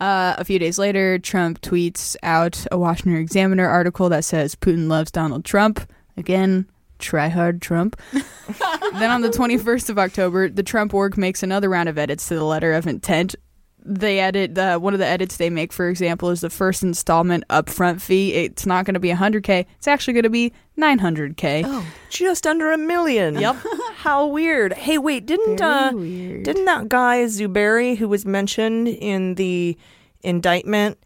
Uh, 0.00 0.34
a 0.36 0.44
few 0.44 0.58
days 0.58 0.78
later, 0.78 1.18
Trump 1.20 1.60
tweets 1.60 2.16
out 2.24 2.66
a 2.72 2.78
Washington 2.78 3.20
Examiner 3.20 3.68
article 3.68 4.08
that 4.08 4.24
says 4.24 4.56
Putin 4.56 4.88
loves 4.88 5.12
Donald 5.12 5.44
Trump. 5.44 5.88
Again, 6.16 6.66
try 6.98 7.28
hard 7.28 7.62
Trump. 7.62 8.00
then 8.12 9.10
on 9.10 9.22
the 9.22 9.30
21st 9.30 9.88
of 9.90 9.98
October, 9.98 10.48
the 10.48 10.64
Trump 10.64 10.92
org 10.92 11.16
makes 11.16 11.44
another 11.44 11.68
round 11.68 11.88
of 11.88 11.98
edits 11.98 12.26
to 12.28 12.34
the 12.34 12.44
letter 12.44 12.72
of 12.72 12.88
intent. 12.88 13.36
They 13.84 14.20
edit 14.20 14.56
uh, 14.56 14.78
one 14.78 14.92
of 14.94 15.00
the 15.00 15.06
edits 15.06 15.36
they 15.38 15.50
make, 15.50 15.72
for 15.72 15.88
example, 15.88 16.30
is 16.30 16.40
the 16.40 16.50
first 16.50 16.82
installment 16.82 17.44
upfront 17.48 18.00
fee. 18.00 18.32
It's 18.32 18.64
not 18.64 18.84
going 18.84 18.94
to 18.94 19.00
be 19.00 19.10
100k. 19.10 19.66
It's 19.76 19.88
actually 19.88 20.14
going 20.14 20.22
to 20.22 20.30
be 20.30 20.52
900k. 20.78 21.64
Oh, 21.66 21.84
just 22.08 22.46
under 22.46 22.70
a 22.72 22.78
million. 22.78 23.36
Yep. 23.38 23.56
How 23.96 24.26
weird. 24.26 24.72
Hey, 24.74 24.98
wait, 24.98 25.26
didn't 25.26 25.60
uh 25.60 25.90
didn't 25.92 26.64
that 26.66 26.88
guy 26.88 27.24
Zuberi 27.24 27.96
who 27.96 28.08
was 28.08 28.24
mentioned 28.24 28.88
in 28.88 29.34
the 29.34 29.76
indictment 30.22 30.98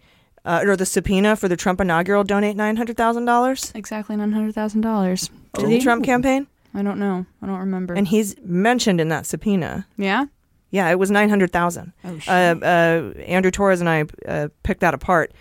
uh, 0.45 0.63
or 0.65 0.77
the 0.77 0.87
subpoena 0.87 1.37
for 1.37 1.49
the 1.49 1.57
Trump 1.57 1.81
inaugural 1.81 2.25
donate 2.25 2.57
nine 2.57 2.77
hundred 2.77 2.97
thousand 2.97 3.25
dollars 3.25 3.73
Exactly 3.75 4.17
nine 4.17 4.33
hundred 4.33 4.55
thousand 4.55 4.83
dollars 4.83 5.31
to 5.55 5.67
the 5.67 5.81
Trump 5.81 6.05
campaign, 6.05 6.47
I 6.75 6.83
don't 6.83 6.99
know. 6.99 7.25
I 7.43 7.47
don't 7.47 7.59
remember. 7.59 7.95
and 7.95 8.07
he's 8.09 8.37
mentioned 8.43 9.01
in 9.01 9.09
that 9.09 9.27
subpoena. 9.27 9.87
yeah. 9.97 10.27
Yeah, 10.71 10.91
it 10.91 10.99
was 10.99 11.11
nine 11.11 11.29
hundred 11.29 11.53
thousand. 11.53 11.93
Oh, 12.05 12.19
shit. 12.19 12.29
uh, 12.29 12.57
uh, 12.65 13.13
Andrew 13.27 13.51
Torrez 13.51 13.81
and 13.81 13.89
I 13.89 14.05
uh, 14.29 14.49
picked 14.63 14.81
that 14.81 14.95
apart. 14.95 15.33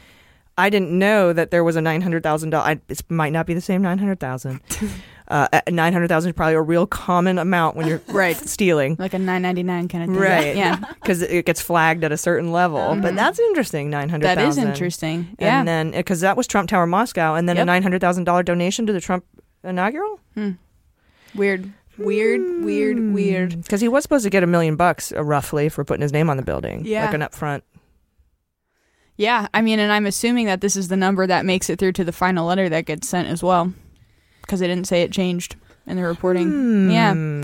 I 0.57 0.69
didn't 0.69 0.97
know 0.97 1.33
that 1.33 1.51
there 1.51 1.63
was 1.63 1.75
a 1.75 1.81
nine 1.81 2.01
hundred 2.01 2.23
thousand 2.23 2.51
dollars. 2.51 2.77
It 2.87 3.01
might 3.09 3.33
not 3.33 3.45
be 3.45 3.53
the 3.53 3.59
same 3.61 3.81
nine 3.81 3.97
hundred 3.97 4.19
thousand. 4.21 4.61
uh, 5.27 5.47
nine 5.69 5.91
hundred 5.91 6.07
thousand 6.07 6.29
is 6.29 6.35
probably 6.35 6.53
a 6.53 6.61
real 6.61 6.85
common 6.87 7.37
amount 7.37 7.75
when 7.75 7.87
you're 7.87 8.01
Right. 8.07 8.37
stealing. 8.37 8.95
Like 8.97 9.13
a 9.13 9.19
nine 9.19 9.41
ninety 9.41 9.63
nine 9.63 9.89
kind 9.89 10.03
of 10.05 10.11
thing. 10.11 10.19
Right. 10.19 10.55
Yeah. 10.55 10.79
Because 11.01 11.21
it 11.23 11.45
gets 11.45 11.59
flagged 11.59 12.03
at 12.05 12.11
a 12.11 12.17
certain 12.17 12.51
level. 12.51 12.97
But 13.01 13.15
that's 13.15 13.37
interesting, 13.39 13.89
900000 13.91 14.21
That 14.21 14.47
is 14.47 14.57
interesting. 14.57 15.35
Yeah. 15.39 15.59
And 15.59 15.67
then, 15.67 15.91
because 15.91 16.21
that 16.21 16.35
was 16.37 16.47
Trump 16.47 16.67
Tower 16.69 16.87
Moscow, 16.87 17.35
and 17.35 17.47
then 17.49 17.57
a 17.57 17.65
$900,000 17.65 18.43
donation 18.45 18.87
to 18.87 18.93
the 18.93 18.99
Trump 19.01 19.23
inaugural? 19.63 20.19
Weird. 21.35 21.71
Weird. 21.97 22.63
Weird. 22.63 23.13
Weird. 23.13 23.61
Because 23.61 23.81
he 23.81 23.87
was 23.87 24.03
supposed 24.03 24.23
to 24.23 24.29
get 24.29 24.43
a 24.43 24.47
million 24.47 24.75
bucks, 24.75 25.11
uh, 25.11 25.23
roughly, 25.23 25.69
for 25.69 25.83
putting 25.83 26.01
his 26.01 26.13
name 26.13 26.29
on 26.29 26.37
the 26.37 26.43
building. 26.43 26.85
Yeah. 26.85 27.05
Like 27.05 27.13
an 27.13 27.21
upfront. 27.21 27.61
Yeah. 29.17 29.47
I 29.53 29.61
mean, 29.61 29.79
and 29.79 29.91
I'm 29.91 30.05
assuming 30.05 30.47
that 30.47 30.61
this 30.61 30.75
is 30.75 30.89
the 30.89 30.97
number 30.97 31.25
that 31.25 31.45
makes 31.45 31.69
it 31.69 31.79
through 31.79 31.93
to 31.93 32.03
the 32.03 32.11
final 32.11 32.47
letter 32.47 32.67
that 32.69 32.85
gets 32.85 33.07
sent 33.07 33.27
as 33.27 33.41
well, 33.41 33.73
because 34.41 34.59
they 34.59 34.67
didn't 34.67 34.87
say 34.87 35.03
it 35.03 35.11
changed 35.11 35.55
in 35.87 35.95
the 35.97 36.03
reporting. 36.03 36.91
Yeah. 36.91 37.13
Hmm. 37.13 37.43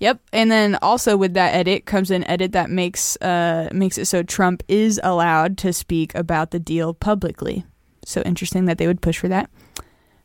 Yep. 0.00 0.20
And 0.32 0.50
then 0.50 0.76
also 0.82 1.16
with 1.16 1.34
that 1.34 1.54
edit 1.54 1.86
comes 1.86 2.10
an 2.10 2.24
edit 2.24 2.52
that 2.52 2.68
makes 2.68 3.16
uh 3.22 3.68
makes 3.72 3.96
it 3.96 4.06
so 4.06 4.22
Trump 4.24 4.62
is 4.66 5.00
allowed 5.04 5.56
to 5.58 5.72
speak 5.72 6.14
about 6.16 6.50
the 6.50 6.58
deal 6.58 6.92
publicly. 6.92 7.64
So 8.04 8.20
interesting 8.22 8.64
that 8.64 8.78
they 8.78 8.88
would 8.88 9.00
push 9.00 9.18
for 9.18 9.28
that. 9.28 9.48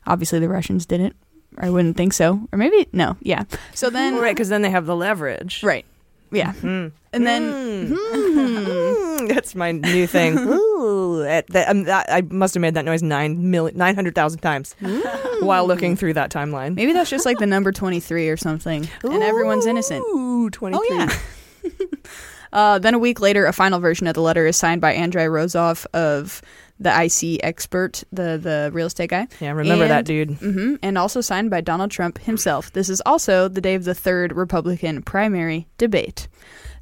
Obviously 0.08 0.40
the 0.40 0.50
Russians 0.50 0.88
didn't. 0.88 1.16
I 1.60 1.70
wouldn't 1.70 1.98
think 1.98 2.14
so. 2.14 2.40
Or 2.52 2.58
maybe 2.58 2.88
no. 2.94 3.18
Yeah. 3.22 3.44
So 3.74 3.90
then 3.98 4.16
Right, 4.18 4.36
because 4.36 4.50
then 4.50 4.62
they 4.62 4.70
have 4.70 4.86
the 4.86 4.96
leverage. 4.96 5.62
Right. 5.64 5.86
Yeah. 6.32 6.54
Mhm. 6.54 6.92
And 7.12 7.26
then 7.28 7.90
Mm, 7.90 9.28
That's 9.34 9.56
my 9.56 9.72
new 9.72 10.08
thing. 10.08 10.38
Ooh, 10.48 11.24
that, 11.24 11.48
that, 11.48 11.68
um, 11.70 11.84
that, 11.86 12.06
I 12.10 12.22
must 12.22 12.54
have 12.54 12.62
made 12.62 12.76
that 12.76 12.86
noise 12.86 13.02
nine 13.04 13.50
million, 13.52 13.78
nine 13.78 13.96
hundred 13.96 14.16
thousand 14.16 14.40
times 14.40 14.76
while 15.42 15.66
looking 15.68 15.96
through 15.96 16.14
that 16.14 16.32
timeline. 16.32 16.76
maybe 16.76 16.94
that's 16.94 17.10
just 17.10 17.26
like 17.26 17.38
the 17.40 17.46
number 17.48 17.72
23 17.72 18.30
or 18.30 18.38
something 18.38 18.88
and 19.04 19.24
everyone's 19.24 19.66
innocent. 19.66 20.04
Ooh, 20.14 20.50
23. 20.52 20.88
Oh 20.90 20.96
yeah. 21.64 21.80
uh, 22.54 22.80
then 22.80 22.94
a 22.94 23.00
week 23.00 23.20
later, 23.20 23.46
a 23.46 23.54
final 23.54 23.80
version 23.80 24.08
of 24.08 24.14
the 24.14 24.22
letter 24.22 24.46
is 24.46 24.56
signed 24.56 24.82
by 24.82 24.94
Andrei 24.94 25.26
Rozov 25.26 25.86
of 25.94 26.42
the 26.80 26.90
IC 26.90 27.44
expert, 27.44 28.04
the 28.12 28.38
the 28.42 28.70
real 28.74 28.88
estate 28.88 29.10
guy. 29.10 29.28
Yeah, 29.40 29.52
remember 29.52 29.88
that 29.88 30.06
dude. 30.06 30.30
Mm-hmm, 30.30 30.76
and 30.82 30.98
also 30.98 31.22
signed 31.22 31.50
by 31.50 31.62
Donald 31.62 31.92
Trump 31.92 32.20
himself. 32.20 32.72
This 32.72 32.90
is 32.90 33.02
also 33.06 33.48
the 33.48 33.62
day 33.62 33.76
of 33.76 33.84
the 33.84 33.96
third 33.96 34.32
Republican 34.32 35.02
primary 35.02 35.68
debate. 35.78 36.28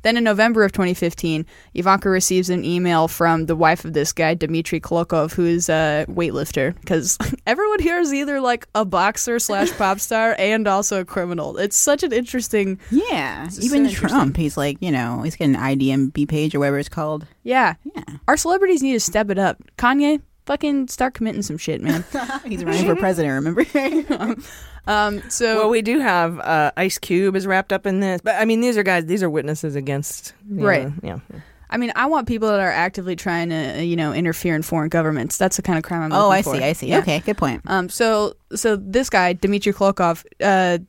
Then 0.07 0.15
in 0.15 0.23
November 0.23 0.63
of 0.63 0.71
2015, 0.71 1.45
Ivanka 1.73 2.09
receives 2.09 2.49
an 2.49 2.63
email 2.63 3.09
from 3.09 3.47
the 3.47 3.57
wife 3.57 3.83
of 3.83 3.91
this 3.91 4.13
guy, 4.13 4.35
Dmitry 4.35 4.79
Klokov, 4.79 5.33
who 5.33 5.45
is 5.45 5.67
a 5.67 6.05
weightlifter. 6.07 6.79
Because 6.79 7.17
everyone 7.45 7.79
here 7.79 7.99
is 7.99 8.13
either 8.13 8.39
like 8.39 8.69
a 8.73 8.85
boxer 8.85 9.37
slash 9.37 9.69
pop 9.77 9.99
star 9.99 10.33
and 10.39 10.65
also 10.65 11.01
a 11.01 11.03
criminal. 11.03 11.57
It's 11.57 11.75
such 11.75 12.03
an 12.03 12.13
interesting. 12.13 12.79
Yeah, 12.89 13.49
even 13.59 13.89
so. 13.89 13.95
Trump, 13.95 14.37
he's 14.37 14.55
like, 14.55 14.77
you 14.79 14.91
know, 14.91 15.23
he's 15.23 15.35
got 15.35 15.49
an 15.49 15.55
IDMB 15.55 16.29
page 16.29 16.55
or 16.55 16.59
whatever 16.59 16.79
it's 16.79 16.87
called. 16.87 17.27
Yeah. 17.43 17.73
Yeah. 17.93 18.03
Our 18.29 18.37
celebrities 18.37 18.81
need 18.81 18.93
to 18.93 19.01
step 19.01 19.29
it 19.29 19.37
up. 19.37 19.61
Kanye, 19.77 20.21
fucking 20.47 20.87
start 20.87 21.13
committing 21.13 21.43
some 21.43 21.57
shit, 21.59 21.81
man. 21.81 22.03
He's 22.45 22.63
running 22.65 22.85
for 22.85 22.95
president, 22.95 23.33
remember? 23.45 23.63
um, 24.87 25.21
so 25.29 25.57
Well, 25.57 25.69
we 25.69 25.81
do 25.83 25.99
have 25.99 26.39
uh, 26.39 26.71
Ice 26.77 26.97
Cube 26.97 27.35
is 27.35 27.45
wrapped 27.45 27.71
up 27.71 27.85
in 27.85 27.99
this, 27.99 28.21
but 28.21 28.35
I 28.35 28.45
mean, 28.45 28.61
these 28.61 28.77
are 28.77 28.83
guys; 28.83 29.05
these 29.05 29.21
are 29.21 29.29
witnesses 29.29 29.75
against, 29.75 30.33
Right. 30.49 30.87
know, 31.03 31.21
yeah. 31.31 31.39
I 31.69 31.75
mean, 31.75 31.91
I 31.97 32.05
want 32.05 32.29
people 32.29 32.47
that 32.47 32.61
are 32.61 32.71
actively 32.71 33.17
trying 33.17 33.49
to, 33.49 33.79
uh, 33.79 33.81
you 33.81 33.97
know, 33.97 34.13
interfere 34.13 34.55
in 34.55 34.61
foreign 34.63 34.87
governments. 34.87 35.37
That's 35.37 35.57
the 35.57 35.61
kind 35.61 35.77
of 35.77 35.83
crime 35.83 36.01
I'm 36.01 36.13
Oh, 36.13 36.29
looking 36.29 36.33
I 36.33 36.41
for. 36.41 36.55
see, 36.55 36.63
I 36.63 36.71
see. 36.73 36.87
Yeah. 36.87 36.99
Okay, 36.99 37.19
good 37.19 37.37
point. 37.37 37.61
Um, 37.65 37.89
so, 37.89 38.35
so 38.55 38.77
this 38.77 39.09
guy, 39.09 39.33
Dmitry 39.33 39.73
Klokov, 39.73 40.23
uh, 40.41 40.77
sh- 40.77 40.81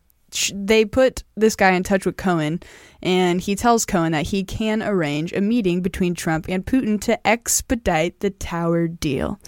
they 0.54 0.84
put 0.84 1.24
this 1.36 1.56
guy 1.56 1.72
in 1.72 1.82
touch 1.82 2.04
with 2.06 2.16
Cohen, 2.16 2.60
and 3.02 3.40
he 3.40 3.54
tells 3.54 3.84
Cohen 3.84 4.12
that 4.12 4.26
he 4.26 4.44
can 4.44 4.82
arrange 4.82 5.32
a 5.32 5.40
meeting 5.40 5.80
between 5.82 6.14
Trump 6.14 6.46
and 6.48 6.64
Putin 6.64 7.00
to 7.02 7.26
expedite 7.26 8.20
the 8.20 8.30
Tower 8.30 8.88
deal. 8.88 9.40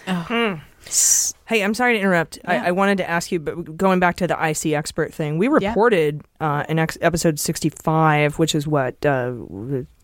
Hey, 1.47 1.63
I'm 1.63 1.75
sorry 1.75 1.95
to 1.95 2.01
interrupt. 2.01 2.39
I, 2.45 2.69
I 2.69 2.71
wanted 2.73 2.99
to 2.99 3.09
ask 3.09 3.31
you, 3.31 3.39
but 3.39 3.77
going 3.77 4.01
back 4.01 4.17
to 4.17 4.27
the 4.27 4.35
IC 4.35 4.73
expert 4.73 5.13
thing, 5.13 5.39
we 5.39 5.47
reported 5.49 6.23
uh, 6.41 6.65
in 6.69 6.79
ex- 6.79 6.99
episode 7.01 7.39
65, 7.39 8.39
which 8.39 8.55
is 8.55 8.67
what 8.67 9.05
uh, 9.05 9.33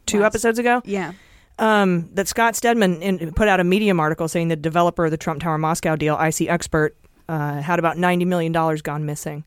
two 0.05 0.25
episodes 0.25 0.59
ago. 0.59 0.83
Yeah. 0.85 1.13
Um, 1.59 2.11
that 2.13 2.29
Scott 2.29 2.55
Stedman 2.55 3.01
in, 3.01 3.33
put 3.33 3.49
out 3.49 3.61
a 3.61 3.65
Medium 3.65 3.99
article 3.99 4.29
saying 4.29 4.49
the 4.49 4.57
developer 4.57 5.07
of 5.07 5.11
the 5.11 5.17
Trump 5.17 5.41
Tower 5.41 5.57
Moscow 5.57 5.97
deal, 5.97 6.21
IC 6.21 6.43
Expert, 6.43 6.95
uh, 7.29 7.63
had 7.63 7.79
about 7.79 7.97
$90 7.97 8.27
million 8.27 8.53
gone 8.53 9.07
missing. 9.07 9.45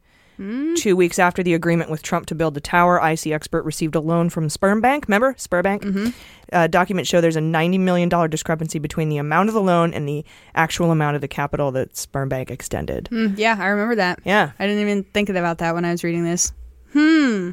Two 0.78 0.96
weeks 0.96 1.20
after 1.20 1.44
the 1.44 1.54
agreement 1.54 1.90
with 1.92 2.02
Trump 2.02 2.26
to 2.28 2.36
build 2.36 2.54
the 2.54 2.62
tower, 2.62 2.98
IC 2.98 3.28
Expert 3.28 3.64
received 3.64 3.94
a 3.96 4.00
loan 4.00 4.30
from 4.30 4.48
Sberbank. 4.48 5.08
Remember 5.10 5.34
Sberbank? 5.34 6.14
Uh, 6.54 6.68
documents 6.68 7.10
show 7.10 7.20
there's 7.20 7.36
a 7.36 7.42
$90 7.42 7.78
million 7.82 8.10
discrepancy 8.30 8.80
between 8.80 9.10
the 9.10 9.18
amount 9.18 9.50
of 9.50 9.54
the 9.54 9.62
loan 9.62 9.94
and 9.94 10.08
the 10.08 10.24
actual 10.56 10.92
amount 10.92 11.16
of 11.16 11.22
the 11.22 11.28
capital 11.28 11.72
that 11.72 11.94
Sberbank 11.94 12.52
extended. 12.52 13.10
Hmm, 13.10 13.34
yeah, 13.36 13.58
I 13.60 13.68
remember 13.68 13.96
that. 13.96 14.20
Yeah. 14.24 14.52
I 14.58 14.66
didn't 14.66 14.82
even 14.82 15.04
think 15.04 15.28
about 15.28 15.58
that 15.58 15.76
when 15.76 15.84
I 15.84 15.92
was 15.92 16.06
reading 16.06 16.24
this. 16.24 16.54
Hmm. 16.94 17.52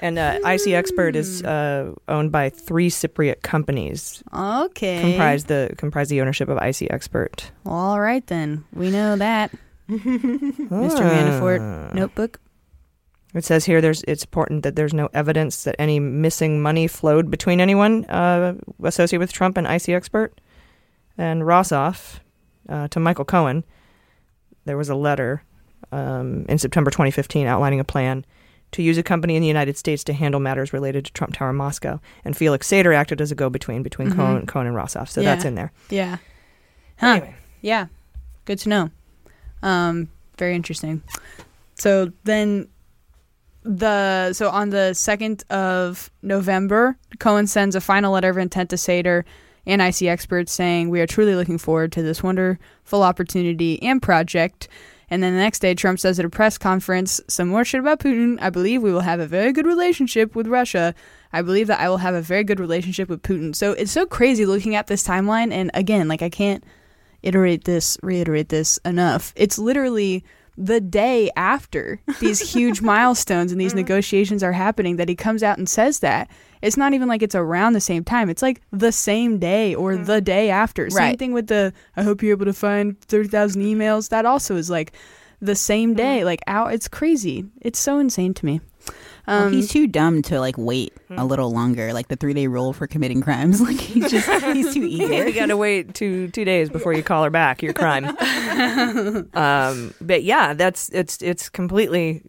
And 0.00 0.18
uh, 0.18 0.40
IC 0.44 0.68
Expert 0.74 1.16
is 1.16 1.42
uh, 1.42 1.94
owned 2.08 2.32
by 2.32 2.50
three 2.50 2.90
Cypriot 2.90 3.40
companies. 3.42 4.22
Okay. 4.34 5.00
Comprise 5.00 5.44
the 5.44 5.72
comprise 5.78 6.08
the 6.08 6.20
ownership 6.20 6.48
of 6.48 6.58
IC 6.60 6.88
Expert. 6.90 7.50
All 7.64 8.00
right 8.00 8.26
then, 8.26 8.64
we 8.74 8.90
know 8.90 9.16
that. 9.16 9.52
Mr. 9.98 11.00
Ah. 11.00 11.10
Manafort 11.10 11.94
notebook. 11.94 12.40
It 13.34 13.44
says 13.44 13.64
here 13.64 13.80
there's 13.80 14.02
it's 14.06 14.24
important 14.24 14.62
that 14.62 14.76
there's 14.76 14.92
no 14.92 15.08
evidence 15.14 15.64
that 15.64 15.74
any 15.78 15.98
missing 16.00 16.60
money 16.60 16.86
flowed 16.86 17.30
between 17.30 17.60
anyone 17.60 18.04
uh, 18.06 18.54
associated 18.82 19.20
with 19.20 19.32
Trump 19.32 19.56
and 19.56 19.66
IC 19.66 19.88
Expert. 19.90 20.38
And 21.16 21.42
Rozov 21.42 22.20
uh, 22.68 22.88
to 22.88 23.00
Michael 23.00 23.24
Cohen, 23.24 23.64
there 24.64 24.76
was 24.76 24.88
a 24.90 24.94
letter 24.94 25.42
um, 25.92 26.44
in 26.48 26.58
September 26.58 26.90
2015 26.90 27.46
outlining 27.46 27.80
a 27.80 27.84
plan 27.84 28.24
to 28.72 28.82
use 28.82 28.96
a 28.96 29.02
company 29.02 29.36
in 29.36 29.42
the 29.42 29.48
United 29.48 29.76
States 29.76 30.02
to 30.04 30.12
handle 30.14 30.40
matters 30.40 30.72
related 30.72 31.04
to 31.06 31.12
Trump 31.12 31.34
Tower 31.34 31.52
Moscow. 31.52 32.00
And 32.24 32.34
Felix 32.36 32.66
Sater 32.68 32.94
acted 32.94 33.20
as 33.20 33.30
a 33.30 33.34
go-between 33.34 33.82
between 33.82 34.08
Mhm. 34.10 34.16
Cohen, 34.16 34.46
Cohen 34.46 34.66
and 34.66 34.76
Rozov. 34.76 35.08
So 35.10 35.20
Yeah. 35.20 35.34
that's 35.34 35.44
in 35.44 35.54
there. 35.54 35.72
Yeah. 35.90 36.16
Huh. 36.98 37.20
Yeah. 37.60 37.86
Good 38.46 38.58
to 38.60 38.68
know. 38.70 38.90
Um, 39.62 40.08
very 40.38 40.54
interesting. 40.54 41.02
So 41.74 42.12
then 42.24 42.68
the 43.64 44.32
so 44.32 44.50
on 44.50 44.70
the 44.70 44.94
second 44.94 45.44
of 45.50 46.10
November, 46.22 46.96
Cohen 47.18 47.46
sends 47.46 47.76
a 47.76 47.80
final 47.80 48.12
letter 48.12 48.30
of 48.30 48.38
intent 48.38 48.70
to 48.70 48.76
Sater 48.76 49.24
and 49.66 49.80
IC 49.80 50.02
experts 50.02 50.52
saying 50.52 50.90
we 50.90 51.00
are 51.00 51.06
truly 51.06 51.34
looking 51.34 51.58
forward 51.58 51.92
to 51.92 52.02
this 52.02 52.22
wonderful 52.22 53.02
opportunity 53.02 53.80
and 53.82 54.02
project. 54.02 54.68
And 55.08 55.22
then 55.22 55.34
the 55.34 55.40
next 55.40 55.58
day, 55.58 55.74
Trump 55.74 56.00
says 56.00 56.18
at 56.18 56.24
a 56.24 56.30
press 56.30 56.56
conference, 56.56 57.20
some 57.28 57.48
more 57.48 57.64
shit 57.66 57.80
about 57.80 58.00
Putin. 58.00 58.38
I 58.40 58.48
believe 58.48 58.82
we 58.82 58.92
will 58.92 59.00
have 59.00 59.20
a 59.20 59.26
very 59.26 59.52
good 59.52 59.66
relationship 59.66 60.34
with 60.34 60.46
Russia. 60.46 60.94
I 61.34 61.42
believe 61.42 61.66
that 61.66 61.80
I 61.80 61.90
will 61.90 61.98
have 61.98 62.14
a 62.14 62.22
very 62.22 62.44
good 62.44 62.58
relationship 62.58 63.10
with 63.10 63.22
Putin. 63.22 63.54
So 63.54 63.72
it's 63.72 63.92
so 63.92 64.06
crazy 64.06 64.46
looking 64.46 64.74
at 64.74 64.86
this 64.86 65.06
timeline. 65.06 65.52
And 65.52 65.70
again, 65.74 66.08
like 66.08 66.22
I 66.22 66.30
can't 66.30 66.64
iterate 67.22 67.64
this, 67.64 67.98
reiterate 68.02 68.48
this 68.48 68.78
enough. 68.84 69.32
It's 69.36 69.58
literally 69.58 70.24
the 70.56 70.80
day 70.80 71.30
after 71.36 72.00
these 72.20 72.40
huge 72.52 72.82
milestones 72.82 73.52
and 73.52 73.60
these 73.60 73.70
mm-hmm. 73.70 73.78
negotiations 73.78 74.42
are 74.42 74.52
happening 74.52 74.96
that 74.96 75.08
he 75.08 75.14
comes 75.14 75.42
out 75.42 75.58
and 75.58 75.68
says 75.68 76.00
that. 76.00 76.30
It's 76.60 76.76
not 76.76 76.94
even 76.94 77.08
like 77.08 77.22
it's 77.22 77.34
around 77.34 77.72
the 77.72 77.80
same 77.80 78.04
time. 78.04 78.30
It's 78.30 78.42
like 78.42 78.60
the 78.70 78.92
same 78.92 79.38
day 79.38 79.74
or 79.74 79.94
mm-hmm. 79.94 80.04
the 80.04 80.20
day 80.20 80.50
after. 80.50 80.88
Same 80.90 81.16
thing 81.16 81.32
with 81.32 81.48
the 81.48 81.72
I 81.96 82.02
hope 82.02 82.22
you're 82.22 82.32
able 82.32 82.44
to 82.46 82.52
find 82.52 83.00
30,000 83.00 83.62
emails. 83.62 84.10
That 84.10 84.26
also 84.26 84.56
is 84.56 84.70
like 84.70 84.92
the 85.40 85.56
same 85.56 85.90
mm-hmm. 85.90 85.96
day. 85.96 86.24
Like 86.24 86.40
out 86.46 86.72
it's 86.72 86.86
crazy. 86.86 87.46
It's 87.60 87.80
so 87.80 87.98
insane 87.98 88.34
to 88.34 88.46
me. 88.46 88.60
Well, 89.26 89.46
Um, 89.46 89.52
he's 89.52 89.68
too 89.70 89.86
dumb 89.86 90.22
to 90.22 90.40
like 90.40 90.56
wait 90.58 90.92
a 91.10 91.24
little 91.24 91.52
longer, 91.52 91.92
like 91.92 92.08
the 92.08 92.16
three 92.16 92.34
day 92.34 92.46
rule 92.48 92.72
for 92.72 92.86
committing 92.86 93.20
crimes. 93.20 93.60
Like 93.72 93.78
he's 93.80 94.10
just 94.10 94.28
he's 94.44 94.74
too 94.74 94.82
eager. 94.88 95.28
you 95.28 95.34
got 95.34 95.46
to 95.46 95.56
wait 95.56 95.94
two 95.94 96.28
two 96.28 96.44
days 96.44 96.68
before 96.70 96.92
you 96.92 97.02
call 97.02 97.22
her 97.24 97.30
back. 97.30 97.62
Your 97.62 97.72
crime. 97.82 98.06
um, 99.34 99.94
but 100.00 100.22
yeah, 100.24 100.54
that's 100.54 100.88
it's 100.90 101.20
it's 101.22 101.48
completely 101.48 102.22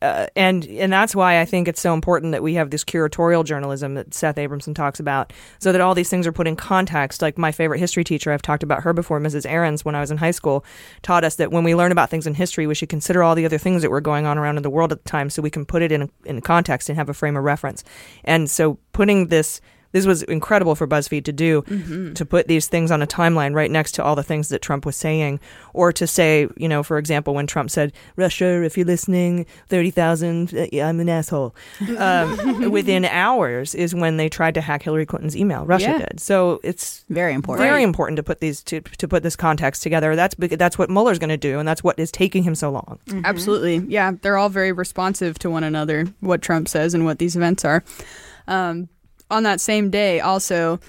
uh, 0.00 0.26
and 0.34 0.64
and 0.64 0.92
that's 0.92 1.14
why 1.14 1.40
I 1.40 1.44
think 1.44 1.68
it's 1.68 1.80
so 1.80 1.92
important 1.92 2.32
that 2.32 2.42
we 2.42 2.54
have 2.54 2.70
this 2.70 2.84
curatorial 2.84 3.44
journalism 3.44 3.94
that 3.94 4.14
Seth 4.14 4.36
Abramson 4.36 4.74
talks 4.74 4.98
about, 4.98 5.32
so 5.58 5.70
that 5.72 5.80
all 5.80 5.94
these 5.94 6.08
things 6.08 6.26
are 6.26 6.32
put 6.32 6.46
in 6.46 6.56
context. 6.56 7.20
Like 7.20 7.36
my 7.36 7.52
favorite 7.52 7.78
history 7.78 8.02
teacher, 8.02 8.32
I've 8.32 8.42
talked 8.42 8.62
about 8.62 8.82
her 8.82 8.92
before, 8.92 9.20
Mrs. 9.20 9.44
Ahrens, 9.44 9.84
when 9.84 9.94
I 9.94 10.00
was 10.00 10.10
in 10.10 10.16
high 10.16 10.30
school, 10.30 10.64
taught 11.02 11.24
us 11.24 11.36
that 11.36 11.52
when 11.52 11.64
we 11.64 11.74
learn 11.74 11.92
about 11.92 12.08
things 12.08 12.26
in 12.26 12.34
history, 12.34 12.66
we 12.66 12.74
should 12.74 12.88
consider 12.88 13.22
all 13.22 13.34
the 13.34 13.44
other 13.44 13.58
things 13.58 13.82
that 13.82 13.90
were 13.90 14.00
going 14.00 14.24
on 14.24 14.38
around 14.38 14.56
in 14.56 14.62
the 14.62 14.70
world 14.70 14.92
at 14.92 15.04
the 15.04 15.10
time, 15.10 15.28
so 15.28 15.42
we 15.42 15.50
can 15.50 15.66
put 15.66 15.82
it 15.82 15.92
in 15.92 16.10
in 16.24 16.40
context 16.40 16.88
and 16.88 16.96
have 16.96 17.08
a 17.08 17.14
frame 17.14 17.36
of 17.36 17.44
reference. 17.44 17.84
And 18.24 18.50
so 18.50 18.78
putting 18.92 19.28
this 19.28 19.60
this 19.96 20.04
was 20.06 20.22
incredible 20.24 20.74
for 20.74 20.86
BuzzFeed 20.86 21.24
to 21.24 21.32
do 21.32 21.62
Mhm. 21.62 22.14
to 22.14 22.24
put 22.26 22.48
these 22.48 22.66
things 22.68 22.90
on 22.90 23.00
a 23.00 23.06
timeline 23.06 23.54
right 23.54 23.70
next 23.70 23.92
to 23.92 24.04
all 24.04 24.14
the 24.14 24.22
things 24.22 24.50
that 24.50 24.60
Trump 24.60 24.84
was 24.84 24.94
saying, 24.96 25.40
or 25.72 25.90
to 25.92 26.06
say, 26.06 26.48
you 26.58 26.68
know, 26.68 26.82
for 26.82 26.98
example, 26.98 27.32
when 27.34 27.46
Trump 27.46 27.70
said, 27.70 27.92
"Russia, 28.16 28.62
if 28.62 28.76
you're 28.76 28.84
listening, 28.86 29.46
thirty 29.68 29.90
thousand, 29.90 30.52
uh, 30.54 30.66
I'm 30.82 31.00
an 31.00 31.08
asshole," 31.08 31.54
um, 31.98 32.70
within 32.70 33.04
hours 33.06 33.74
is 33.74 33.94
when 33.94 34.18
they 34.18 34.28
tried 34.28 34.54
to 34.54 34.60
hack 34.60 34.82
Hillary 34.82 35.06
Clinton's 35.06 35.36
email. 35.36 35.64
Russia 35.64 35.92
Yeah. 35.92 35.98
did. 36.06 36.20
So 36.20 36.60
it's 36.62 37.04
very 37.08 37.32
important. 37.32 37.64
Very 37.66 37.76
Right. 37.80 37.84
important 37.84 38.16
to 38.18 38.22
put 38.22 38.40
these 38.40 38.62
to 38.64 38.80
to 38.82 39.08
put 39.08 39.22
this 39.22 39.36
context 39.36 39.82
together. 39.82 40.14
That's 40.14 40.34
that's 40.38 40.76
what 40.78 40.90
Mueller's 40.90 41.18
going 41.18 41.30
to 41.30 41.36
do, 41.50 41.58
and 41.58 41.66
that's 41.66 41.82
what 41.82 41.98
is 41.98 42.10
taking 42.12 42.42
him 42.42 42.54
so 42.54 42.70
long. 42.70 42.98
Absolutely. 43.24 43.76
Yeah, 43.88 44.12
they're 44.20 44.36
all 44.36 44.50
very 44.50 44.72
responsive 44.72 45.38
to 45.40 45.48
one 45.50 45.64
another, 45.64 46.06
what 46.20 46.42
Trump 46.42 46.68
says 46.68 46.92
and 46.94 47.04
what 47.06 47.18
these 47.18 47.34
events 47.36 47.64
are. 47.64 47.82
Um, 48.48 48.88
on 49.30 49.42
that 49.42 49.60
same 49.60 49.90
day, 49.90 50.20
also, 50.20 50.80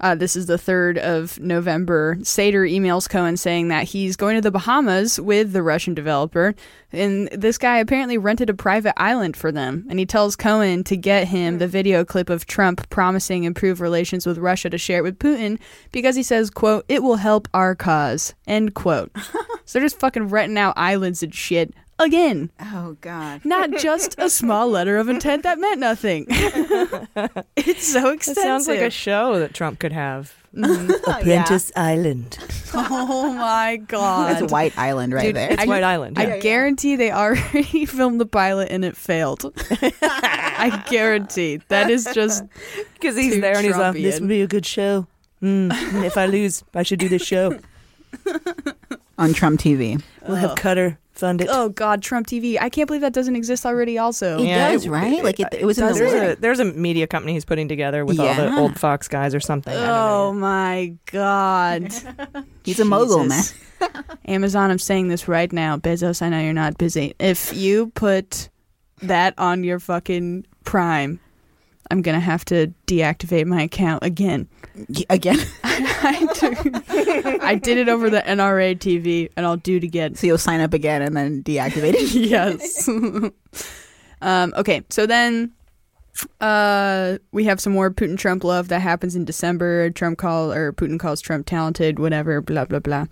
uh, 0.00 0.14
this 0.14 0.34
is 0.34 0.46
the 0.46 0.56
3rd 0.56 0.96
of 0.98 1.38
November, 1.40 2.16
Sater 2.20 2.70
emails 2.70 3.08
Cohen 3.08 3.36
saying 3.36 3.68
that 3.68 3.84
he's 3.84 4.16
going 4.16 4.34
to 4.34 4.40
the 4.40 4.50
Bahamas 4.50 5.20
with 5.20 5.52
the 5.52 5.62
Russian 5.62 5.92
developer. 5.92 6.54
And 6.90 7.28
this 7.28 7.58
guy 7.58 7.78
apparently 7.78 8.16
rented 8.16 8.48
a 8.48 8.54
private 8.54 8.94
island 8.96 9.36
for 9.36 9.52
them. 9.52 9.86
And 9.90 9.98
he 9.98 10.06
tells 10.06 10.36
Cohen 10.36 10.84
to 10.84 10.96
get 10.96 11.28
him 11.28 11.58
the 11.58 11.68
video 11.68 12.04
clip 12.04 12.30
of 12.30 12.46
Trump 12.46 12.88
promising 12.88 13.44
improved 13.44 13.80
relations 13.80 14.26
with 14.26 14.38
Russia 14.38 14.70
to 14.70 14.78
share 14.78 15.00
it 15.00 15.02
with 15.02 15.18
Putin 15.18 15.58
because 15.92 16.16
he 16.16 16.22
says, 16.22 16.50
quote, 16.50 16.86
it 16.88 17.02
will 17.02 17.16
help 17.16 17.46
our 17.52 17.74
cause, 17.74 18.34
end 18.46 18.74
quote. 18.74 19.10
so 19.66 19.78
they're 19.78 19.82
just 19.82 20.00
fucking 20.00 20.28
renting 20.28 20.58
out 20.58 20.74
islands 20.78 21.22
and 21.22 21.34
shit 21.34 21.74
again. 22.00 22.50
Oh 22.60 22.96
God! 23.00 23.44
Not 23.44 23.70
just 23.78 24.16
a 24.18 24.28
small 24.28 24.68
letter 24.68 24.98
of 24.98 25.08
intent 25.08 25.42
that 25.44 25.58
meant 25.58 25.78
nothing. 25.78 26.26
it's 27.56 27.86
so 27.86 28.10
It 28.10 28.22
sounds 28.24 28.66
like 28.68 28.80
a 28.80 28.90
show 28.90 29.38
that 29.38 29.54
Trump 29.54 29.78
could 29.78 29.92
have. 29.92 30.34
Mhm. 30.50 30.90
Apprentice 31.06 31.70
Island. 31.76 32.36
oh 32.74 33.32
my 33.34 33.76
god, 33.86 34.34
That's 34.40 34.50
White 34.52 34.76
Island 34.76 35.12
right 35.12 35.22
Dude, 35.26 35.36
there. 35.36 35.52
It's 35.52 35.62
I- 35.62 35.66
White 35.66 35.84
Island. 35.84 36.18
I 36.18 36.40
guarantee 36.40 36.96
they 36.96 37.12
already 37.12 37.86
filmed 37.86 38.20
the 38.20 38.26
pilot 38.26 38.66
and 38.72 38.84
it 38.84 38.96
failed. 38.96 39.52
I 40.02 40.82
guarantee 40.90 41.60
that 41.68 41.88
is 41.88 42.08
just 42.12 42.42
Because 42.94 43.16
he's 43.16 43.34
too 43.34 43.40
there 43.40 43.54
and 43.56 43.64
he's 43.64 43.76
like, 43.76 43.94
Trumpian. 43.94 44.02
this 44.02 44.18
would 44.18 44.28
be 44.28 44.42
a 44.42 44.48
good 44.48 44.66
show. 44.66 45.06
Mm, 45.40 46.02
if 46.04 46.18
I 46.18 46.26
lose, 46.26 46.64
I 46.74 46.82
should 46.82 46.98
do 46.98 47.08
this 47.08 47.22
show. 47.22 47.56
on 49.18 49.32
Trump 49.32 49.60
TV. 49.60 50.02
We'll 50.26 50.36
have 50.36 50.58
Qatar 50.58 50.96
fund 51.20 51.40
it. 51.40 51.48
Oh 51.50 51.68
God, 51.68 52.02
Trump 52.02 52.26
TV! 52.26 52.56
I 52.60 52.68
can't 52.68 52.86
believe 52.88 53.02
that 53.02 53.12
doesn't 53.12 53.36
exist 53.36 53.64
already. 53.64 53.98
Also, 53.98 54.38
It 54.42 54.48
does, 54.48 54.88
right? 54.88 55.22
Like, 55.22 55.38
it- 55.38 55.48
it 55.52 55.64
was 55.64 55.78
in 55.78 55.86
the 55.86 55.92
there's 55.92 56.12
letter. 56.12 56.30
a, 56.32 56.36
there's 56.36 56.58
a 56.58 56.64
media 56.64 57.06
company 57.06 57.34
he's 57.34 57.44
putting 57.44 57.68
together 57.68 58.04
with 58.04 58.18
all 58.18 58.34
the 58.34 58.56
old 58.56 58.78
Fox 58.80 59.06
guys 59.06 59.34
or 59.34 59.40
something. 59.40 59.72
I 59.72 59.76
don't 59.76 59.86
know. 59.86 60.26
Oh 60.28 60.32
my 60.32 60.94
God. 61.12 61.92
He's 62.64 62.78
a 62.80 62.84
mogul, 62.84 63.24
man. 63.24 63.42
Amazon, 64.26 64.70
I'm 64.70 64.78
saying 64.78 65.08
this 65.08 65.26
right 65.28 65.50
now. 65.52 65.76
Bezos, 65.78 66.20
I 66.22 66.28
know 66.28 66.40
you're 66.40 66.52
not 66.52 66.76
busy. 66.78 67.14
If 67.18 67.54
you 67.54 67.88
put 67.94 68.48
that 69.02 69.34
on 69.38 69.64
your 69.64 69.78
fucking 69.80 70.46
Prime, 70.64 71.18
I'm 71.90 72.02
going 72.02 72.14
to 72.14 72.20
have 72.20 72.44
to 72.46 72.72
deactivate 72.86 73.46
my 73.46 73.62
account 73.62 74.04
again. 74.04 74.48
Again, 75.08 75.38
I, 75.64 76.28
took- 76.34 77.42
I 77.42 77.54
did 77.56 77.78
it 77.78 77.88
over 77.88 78.08
the 78.10 78.20
NRA 78.20 78.76
TV, 78.78 79.30
and 79.36 79.44
I'll 79.44 79.56
do 79.56 79.76
it 79.76 79.84
again. 79.84 80.14
so 80.14 80.26
you'll 80.26 80.38
sign 80.38 80.60
up 80.60 80.72
again 80.72 81.02
and 81.02 81.16
then 81.16 81.42
deactivate 81.42 81.94
it. 81.94 82.12
yes. 82.14 82.88
um, 84.22 84.54
okay, 84.56 84.82
so 84.90 85.06
then 85.06 85.52
uh, 86.40 87.18
we 87.32 87.44
have 87.44 87.60
some 87.60 87.72
more 87.72 87.90
Putin 87.90 88.18
Trump 88.18 88.44
love 88.44 88.68
that 88.68 88.80
happens 88.80 89.16
in 89.16 89.24
December. 89.24 89.90
Trump 89.90 90.18
call 90.18 90.52
or 90.52 90.72
Putin 90.72 90.98
calls 90.98 91.20
Trump 91.20 91.46
talented, 91.46 91.98
whatever, 91.98 92.40
blah 92.40 92.64
blah 92.64 92.78
blah. 92.78 93.06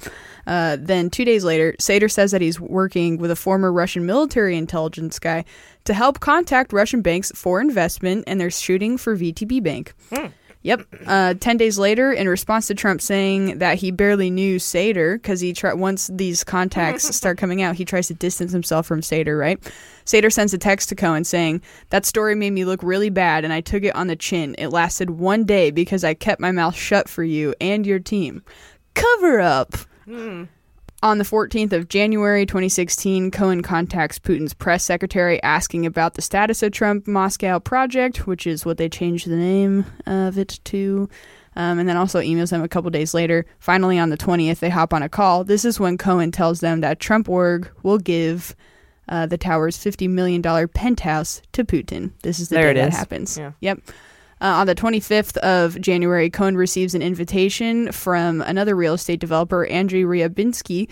Uh, 0.47 0.77
then 0.81 1.11
two 1.11 1.25
days 1.25 1.45
later, 1.45 1.75
Sater 1.81 2.11
says 2.11 2.31
that 2.31 2.41
he's 2.41 2.61
working 2.61 3.19
with 3.19 3.31
a 3.31 3.37
former 3.37 3.73
Russian 3.73 4.07
military 4.07 4.57
intelligence 4.57 5.19
guy 5.19 5.45
to 5.85 5.95
help 5.95 6.21
contact 6.21 6.73
Russian 6.73 7.03
banks 7.03 7.33
for 7.35 7.61
investment, 7.61 8.25
and 8.27 8.41
they're 8.41 8.51
shooting 8.51 8.97
for 8.99 9.17
VTB 9.17 9.63
Bank. 9.63 9.95
Yep. 10.69 10.87
Uh, 11.07 11.33
Ten 11.41 11.57
days 11.57 11.79
later, 11.79 12.13
in 12.13 12.29
response 12.29 12.67
to 12.67 12.75
Trump 12.75 13.01
saying 13.01 13.57
that 13.57 13.79
he 13.79 13.91
barely 13.91 14.29
knew 14.29 14.59
Sater 14.59 15.15
because 15.15 15.41
he 15.41 15.55
try- 15.55 15.73
once 15.73 16.11
these 16.13 16.45
contacts 16.45 17.05
start 17.17 17.39
coming 17.39 17.63
out, 17.63 17.75
he 17.75 17.87
tries 17.87 18.09
to 18.09 18.15
distance 18.15 18.53
himself 18.53 18.85
from 18.87 19.01
Sater. 19.01 19.39
Right? 19.41 19.59
Sater 20.05 20.31
sends 20.31 20.53
a 20.53 20.59
text 20.59 20.91
to 20.91 20.95
Cohen 20.95 21.25
saying 21.25 21.63
that 21.89 22.05
story 22.05 22.35
made 22.35 22.51
me 22.53 22.67
look 22.67 22.83
really 22.83 23.09
bad, 23.09 23.45
and 23.45 23.53
I 23.55 23.63
took 23.63 23.83
it 23.83 23.97
on 23.97 24.09
the 24.09 24.17
chin. 24.17 24.55
It 24.59 24.69
lasted 24.69 25.09
one 25.09 25.45
day 25.45 25.71
because 25.71 26.05
I 26.05 26.13
kept 26.13 26.39
my 26.39 26.53
mouth 26.53 26.77
shut 26.77 27.09
for 27.09 27.25
you 27.25 27.55
and 27.63 27.87
your 27.87 27.99
team. 27.99 28.43
Cover 28.93 29.41
up. 29.41 29.73
On 31.01 31.19
the 31.19 31.25
14th 31.25 31.73
of 31.73 31.89
January 31.89 32.45
2016, 32.45 33.31
Cohen 33.31 33.63
contacts 33.63 34.19
Putin's 34.19 34.53
press 34.53 34.83
secretary 34.83 35.41
asking 35.45 35.87
about 35.87 36.15
the 36.15 36.23
status 36.23 36.61
of 36.63 36.73
Trump 36.73 37.07
Moscow 37.07 37.61
project, 37.61 38.27
which 38.27 38.49
is 38.49 38.67
what 38.67 38.79
they 38.79 38.89
changed 38.89 39.29
the 39.29 39.37
name 39.37 39.87
of 40.07 40.37
it 40.39 40.59
to. 40.65 41.09
Um, 41.55 41.79
and 41.79 41.89
then 41.89 41.97
also 41.97 42.21
emails 42.21 42.51
them 42.51 42.63
a 42.63 42.69
couple 42.69 42.91
days 42.91 43.15
later. 43.15 43.47
Finally, 43.61 43.97
on 43.99 44.11
the 44.11 44.17
20th, 44.17 44.59
they 44.59 44.71
hop 44.71 44.93
on 44.93 45.03
a 45.05 45.09
call. 45.09 45.45
This 45.45 45.65
is 45.65 45.79
when 45.79 45.99
Cohen 45.99 46.33
tells 46.33 46.61
them 46.61 46.81
that 46.81 46.99
Trump 46.99 47.29
org 47.29 47.71
will 47.85 47.99
give 47.99 48.57
uh, 49.09 49.27
the 49.27 49.39
tower's 49.39 49.77
$50 49.79 50.09
million 50.11 50.43
penthouse 50.69 51.43
to 51.53 51.65
Putin. 51.65 52.11
This 52.23 52.41
is 52.41 52.49
the 52.49 52.57
There 52.57 52.75
day 52.75 52.81
that 52.81 52.89
is. 52.89 52.97
happens. 52.97 53.39
Yeah. 53.39 53.53
Yep. 53.61 53.81
Uh, 54.41 54.47
on 54.47 54.67
the 54.67 54.75
25th 54.75 55.37
of 55.39 55.81
January, 55.81 56.31
Cohen 56.31 56.57
receives 56.57 56.95
an 56.95 57.03
invitation 57.03 57.91
from 57.93 58.41
another 58.43 58.77
real 58.77 58.95
estate 58.95 59.21
developer, 59.21 59.67
Andrei 59.67 60.03
Ryabinsky, 60.03 60.89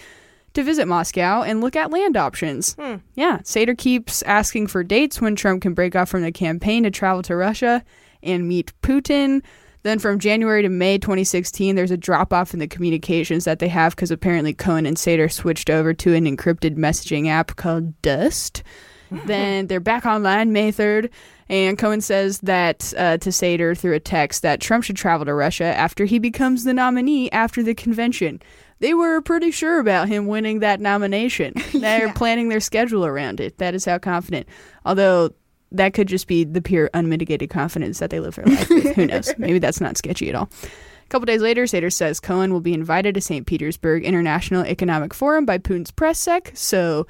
to 0.55 0.63
visit 0.63 0.89
Moscow 0.89 1.43
and 1.43 1.61
look 1.61 1.77
at 1.77 1.91
land 1.91 2.17
options. 2.17 2.77
Yeah, 3.15 3.39
Sater 3.39 3.77
keeps 3.77 4.23
asking 4.23 4.69
for 4.69 4.83
dates 4.83 5.21
when 5.21 5.37
Trump 5.37 5.63
can 5.63 5.75
break 5.75 5.95
off 5.95 6.09
from 6.09 6.23
the 6.23 6.33
campaign 6.33 6.83
to 6.85 6.91
travel 6.91 7.23
to 7.25 7.37
Russia 7.37 7.85
and 8.23 8.49
meet 8.49 8.73
Putin. 8.83 9.43
Then 9.83 9.99
from 10.01 10.19
January 10.19 10.63
to 10.63 10.69
May 10.69 10.99
2016, 10.99 11.77
there's 11.77 11.93
a 11.93 11.97
drop 11.97 12.33
off 12.33 12.53
in 12.53 12.59
the 12.59 12.67
communications 12.67 13.45
that 13.45 13.61
they 13.61 13.69
have 13.69 13.95
because 13.95 14.11
apparently 14.11 14.53
Cohen 14.53 14.87
and 14.87 14.97
Sater 14.97 15.31
switched 15.31 15.71
over 15.71 15.95
to 15.95 16.15
an 16.15 16.25
encrypted 16.25 16.75
messaging 16.75 17.29
app 17.29 17.55
called 17.55 18.01
Dust. 18.03 18.65
then 19.27 19.67
they're 19.67 19.81
back 19.81 20.07
online 20.07 20.53
May 20.53 20.73
3rd, 20.73 21.11
and 21.49 21.79
Cohen 21.79 22.01
says 22.01 22.41
that 22.41 22.93
uh, 22.97 23.19
to 23.19 23.31
Sater 23.31 23.77
through 23.77 23.95
a 23.95 24.01
text 24.01 24.43
that 24.43 24.61
Trump 24.61 24.85
should 24.85 24.97
travel 24.97 25.25
to 25.27 25.35
Russia 25.35 25.65
after 25.65 26.05
he 26.05 26.19
becomes 26.19 26.65
the 26.65 26.75
nominee 26.75 27.31
after 27.31 27.63
the 27.63 27.75
convention. 27.75 28.41
They 28.79 28.95
were 28.95 29.21
pretty 29.23 29.53
sure 29.53 29.79
about 29.79 30.09
him 30.09 30.27
winning 30.27 30.59
that 30.61 30.81
nomination. 30.81 31.55
They're 31.73 32.13
planning 32.13 32.49
their 32.49 32.61
schedule 32.61 33.07
around 33.07 33.41
it. 33.41 33.59
That 33.59 33.75
is 33.75 33.85
how 33.85 33.99
confident. 33.99 34.47
Although 34.85 35.31
that 35.73 35.95
could 35.95 36.09
just 36.09 36.27
be 36.27 36.45
the 36.45 36.63
pure 36.63 36.91
unmitigated 36.93 37.51
confidence 37.51 37.99
that 37.99 38.11
they 38.11 38.21
live 38.21 38.35
their 38.37 38.45
life 38.45 38.69
with. 38.69 38.97
Who 38.97 39.07
knows? 39.07 39.33
Maybe 39.39 39.59
that's 39.59 39.81
not 39.81 39.97
sketchy 39.97 40.29
at 40.29 40.35
all. 40.35 40.51
A 40.63 41.09
couple 41.09 41.27
days 41.27 41.41
later, 41.41 41.65
Sater 41.65 41.93
says 41.93 42.19
Cohen 42.19 42.53
will 42.53 42.61
be 42.61 42.75
invited 42.75 43.15
to 43.15 43.21
St. 43.21 43.47
Petersburg 43.47 44.05
International 44.05 44.65
Economic 44.65 45.15
Forum 45.15 45.47
by 45.47 45.59
Putin's 45.59 45.91
press 45.93 46.19
sec. 46.19 46.51
So 46.55 47.07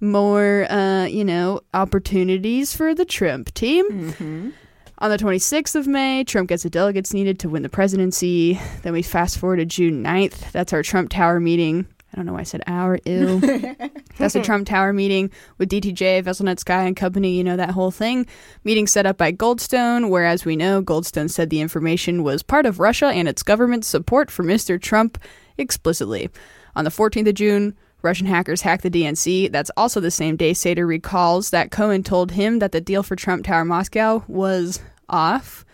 more, 0.00 0.70
uh, 0.70 1.04
you 1.06 1.24
know, 1.24 1.60
opportunities 1.74 2.74
for 2.74 2.94
the 2.94 3.04
Trump 3.04 3.52
team. 3.54 4.54
On 4.98 5.10
the 5.10 5.16
26th 5.16 5.74
of 5.76 5.86
May, 5.86 6.24
Trump 6.24 6.48
gets 6.50 6.62
the 6.62 6.70
delegates 6.70 7.14
needed 7.14 7.38
to 7.40 7.48
win 7.48 7.62
the 7.62 7.70
presidency. 7.70 8.60
Then 8.82 8.92
we 8.92 9.00
fast 9.02 9.38
forward 9.38 9.56
to 9.56 9.64
June 9.64 10.04
9th. 10.04 10.52
That's 10.52 10.74
our 10.74 10.82
Trump 10.82 11.08
Tower 11.10 11.40
meeting. 11.40 11.86
I 12.12 12.16
don't 12.16 12.26
know 12.26 12.32
why 12.32 12.40
I 12.40 12.42
said 12.42 12.62
our, 12.66 12.98
ew. 13.06 13.40
That's 14.18 14.34
the 14.34 14.42
Trump 14.42 14.66
Tower 14.66 14.92
meeting 14.92 15.30
with 15.58 15.70
DTJ, 15.70 16.24
Veselnitskaya 16.24 16.86
and 16.86 16.96
company, 16.96 17.36
you 17.36 17.44
know, 17.44 17.56
that 17.56 17.70
whole 17.70 17.92
thing. 17.92 18.26
Meeting 18.64 18.86
set 18.86 19.06
up 19.06 19.16
by 19.16 19.32
Goldstone, 19.32 20.10
where, 20.10 20.26
as 20.26 20.44
we 20.44 20.56
know, 20.56 20.82
Goldstone 20.82 21.30
said 21.30 21.48
the 21.48 21.60
information 21.60 22.22
was 22.22 22.42
part 22.42 22.66
of 22.66 22.80
Russia 22.80 23.06
and 23.06 23.28
its 23.28 23.42
government's 23.42 23.86
support 23.86 24.30
for 24.30 24.42
Mr. 24.42 24.80
Trump 24.80 25.18
explicitly. 25.56 26.28
On 26.74 26.84
the 26.84 26.90
14th 26.90 27.28
of 27.28 27.34
June, 27.34 27.76
Russian 28.02 28.26
hackers 28.26 28.62
hacked 28.62 28.82
the 28.82 28.90
DNC. 28.90 29.52
That's 29.52 29.70
also 29.76 30.00
the 30.00 30.10
same 30.10 30.36
day 30.36 30.52
Sater 30.52 30.86
recalls 30.86 31.50
that 31.50 31.70
Cohen 31.70 32.02
told 32.02 32.32
him 32.32 32.58
that 32.60 32.72
the 32.72 32.80
deal 32.80 33.02
for 33.02 33.16
Trump 33.16 33.44
Tower 33.44 33.64
Moscow 33.64 34.24
was 34.28 34.80
off. 35.08 35.64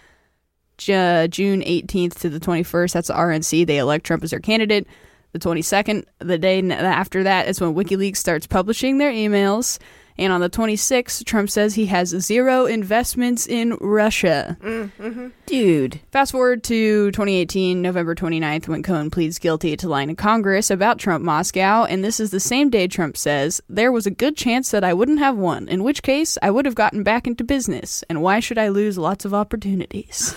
Ju- 0.78 1.28
June 1.28 1.62
18th 1.62 2.18
to 2.20 2.28
the 2.28 2.40
21st, 2.40 2.92
that's 2.92 3.08
the 3.08 3.14
RNC. 3.14 3.66
They 3.66 3.78
elect 3.78 4.04
Trump 4.04 4.22
as 4.24 4.30
their 4.30 4.40
candidate. 4.40 4.86
The 5.32 5.38
22nd, 5.38 6.04
the 6.18 6.38
day 6.38 6.62
after 6.70 7.22
that, 7.24 7.48
is 7.48 7.60
when 7.60 7.74
WikiLeaks 7.74 8.16
starts 8.16 8.46
publishing 8.46 8.98
their 8.98 9.12
emails. 9.12 9.78
And 10.18 10.32
on 10.32 10.40
the 10.40 10.48
26th, 10.48 11.24
Trump 11.26 11.50
says 11.50 11.74
he 11.74 11.86
has 11.86 12.08
zero 12.08 12.64
investments 12.64 13.46
in 13.46 13.76
Russia. 13.82 14.56
Mm-hmm. 14.62 15.28
Dude. 15.44 16.00
Fast 16.10 16.32
forward 16.32 16.64
to 16.64 17.10
2018, 17.10 17.82
November 17.82 18.14
29th, 18.14 18.66
when 18.66 18.82
Cohen 18.82 19.10
pleads 19.10 19.38
guilty 19.38 19.76
to 19.76 19.88
lying 19.88 20.08
to 20.08 20.14
Congress 20.14 20.70
about 20.70 20.98
Trump 20.98 21.22
Moscow. 21.22 21.84
And 21.84 22.02
this 22.02 22.18
is 22.18 22.30
the 22.30 22.40
same 22.40 22.70
day 22.70 22.88
Trump 22.88 23.16
says, 23.16 23.60
There 23.68 23.92
was 23.92 24.06
a 24.06 24.10
good 24.10 24.36
chance 24.36 24.70
that 24.70 24.84
I 24.84 24.94
wouldn't 24.94 25.18
have 25.18 25.36
won, 25.36 25.68
in 25.68 25.84
which 25.84 26.02
case 26.02 26.38
I 26.42 26.50
would 26.50 26.64
have 26.64 26.74
gotten 26.74 27.02
back 27.02 27.26
into 27.26 27.44
business. 27.44 28.02
And 28.08 28.22
why 28.22 28.40
should 28.40 28.56
I 28.58 28.68
lose 28.68 28.96
lots 28.96 29.24
of 29.26 29.34
opportunities? 29.34 30.34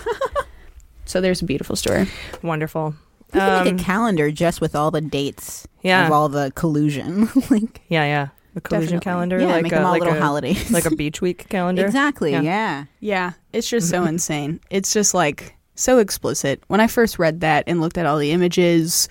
so 1.06 1.20
there's 1.22 1.40
a 1.42 1.46
beautiful 1.46 1.74
story. 1.76 2.06
Wonderful. 2.42 2.94
We 3.32 3.40
could 3.40 3.48
Um, 3.48 3.64
make 3.64 3.80
a 3.80 3.82
calendar 3.84 4.30
just 4.30 4.60
with 4.60 4.74
all 4.74 4.90
the 4.90 5.00
dates 5.00 5.66
Yeah. 5.82 6.04
of 6.06 6.12
all 6.12 6.28
the 6.28 6.52
collusion. 6.54 7.28
like 7.50 7.80
Yeah, 7.88 8.04
yeah. 8.04 8.28
The 8.54 8.60
collusion 8.60 8.98
Definitely. 8.98 9.04
calendar, 9.04 9.38
Yeah, 9.40 9.46
like 9.46 9.62
make 9.62 9.72
a, 9.72 9.76
them 9.76 9.84
all 9.84 9.92
like 9.92 10.00
little 10.02 10.16
a, 10.16 10.20
holidays. 10.20 10.70
like 10.70 10.84
a 10.86 10.90
beach 10.96 11.20
week 11.20 11.48
calendar. 11.48 11.84
Exactly, 11.84 12.32
yeah. 12.32 12.84
Yeah, 13.00 13.32
it's 13.52 13.68
just 13.70 13.88
so 13.88 14.04
insane. 14.12 14.60
It's 14.70 14.92
just 14.92 15.14
like 15.14 15.54
so 15.76 15.98
explicit. 15.98 16.62
When 16.66 16.80
I 16.80 16.86
first 16.88 17.18
read 17.18 17.40
that 17.40 17.64
and 17.66 17.80
looked 17.80 17.96
at 17.98 18.06
all 18.06 18.18
the 18.18 18.32
images, 18.32 19.08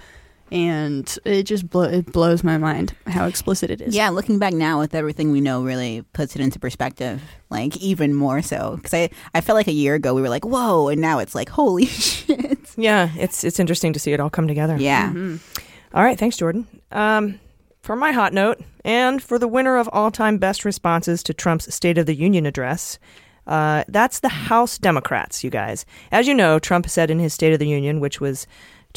and 0.51 1.15
it 1.25 1.43
just 1.43 1.69
blo- 1.69 1.83
it 1.83 2.11
blows 2.11 2.43
my 2.43 2.57
mind 2.57 2.95
how 3.07 3.27
explicit 3.27 3.69
it 3.71 3.81
is. 3.81 3.95
Yeah, 3.95 4.09
looking 4.09 4.39
back 4.39 4.53
now 4.53 4.79
with 4.79 4.95
everything 4.95 5.31
we 5.31 5.41
know 5.41 5.63
really 5.63 6.03
puts 6.13 6.35
it 6.35 6.41
into 6.41 6.59
perspective, 6.59 7.21
like 7.49 7.77
even 7.77 8.13
more 8.15 8.41
so. 8.41 8.75
Because 8.77 8.93
I, 8.93 9.09
I 9.33 9.41
felt 9.41 9.55
like 9.55 9.67
a 9.67 9.71
year 9.73 9.93
ago 9.95 10.13
we 10.15 10.21
were 10.21 10.29
like, 10.29 10.45
whoa, 10.45 10.87
and 10.89 10.99
now 10.99 11.19
it's 11.19 11.35
like, 11.35 11.49
holy 11.49 11.85
shit. 11.87 12.59
Yeah, 12.77 13.09
it's 13.15 13.43
it's 13.43 13.59
interesting 13.59 13.93
to 13.93 13.99
see 13.99 14.11
it 14.11 14.19
all 14.19 14.29
come 14.29 14.47
together. 14.47 14.75
Yeah. 14.77 15.13
All 15.93 16.03
right, 16.03 16.17
thanks, 16.19 16.35
Jordan. 16.37 16.67
Um, 16.91 17.39
for 17.81 17.95
my 17.95 18.11
hot 18.11 18.33
note, 18.33 18.61
and 18.83 19.21
for 19.21 19.39
the 19.39 19.47
winner 19.47 19.77
of 19.77 19.89
all-time 19.91 20.37
best 20.37 20.65
responses 20.65 21.23
to 21.23 21.33
Trump's 21.33 21.73
State 21.73 21.97
of 21.97 22.05
the 22.05 22.15
Union 22.15 22.45
address, 22.45 22.99
uh, 23.47 23.83
that's 23.87 24.19
the 24.19 24.29
House 24.29 24.77
Democrats. 24.77 25.43
You 25.43 25.49
guys, 25.49 25.85
as 26.11 26.27
you 26.27 26.35
know, 26.35 26.59
Trump 26.59 26.87
said 26.87 27.09
in 27.09 27.19
his 27.19 27.33
State 27.33 27.53
of 27.53 27.59
the 27.59 27.67
Union, 27.67 27.99
which 27.99 28.21
was 28.21 28.45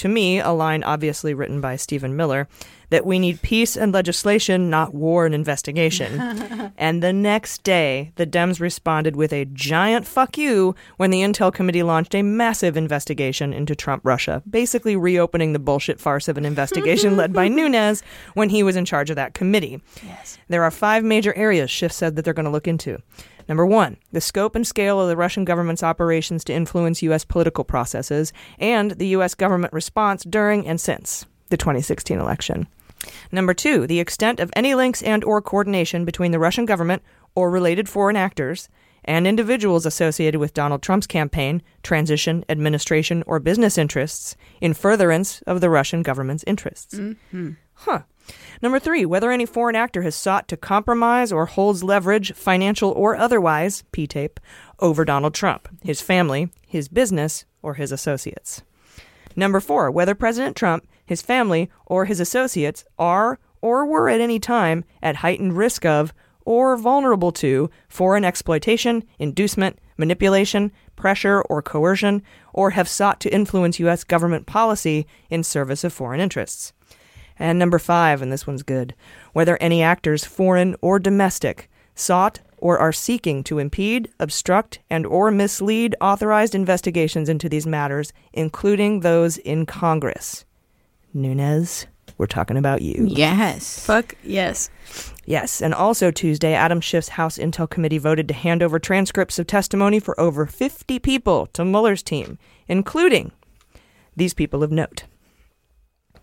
to 0.02 0.08
me 0.08 0.40
a 0.40 0.50
line 0.50 0.82
obviously 0.82 1.32
written 1.32 1.60
by 1.60 1.76
Stephen 1.76 2.16
Miller, 2.16 2.48
that 2.90 3.06
we 3.06 3.20
need 3.20 3.40
peace 3.40 3.76
and 3.76 3.92
legislation, 3.92 4.68
not 4.68 4.92
war 4.92 5.24
and 5.24 5.32
investigation. 5.32 6.20
and 6.76 7.00
the 7.00 7.12
next 7.12 7.62
day, 7.62 8.10
the 8.16 8.26
Dems 8.26 8.58
responded 8.58 9.14
with 9.14 9.32
a 9.32 9.44
giant 9.44 10.04
fuck 10.04 10.36
you 10.36 10.74
when 10.96 11.10
the 11.10 11.20
Intel 11.20 11.54
Committee 11.54 11.84
launched 11.84 12.16
a 12.16 12.22
massive 12.22 12.76
investigation 12.76 13.52
into 13.52 13.76
Trump 13.76 14.04
Russia, 14.04 14.42
basically 14.50 14.96
reopening 14.96 15.52
the 15.52 15.60
bullshit 15.60 16.00
farce 16.00 16.26
of 16.26 16.36
an 16.36 16.44
investigation 16.44 17.16
led 17.16 17.32
by 17.32 17.46
Nunes 17.48 18.02
when 18.34 18.48
he 18.48 18.64
was 18.64 18.74
in 18.74 18.84
charge 18.84 19.08
of 19.08 19.14
that 19.14 19.34
committee. 19.34 19.80
Yes. 20.04 20.36
There 20.48 20.64
are 20.64 20.72
five 20.72 21.04
major 21.04 21.32
areas 21.34 21.70
Schiff 21.70 21.92
said 21.92 22.16
that 22.16 22.24
they're 22.24 22.34
going 22.34 22.44
to 22.44 22.50
look 22.50 22.66
into. 22.66 22.98
Number 23.48 23.66
one, 23.66 23.96
the 24.12 24.20
scope 24.20 24.54
and 24.54 24.66
scale 24.66 25.00
of 25.00 25.08
the 25.08 25.16
Russian 25.16 25.44
government's 25.44 25.82
operations 25.82 26.44
to 26.44 26.52
influence 26.52 27.02
U.S. 27.02 27.24
political 27.24 27.64
processes 27.64 28.32
and 28.58 28.92
the 28.92 29.08
U.S. 29.08 29.34
government 29.34 29.72
response 29.72 30.24
during 30.24 30.66
and 30.66 30.80
since 30.80 31.26
the 31.48 31.56
2016 31.56 32.18
election. 32.18 32.66
Number 33.30 33.54
two, 33.54 33.86
the 33.86 34.00
extent 34.00 34.40
of 34.40 34.52
any 34.54 34.74
links 34.74 35.02
and 35.02 35.24
or 35.24 35.42
coordination 35.42 36.04
between 36.04 36.30
the 36.30 36.38
Russian 36.38 36.66
government 36.66 37.02
or 37.34 37.50
related 37.50 37.88
foreign 37.88 38.16
actors 38.16 38.68
and 39.04 39.26
individuals 39.26 39.84
associated 39.84 40.38
with 40.38 40.54
Donald 40.54 40.82
Trump's 40.82 41.06
campaign, 41.06 41.62
transition, 41.82 42.44
administration, 42.48 43.24
or 43.26 43.40
business 43.40 43.76
interests 43.76 44.36
in 44.60 44.74
furtherance 44.74 45.42
of 45.42 45.60
the 45.60 45.70
Russian 45.70 46.02
government's 46.02 46.44
interests. 46.46 46.94
Mm-hmm. 46.94 47.50
Huh. 47.74 48.02
Number 48.62 48.78
three, 48.78 49.04
whether 49.04 49.32
any 49.32 49.44
foreign 49.44 49.74
actor 49.74 50.02
has 50.02 50.14
sought 50.14 50.46
to 50.46 50.56
compromise 50.56 51.32
or 51.32 51.46
holds 51.46 51.82
leverage, 51.82 52.32
financial 52.32 52.92
or 52.92 53.16
otherwise, 53.16 53.82
P 53.90 54.06
tape, 54.06 54.38
over 54.78 55.04
Donald 55.04 55.34
Trump, 55.34 55.68
his 55.82 56.00
family, 56.00 56.48
his 56.64 56.86
business, 56.86 57.44
or 57.60 57.74
his 57.74 57.90
associates. 57.90 58.62
Number 59.34 59.58
four, 59.58 59.90
whether 59.90 60.14
President 60.14 60.56
Trump, 60.56 60.86
his 61.04 61.22
family, 61.22 61.70
or 61.86 62.04
his 62.04 62.20
associates 62.20 62.84
are 63.00 63.40
or 63.60 63.84
were 63.84 64.08
at 64.08 64.20
any 64.20 64.38
time 64.38 64.84
at 65.02 65.16
heightened 65.16 65.56
risk 65.56 65.84
of 65.84 66.14
or 66.44 66.76
vulnerable 66.76 67.32
to 67.32 67.68
foreign 67.88 68.24
exploitation, 68.24 69.02
inducement, 69.18 69.78
manipulation, 69.96 70.70
pressure, 70.94 71.42
or 71.42 71.62
coercion, 71.62 72.22
or 72.52 72.70
have 72.70 72.88
sought 72.88 73.20
to 73.20 73.32
influence 73.34 73.80
U.S. 73.80 74.04
government 74.04 74.46
policy 74.46 75.06
in 75.30 75.42
service 75.42 75.82
of 75.84 75.92
foreign 75.92 76.20
interests. 76.20 76.72
And 77.42 77.58
number 77.58 77.80
five, 77.80 78.22
and 78.22 78.30
this 78.30 78.46
one's 78.46 78.62
good, 78.62 78.94
whether 79.32 79.56
any 79.56 79.82
actors, 79.82 80.24
foreign 80.24 80.76
or 80.80 81.00
domestic, 81.00 81.68
sought 81.96 82.38
or 82.58 82.78
are 82.78 82.92
seeking 82.92 83.42
to 83.42 83.58
impede, 83.58 84.08
obstruct, 84.20 84.78
and 84.88 85.04
or 85.04 85.32
mislead 85.32 85.96
authorized 86.00 86.54
investigations 86.54 87.28
into 87.28 87.48
these 87.48 87.66
matters, 87.66 88.12
including 88.32 89.00
those 89.00 89.38
in 89.38 89.66
Congress. 89.66 90.44
Nunes, 91.12 91.88
we're 92.16 92.26
talking 92.26 92.56
about 92.56 92.80
you. 92.80 93.08
Yes. 93.10 93.84
Fuck 93.84 94.14
yes. 94.22 94.70
Yes, 95.26 95.60
and 95.60 95.74
also 95.74 96.12
Tuesday, 96.12 96.54
Adam 96.54 96.80
Schiff's 96.80 97.08
House 97.08 97.38
Intel 97.38 97.68
Committee 97.68 97.98
voted 97.98 98.28
to 98.28 98.34
hand 98.34 98.62
over 98.62 98.78
transcripts 98.78 99.40
of 99.40 99.48
testimony 99.48 99.98
for 99.98 100.18
over 100.20 100.46
50 100.46 101.00
people 101.00 101.46
to 101.46 101.64
Mueller's 101.64 102.04
team, 102.04 102.38
including 102.68 103.32
these 104.14 104.32
people 104.32 104.62
of 104.62 104.70
note. 104.70 105.06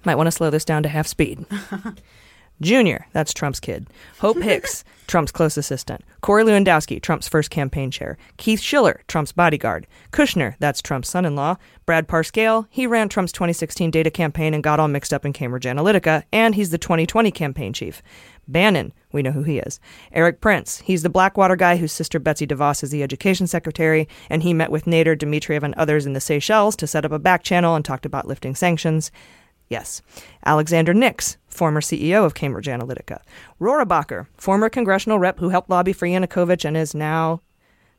Might 0.06 0.16
want 0.16 0.28
to 0.28 0.32
slow 0.32 0.50
this 0.50 0.66
down 0.66 0.84
to 0.84 0.90
half 0.90 1.08
speed. 1.08 1.46
Junior, 2.62 3.08
that's 3.14 3.34
Trump's 3.34 3.62
kid. 3.62 3.88
Hope 4.20 4.42
Hicks, 4.42 4.84
Trump's 5.08 5.32
close 5.32 5.56
assistant. 5.56 6.04
Corey 6.20 6.44
Lewandowski, 6.44 7.02
Trump's 7.02 7.28
first 7.28 7.50
campaign 7.50 7.90
chair. 7.90 8.18
Keith 8.36 8.60
Schiller, 8.60 9.02
Trump's 9.08 9.32
bodyguard. 9.32 9.88
Kushner, 10.12 10.56
that's 10.60 10.82
Trump's 10.82 11.10
son 11.10 11.24
in 11.24 11.38
law. 11.38 11.56
Brad 11.86 12.10
Parscale, 12.10 12.68
he 12.70 12.86
ran 12.86 13.08
Trump's 13.08 13.32
2016 13.32 13.92
data 13.92 14.12
campaign 14.12 14.54
and 14.54 14.62
got 14.62 14.78
all 14.78 14.90
mixed 14.90 15.14
up 15.14 15.26
in 15.26 15.32
Cambridge 15.32 15.64
Analytica, 15.64 16.24
and 16.34 16.54
he's 16.54 16.72
the 16.72 16.78
2020 16.78 17.32
campaign 17.32 17.72
chief. 17.72 18.02
Bannon, 18.46 18.92
we 19.14 19.22
know 19.22 19.32
who 19.32 19.44
he 19.44 19.60
is. 19.60 19.80
Erik 20.12 20.42
Prince, 20.42 20.80
he's 20.80 21.04
the 21.04 21.10
Blackwater 21.10 21.56
guy 21.56 21.78
whose 21.78 21.94
sister 21.94 22.20
Betsy 22.20 22.46
DeVos 22.46 22.84
is 22.84 22.90
the 22.90 23.04
education 23.04 23.48
secretary, 23.48 24.08
and 24.30 24.44
he 24.44 24.54
met 24.54 24.72
with 24.72 24.86
Nader, 24.86 25.18
Dmitriev, 25.18 25.64
and 25.64 25.76
others 25.76 26.06
in 26.06 26.14
the 26.14 26.20
Seychelles 26.20 26.76
to 26.76 26.88
set 26.88 27.06
up 27.06 27.12
a 27.14 27.20
back 27.20 27.44
channel 27.44 27.76
and 27.76 27.86
talked 27.86 28.06
about 28.06 28.28
lifting 28.28 28.54
sanctions. 28.54 29.12
Yes. 29.70 30.02
Alexander 30.46 30.94
Nix, 30.94 31.38
former 31.48 31.80
CEO 31.80 32.26
of 32.26 32.34
Cambridge 32.34 32.68
Analytica. 32.68 33.22
Rohrabacher, 33.62 34.28
former 34.36 34.70
congressional 34.70 35.20
rep 35.20 35.40
who 35.40 35.50
helped 35.50 35.70
lobby 35.70 35.94
for 35.94 36.08
Yanukovych 36.08 36.66
and 36.66 36.76
is 36.76 36.96
now, 36.96 37.42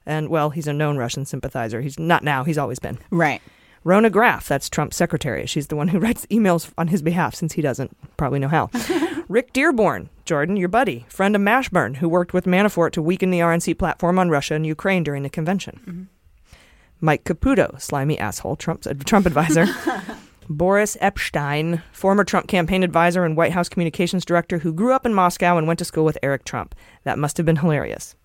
and 0.04 0.28
well, 0.28 0.50
he's 0.50 0.66
a 0.66 0.72
known 0.72 0.96
Russian 0.96 1.24
sympathizer. 1.24 1.80
He's 1.80 1.98
not 1.98 2.24
now, 2.24 2.42
he's 2.42 2.58
always 2.58 2.80
been. 2.80 2.98
Right. 3.10 3.40
Rona 3.82 4.10
Graff, 4.10 4.46
that's 4.46 4.68
Trump's 4.68 4.96
secretary. 4.96 5.46
She's 5.46 5.68
the 5.68 5.76
one 5.76 5.88
who 5.88 5.98
writes 6.00 6.26
emails 6.26 6.72
on 6.76 6.88
his 6.88 7.02
behalf 7.02 7.34
since 7.34 7.52
he 7.52 7.62
doesn't 7.62 7.96
probably 8.16 8.40
know 8.40 8.48
how. 8.48 8.70
Rick 9.28 9.52
Dearborn, 9.52 10.10
Jordan, 10.24 10.56
your 10.56 10.68
buddy, 10.68 11.06
friend 11.08 11.36
of 11.36 11.42
Mashburn, 11.42 11.96
who 11.96 12.08
worked 12.08 12.34
with 12.34 12.46
Manafort 12.46 12.90
to 12.92 13.02
weaken 13.02 13.30
the 13.30 13.38
RNC 13.38 13.78
platform 13.78 14.18
on 14.18 14.28
Russia 14.28 14.54
and 14.54 14.66
Ukraine 14.66 15.04
during 15.04 15.22
the 15.22 15.30
convention. 15.30 15.80
Mm-hmm. 15.86 16.02
Mike 17.00 17.24
Caputo, 17.24 17.80
slimy 17.80 18.18
asshole, 18.18 18.56
Trump's 18.56 18.88
Trump 19.04 19.26
advisor. 19.26 19.66
Boris 20.50 20.96
Epshteyn, 21.00 21.80
former 21.92 22.24
Trump 22.24 22.48
campaign 22.48 22.82
advisor 22.82 23.24
and 23.24 23.36
White 23.36 23.52
House 23.52 23.68
communications 23.68 24.24
director 24.24 24.58
who 24.58 24.72
grew 24.72 24.92
up 24.92 25.06
in 25.06 25.14
Moscow 25.14 25.56
and 25.56 25.68
went 25.68 25.78
to 25.78 25.84
school 25.84 26.04
with 26.04 26.18
Eric 26.24 26.44
Trump. 26.44 26.74
That 27.04 27.20
must 27.20 27.36
have 27.36 27.46
been 27.46 27.54
hilarious. 27.54 28.16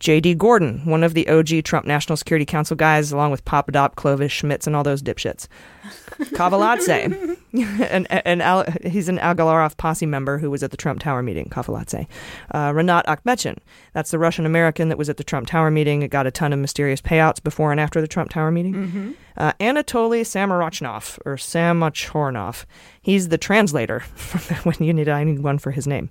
J.D. 0.00 0.34
Gordon, 0.34 0.84
one 0.84 1.02
of 1.02 1.14
the 1.14 1.28
OG 1.28 1.64
Trump 1.64 1.86
National 1.86 2.16
Security 2.16 2.44
Council 2.44 2.76
guys, 2.76 3.12
along 3.12 3.30
with 3.30 3.44
Papadop, 3.44 3.94
Clovis, 3.94 4.32
Schmitz, 4.32 4.66
and 4.66 4.74
all 4.74 4.82
those 4.82 5.02
dipshits. 5.02 5.48
Kaveladze, 6.34 7.38
and, 7.90 8.06
and 8.10 8.42
Al, 8.42 8.64
he's 8.84 9.08
an 9.08 9.18
Agalarov 9.18 9.76
posse 9.76 10.06
member 10.06 10.38
who 10.38 10.50
was 10.50 10.62
at 10.62 10.70
the 10.70 10.76
Trump 10.76 11.00
Tower 11.00 11.22
meeting. 11.22 11.48
Kaveladze. 11.50 12.06
Uh, 12.50 12.70
Rinat 12.70 13.04
Akhmetshin, 13.04 13.58
that's 13.92 14.10
the 14.10 14.18
Russian 14.18 14.46
American 14.46 14.88
that 14.88 14.98
was 14.98 15.08
at 15.08 15.16
the 15.16 15.24
Trump 15.24 15.46
Tower 15.46 15.70
meeting. 15.70 16.02
It 16.02 16.08
got 16.08 16.26
a 16.26 16.30
ton 16.30 16.52
of 16.52 16.58
mysterious 16.58 17.00
payouts 17.00 17.42
before 17.42 17.70
and 17.70 17.80
after 17.80 18.00
the 18.00 18.08
Trump 18.08 18.30
Tower 18.30 18.50
meeting. 18.50 18.74
Mm-hmm. 18.74 19.12
Uh, 19.36 19.52
Anatoly 19.60 20.22
Samarochnov, 20.22 21.18
or 21.24 21.36
Samachornov. 21.36 22.64
He's 23.02 23.28
the 23.28 23.38
translator 23.38 24.00
when 24.62 24.76
you 24.80 24.92
need, 24.92 25.08
I 25.08 25.24
need 25.24 25.40
one 25.40 25.58
for 25.58 25.70
his 25.70 25.86
name. 25.86 26.10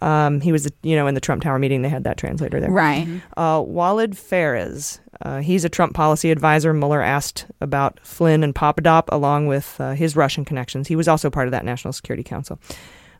Um, 0.00 0.40
he 0.40 0.52
was, 0.52 0.70
you 0.82 0.96
know, 0.96 1.06
in 1.06 1.14
the 1.14 1.20
Trump 1.20 1.42
Tower 1.42 1.58
meeting, 1.58 1.82
they 1.82 1.88
had 1.88 2.04
that 2.04 2.16
translator 2.16 2.60
there. 2.60 2.70
Right. 2.70 3.06
Uh, 3.36 3.62
Walid 3.64 4.16
Phares, 4.16 5.00
uh, 5.22 5.40
he's 5.40 5.64
a 5.64 5.68
Trump 5.68 5.94
policy 5.94 6.30
advisor. 6.30 6.72
Mueller 6.72 7.02
asked 7.02 7.46
about 7.60 8.00
Flynn 8.02 8.42
and 8.42 8.54
Papadop, 8.54 9.04
along 9.08 9.46
with 9.46 9.76
uh, 9.78 9.92
his 9.92 10.16
Russian 10.16 10.44
connections. 10.44 10.88
He 10.88 10.96
was 10.96 11.08
also 11.08 11.28
part 11.30 11.46
of 11.48 11.52
that 11.52 11.64
National 11.64 11.92
Security 11.92 12.22
Council. 12.22 12.58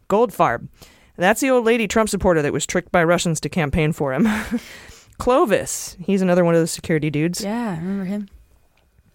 Goldfarb, 0.08 0.68
that's 1.16 1.40
the 1.40 1.50
old 1.50 1.64
lady 1.64 1.86
Trump 1.86 2.08
supporter 2.08 2.42
that 2.42 2.52
was 2.52 2.66
tricked 2.66 2.90
by 2.90 3.04
Russians 3.04 3.40
to 3.40 3.48
campaign 3.48 3.92
for 3.92 4.12
him. 4.14 4.26
Clovis, 5.18 5.96
he's 6.00 6.22
another 6.22 6.44
one 6.44 6.54
of 6.54 6.60
those 6.60 6.70
security 6.70 7.10
dudes. 7.10 7.42
Yeah, 7.42 7.72
I 7.72 7.76
remember 7.76 8.04
him. 8.04 8.28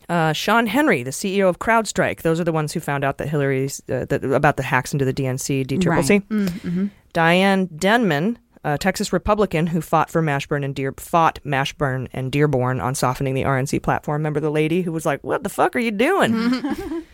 Uh, 0.07 0.33
Shawn 0.33 0.67
Henry, 0.67 1.03
the 1.03 1.11
CEO 1.11 1.49
of 1.49 1.59
CrowdStrike. 1.59 2.21
Those 2.21 2.39
are 2.39 2.43
the 2.43 2.51
ones 2.51 2.73
who 2.73 2.79
found 2.79 3.03
out 3.03 3.17
that 3.17 3.27
Hillary's 3.27 3.81
uh, 3.89 4.05
that, 4.05 4.23
about 4.23 4.57
the 4.57 4.63
hacks 4.63 4.93
into 4.93 5.05
the 5.05 5.13
DNC, 5.13 5.65
DCCC. 5.65 5.87
Right. 5.89 6.29
Mm-hmm. 6.29 6.87
Diane 7.13 7.67
Denman, 7.67 8.37
a 8.63 8.77
Texas 8.77 9.13
Republican 9.13 9.67
who 9.67 9.81
fought 9.81 10.09
for 10.09 10.21
Mashburn 10.21 10.65
and 10.65 10.75
Deer 10.75 10.93
fought 10.97 11.39
Mashburn 11.45 12.07
and 12.13 12.31
Dearborn 12.31 12.79
on 12.81 12.95
softening 12.95 13.33
the 13.33 13.43
RNC 13.43 13.81
platform. 13.83 14.19
Remember 14.19 14.39
the 14.39 14.51
lady 14.51 14.81
who 14.81 14.91
was 14.91 15.05
like, 15.05 15.23
"What 15.23 15.43
the 15.43 15.49
fuck 15.49 15.75
are 15.75 15.79
you 15.79 15.91
doing?" 15.91 16.63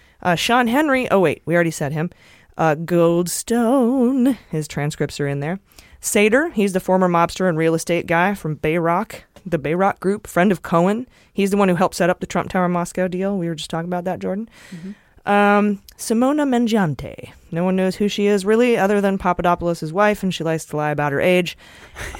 uh, 0.22 0.36
Shawn 0.36 0.68
Henry. 0.68 1.10
Oh 1.12 1.20
wait, 1.20 1.42
we 1.46 1.54
already 1.56 1.72
said 1.72 1.92
him. 1.92 2.10
Uh, 2.58 2.76
Goldstone. 2.76 4.38
His 4.50 4.68
transcripts 4.68 5.20
are 5.20 5.28
in 5.28 5.40
there. 5.40 5.60
Sater. 6.02 6.52
He's 6.54 6.74
the 6.74 6.80
former 6.80 7.08
mobster 7.08 7.48
and 7.48 7.58
real 7.58 7.76
estate 7.76 8.08
guy 8.08 8.34
from 8.34 8.58
Bayrock, 8.58 9.22
the 9.46 9.60
Bayrock 9.60 10.00
Group, 10.00 10.28
friend 10.28 10.52
of 10.52 10.62
Cohen. 10.62 11.08
He's 11.34 11.52
the 11.52 11.58
one 11.58 11.70
who 11.70 11.76
helped 11.76 11.96
set 11.96 12.10
up 12.10 12.20
the 12.20 12.28
Trump 12.28 12.50
Tower 12.50 12.70
Moscow 12.70 13.08
deal. 13.08 13.38
We 13.38 13.48
were 13.48 13.56
just 13.56 13.70
talking 13.70 13.90
about 13.90 14.04
that, 14.06 14.20
Jordan. 14.20 14.50
Um, 15.26 15.82
Simona 15.98 16.48
Mengiante. 16.48 17.32
No 17.52 17.64
one 17.64 17.76
knows 17.76 17.96
who 17.96 18.08
she 18.08 18.26
is 18.26 18.46
really, 18.46 18.78
other 18.78 19.02
than 19.02 19.18
Papadopoulos' 19.18 19.94
wife, 19.94 20.24
and 20.24 20.34
she 20.34 20.44
likes 20.44 20.66
to 20.66 20.78
lie 20.78 20.90
about 20.92 21.12
her 21.12 21.22
age. 21.22 21.58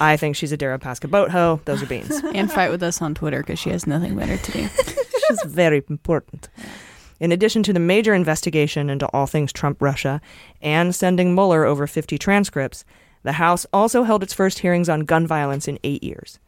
I 0.00 0.16
think 0.16 0.36
she's 0.36 0.52
a 0.52 0.58
Deripaska 0.58 1.10
boat 1.10 1.30
hoe. 1.30 1.60
Those 1.64 1.82
are 1.82 1.86
beans. 1.86 2.22
and 2.34 2.52
fight 2.52 2.70
with 2.70 2.82
us 2.82 3.02
on 3.02 3.14
Twitter 3.14 3.40
because 3.40 3.58
she 3.58 3.70
has 3.70 3.86
nothing 3.86 4.16
better 4.16 4.36
to 4.36 4.52
do. 4.52 4.68
She's 5.28 5.42
very 5.44 5.82
important. 5.88 6.48
In 7.20 7.30
addition 7.30 7.62
to 7.62 7.72
the 7.72 7.80
major 7.80 8.14
investigation 8.14 8.90
into 8.90 9.06
all 9.12 9.26
things 9.26 9.52
Trump 9.52 9.80
Russia 9.80 10.20
and 10.60 10.92
sending 10.92 11.34
Mueller 11.34 11.64
over 11.64 11.86
50 11.86 12.18
transcripts, 12.18 12.84
the 13.22 13.32
House 13.32 13.64
also 13.72 14.02
held 14.02 14.24
its 14.24 14.32
first 14.32 14.58
hearings 14.58 14.88
on 14.88 15.00
gun 15.00 15.26
violence 15.26 15.68
in 15.68 15.78
eight 15.84 16.02
years, 16.02 16.40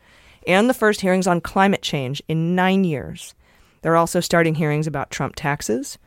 and 0.46 0.68
the 0.68 0.74
first 0.74 1.00
hearings 1.00 1.26
on 1.26 1.40
climate 1.40 1.82
change 1.82 2.22
in 2.28 2.54
nine 2.54 2.84
years. 2.84 3.34
They're 3.82 3.96
also 3.96 4.20
starting 4.20 4.54
hearings 4.54 4.86
about 4.86 5.10
Trump 5.10 5.34
taxes. 5.36 5.98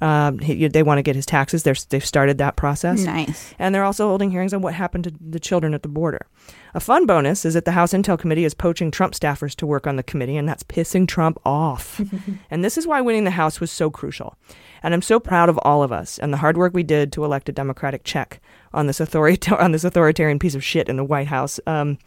Um, 0.00 0.38
he, 0.38 0.66
they 0.68 0.82
want 0.82 0.98
to 0.98 1.02
get 1.02 1.16
his 1.16 1.26
taxes. 1.26 1.62
They're, 1.62 1.74
they've 1.90 2.04
started 2.04 2.38
that 2.38 2.56
process. 2.56 3.00
Nice. 3.00 3.54
And 3.58 3.74
they're 3.74 3.84
also 3.84 4.08
holding 4.08 4.30
hearings 4.30 4.54
on 4.54 4.62
what 4.62 4.72
happened 4.72 5.04
to 5.04 5.12
the 5.20 5.40
children 5.40 5.74
at 5.74 5.82
the 5.82 5.88
border. 5.88 6.26
A 6.72 6.80
fun 6.80 7.04
bonus 7.04 7.44
is 7.44 7.54
that 7.54 7.66
the 7.66 7.72
House 7.72 7.92
Intel 7.92 8.18
Committee 8.18 8.44
is 8.44 8.54
poaching 8.54 8.90
Trump 8.90 9.12
staffers 9.12 9.54
to 9.56 9.66
work 9.66 9.86
on 9.86 9.96
the 9.96 10.02
committee, 10.02 10.36
and 10.36 10.48
that's 10.48 10.62
pissing 10.62 11.06
Trump 11.06 11.38
off. 11.44 12.00
and 12.50 12.64
this 12.64 12.78
is 12.78 12.86
why 12.86 13.00
winning 13.00 13.24
the 13.24 13.30
House 13.30 13.60
was 13.60 13.70
so 13.70 13.90
crucial. 13.90 14.36
And 14.82 14.94
I'm 14.94 15.02
so 15.02 15.20
proud 15.20 15.50
of 15.50 15.58
all 15.58 15.82
of 15.82 15.92
us 15.92 16.18
and 16.18 16.32
the 16.32 16.38
hard 16.38 16.56
work 16.56 16.72
we 16.72 16.82
did 16.82 17.12
to 17.12 17.24
elect 17.24 17.50
a 17.50 17.52
Democratic 17.52 18.04
check 18.04 18.40
on 18.72 18.86
this, 18.86 19.00
authorita- 19.00 19.60
on 19.60 19.72
this 19.72 19.84
authoritarian 19.84 20.38
piece 20.38 20.54
of 20.54 20.64
shit 20.64 20.88
in 20.88 20.96
the 20.96 21.04
White 21.04 21.26
House. 21.26 21.60
Um, 21.66 21.98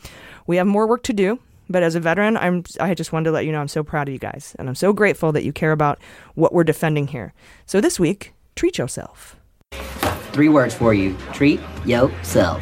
we 0.48 0.58
have 0.58 0.66
more 0.66 0.88
work 0.88 1.04
to 1.04 1.14
do, 1.14 1.40
but 1.70 1.84
as 1.84 1.96
a 1.96 2.00
veteran, 2.00 2.38
I'm 2.38 2.64
I 2.80 2.94
just 2.94 3.12
wanted 3.12 3.26
to 3.26 3.32
let 3.32 3.46
you 3.46 3.52
know 3.52 3.60
I'm 3.60 3.68
so 3.68 3.84
proud 3.84 4.08
of 4.08 4.14
you 4.14 4.20
guys, 4.20 4.56
and 4.60 4.68
I'm 4.68 4.76
so 4.76 4.94
grateful 4.94 5.32
that 5.32 5.44
you 5.44 5.54
care 5.54 5.72
about 5.72 6.00
what 6.36 6.54
we're 6.54 6.64
defending 6.64 7.08
here. 7.08 7.34
So 7.66 7.82
this 7.82 8.00
week, 8.00 8.34
treat 8.56 8.78
yourself. 8.78 9.36
Three 10.32 10.50
words 10.50 10.74
for 10.74 10.94
you. 10.94 11.16
Treat 11.32 11.60
yourself. 11.86 12.62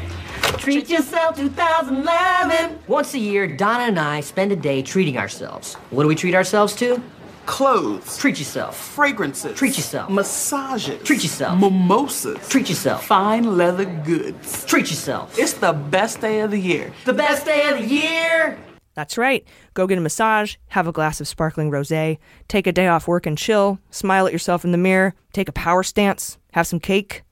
Treat 0.57 0.90
yourself 0.90 1.38
2011. 1.38 2.80
Once 2.88 3.14
a 3.14 3.19
year, 3.19 3.48
Donna 3.48 3.86
and 3.86 3.99
I 3.99 4.19
spend 4.19 4.52
a 4.52 4.56
day 4.56 4.82
treating 4.82 5.18
ourselves. 5.18 5.76
What 5.90 6.03
do 6.03 6.10
we 6.10 6.15
treat 6.15 6.36
ourselves 6.36 6.76
to? 6.76 7.02
Clothes. 7.45 8.18
Treat 8.18 8.38
yourself. 8.38 8.78
Fragrances. 8.78 9.57
Treat 9.57 9.78
yourself. 9.78 10.10
Massages. 10.11 11.02
Treat 11.03 11.23
yourself. 11.23 11.60
Mimosas. 11.60 12.48
Treat 12.48 12.69
yourself. 12.69 13.06
Fine 13.06 13.57
leather 13.57 13.86
goods. 13.86 14.64
Treat 14.65 14.90
yourself. 14.90 15.38
It's 15.40 15.53
the 15.53 15.73
best 15.73 16.22
day 16.22 16.41
of 16.41 16.52
the 16.52 16.60
year. 16.60 16.94
The 17.06 17.14
best 17.14 17.45
day 17.45 17.69
of 17.69 17.80
the 17.80 17.88
year. 17.88 18.57
That's 18.94 19.18
right. 19.18 19.46
Go 19.74 19.88
get 19.88 19.98
a 19.98 20.02
massage, 20.02 20.56
have 20.70 20.88
a 20.88 20.92
glass 20.92 21.22
of 21.22 21.28
sparkling 21.28 21.72
rosé, 21.72 22.18
take 22.48 22.68
a 22.68 22.72
day 22.72 22.88
off 22.88 23.08
work 23.08 23.26
and 23.26 23.38
chill, 23.38 23.80
smile 23.90 24.28
at 24.28 24.34
yourself 24.34 24.66
in 24.66 24.72
the 24.72 24.78
mirror, 24.78 25.14
take 25.34 25.48
a 25.48 25.54
power 25.54 25.84
stance, 25.84 26.38
have 26.52 26.68
some 26.68 26.80
cake, 26.80 27.24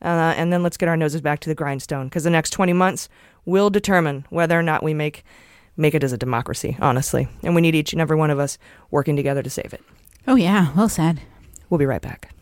uh, 0.00 0.34
and 0.36 0.52
then 0.52 0.62
let's 0.62 0.76
get 0.76 0.88
our 0.88 0.96
noses 0.96 1.20
back 1.20 1.40
to 1.40 1.48
the 1.48 1.54
grindstone 1.54 2.06
because 2.06 2.24
the 2.24 2.30
next 2.30 2.50
20 2.50 2.72
months 2.72 3.08
will 3.44 3.70
determine 3.70 4.24
whether 4.30 4.58
or 4.58 4.62
not 4.62 4.82
we 4.82 4.94
make 4.94 5.24
make 5.76 5.94
it 5.94 6.04
as 6.04 6.12
a 6.12 6.18
democracy, 6.18 6.76
honestly. 6.80 7.28
And 7.42 7.54
we 7.54 7.60
need 7.60 7.74
each 7.74 7.92
and 7.92 8.02
every 8.02 8.16
one 8.16 8.30
of 8.30 8.38
us 8.38 8.58
working 8.90 9.14
together 9.16 9.42
to 9.42 9.50
save 9.50 9.72
it. 9.72 9.82
Oh, 10.26 10.34
yeah. 10.34 10.72
Well 10.76 10.88
said. 10.88 11.20
We'll 11.70 11.78
be 11.78 11.86
right 11.86 12.02
back. 12.02 12.34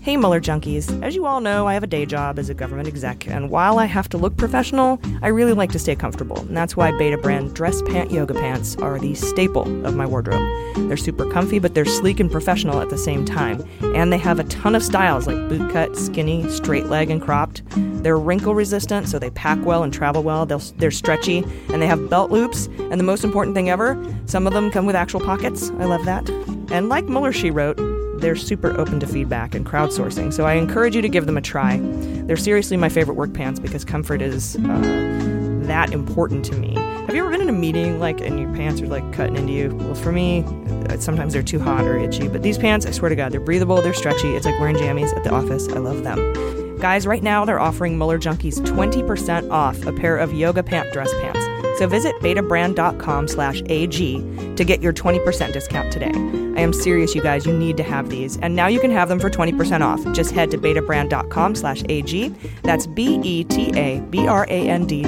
Hey, 0.00 0.16
Mueller 0.16 0.40
junkies. 0.40 1.02
As 1.02 1.16
you 1.16 1.26
all 1.26 1.40
know, 1.40 1.66
I 1.66 1.74
have 1.74 1.82
a 1.82 1.88
day 1.88 2.06
job 2.06 2.38
as 2.38 2.48
a 2.48 2.54
government 2.54 2.86
exec, 2.86 3.26
and 3.26 3.50
while 3.50 3.78
I 3.78 3.86
have 3.86 4.08
to 4.10 4.16
look 4.16 4.36
professional, 4.36 5.00
I 5.20 5.28
really 5.28 5.52
like 5.52 5.72
to 5.72 5.78
stay 5.78 5.96
comfortable. 5.96 6.38
And 6.38 6.56
that's 6.56 6.76
why 6.76 6.92
Betabrand 6.92 7.54
dress 7.54 7.82
pant 7.82 8.12
yoga 8.12 8.32
pants 8.32 8.76
are 8.76 8.98
the 8.98 9.14
staple 9.14 9.84
of 9.84 9.96
my 9.96 10.06
wardrobe. 10.06 10.48
They're 10.88 10.96
super 10.96 11.28
comfy, 11.30 11.58
but 11.58 11.74
they're 11.74 11.84
sleek 11.84 12.20
and 12.20 12.30
professional 12.30 12.80
at 12.80 12.88
the 12.88 12.96
same 12.96 13.24
time. 13.24 13.64
And 13.82 14.12
they 14.12 14.18
have 14.18 14.38
a 14.38 14.44
ton 14.44 14.76
of 14.76 14.82
styles 14.84 15.26
like 15.26 15.36
bootcut, 15.36 15.96
skinny, 15.96 16.48
straight 16.50 16.86
leg, 16.86 17.10
and 17.10 17.20
cropped. 17.20 17.62
They're 18.02 18.18
wrinkle 18.18 18.54
resistant, 18.54 19.08
so 19.08 19.18
they 19.18 19.30
pack 19.30 19.58
well 19.64 19.82
and 19.82 19.92
travel 19.92 20.22
well. 20.22 20.46
They'll, 20.46 20.62
they're 20.76 20.92
stretchy, 20.92 21.38
and 21.70 21.82
they 21.82 21.86
have 21.86 22.08
belt 22.08 22.30
loops. 22.30 22.66
And 22.78 23.00
the 23.00 23.04
most 23.04 23.24
important 23.24 23.56
thing 23.56 23.68
ever, 23.70 24.00
some 24.26 24.46
of 24.46 24.52
them 24.52 24.70
come 24.70 24.86
with 24.86 24.94
actual 24.94 25.20
pockets. 25.20 25.70
I 25.80 25.84
love 25.86 26.04
that. 26.04 26.28
And 26.70 26.88
like 26.88 27.06
Mueller, 27.06 27.32
she 27.32 27.50
wrote, 27.50 27.76
they're 28.20 28.36
super 28.36 28.78
open 28.78 29.00
to 29.00 29.06
feedback 29.06 29.54
and 29.54 29.64
crowdsourcing, 29.64 30.32
so 30.32 30.44
I 30.44 30.54
encourage 30.54 30.96
you 30.96 31.02
to 31.02 31.08
give 31.08 31.26
them 31.26 31.36
a 31.36 31.40
try. 31.40 31.78
They're 31.78 32.36
seriously 32.36 32.76
my 32.76 32.88
favorite 32.88 33.14
work 33.14 33.32
pants 33.32 33.60
because 33.60 33.84
comfort 33.84 34.22
is 34.22 34.56
uh, 34.56 35.60
that 35.62 35.92
important 35.92 36.44
to 36.46 36.56
me. 36.56 36.74
Have 36.74 37.14
you 37.14 37.22
ever 37.22 37.30
been 37.30 37.40
in 37.40 37.48
a 37.48 37.52
meeting 37.52 38.00
like 38.00 38.20
and 38.20 38.38
your 38.40 38.52
pants 38.54 38.80
are 38.80 38.86
like 38.86 39.12
cutting 39.12 39.36
into 39.36 39.52
you? 39.52 39.74
Well, 39.74 39.94
for 39.94 40.12
me, 40.12 40.44
uh, 40.88 40.98
sometimes 40.98 41.32
they're 41.32 41.42
too 41.42 41.60
hot 41.60 41.84
or 41.84 41.96
itchy, 41.98 42.28
but 42.28 42.42
these 42.42 42.58
pants, 42.58 42.86
I 42.86 42.90
swear 42.90 43.08
to 43.08 43.16
God, 43.16 43.32
they're 43.32 43.40
breathable, 43.40 43.80
they're 43.82 43.94
stretchy. 43.94 44.34
It's 44.34 44.46
like 44.46 44.58
wearing 44.58 44.76
jammies 44.76 45.16
at 45.16 45.24
the 45.24 45.30
office. 45.32 45.68
I 45.68 45.78
love 45.78 46.02
them. 46.02 46.78
Guys, 46.78 47.06
right 47.06 47.22
now 47.22 47.44
they're 47.44 47.60
offering 47.60 47.96
Mueller 47.96 48.18
Junkies 48.18 48.60
20% 48.60 49.50
off 49.50 49.84
a 49.86 49.92
pair 49.92 50.18
of 50.18 50.34
yoga 50.34 50.62
pant 50.62 50.92
dress 50.92 51.12
pants. 51.20 51.55
So 51.76 51.86
visit 51.86 52.14
betabrand.com 52.20 53.28
slash 53.28 53.62
AG 53.66 54.54
to 54.56 54.64
get 54.64 54.80
your 54.80 54.92
20% 54.94 55.52
discount 55.52 55.92
today. 55.92 56.12
I 56.56 56.60
am 56.60 56.72
serious, 56.72 57.14
you 57.14 57.22
guys. 57.22 57.44
You 57.44 57.52
need 57.52 57.76
to 57.76 57.82
have 57.82 58.08
these. 58.08 58.38
And 58.38 58.56
now 58.56 58.66
you 58.66 58.80
can 58.80 58.90
have 58.90 59.10
them 59.10 59.20
for 59.20 59.28
20% 59.28 59.82
off. 59.82 60.02
Just 60.14 60.30
head 60.32 60.50
to 60.52 60.58
betabrand.com 60.58 61.54
slash 61.54 61.82
AG. 61.90 62.28
That's 62.62 62.86
B-E-T-A-B-R-A-N-D 62.86 63.50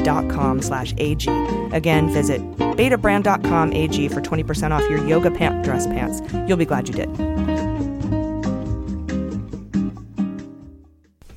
dot 0.03 0.29
com 0.29 0.61
slash 0.61 0.93
AG. 0.99 1.27
Again, 1.73 2.11
visit 2.11 2.43
betabrand.com 2.59 3.73
AG 3.73 4.09
for 4.09 4.21
20% 4.21 4.71
off 4.71 4.83
your 4.91 5.03
yoga 5.07 5.31
pant 5.31 5.65
dress 5.65 5.87
pants. 5.87 6.21
You'll 6.47 6.59
be 6.59 6.67
glad 6.67 6.87
you 6.87 6.95
did. 6.95 7.09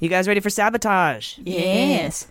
You 0.01 0.09
guys 0.09 0.27
ready 0.27 0.41
for 0.41 0.49
sabotage? 0.49 1.37
Yes. 1.43 2.27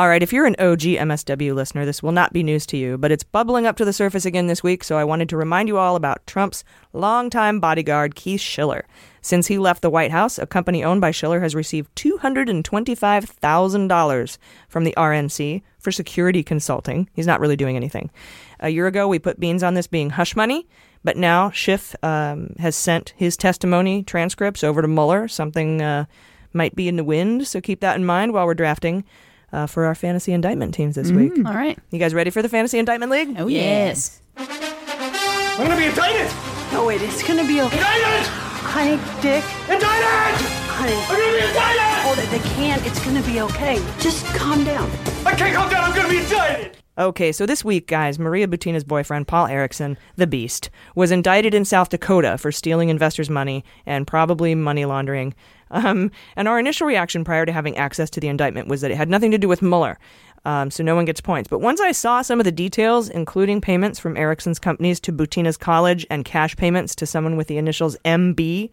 All 0.00 0.08
right, 0.08 0.22
if 0.22 0.32
you're 0.32 0.46
an 0.46 0.56
OG 0.58 0.80
MSW 0.80 1.54
listener, 1.54 1.84
this 1.84 2.02
will 2.02 2.10
not 2.10 2.32
be 2.32 2.42
news 2.42 2.64
to 2.68 2.78
you, 2.78 2.96
but 2.96 3.12
it's 3.12 3.22
bubbling 3.22 3.66
up 3.66 3.76
to 3.76 3.84
the 3.84 3.92
surface 3.92 4.24
again 4.24 4.46
this 4.46 4.62
week, 4.62 4.82
so 4.82 4.96
I 4.96 5.04
wanted 5.04 5.28
to 5.28 5.36
remind 5.36 5.68
you 5.68 5.76
all 5.76 5.94
about 5.94 6.26
Trump's 6.26 6.64
longtime 6.94 7.60
bodyguard, 7.60 8.14
Keith 8.14 8.40
Schiller. 8.40 8.86
Since 9.20 9.48
he 9.48 9.58
left 9.58 9.82
the 9.82 9.90
White 9.90 10.10
House, 10.10 10.38
a 10.38 10.46
company 10.46 10.82
owned 10.82 11.02
by 11.02 11.10
Schiller 11.10 11.40
has 11.40 11.54
received 11.54 11.94
$225,000 11.96 14.38
from 14.70 14.84
the 14.84 14.94
RNC 14.96 15.60
for 15.78 15.92
security 15.92 16.42
consulting. 16.42 17.10
He's 17.12 17.26
not 17.26 17.40
really 17.40 17.56
doing 17.56 17.76
anything. 17.76 18.10
A 18.58 18.70
year 18.70 18.86
ago, 18.86 19.06
we 19.06 19.18
put 19.18 19.38
beans 19.38 19.62
on 19.62 19.74
this 19.74 19.86
being 19.86 20.08
hush 20.08 20.34
money, 20.34 20.66
but 21.04 21.18
now 21.18 21.50
Schiff 21.50 21.94
um, 22.02 22.54
has 22.58 22.74
sent 22.74 23.12
his 23.18 23.36
testimony 23.36 24.02
transcripts 24.02 24.64
over 24.64 24.80
to 24.80 24.88
Mueller. 24.88 25.28
Something 25.28 25.82
uh, 25.82 26.06
might 26.54 26.74
be 26.74 26.88
in 26.88 26.96
the 26.96 27.04
wind, 27.04 27.46
so 27.46 27.60
keep 27.60 27.80
that 27.80 27.96
in 27.96 28.06
mind 28.06 28.32
while 28.32 28.46
we're 28.46 28.54
drafting 28.54 29.04
uh, 29.52 29.66
for 29.66 29.84
our 29.86 29.94
fantasy 29.94 30.32
indictment 30.32 30.74
teams 30.74 30.94
this 30.94 31.10
week. 31.10 31.32
All 31.44 31.54
right. 31.54 31.78
You 31.90 31.98
guys 31.98 32.14
ready 32.14 32.30
for 32.30 32.42
the 32.42 32.48
fantasy 32.48 32.78
indictment 32.78 33.10
league? 33.12 33.34
Oh, 33.38 33.46
yes. 33.46 34.22
I'm 34.36 35.66
gonna 35.66 35.76
be 35.76 35.86
indicted! 35.86 36.30
No, 36.72 36.86
wait, 36.86 37.02
it's 37.02 37.22
gonna 37.22 37.46
be 37.46 37.60
okay. 37.60 37.76
Indicted! 37.76 38.26
Honey, 38.62 38.96
Dick. 39.20 39.44
Indicted! 39.68 40.46
Honey. 40.70 40.94
I'm 40.94 41.18
gonna 41.18 41.38
be 41.38 41.46
indicted! 41.46 41.90
Oh, 42.06 42.14
they, 42.16 42.38
they 42.38 42.44
can't. 42.54 42.86
It's 42.86 43.04
gonna 43.04 43.22
be 43.22 43.40
okay. 43.42 43.76
Just 43.98 44.24
calm 44.34 44.64
down. 44.64 44.90
I 45.26 45.34
can't 45.34 45.54
calm 45.54 45.68
down, 45.70 45.84
I'm 45.84 45.94
gonna 45.94 46.08
be 46.08 46.18
indicted! 46.18 46.76
Okay, 46.98 47.32
so 47.32 47.46
this 47.46 47.64
week, 47.64 47.86
guys, 47.86 48.18
Maria 48.18 48.46
Butina's 48.46 48.84
boyfriend, 48.84 49.26
Paul 49.26 49.46
Erickson, 49.46 49.96
the 50.16 50.26
Beast, 50.26 50.68
was 50.94 51.10
indicted 51.10 51.54
in 51.54 51.64
South 51.64 51.88
Dakota 51.88 52.36
for 52.36 52.52
stealing 52.52 52.88
investors' 52.88 53.30
money 53.30 53.64
and 53.86 54.06
probably 54.06 54.54
money 54.54 54.84
laundering. 54.84 55.34
Um, 55.70 56.10
and 56.36 56.48
our 56.48 56.58
initial 56.58 56.86
reaction 56.86 57.24
prior 57.24 57.46
to 57.46 57.52
having 57.52 57.76
access 57.76 58.10
to 58.10 58.20
the 58.20 58.28
indictment 58.28 58.68
was 58.68 58.80
that 58.80 58.90
it 58.90 58.96
had 58.96 59.08
nothing 59.08 59.30
to 59.30 59.38
do 59.38 59.48
with 59.48 59.62
Mueller. 59.62 59.98
Um, 60.44 60.70
so 60.70 60.82
no 60.82 60.94
one 60.94 61.04
gets 61.04 61.20
points. 61.20 61.48
But 61.48 61.60
once 61.60 61.80
I 61.80 61.92
saw 61.92 62.22
some 62.22 62.40
of 62.40 62.44
the 62.44 62.52
details, 62.52 63.08
including 63.10 63.60
payments 63.60 63.98
from 63.98 64.16
Erickson's 64.16 64.58
companies 64.58 64.98
to 65.00 65.12
Butina's 65.12 65.56
college 65.58 66.06
and 66.08 66.24
cash 66.24 66.56
payments 66.56 66.94
to 66.96 67.06
someone 67.06 67.36
with 67.36 67.46
the 67.46 67.58
initials 67.58 67.96
MB, 68.04 68.70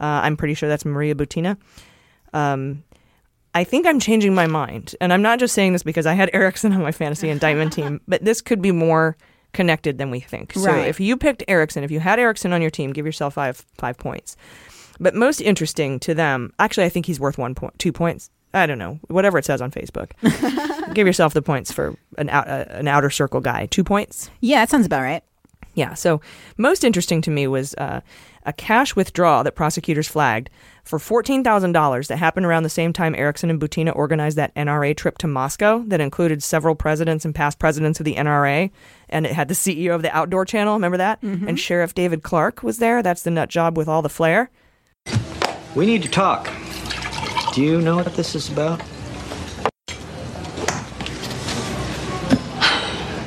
uh, 0.00 0.04
I'm 0.04 0.36
pretty 0.36 0.54
sure 0.54 0.68
that's 0.68 0.84
Maria 0.84 1.14
Butina. 1.14 1.56
Um, 2.32 2.84
I 3.54 3.64
think 3.64 3.86
I'm 3.86 3.98
changing 3.98 4.34
my 4.34 4.46
mind. 4.46 4.94
And 5.00 5.12
I'm 5.12 5.22
not 5.22 5.40
just 5.40 5.54
saying 5.54 5.72
this 5.72 5.82
because 5.82 6.06
I 6.06 6.14
had 6.14 6.30
Erickson 6.34 6.72
on 6.72 6.82
my 6.82 6.92
fantasy 6.92 7.28
indictment 7.28 7.72
team, 7.72 8.00
but 8.08 8.24
this 8.24 8.40
could 8.40 8.62
be 8.62 8.70
more 8.72 9.16
connected 9.52 9.98
than 9.98 10.10
we 10.10 10.20
think. 10.20 10.52
So 10.52 10.62
Right. 10.66 10.86
if 10.86 11.00
you 11.00 11.16
picked 11.16 11.42
Erickson, 11.48 11.82
if 11.82 11.90
you 11.90 11.98
had 11.98 12.20
Erickson 12.20 12.52
on 12.52 12.62
your 12.62 12.70
team, 12.70 12.92
give 12.92 13.04
yourself 13.04 13.34
five 13.34 13.56
five 13.76 13.98
points. 13.98 14.36
But 15.00 15.14
most 15.14 15.40
interesting 15.40 15.98
to 16.00 16.14
them, 16.14 16.52
actually, 16.58 16.84
I 16.84 16.90
think 16.90 17.06
he's 17.06 17.18
worth 17.18 17.38
one 17.38 17.54
point, 17.54 17.78
two 17.78 17.92
points. 17.92 18.30
I 18.52 18.66
don't 18.66 18.78
know, 18.78 18.98
whatever 19.08 19.38
it 19.38 19.44
says 19.44 19.62
on 19.62 19.70
Facebook. 19.70 20.10
give 20.94 21.06
yourself 21.06 21.34
the 21.34 21.42
points 21.42 21.72
for 21.72 21.96
an 22.18 22.28
out, 22.28 22.48
uh, 22.48 22.64
an 22.68 22.88
outer 22.88 23.10
circle 23.10 23.40
guy, 23.40 23.66
two 23.66 23.84
points. 23.84 24.28
Yeah, 24.40 24.60
that 24.60 24.70
sounds 24.70 24.86
about 24.86 25.02
right. 25.02 25.22
Yeah. 25.74 25.94
So 25.94 26.20
most 26.56 26.82
interesting 26.82 27.22
to 27.22 27.30
me 27.30 27.46
was 27.46 27.74
uh, 27.74 28.00
a 28.44 28.52
cash 28.52 28.96
withdrawal 28.96 29.44
that 29.44 29.54
prosecutors 29.54 30.08
flagged 30.08 30.50
for 30.82 30.98
fourteen 30.98 31.44
thousand 31.44 31.72
dollars 31.72 32.08
that 32.08 32.16
happened 32.16 32.44
around 32.44 32.64
the 32.64 32.68
same 32.68 32.92
time 32.92 33.14
Erickson 33.14 33.50
and 33.50 33.60
Butina 33.60 33.94
organized 33.94 34.36
that 34.36 34.54
NRA 34.56 34.96
trip 34.96 35.16
to 35.18 35.28
Moscow 35.28 35.84
that 35.86 36.00
included 36.00 36.42
several 36.42 36.74
presidents 36.74 37.24
and 37.24 37.34
past 37.34 37.60
presidents 37.60 38.00
of 38.00 38.04
the 38.04 38.16
NRA, 38.16 38.70
and 39.08 39.26
it 39.26 39.32
had 39.32 39.46
the 39.46 39.54
CEO 39.54 39.94
of 39.94 40.02
the 40.02 40.14
Outdoor 40.14 40.44
Channel. 40.44 40.74
Remember 40.74 40.98
that? 40.98 41.22
And 41.46 41.60
Sheriff 41.60 41.94
David 41.94 42.24
Clarke 42.24 42.64
was 42.64 42.78
there. 42.78 43.00
That's 43.00 43.22
the 43.22 43.30
nut 43.30 43.48
job 43.48 43.78
with 43.78 43.86
all 43.86 44.02
the 44.02 44.08
flair. 44.08 44.50
We 45.76 45.86
need 45.86 46.02
to 46.02 46.08
talk. 46.08 46.50
Do 47.54 47.62
you 47.62 47.80
know 47.80 47.94
what 47.94 48.14
this 48.16 48.34
is 48.34 48.50
about? 48.50 48.82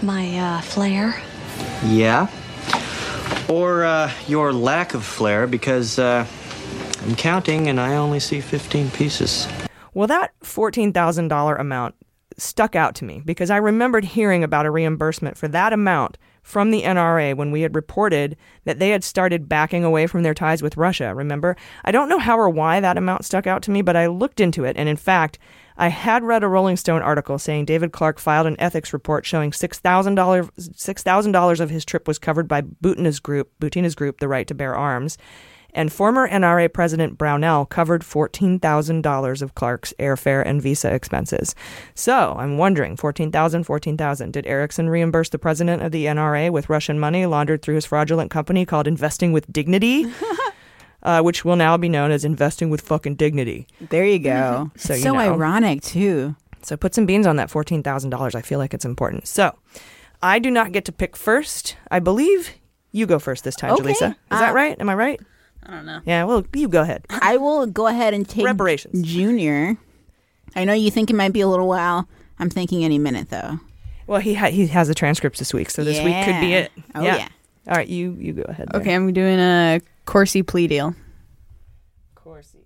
My 0.03 0.37
uh, 0.37 0.61
flair. 0.61 1.21
Yeah. 1.85 2.27
Or 3.47 3.85
uh, 3.85 4.11
your 4.27 4.51
lack 4.51 4.93
of 4.93 5.05
flair, 5.05 5.47
because 5.47 5.97
uh, 5.97 6.27
I'm 7.03 7.15
counting 7.15 7.69
and 7.69 7.79
I 7.79 7.95
only 7.95 8.19
see 8.19 8.41
15 8.41 8.91
pieces. 8.91 9.47
Well, 9.93 10.07
that 10.07 10.37
$14,000 10.41 11.59
amount 11.59 11.95
stuck 12.37 12.75
out 12.75 12.95
to 12.95 13.05
me 13.05 13.21
because 13.23 13.51
I 13.51 13.57
remembered 13.57 14.03
hearing 14.03 14.43
about 14.43 14.65
a 14.65 14.71
reimbursement 14.71 15.37
for 15.37 15.47
that 15.47 15.71
amount 15.71 16.17
from 16.43 16.71
the 16.71 16.83
NRA 16.83 17.35
when 17.35 17.51
we 17.51 17.61
had 17.61 17.73
reported 17.73 18.37
that 18.65 18.77
they 18.77 18.89
had 18.89 19.03
started 19.03 19.49
backing 19.49 19.83
away 19.83 20.05
from 20.05 20.23
their 20.23 20.33
ties 20.33 20.61
with 20.61 20.77
Russia. 20.77 21.15
Remember? 21.15 21.55
I 21.83 21.91
don't 21.91 22.09
know 22.09 22.19
how 22.19 22.37
or 22.37 22.49
why 22.49 22.79
that 22.79 22.97
amount 22.97 23.25
stuck 23.25 23.47
out 23.47 23.63
to 23.63 23.71
me, 23.71 23.81
but 23.81 23.95
I 23.95 24.07
looked 24.07 24.39
into 24.39 24.65
it. 24.65 24.77
And 24.77 24.87
in 24.87 24.97
fact, 24.97 25.39
I 25.77 25.87
had 25.87 26.23
read 26.23 26.43
a 26.43 26.47
Rolling 26.47 26.77
Stone 26.77 27.01
article 27.01 27.39
saying 27.39 27.65
David 27.65 27.93
Clarke 27.93 28.19
filed 28.19 28.45
an 28.45 28.59
ethics 28.59 28.93
report 28.93 29.25
showing 29.25 29.51
$6,000 29.51 30.49
$6,000 30.59 31.59
of 31.59 31.69
his 31.69 31.85
trip 31.85 32.07
was 32.07 32.19
covered 32.19 32.47
by 32.47 32.61
Butina's 32.61 33.19
group, 33.19 33.51
Butina's 33.59 33.95
group, 33.95 34.19
The 34.19 34.27
Right 34.27 34.47
to 34.47 34.53
Bear 34.53 34.75
Arms. 34.75 35.17
And 35.75 35.91
former 35.91 36.29
NRA 36.29 36.71
President 36.71 37.17
Brownell 37.17 37.65
covered 37.65 38.03
$14,000 38.03 39.41
of 39.41 39.55
Clarke's 39.55 39.93
airfare 39.99 40.43
and 40.45 40.61
visa 40.61 40.93
expenses. 40.93 41.55
So 41.95 42.35
I'm 42.37 42.57
wondering, 42.57 42.95
14,000, 42.95 43.63
14,000. 43.63 44.31
Did 44.33 44.45
Erickson 44.45 44.89
reimburse 44.89 45.29
the 45.29 45.39
president 45.39 45.81
of 45.81 45.91
the 45.91 46.05
NRA 46.05 46.51
with 46.51 46.69
Russian 46.69 46.99
money 46.99 47.25
laundered 47.25 47.61
through 47.61 47.75
his 47.75 47.85
fraudulent 47.85 48.29
company 48.31 48.65
called 48.65 48.87
Investing 48.87 49.31
with 49.33 49.51
Dignity? 49.51 50.05
Uh, 51.05 51.21
which 51.21 51.43
will 51.43 51.57
now 51.57 51.75
be 51.75 51.89
known 51.89 52.11
as 52.11 52.23
investing 52.23 52.69
with 52.69 52.79
fucking 52.79 53.15
dignity. 53.15 53.67
There 53.89 54.05
you 54.05 54.19
go. 54.19 54.71
So, 54.77 54.93
you 54.93 55.01
so 55.01 55.11
know. 55.11 55.19
ironic 55.19 55.81
too. 55.81 56.33
So 56.61 56.77
put 56.77 56.95
some 56.95 57.05
beans 57.05 57.27
on 57.27 57.35
that 57.35 57.49
fourteen 57.51 57.83
thousand 57.83 58.11
dollars. 58.11 58.35
I 58.35 58.41
feel 58.41 58.57
like 58.57 58.73
it's 58.73 58.85
important. 58.85 59.27
So 59.27 59.53
I 60.21 60.39
do 60.39 60.49
not 60.49 60.71
get 60.71 60.85
to 60.85 60.93
pick 60.93 61.17
first. 61.17 61.75
I 61.91 61.99
believe 61.99 62.51
you 62.93 63.05
go 63.05 63.19
first 63.19 63.43
this 63.43 63.57
time, 63.57 63.71
Okay. 63.73 63.83
Jaleesa. 63.91 64.11
Is 64.11 64.15
that 64.39 64.51
Uh, 64.51 64.53
right? 64.53 64.79
Am 64.79 64.87
I 64.87 64.95
right? 64.95 65.19
I 65.65 65.71
don't 65.71 65.85
know. 65.85 66.01
Yeah. 66.05 66.23
Well, 66.25 66.45
you 66.53 66.67
go 66.67 66.81
ahead. 66.81 67.05
I 67.09 67.37
will 67.37 67.65
go 67.67 67.87
ahead 67.87 68.13
and 68.13 68.27
take 68.27 68.45
Reparations. 68.45 69.01
Junior. 69.07 69.77
I 70.55 70.65
know 70.65 70.73
you 70.73 70.91
think 70.91 71.09
it 71.09 71.15
might 71.15 71.33
be 71.33 71.41
a 71.41 71.47
little 71.47 71.67
while. 71.67 72.07
I'm 72.39 72.49
thinking 72.49 72.83
any 72.83 72.99
minute 72.99 73.29
though. 73.29 73.59
Well, 74.07 74.19
he 74.19 74.33
ha- 74.33 74.49
he 74.49 74.67
has 74.67 74.87
the 74.89 74.93
transcripts 74.95 75.39
this 75.39 75.53
week, 75.53 75.69
so 75.69 75.83
this 75.83 76.03
week 76.03 76.25
could 76.25 76.39
be 76.41 76.53
it. 76.53 76.71
Oh, 76.93 77.01
yeah. 77.01 77.27
All 77.67 77.75
right, 77.75 77.87
you 77.87 78.17
you 78.19 78.33
go 78.33 78.43
ahead. 78.43 78.67
there. 78.71 78.81
Okay, 78.81 78.93
I'm 78.93 79.13
doing 79.13 79.39
a 79.39 79.79
Corsi 80.05 80.43
plea 80.43 80.67
deal. 80.67 80.93
Corsi 82.15 82.59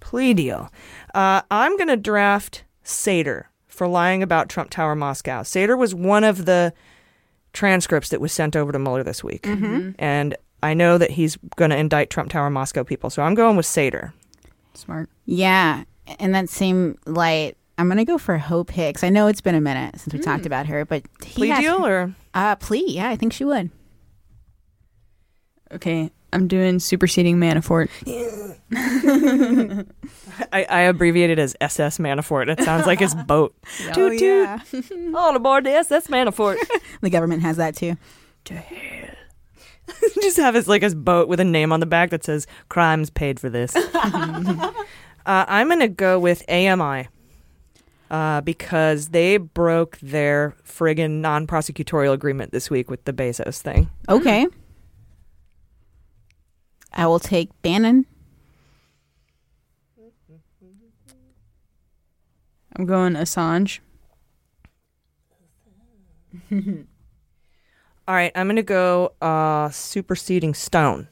plea 0.00 0.34
deal. 0.34 0.70
Uh, 1.14 1.42
I'm 1.50 1.76
going 1.76 1.88
to 1.88 1.96
draft 1.96 2.64
Sater 2.84 3.44
for 3.68 3.86
lying 3.86 4.22
about 4.22 4.48
Trump 4.48 4.70
Tower 4.70 4.96
Moscow. 4.96 5.42
Sater 5.42 5.78
was 5.78 5.94
one 5.94 6.24
of 6.24 6.44
the 6.46 6.72
transcripts 7.52 8.08
that 8.10 8.20
was 8.20 8.32
sent 8.32 8.56
over 8.56 8.72
to 8.72 8.78
Mueller 8.78 9.02
this 9.04 9.22
week. 9.24 9.42
Mhm. 9.42 9.94
And 9.98 10.36
I 10.62 10.74
know 10.74 10.98
that 10.98 11.10
he's 11.12 11.36
going 11.56 11.70
to 11.70 11.76
indict 11.76 12.10
Trump 12.10 12.30
Tower 12.30 12.50
Moscow 12.50 12.84
people. 12.84 13.10
So 13.10 13.22
I'm 13.22 13.34
going 13.34 13.56
with 13.56 13.66
Sater. 13.66 14.12
Smart. 14.74 15.08
Yeah, 15.26 15.84
in 16.18 16.32
that 16.32 16.48
same 16.48 16.98
light, 17.06 17.56
I'm 17.78 17.88
gonna 17.88 18.04
go 18.04 18.18
for 18.18 18.36
Hope 18.38 18.70
Hicks. 18.70 19.02
I 19.02 19.08
know 19.08 19.26
it's 19.26 19.40
been 19.40 19.54
a 19.54 19.60
minute 19.60 19.98
since 20.00 20.12
we 20.12 20.20
talked 20.20 20.44
about 20.46 20.66
her, 20.66 20.84
but 20.84 21.02
he 21.24 21.32
Plea 21.34 21.48
has- 21.48 21.60
deal 21.60 21.84
or? 21.86 22.14
uh 22.34 22.56
plea? 22.56 22.84
Yeah, 22.86 23.08
I 23.08 23.16
think 23.16 23.32
she 23.32 23.44
would. 23.44 23.70
Okay, 25.72 26.10
I'm 26.32 26.46
doing 26.48 26.78
superseding 26.78 27.36
Manafort. 27.38 27.88
I, 30.52 30.64
I 30.64 30.80
abbreviated 30.82 31.38
as 31.38 31.56
SS 31.60 31.98
Manafort. 31.98 32.48
It 32.48 32.60
sounds 32.62 32.86
like 32.86 32.98
his 33.00 33.14
boat. 33.14 33.54
Oh, 33.88 33.92
toot 33.92 34.18
toot. 34.70 35.14
On 35.14 35.36
aboard 35.36 35.64
the 35.64 35.70
SS 35.72 36.06
Manafort. 36.08 36.56
The 37.00 37.10
government 37.10 37.42
has 37.42 37.56
that 37.56 37.76
too. 37.76 37.96
Just 40.22 40.36
have 40.36 40.54
his 40.54 40.68
like 40.68 40.82
his 40.82 40.94
boat 40.94 41.28
with 41.28 41.40
a 41.40 41.44
name 41.44 41.72
on 41.72 41.80
the 41.80 41.86
back 41.86 42.10
that 42.10 42.24
says 42.24 42.46
"Crimes 42.68 43.10
paid 43.10 43.40
for 43.40 43.48
this." 43.48 43.74
uh, 43.94 44.72
I'm 45.26 45.68
gonna 45.68 45.88
go 45.88 46.18
with 46.18 46.42
AMI 46.48 47.08
uh, 48.10 48.40
because 48.42 49.08
they 49.08 49.36
broke 49.36 49.98
their 49.98 50.56
friggin' 50.66 51.20
non-prosecutorial 51.20 52.12
agreement 52.12 52.52
this 52.52 52.70
week 52.70 52.90
with 52.90 53.04
the 53.04 53.12
Bezos 53.12 53.60
thing. 53.60 53.88
Okay. 54.08 54.46
I 56.92 57.06
will 57.06 57.20
take 57.20 57.50
Bannon. 57.62 58.06
I'm 62.76 62.86
going 62.86 63.14
Assange. 63.14 63.80
All 68.10 68.16
right, 68.16 68.32
I'm 68.34 68.48
gonna 68.48 68.64
go 68.64 69.12
uh, 69.22 69.70
superseding 69.70 70.52
Stone. 70.54 71.06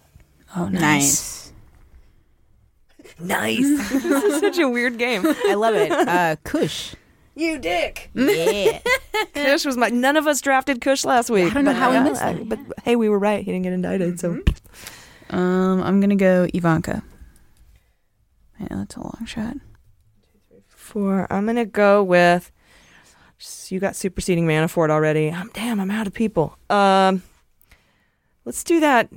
Oh, 0.57 0.66
nice. 0.69 1.53
Nice. 3.20 3.62
this 3.93 4.25
is 4.25 4.41
such 4.41 4.59
a 4.59 4.69
weird 4.69 4.99
game. 4.99 5.23
I 5.25 5.55
love 5.55 5.77
it. 5.77 5.93
Uh, 5.93 6.35
Kush. 6.43 6.97
You 7.37 7.61
dick. 7.61 8.11
Yeah. 8.15 8.81
Kush 9.33 9.65
was 9.65 9.77
my. 9.77 9.91
None 9.91 10.16
of 10.16 10.27
us 10.27 10.41
drafted 10.41 10.81
Kush 10.81 11.05
last 11.05 11.31
week. 11.31 11.53
I 11.53 11.55
don't 11.55 11.66
know 11.66 11.70
but, 11.73 11.79
how 11.79 11.93
we 11.93 12.01
missed 12.01 12.20
I- 12.20 12.33
that. 12.33 12.49
But 12.49 12.59
hey, 12.83 12.97
we 12.97 13.09
were 13.09 13.20
right. 13.20 13.45
He 13.45 13.53
didn't 13.53 13.62
get 13.62 13.75
indicted. 13.75 14.19
So 14.19 14.41
Um, 15.31 15.81
I'm 15.81 16.01
gonna 16.01 16.16
go 16.16 16.49
Ivanka. 16.53 17.05
Yeah, 18.59 18.66
that's 18.70 18.97
a 18.97 19.01
long 19.03 19.25
shot. 19.25 19.55
four. 20.66 21.29
I'm 21.33 21.47
gonna 21.47 21.65
go 21.65 22.03
with. 22.03 22.51
You 23.69 23.78
got 23.81 23.94
superseding 23.97 24.47
Manafort 24.47 24.90
already. 24.90 25.31
I'm 25.31 25.51
damn. 25.55 25.78
I'm 25.81 25.90
out 25.90 26.06
of 26.06 26.12
people. 26.15 26.56
Um, 26.70 27.23
let's 28.44 28.65
do 28.65 28.81
that. 28.81 29.09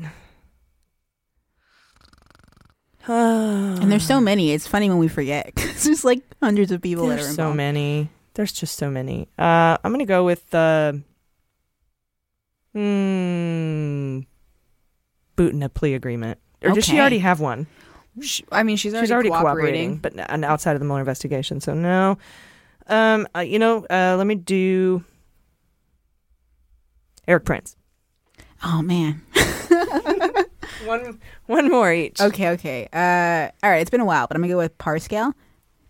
And 3.08 3.92
there's 3.92 4.06
so 4.06 4.22
many. 4.22 4.52
It's 4.52 4.68
funny 4.68 4.90
when 4.90 5.00
we 5.00 5.08
forget. 5.08 5.54
'cause 5.56 5.84
there's 5.84 6.06
like 6.06 6.22
hundreds 6.42 6.72
of 6.72 6.82
people 6.82 7.08
that 7.08 7.20
are 7.20 7.24
There's 7.24 7.36
so 7.36 7.54
many. 7.54 8.10
There's 8.36 8.52
just 8.52 8.78
so 8.78 8.90
many. 8.90 9.28
Uh, 9.38 9.78
I'm 9.84 9.92
gonna 9.92 10.06
go 10.06 10.24
with 10.24 10.54
uh, 10.54 10.94
hmm, 12.74 14.20
Butina 15.36 15.74
plea 15.74 15.96
agreement. 15.96 16.40
Or 16.64 16.72
does 16.72 16.86
she 16.86 17.00
already 17.00 17.20
have 17.20 17.40
one? 17.40 17.68
Sh- 18.22 18.42
I 18.52 18.64
mean, 18.64 18.78
she's 18.78 18.94
already, 18.94 19.08
She's 19.08 19.12
already 19.12 19.30
cooperating. 19.30 19.98
cooperating, 20.00 20.20
but 20.20 20.30
n- 20.32 20.44
outside 20.44 20.74
of 20.74 20.80
the 20.80 20.86
Mueller 20.86 21.00
investigation. 21.02 21.60
So 21.60 21.74
no. 21.74 22.18
Um, 22.88 23.28
uh, 23.36 23.40
you 23.40 23.60
know, 23.60 23.86
uh, 23.90 24.16
let 24.18 24.28
me 24.28 24.36
do 24.36 25.04
Erik 27.28 27.46
Prince. 27.46 27.76
Oh 28.64 28.82
man. 28.82 29.22
One 30.86 31.20
one 31.46 31.70
more 31.70 31.94
each. 31.94 32.20
Okay, 32.20 32.50
okay. 32.50 32.88
Uh, 32.92 33.52
all 33.64 33.70
right. 33.70 33.82
It's 33.82 33.92
been 33.92 34.00
a 34.02 34.06
while, 34.06 34.26
but 34.26 34.36
I'm 34.36 34.42
gonna 34.42 34.54
go 34.54 34.58
with 34.58 34.76
Parscale. 34.80 35.34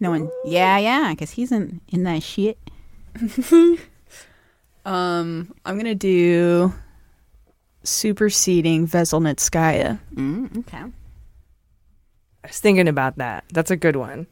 No 0.02 0.10
one. 0.10 0.30
Yeah, 0.44 0.78
yeah, 0.80 1.12
because 1.12 1.32
he's 1.32 1.52
in 1.52 1.80
in 1.88 2.04
that 2.04 2.24
shit. 2.24 2.58
Um, 4.86 5.54
I'm 5.64 5.78
gonna 5.78 5.96
do 5.96 6.74
superseding 7.84 8.88
Veselnitskaya. 8.88 10.00
Mm, 10.16 10.58
okay. 10.60 10.78
I 12.44 12.48
was 12.48 12.60
thinking 12.60 12.88
about 12.88 13.18
that. 13.18 13.44
That's 13.54 13.70
a 13.70 13.76
good 13.76 13.96
one. 13.96 14.26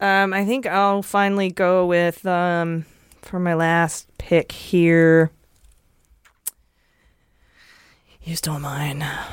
Um, 0.00 0.32
I 0.32 0.44
think 0.44 0.66
I'll 0.66 1.02
finally 1.02 1.50
go 1.50 1.86
with 1.86 2.24
um 2.26 2.86
for 3.22 3.38
my 3.38 3.54
last 3.54 4.06
pick 4.18 4.52
here. 4.52 5.30
You 8.22 8.36
stole 8.36 8.58
mine. 8.60 9.02
I 9.02 9.32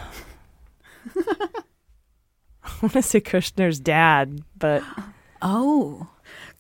want 2.81 2.94
to 2.94 3.02
say 3.02 3.22
Kushner's 3.22 3.80
dad, 3.80 4.41
but 4.57 4.84
Oh, 5.41 6.07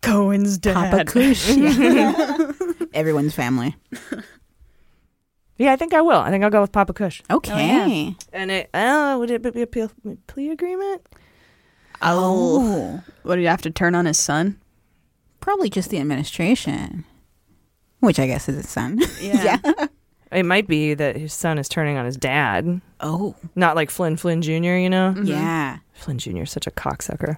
Cohen's 0.01 0.57
dad. 0.57 0.91
Papa 0.91 1.05
Kush. 1.11 1.49
Yeah. 1.55 2.51
Everyone's 2.93 3.35
family. 3.35 3.75
Yeah, 5.57 5.73
I 5.73 5.75
think 5.75 5.93
I 5.93 6.01
will. 6.01 6.19
I 6.19 6.29
think 6.29 6.43
I'll 6.43 6.49
go 6.49 6.61
with 6.61 6.71
Papa 6.71 6.93
Kush. 6.93 7.21
Okay. 7.29 8.15
And 8.31 8.51
it, 8.51 8.69
oh, 8.73 9.19
would 9.19 9.31
it 9.31 9.41
be 9.53 9.61
a 9.61 9.67
plea, 9.67 9.87
plea 10.27 10.49
agreement? 10.51 11.01
Oh. 12.01 13.01
What 13.23 13.35
do 13.35 13.41
you 13.41 13.47
have 13.47 13.61
to 13.63 13.71
turn 13.71 13.95
on 13.95 14.05
his 14.05 14.17
son? 14.19 14.59
Probably 15.39 15.69
just 15.69 15.89
the 15.89 15.99
administration, 15.99 17.05
which 17.99 18.19
I 18.19 18.27
guess 18.27 18.49
is 18.49 18.55
his 18.57 18.69
son. 18.69 18.99
Yeah. 19.21 19.57
It 20.29 20.43
might 20.43 20.67
be 20.67 20.93
that 20.93 21.15
his 21.15 21.31
son 21.33 21.57
is 21.57 21.69
turning 21.69 21.95
on 21.95 22.05
his 22.05 22.17
dad. 22.17 22.81
Oh. 22.99 23.33
Not 23.55 23.77
like 23.77 23.89
Flynn 23.89 24.17
Flynn 24.17 24.41
Jr., 24.41 24.51
you 24.75 24.89
know? 24.89 25.15
Yeah. 25.23 25.77
Flynn 25.93 26.17
Jr. 26.17 26.41
is 26.41 26.51
such 26.51 26.67
a 26.67 26.71
cocksucker. 26.71 27.37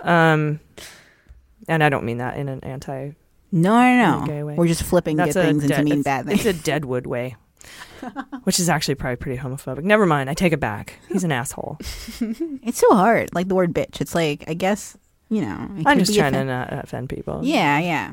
um, 0.06 0.60
and 1.66 1.82
I 1.82 1.88
don't 1.88 2.04
mean 2.04 2.18
that 2.18 2.36
in 2.36 2.50
an 2.50 2.60
anti 2.62 3.12
No, 3.52 3.72
no, 3.80 4.24
no. 4.26 4.46
way. 4.46 4.54
We're 4.54 4.66
just 4.68 4.82
flipping 4.82 5.16
That's 5.16 5.32
good 5.32 5.44
a 5.46 5.48
things 5.48 5.64
into 5.64 5.82
mean 5.82 6.02
bad 6.02 6.26
things. 6.26 6.44
It's 6.44 6.58
a 6.60 6.62
Deadwood 6.62 7.06
way, 7.06 7.36
which 8.44 8.58
is 8.58 8.68
actually 8.68 8.94
probably 8.94 9.16
pretty 9.16 9.40
homophobic. 9.40 9.82
Never 9.82 10.06
mind. 10.06 10.30
I 10.30 10.34
take 10.34 10.52
it 10.52 10.60
back. 10.60 10.94
He's 11.08 11.24
an 11.24 11.32
asshole. 11.32 11.78
It's 12.62 12.78
so 12.78 12.88
hard. 12.94 13.32
Like 13.34 13.48
the 13.48 13.54
word 13.54 13.72
bitch. 13.72 14.00
It's 14.00 14.14
like, 14.14 14.44
I 14.48 14.54
guess, 14.54 14.96
you 15.28 15.40
know. 15.42 15.68
I'm 15.86 15.98
just 15.98 16.14
trying 16.14 16.32
to 16.32 16.44
not 16.44 16.72
offend 16.72 17.08
people. 17.08 17.40
Yeah, 17.44 17.78
yeah. 17.78 18.12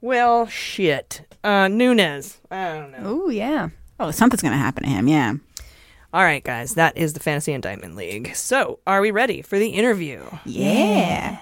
Well, 0.00 0.46
shit. 0.46 1.22
Uh, 1.44 1.68
Nunes. 1.68 2.38
I 2.50 2.74
don't 2.74 2.90
know. 2.92 2.98
Oh, 3.24 3.28
yeah. 3.28 3.68
Oh, 3.98 4.10
something's 4.10 4.42
going 4.42 4.52
to 4.52 4.58
happen 4.58 4.82
to 4.82 4.88
him. 4.88 5.08
Yeah. 5.08 5.34
All 6.12 6.22
right, 6.22 6.42
guys. 6.42 6.74
That 6.74 6.96
is 6.96 7.12
the 7.12 7.20
Fantasy 7.20 7.52
Indictment 7.52 7.96
League. 7.96 8.34
So, 8.34 8.80
are 8.86 9.00
we 9.00 9.10
ready 9.10 9.42
for 9.42 9.58
the 9.58 9.68
interview? 9.68 10.22
Yeah. 10.44 11.38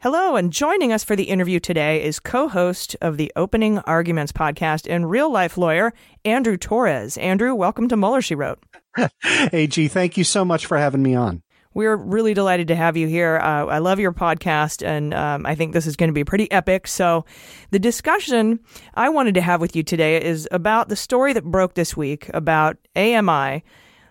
Hello, 0.00 0.36
and 0.36 0.52
joining 0.52 0.92
us 0.92 1.02
for 1.02 1.16
the 1.16 1.24
interview 1.24 1.58
today 1.58 2.04
is 2.04 2.20
co 2.20 2.46
host 2.46 2.94
of 3.00 3.16
the 3.16 3.32
Opening 3.34 3.80
Arguments 3.80 4.30
podcast 4.30 4.86
and 4.88 5.10
real 5.10 5.28
life 5.28 5.58
lawyer, 5.58 5.92
Andrew 6.24 6.56
Torrez. 6.56 7.20
Andrew, 7.20 7.52
welcome 7.52 7.88
to 7.88 7.96
Mueller, 7.96 8.22
She 8.22 8.36
Wrote. 8.36 8.62
AG, 9.52 9.88
thank 9.88 10.16
you 10.16 10.22
so 10.22 10.44
much 10.44 10.66
for 10.66 10.78
having 10.78 11.02
me 11.02 11.16
on. 11.16 11.42
We're 11.74 11.96
really 11.96 12.32
delighted 12.32 12.68
to 12.68 12.76
have 12.76 12.96
you 12.96 13.08
here. 13.08 13.38
Uh, 13.38 13.66
I 13.66 13.78
love 13.78 13.98
your 13.98 14.12
podcast, 14.12 14.86
and 14.86 15.12
um, 15.14 15.44
I 15.44 15.56
think 15.56 15.72
this 15.72 15.88
is 15.88 15.96
going 15.96 16.10
to 16.10 16.14
be 16.14 16.22
pretty 16.22 16.48
epic. 16.52 16.86
So, 16.86 17.24
the 17.72 17.80
discussion 17.80 18.60
I 18.94 19.08
wanted 19.08 19.34
to 19.34 19.40
have 19.40 19.60
with 19.60 19.74
you 19.74 19.82
today 19.82 20.22
is 20.22 20.46
about 20.52 20.90
the 20.90 20.96
story 20.96 21.32
that 21.32 21.42
broke 21.42 21.74
this 21.74 21.96
week 21.96 22.30
about 22.32 22.76
AMI 22.94 23.64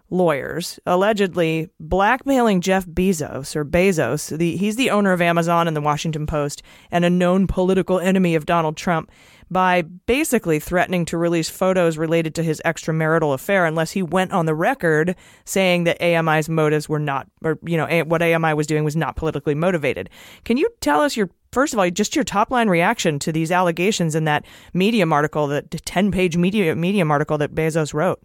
lawyers 0.10 0.80
allegedly 0.86 1.70
blackmailing 1.80 2.62
Jeff 2.62 2.86
Bezos 2.86 3.56
or 3.56 3.66
Bezos. 3.66 4.36
The, 4.38 4.56
he's 4.58 4.76
the 4.76 4.90
owner 4.90 5.12
of 5.12 5.22
Amazon 5.22 5.68
and 5.68 5.76
the 5.76 5.82
Washington 5.82 6.26
Post 6.26 6.62
and 6.92 7.04
a 7.04 7.10
known 7.10 7.48
political 7.48 8.00
enemy 8.00 8.36
of 8.36 8.46
Donald 8.46 8.78
Trump 8.78 9.12
by 9.50 9.82
basically 9.82 10.60
threatening 10.60 11.06
to 11.06 11.18
release 11.18 11.50
photos 11.50 11.98
related 11.98 12.36
to 12.36 12.44
his 12.44 12.62
extramarital 12.66 13.34
affair 13.34 13.66
unless 13.66 13.92
he 13.92 14.02
went 14.02 14.32
on 14.34 14.46
the 14.46 14.56
record 14.56 15.16
saying 15.46 15.86
that 15.86 16.02
AMI's 16.02 16.50
motives 16.50 16.90
were 16.90 17.00
not, 17.00 17.28
or, 17.44 17.58
you 17.64 17.78
know, 17.78 18.04
what 18.06 18.22
AMI 18.22 18.54
was 18.54 18.68
doing 18.68 18.84
was 18.84 18.96
not 18.96 19.16
politically 19.16 19.56
motivated. 19.56 20.10
Can 20.44 20.58
you 20.58 20.70
tell 20.82 21.02
us 21.02 21.16
your, 21.16 21.30
first 21.52 21.74
of 21.74 21.80
all, 21.80 21.90
just 21.90 22.16
your 22.16 22.26
top 22.26 22.52
line 22.52 22.70
reaction 22.70 23.20
to 23.20 23.32
these 23.32 23.52
allegations 23.52 24.16
in 24.16 24.26
that 24.26 24.46
Medium 24.74 25.14
article, 25.14 25.48
that 25.48 25.72
10 25.72 26.12
page 26.12 26.36
Medium, 26.36 26.80
Medium 26.80 27.10
article 27.10 27.38
that 27.38 27.56
Bezos 27.56 27.94
wrote? 27.94 28.22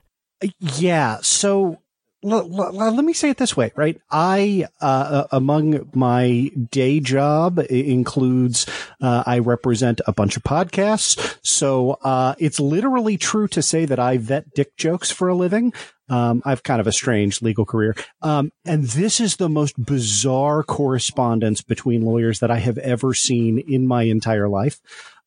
Yeah. 0.59 1.19
So 1.23 1.78
l- 2.24 2.60
l- 2.60 2.93
let 2.94 3.05
me 3.05 3.12
say 3.12 3.31
it 3.31 3.36
this 3.36 3.56
way, 3.56 3.73
right? 3.77 4.01
I, 4.10 4.66
uh, 4.81 5.24
among 5.32 5.90
my 5.94 6.51
day 6.70 7.01
job 7.01 7.59
includes, 7.70 8.66
uh, 9.01 9.23
I 9.27 9.39
represent 9.39 10.01
a 10.06 10.12
bunch 10.12 10.36
of 10.36 10.43
podcasts. 10.43 11.39
So, 11.43 11.93
uh, 12.02 12.35
it's 12.39 12.60
literally 12.60 13.16
true 13.16 13.48
to 13.48 13.62
say 13.62 13.85
that 13.85 13.98
I 13.98 14.19
vet 14.19 14.55
dick 14.55 14.77
jokes 14.77 15.10
for 15.10 15.28
a 15.28 15.35
living. 15.35 15.73
Um, 16.09 16.43
I've 16.44 16.62
kind 16.62 16.81
of 16.81 16.86
a 16.86 16.93
strange 16.93 17.40
legal 17.40 17.64
career. 17.64 17.94
Um, 18.20 18.51
and 18.66 18.85
this 18.85 19.19
is 19.19 19.36
the 19.36 19.48
most 19.48 19.82
bizarre 19.82 20.62
correspondence 20.62 21.62
between 21.62 22.05
lawyers 22.05 22.40
that 22.40 22.51
I 22.51 22.59
have 22.59 22.77
ever 22.78 23.14
seen 23.14 23.59
in 23.59 23.86
my 23.86 24.02
entire 24.02 24.48
life. 24.48 24.81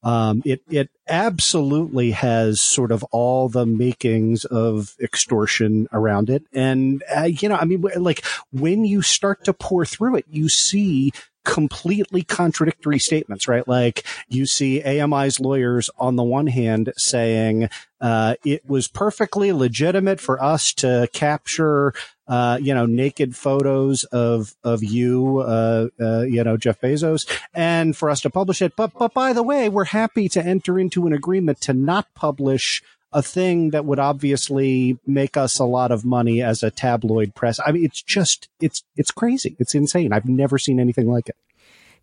Um, 0.05 0.43
it, 0.45 0.61
it 0.69 0.91
absolutely 1.09 2.11
has 2.11 2.61
sort 2.61 2.91
of 2.91 3.03
all 3.05 3.49
the 3.49 3.65
makings 3.65 4.45
of 4.45 4.95
extortion 5.01 5.87
around 5.91 6.29
it. 6.29 6.43
And, 6.53 7.03
uh, 7.15 7.23
you 7.23 7.49
know, 7.49 7.55
I 7.55 7.65
mean, 7.65 7.81
like 7.97 8.23
when 8.51 8.85
you 8.85 9.01
start 9.01 9.43
to 9.45 9.53
pour 9.53 9.83
through 9.83 10.17
it, 10.17 10.25
you 10.29 10.47
see 10.47 11.11
completely 11.43 12.23
contradictory 12.23 12.99
statements, 12.99 13.47
right? 13.47 13.67
Like 13.67 14.05
you 14.27 14.45
see 14.45 14.81
AMI's 14.81 15.39
lawyers 15.39 15.89
on 15.97 16.17
the 16.17 16.23
one 16.23 16.47
hand 16.47 16.93
saying, 16.97 17.69
uh, 18.05 18.35
it 18.45 18.61
was 18.69 18.87
perfectly 18.87 19.51
legitimate 19.51 20.19
for 20.19 20.37
us 20.39 20.73
to 20.73 21.09
capture, 21.11 21.91
uh, 22.27 22.59
you 22.61 22.71
know, 22.71 22.85
naked 22.85 23.35
photos 23.35 24.03
of, 24.03 24.53
of 24.63 24.83
you, 24.83 25.39
uh, 25.39 25.87
uh, 25.99 26.21
you 26.21 26.43
know, 26.43 26.55
Jeff 26.55 26.79
Bezos 26.79 27.25
and 27.51 27.97
for 27.97 28.11
us 28.11 28.21
to 28.21 28.29
publish 28.29 28.61
it. 28.61 28.75
But, 28.75 28.91
but 28.93 29.11
by 29.15 29.33
the 29.33 29.41
way, 29.41 29.69
we're 29.69 29.85
happy 29.85 30.29
to 30.29 30.45
enter 30.45 30.77
into 30.77 31.07
an 31.07 31.13
agreement 31.13 31.61
to 31.61 31.73
not 31.73 32.05
publish 32.13 32.83
a 33.11 33.23
thing 33.23 33.71
that 33.71 33.85
would 33.85 33.97
obviously 33.97 34.99
make 35.07 35.35
us 35.35 35.57
a 35.57 35.65
lot 35.65 35.91
of 35.91 36.05
money 36.05 36.43
as 36.43 36.61
a 36.61 36.69
tabloid 36.69 37.33
press. 37.33 37.59
I 37.65 37.71
mean, 37.71 37.85
it's 37.85 38.03
just, 38.03 38.49
it's, 38.61 38.83
it's 38.95 39.09
crazy. 39.09 39.55
It's 39.57 39.73
insane. 39.73 40.13
I've 40.13 40.29
never 40.29 40.59
seen 40.59 40.79
anything 40.79 41.09
like 41.09 41.29
it. 41.29 41.37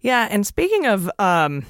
Yeah, 0.01 0.27
and 0.29 0.45
speaking 0.45 0.85
of 0.87 1.09
um 1.21 1.65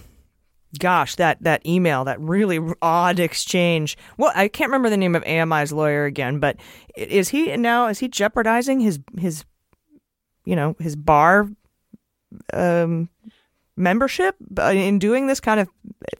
gosh, 0.78 1.16
that 1.16 1.42
that 1.42 1.64
email, 1.66 2.04
that 2.04 2.20
really 2.20 2.60
odd 2.80 3.18
exchange. 3.18 3.96
Well, 4.16 4.32
I 4.34 4.48
can't 4.48 4.68
remember 4.68 4.90
the 4.90 4.96
name 4.96 5.14
of 5.14 5.24
AMI's 5.24 5.72
lawyer 5.72 6.04
again, 6.04 6.38
but 6.38 6.56
is 6.96 7.28
he 7.28 7.56
now 7.56 7.88
is 7.88 7.98
he 7.98 8.08
jeopardizing 8.08 8.80
his 8.80 8.98
his 9.18 9.44
you 10.44 10.56
know, 10.56 10.76
his 10.78 10.96
bar 10.96 11.48
um 12.52 13.08
membership 13.76 14.36
uh, 14.58 14.72
in 14.74 14.98
doing 14.98 15.26
this 15.26 15.40
kind 15.40 15.60
of 15.60 15.68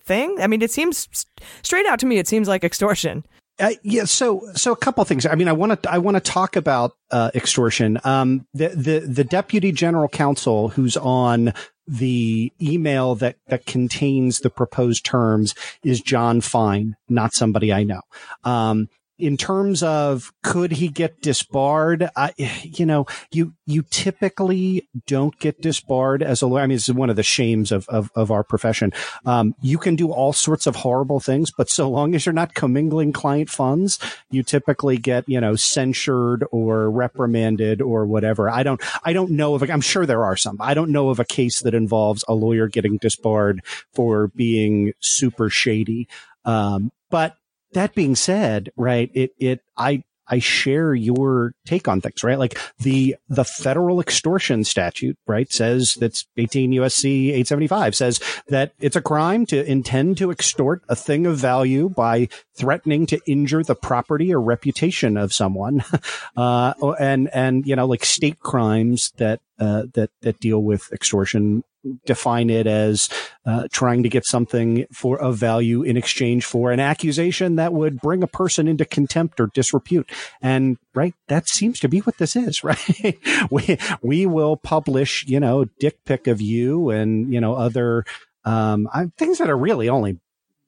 thing? 0.04 0.36
I 0.40 0.46
mean, 0.46 0.62
it 0.62 0.70
seems 0.70 1.26
straight 1.62 1.86
out 1.86 1.98
to 2.00 2.06
me 2.06 2.18
it 2.18 2.28
seems 2.28 2.48
like 2.48 2.64
extortion. 2.64 3.24
Uh, 3.58 3.72
yeah, 3.82 4.04
so 4.04 4.48
so 4.54 4.72
a 4.72 4.76
couple 4.76 5.04
things. 5.04 5.26
I 5.26 5.34
mean, 5.34 5.46
I 5.46 5.52
want 5.52 5.82
to 5.82 5.90
I 5.90 5.98
want 5.98 6.16
to 6.16 6.20
talk 6.20 6.56
about 6.56 6.96
uh, 7.10 7.30
extortion. 7.34 7.98
Um, 8.02 8.46
the 8.54 8.68
the 8.68 9.00
the 9.00 9.24
deputy 9.24 9.72
general 9.72 10.08
counsel 10.08 10.68
who's 10.68 10.96
on 10.96 11.52
the 11.86 12.52
email 12.60 13.14
that 13.16 13.36
that 13.48 13.66
contains 13.66 14.38
the 14.38 14.50
proposed 14.50 15.04
terms 15.04 15.54
is 15.82 16.00
Jon 16.00 16.40
Fine, 16.40 16.96
not 17.08 17.34
somebody 17.34 17.72
I 17.72 17.84
know. 17.84 18.02
Um, 18.44 18.88
in 19.18 19.36
terms 19.36 19.82
of 19.82 20.32
could 20.42 20.72
he 20.72 20.88
get 20.88 21.20
disbarred, 21.20 22.08
I, 22.16 22.32
you 22.62 22.86
know, 22.86 23.06
you 23.30 23.54
you 23.66 23.82
typically 23.82 24.88
don't 25.06 25.38
get 25.38 25.60
disbarred 25.60 26.22
as 26.22 26.42
a 26.42 26.46
lawyer. 26.46 26.62
I 26.62 26.66
mean, 26.66 26.76
this 26.76 26.88
is 26.88 26.94
one 26.94 27.10
of 27.10 27.16
the 27.16 27.22
shames 27.22 27.72
of 27.72 27.88
of, 27.88 28.10
of 28.14 28.30
our 28.30 28.42
profession. 28.42 28.92
Um, 29.24 29.54
you 29.60 29.78
can 29.78 29.96
do 29.96 30.10
all 30.10 30.32
sorts 30.32 30.66
of 30.66 30.76
horrible 30.76 31.20
things, 31.20 31.50
but 31.50 31.70
so 31.70 31.88
long 31.88 32.14
as 32.14 32.26
you're 32.26 32.32
not 32.32 32.54
commingling 32.54 33.12
client 33.12 33.50
funds, 33.50 33.98
you 34.30 34.42
typically 34.42 34.96
get 34.96 35.28
you 35.28 35.40
know 35.40 35.56
censured 35.56 36.44
or 36.50 36.90
reprimanded 36.90 37.80
or 37.80 38.06
whatever. 38.06 38.50
I 38.50 38.62
don't 38.62 38.80
I 39.04 39.12
don't 39.12 39.32
know 39.32 39.54
of. 39.54 39.62
A, 39.62 39.72
I'm 39.72 39.80
sure 39.80 40.06
there 40.06 40.24
are 40.24 40.36
some. 40.36 40.56
I 40.60 40.74
don't 40.74 40.90
know 40.90 41.10
of 41.10 41.20
a 41.20 41.24
case 41.24 41.60
that 41.60 41.74
involves 41.74 42.24
a 42.26 42.34
lawyer 42.34 42.66
getting 42.66 42.98
disbarred 42.98 43.62
for 43.92 44.28
being 44.28 44.94
super 45.00 45.50
shady. 45.50 46.08
Um, 46.44 46.90
but 47.10 47.36
that 47.74 47.94
being 47.94 48.14
said, 48.14 48.70
right, 48.76 49.10
it, 49.14 49.32
it, 49.38 49.60
I, 49.76 50.04
I 50.28 50.38
share 50.38 50.94
your 50.94 51.52
take 51.66 51.88
on 51.88 52.00
things, 52.00 52.22
right? 52.22 52.38
Like 52.38 52.58
the, 52.78 53.16
the 53.28 53.44
federal 53.44 54.00
extortion 54.00 54.64
statute, 54.64 55.18
right, 55.26 55.52
says 55.52 55.94
that's 55.94 56.26
18 56.36 56.72
USC 56.72 57.28
875 57.28 57.94
says 57.94 58.20
that 58.48 58.72
it's 58.80 58.96
a 58.96 59.02
crime 59.02 59.44
to 59.46 59.64
intend 59.64 60.16
to 60.18 60.30
extort 60.30 60.82
a 60.88 60.96
thing 60.96 61.26
of 61.26 61.36
value 61.36 61.88
by 61.88 62.28
threatening 62.56 63.04
to 63.06 63.20
injure 63.26 63.62
the 63.62 63.74
property 63.74 64.32
or 64.32 64.40
reputation 64.40 65.16
of 65.16 65.32
someone. 65.32 65.84
Uh, 66.34 66.72
and, 66.98 67.28
and, 67.34 67.66
you 67.66 67.76
know, 67.76 67.84
like 67.86 68.04
state 68.04 68.38
crimes 68.40 69.12
that, 69.18 69.40
uh, 69.58 69.82
that, 69.92 70.10
that 70.22 70.40
deal 70.40 70.62
with 70.62 70.90
extortion 70.92 71.62
define 72.04 72.50
it 72.50 72.66
as 72.66 73.08
uh, 73.44 73.66
trying 73.72 74.02
to 74.02 74.08
get 74.08 74.24
something 74.24 74.86
for 74.92 75.18
a 75.18 75.32
value 75.32 75.82
in 75.82 75.96
exchange 75.96 76.44
for 76.44 76.70
an 76.70 76.80
accusation 76.80 77.56
that 77.56 77.72
would 77.72 78.00
bring 78.00 78.22
a 78.22 78.26
person 78.26 78.68
into 78.68 78.84
contempt 78.84 79.40
or 79.40 79.48
disrepute. 79.48 80.10
And 80.40 80.78
right, 80.94 81.14
that 81.28 81.48
seems 81.48 81.80
to 81.80 81.88
be 81.88 82.00
what 82.00 82.18
this 82.18 82.36
is, 82.36 82.64
right? 82.64 83.18
we 83.50 83.78
we 84.02 84.26
will 84.26 84.56
publish, 84.56 85.24
you 85.26 85.40
know, 85.40 85.64
dick 85.78 86.04
pic 86.04 86.26
of 86.26 86.40
you 86.40 86.90
and 86.90 87.32
you 87.32 87.40
know 87.40 87.54
other 87.54 88.04
um, 88.44 88.88
things 89.16 89.38
that 89.38 89.50
are 89.50 89.56
really 89.56 89.88
only 89.88 90.18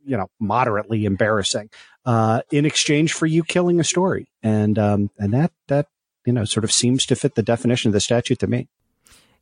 you 0.04 0.16
know 0.16 0.28
moderately 0.38 1.04
embarrassing 1.04 1.70
uh, 2.04 2.42
in 2.50 2.64
exchange 2.66 3.12
for 3.12 3.26
you 3.26 3.42
killing 3.42 3.80
a 3.80 3.84
story, 3.84 4.28
and 4.42 4.78
um, 4.78 5.10
and 5.18 5.32
that 5.32 5.52
that 5.68 5.86
you 6.26 6.32
know 6.32 6.44
sort 6.44 6.64
of 6.64 6.72
seems 6.72 7.06
to 7.06 7.16
fit 7.16 7.34
the 7.34 7.42
definition 7.42 7.88
of 7.88 7.92
the 7.92 8.00
statute 8.00 8.38
to 8.38 8.46
me. 8.46 8.68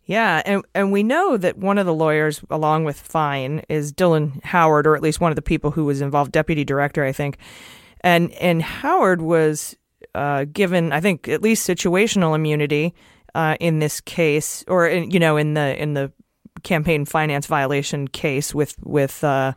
Yeah, 0.04 0.42
and 0.44 0.64
and 0.74 0.90
we 0.90 1.02
know 1.02 1.36
that 1.36 1.56
one 1.56 1.78
of 1.78 1.86
the 1.86 1.94
lawyers, 1.94 2.42
along 2.50 2.84
with 2.84 2.98
Fine, 2.98 3.62
is 3.68 3.92
Dylan 3.92 4.42
Howard, 4.44 4.86
or 4.86 4.96
at 4.96 5.02
least 5.02 5.20
one 5.20 5.30
of 5.30 5.36
the 5.36 5.42
people 5.42 5.70
who 5.70 5.84
was 5.84 6.00
involved, 6.00 6.32
deputy 6.32 6.64
director, 6.64 7.04
I 7.04 7.12
think. 7.12 7.38
And 8.00 8.32
and 8.32 8.62
Howard 8.62 9.22
was 9.22 9.76
uh, 10.14 10.46
given, 10.52 10.92
I 10.92 11.00
think, 11.00 11.28
at 11.28 11.40
least 11.40 11.66
situational 11.68 12.34
immunity 12.34 12.94
uh, 13.34 13.56
in 13.60 13.78
this 13.78 14.00
case, 14.00 14.64
or 14.66 14.88
in, 14.88 15.10
you 15.12 15.20
know, 15.20 15.36
in 15.36 15.54
the 15.54 15.80
in 15.80 15.94
the 15.94 16.12
campaign 16.64 17.04
finance 17.04 17.46
violation 17.46 18.08
case 18.08 18.54
with 18.54 18.76
with. 18.82 19.22
Uh, 19.22 19.52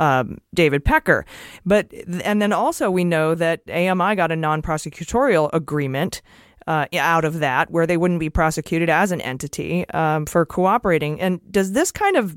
um, 0.00 0.38
David 0.52 0.84
Pecker, 0.84 1.24
but 1.64 1.88
and 2.24 2.42
then 2.42 2.52
also 2.52 2.90
we 2.90 3.04
know 3.04 3.36
that 3.36 3.60
AMI 3.70 4.16
got 4.16 4.32
a 4.32 4.36
non-prosecutorial 4.36 5.50
agreement 5.52 6.20
uh, 6.66 6.86
out 6.98 7.24
of 7.24 7.40
that, 7.40 7.70
where 7.70 7.86
they 7.86 7.96
wouldn't 7.96 8.20
be 8.20 8.30
prosecuted 8.30 8.88
as 8.88 9.12
an 9.12 9.20
entity 9.20 9.88
um, 9.90 10.26
for 10.26 10.46
cooperating. 10.46 11.20
And 11.20 11.40
does 11.50 11.72
this 11.72 11.90
kind 11.92 12.16
of 12.16 12.36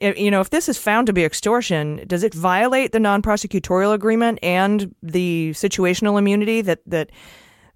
you 0.00 0.30
know, 0.30 0.40
if 0.40 0.50
this 0.50 0.68
is 0.68 0.78
found 0.78 1.06
to 1.08 1.12
be 1.12 1.24
extortion, 1.24 2.02
does 2.06 2.22
it 2.22 2.32
violate 2.32 2.92
the 2.92 3.00
non-prosecutorial 3.00 3.92
agreement 3.92 4.38
and 4.42 4.94
the 5.02 5.50
situational 5.50 6.18
immunity 6.18 6.62
that 6.62 6.80
that 6.86 7.10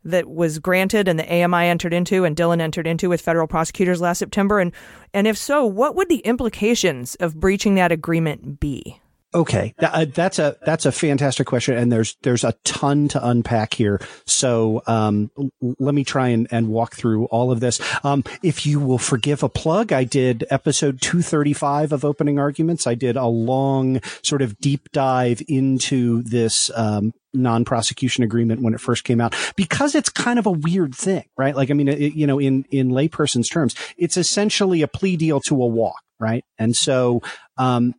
that 0.07 0.29
was 0.29 0.59
granted 0.59 1.09
and 1.09 1.19
the 1.19 1.45
AMI 1.45 1.67
entered 1.67 1.95
into 1.95 2.25
and 2.25 2.37
Dylan 2.37 2.61
entered 2.61 2.87
into 2.87 3.09
with 3.09 3.21
federal 3.21 3.47
prosecutors 3.47 4.01
last 4.01 4.19
September? 4.19 4.59
And 4.59 4.73
and 5.13 5.27
if 5.27 5.37
so, 5.37 5.67
what 5.67 5.97
would 5.97 6.09
the 6.09 6.21
implications 6.21 7.15
of 7.17 7.39
breaching 7.39 7.75
that 7.75 7.93
agreement 7.93 8.59
be? 8.59 9.01
Okay, 9.35 9.75
uh, 9.81 10.07
that's 10.15 10.39
a 10.39 10.57
that's 10.65 10.87
a 10.87 10.93
fantastic 10.93 11.49
question, 11.49 11.77
and 11.77 11.91
there's 11.91 12.17
there's 12.23 12.45
a 12.45 12.55
ton 12.65 13.09
to 13.09 13.27
unpack 13.27 13.75
here. 13.75 14.01
So 14.27 14.81
um, 14.87 15.29
let 15.61 15.93
me 15.93 16.05
try 16.05 16.29
and, 16.29 16.47
and 16.53 16.69
walk 16.69 16.95
through 16.95 17.25
all 17.27 17.51
of 17.51 17.59
this. 17.59 17.81
Um, 18.05 18.23
if 18.45 18.65
you 18.65 18.79
will 18.79 18.99
forgive 18.99 19.43
a 19.43 19.49
plug, 19.49 19.93
I 19.93 20.05
did 20.05 20.45
episode 20.51 21.01
235 21.01 21.91
of 21.93 22.05
Opening 22.05 22.39
Arguments. 22.39 22.87
I 22.87 22.95
did 22.95 23.17
a 23.17 23.27
long 23.27 24.01
sort 24.23 24.41
of 24.41 24.57
deep 24.59 24.93
dive 24.93 25.43
into 25.49 26.23
this 26.23 26.71
um, 26.77 27.13
non-prosecution 27.33 28.23
agreement 28.23 28.63
when 28.63 28.73
it 28.73 28.81
first 28.81 29.03
came 29.03 29.21
out 29.21 29.35
because 29.57 29.97
it's 29.97 30.11
kind 30.11 30.39
of 30.39 30.47
a 30.47 30.53
weird 30.53 30.95
thing, 30.95 31.25
right? 31.37 31.57
Like, 31.57 31.73
I 31.73 31.75
mean, 31.75 31.89
it, 31.89 32.15
you 32.15 32.29
know, 32.29 32.39
in 32.39 32.67
in 32.71 32.91
layperson's 32.91 33.49
terms, 33.49 33.75
it's 33.99 34.17
essentially 34.17 34.83
a 34.83 34.89
plea 34.89 35.17
deal 35.17 35.41
to 35.41 35.61
a 35.61 35.67
walk, 35.67 36.01
right? 36.21 36.45
And 36.57 36.77
so, 36.77 37.21
um, 37.59 37.95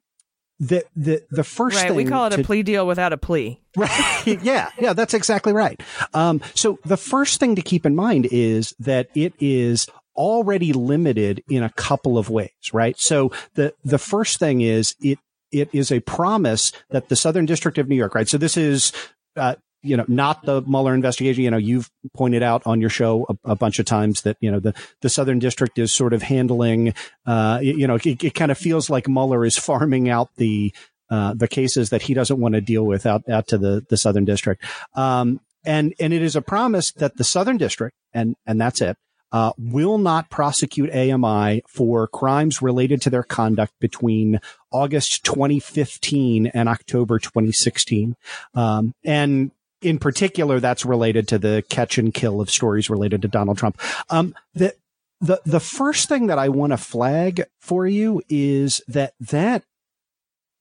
the 0.60 0.86
the 0.96 1.24
the 1.32 1.44
first 1.44 1.78
right, 1.78 1.88
thing 1.88 1.96
we 1.96 2.06
call 2.06 2.28
it 2.28 2.32
to, 2.32 2.42
a 2.42 2.44
plea 2.44 2.64
deal 2.64 2.88
without 2.88 3.14
a 3.14 3.18
plea. 3.18 3.62
Right. 3.78 4.26
yeah. 4.42 4.70
Yeah. 4.80 4.94
That's 4.94 5.14
exactly 5.14 5.52
right. 5.52 5.82
Um, 6.14 6.42
so 6.54 6.80
the 6.86 6.96
first 6.96 7.42
thing 7.42 7.56
to 7.56 7.62
keep 7.62 7.86
in 7.86 7.94
mind 7.94 8.26
is 8.32 8.74
that 8.80 9.10
it 9.14 9.34
is 9.38 9.88
already 10.16 10.72
limited 10.72 11.44
in 11.50 11.62
a 11.62 11.70
couple 11.72 12.18
of 12.18 12.30
ways, 12.30 12.52
right? 12.72 12.98
So 12.98 13.34
the 13.56 13.74
the 13.84 13.98
first 13.98 14.40
thing 14.40 14.62
is 14.62 14.96
it 15.02 15.20
it 15.52 15.70
is 15.74 15.92
a 15.92 16.00
promise 16.00 16.72
that 16.90 17.10
the 17.10 17.18
Southern 17.18 17.46
District 17.46 17.78
of 17.78 17.90
New 17.90 17.96
York, 17.96 18.16
right? 18.16 18.30
So 18.30 18.38
this 18.38 18.56
is 18.56 18.94
uh, 19.36 19.56
you 19.86 19.96
know, 19.98 20.06
not 20.08 20.44
the 20.44 20.62
Mueller 20.64 20.94
investigation. 20.94 21.44
You 21.44 21.52
know, 21.52 21.58
you've 21.58 21.90
pointed 22.14 22.44
out 22.44 22.64
on 22.66 22.82
your 22.82 22.90
show 22.90 23.26
a, 23.30 23.52
a, 23.52 23.56
bunch 23.56 23.80
of 23.80 23.86
times 23.86 24.22
that, 24.22 24.38
you 24.40 24.52
know, 24.52 24.60
the, 24.60 24.74
the 25.02 25.10
Southern 25.10 25.40
District 25.40 25.78
is 25.78 25.92
sort 25.92 26.14
of 26.14 26.22
handling, 26.22 26.94
uh, 27.26 27.60
you 27.62 27.88
know, 27.88 27.96
it, 27.96 28.24
it 28.24 28.34
kind 28.34 28.52
of 28.52 28.58
feels 28.58 28.90
like 28.90 29.08
Mueller 29.08 29.46
is 29.46 29.58
farming 29.58 30.10
out 30.10 30.30
the, 30.38 30.74
uh, 31.10 31.34
the 31.36 31.48
cases 31.48 31.92
that 31.92 32.02
he 32.02 32.14
doesn't 32.14 32.40
want 32.40 32.56
to 32.56 32.62
deal 32.62 32.84
with 32.84 33.06
out, 33.06 33.28
out 33.30 33.48
to 33.48 33.58
the, 33.58 33.86
the 33.90 33.98
Southern 33.98 34.26
District. 34.26 34.64
Um, 34.96 35.40
and, 35.66 35.94
and 36.00 36.14
it 36.14 36.22
is 36.22 36.36
a 36.36 36.42
promise 36.42 36.92
that 36.94 37.18
the 37.18 37.24
Southern 37.24 37.58
District, 37.58 37.96
and, 38.14 38.36
and 38.46 38.60
that's 38.60 38.82
it, 38.82 38.98
uh, 39.32 39.52
will 39.58 39.98
not 39.98 40.30
prosecute 40.30 40.90
AMI 40.92 41.62
for 41.68 42.08
crimes 42.08 42.62
related 42.62 43.02
to 43.02 43.10
their 43.10 43.24
conduct 43.24 43.74
between 43.82 44.40
August 44.72 45.26
2015 45.26 46.48
and 46.48 46.70
October 46.70 47.20
2016. 47.20 48.16
Um, 48.54 48.94
and 49.04 49.52
in 49.86 50.00
particular, 50.00 50.60
that's 50.60 50.84
related 50.84 51.28
to 51.28 51.38
the 51.38 51.64
catch 51.70 52.00
and 52.00 52.14
kill 52.14 52.42
of 52.42 52.50
stories 52.50 52.90
related 52.90 53.22
to 53.22 53.28
Donald 53.28 53.58
Trump. 53.58 53.80
Um, 54.10 54.34
the, 54.56 54.74
the, 55.22 55.42
the 55.46 55.60
first 55.60 56.10
thing 56.10 56.28
that 56.28 56.40
I 56.40 56.50
want 56.50 56.74
to 56.74 56.78
flag 56.78 57.44
for 57.60 57.86
you 57.86 58.22
is 58.28 58.82
that 58.88 59.14
that 59.20 59.64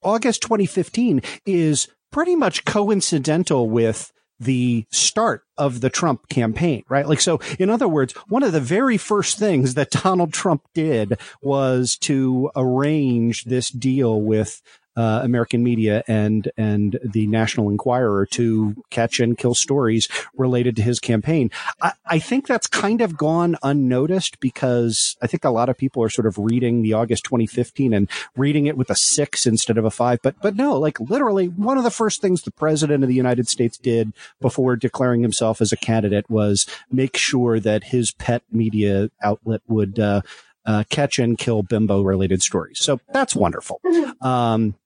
August 0.02 0.42
2015 0.42 1.22
is 1.46 1.88
pretty 2.12 2.36
much 2.36 2.66
coincidental 2.66 3.68
with 3.68 4.12
the 4.38 4.84
start 4.90 5.42
of 5.56 5.80
the 5.80 5.88
Trump 5.88 6.28
campaign, 6.28 6.82
right? 6.88 7.08
Like, 7.08 7.20
so 7.20 7.40
in 7.58 7.70
other 7.70 7.88
words, 7.88 8.12
one 8.28 8.42
of 8.42 8.52
the 8.52 8.60
very 8.60 8.98
first 8.98 9.38
things 9.38 9.72
that 9.74 9.90
Donald 10.02 10.34
Trump 10.34 10.62
did 10.74 11.18
was 11.40 11.96
to 11.98 12.50
arrange 12.54 13.44
this 13.44 13.70
deal 13.70 14.20
with 14.20 14.60
uh, 14.96 15.20
American 15.22 15.62
media 15.62 16.02
and 16.06 16.50
and 16.56 16.98
the 17.02 17.26
National 17.26 17.68
Enquirer 17.68 18.26
to 18.26 18.74
catch 18.90 19.20
and 19.20 19.36
kill 19.36 19.54
stories 19.54 20.08
related 20.36 20.76
to 20.76 20.82
his 20.82 21.00
campaign. 21.00 21.50
I, 21.82 21.92
I 22.06 22.18
think 22.18 22.46
that's 22.46 22.66
kind 22.66 23.00
of 23.00 23.16
gone 23.16 23.56
unnoticed 23.62 24.40
because 24.40 25.16
I 25.20 25.26
think 25.26 25.44
a 25.44 25.50
lot 25.50 25.68
of 25.68 25.76
people 25.76 26.02
are 26.02 26.08
sort 26.08 26.26
of 26.26 26.38
reading 26.38 26.82
the 26.82 26.92
August 26.92 27.24
2015 27.24 27.92
and 27.92 28.08
reading 28.36 28.66
it 28.66 28.76
with 28.76 28.90
a 28.90 28.94
six 28.94 29.46
instead 29.46 29.78
of 29.78 29.84
a 29.84 29.90
five. 29.90 30.20
But 30.22 30.36
but 30.40 30.56
no, 30.56 30.78
like 30.78 31.00
literally 31.00 31.48
one 31.48 31.78
of 31.78 31.84
the 31.84 31.90
first 31.90 32.20
things 32.20 32.42
the 32.42 32.50
president 32.50 33.02
of 33.02 33.08
the 33.08 33.14
United 33.14 33.48
States 33.48 33.76
did 33.76 34.12
before 34.40 34.76
declaring 34.76 35.22
himself 35.22 35.60
as 35.60 35.72
a 35.72 35.76
candidate 35.76 36.30
was 36.30 36.66
make 36.90 37.16
sure 37.16 37.58
that 37.60 37.84
his 37.84 38.12
pet 38.12 38.42
media 38.50 39.10
outlet 39.22 39.62
would. 39.66 39.98
Uh, 39.98 40.22
uh, 40.66 40.82
catch 40.88 41.18
and 41.18 41.36
kill 41.36 41.62
bimbo 41.62 42.00
related 42.00 42.42
stories. 42.42 42.78
So 42.80 42.98
that's 43.12 43.36
wonderful. 43.36 43.82
Um, 44.22 44.76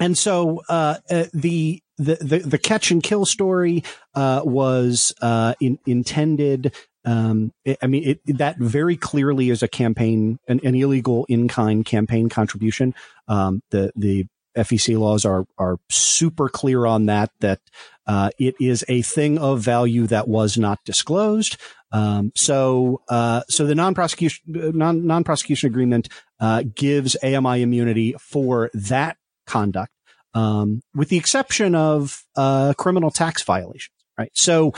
and 0.00 0.16
so 0.16 0.62
uh, 0.68 0.98
uh, 1.10 1.24
the, 1.32 1.82
the 1.98 2.16
the 2.16 2.38
the 2.38 2.58
catch 2.58 2.90
and 2.90 3.02
kill 3.02 3.24
story 3.24 3.82
uh, 4.14 4.42
was 4.44 5.14
uh, 5.22 5.54
in, 5.60 5.78
intended. 5.86 6.74
Um, 7.04 7.52
I 7.80 7.86
mean, 7.86 8.02
it, 8.04 8.38
that 8.38 8.58
very 8.58 8.96
clearly 8.96 9.50
is 9.50 9.62
a 9.62 9.68
campaign, 9.68 10.38
an, 10.48 10.60
an 10.64 10.74
illegal 10.74 11.24
in 11.28 11.48
kind 11.48 11.84
campaign 11.84 12.28
contribution. 12.28 12.94
Um, 13.28 13.62
the 13.70 13.92
the 13.96 14.26
FEC 14.56 14.98
laws 14.98 15.24
are 15.24 15.46
are 15.56 15.78
super 15.88 16.48
clear 16.48 16.84
on 16.84 17.06
that. 17.06 17.30
That 17.40 17.60
uh, 18.06 18.30
it 18.38 18.56
is 18.60 18.84
a 18.88 19.02
thing 19.02 19.38
of 19.38 19.60
value 19.60 20.06
that 20.08 20.28
was 20.28 20.58
not 20.58 20.80
disclosed. 20.84 21.56
Um, 21.92 22.32
so, 22.34 23.00
uh, 23.08 23.42
so 23.48 23.64
the 23.64 23.74
non-prosecution, 23.74 24.42
non, 24.46 25.06
non-prosecution 25.06 25.68
agreement, 25.68 26.08
uh, 26.40 26.64
gives 26.74 27.16
AMI 27.22 27.62
immunity 27.62 28.14
for 28.18 28.70
that 28.74 29.16
conduct, 29.46 29.92
um, 30.34 30.82
with 30.94 31.08
the 31.08 31.16
exception 31.16 31.74
of 31.74 32.24
uh, 32.36 32.74
criminal 32.76 33.10
tax 33.10 33.42
violations. 33.42 33.92
Right. 34.18 34.30
So, 34.34 34.72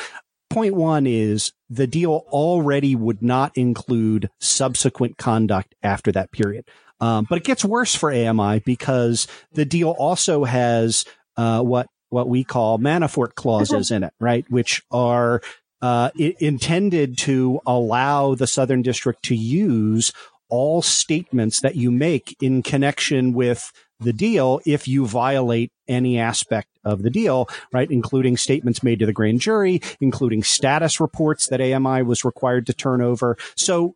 point 0.50 0.74
one 0.74 1.06
is 1.06 1.52
the 1.70 1.86
deal 1.86 2.24
already 2.28 2.94
would 2.94 3.22
not 3.22 3.56
include 3.56 4.30
subsequent 4.40 5.16
conduct 5.16 5.74
after 5.82 6.10
that 6.12 6.32
period. 6.32 6.64
Um, 7.00 7.26
but 7.28 7.38
it 7.38 7.44
gets 7.44 7.64
worse 7.64 7.94
for 7.94 8.12
AMI 8.12 8.60
because 8.60 9.28
the 9.52 9.64
deal 9.64 9.90
also 9.90 10.44
has 10.44 11.04
uh, 11.36 11.62
what 11.62 11.86
what 12.10 12.28
we 12.28 12.42
call 12.42 12.78
Manafort 12.78 13.34
clauses 13.34 13.90
in 13.90 14.02
it, 14.02 14.12
right? 14.18 14.44
Which 14.50 14.82
are 14.90 15.42
uh, 15.82 16.10
intended 16.16 17.18
to 17.18 17.60
allow 17.66 18.34
the 18.34 18.46
Southern 18.46 18.82
District 18.82 19.22
to 19.24 19.34
use 19.34 20.12
all 20.48 20.80
statements 20.82 21.60
that 21.60 21.76
you 21.76 21.90
make 21.90 22.36
in 22.40 22.62
connection 22.62 23.34
with 23.34 23.70
the 24.00 24.12
deal 24.12 24.60
if 24.64 24.86
you 24.86 25.06
violate 25.06 25.72
any 25.86 26.18
aspect 26.18 26.68
of 26.84 27.02
the 27.02 27.10
deal, 27.10 27.48
right? 27.72 27.90
Including 27.90 28.36
statements 28.36 28.82
made 28.82 28.98
to 29.00 29.06
the 29.06 29.12
grand 29.12 29.40
jury, 29.40 29.80
including 30.00 30.42
status 30.42 31.00
reports 31.00 31.48
that 31.48 31.60
AMI 31.60 32.02
was 32.02 32.24
required 32.24 32.66
to 32.66 32.72
turn 32.72 33.00
over. 33.02 33.36
So 33.56 33.94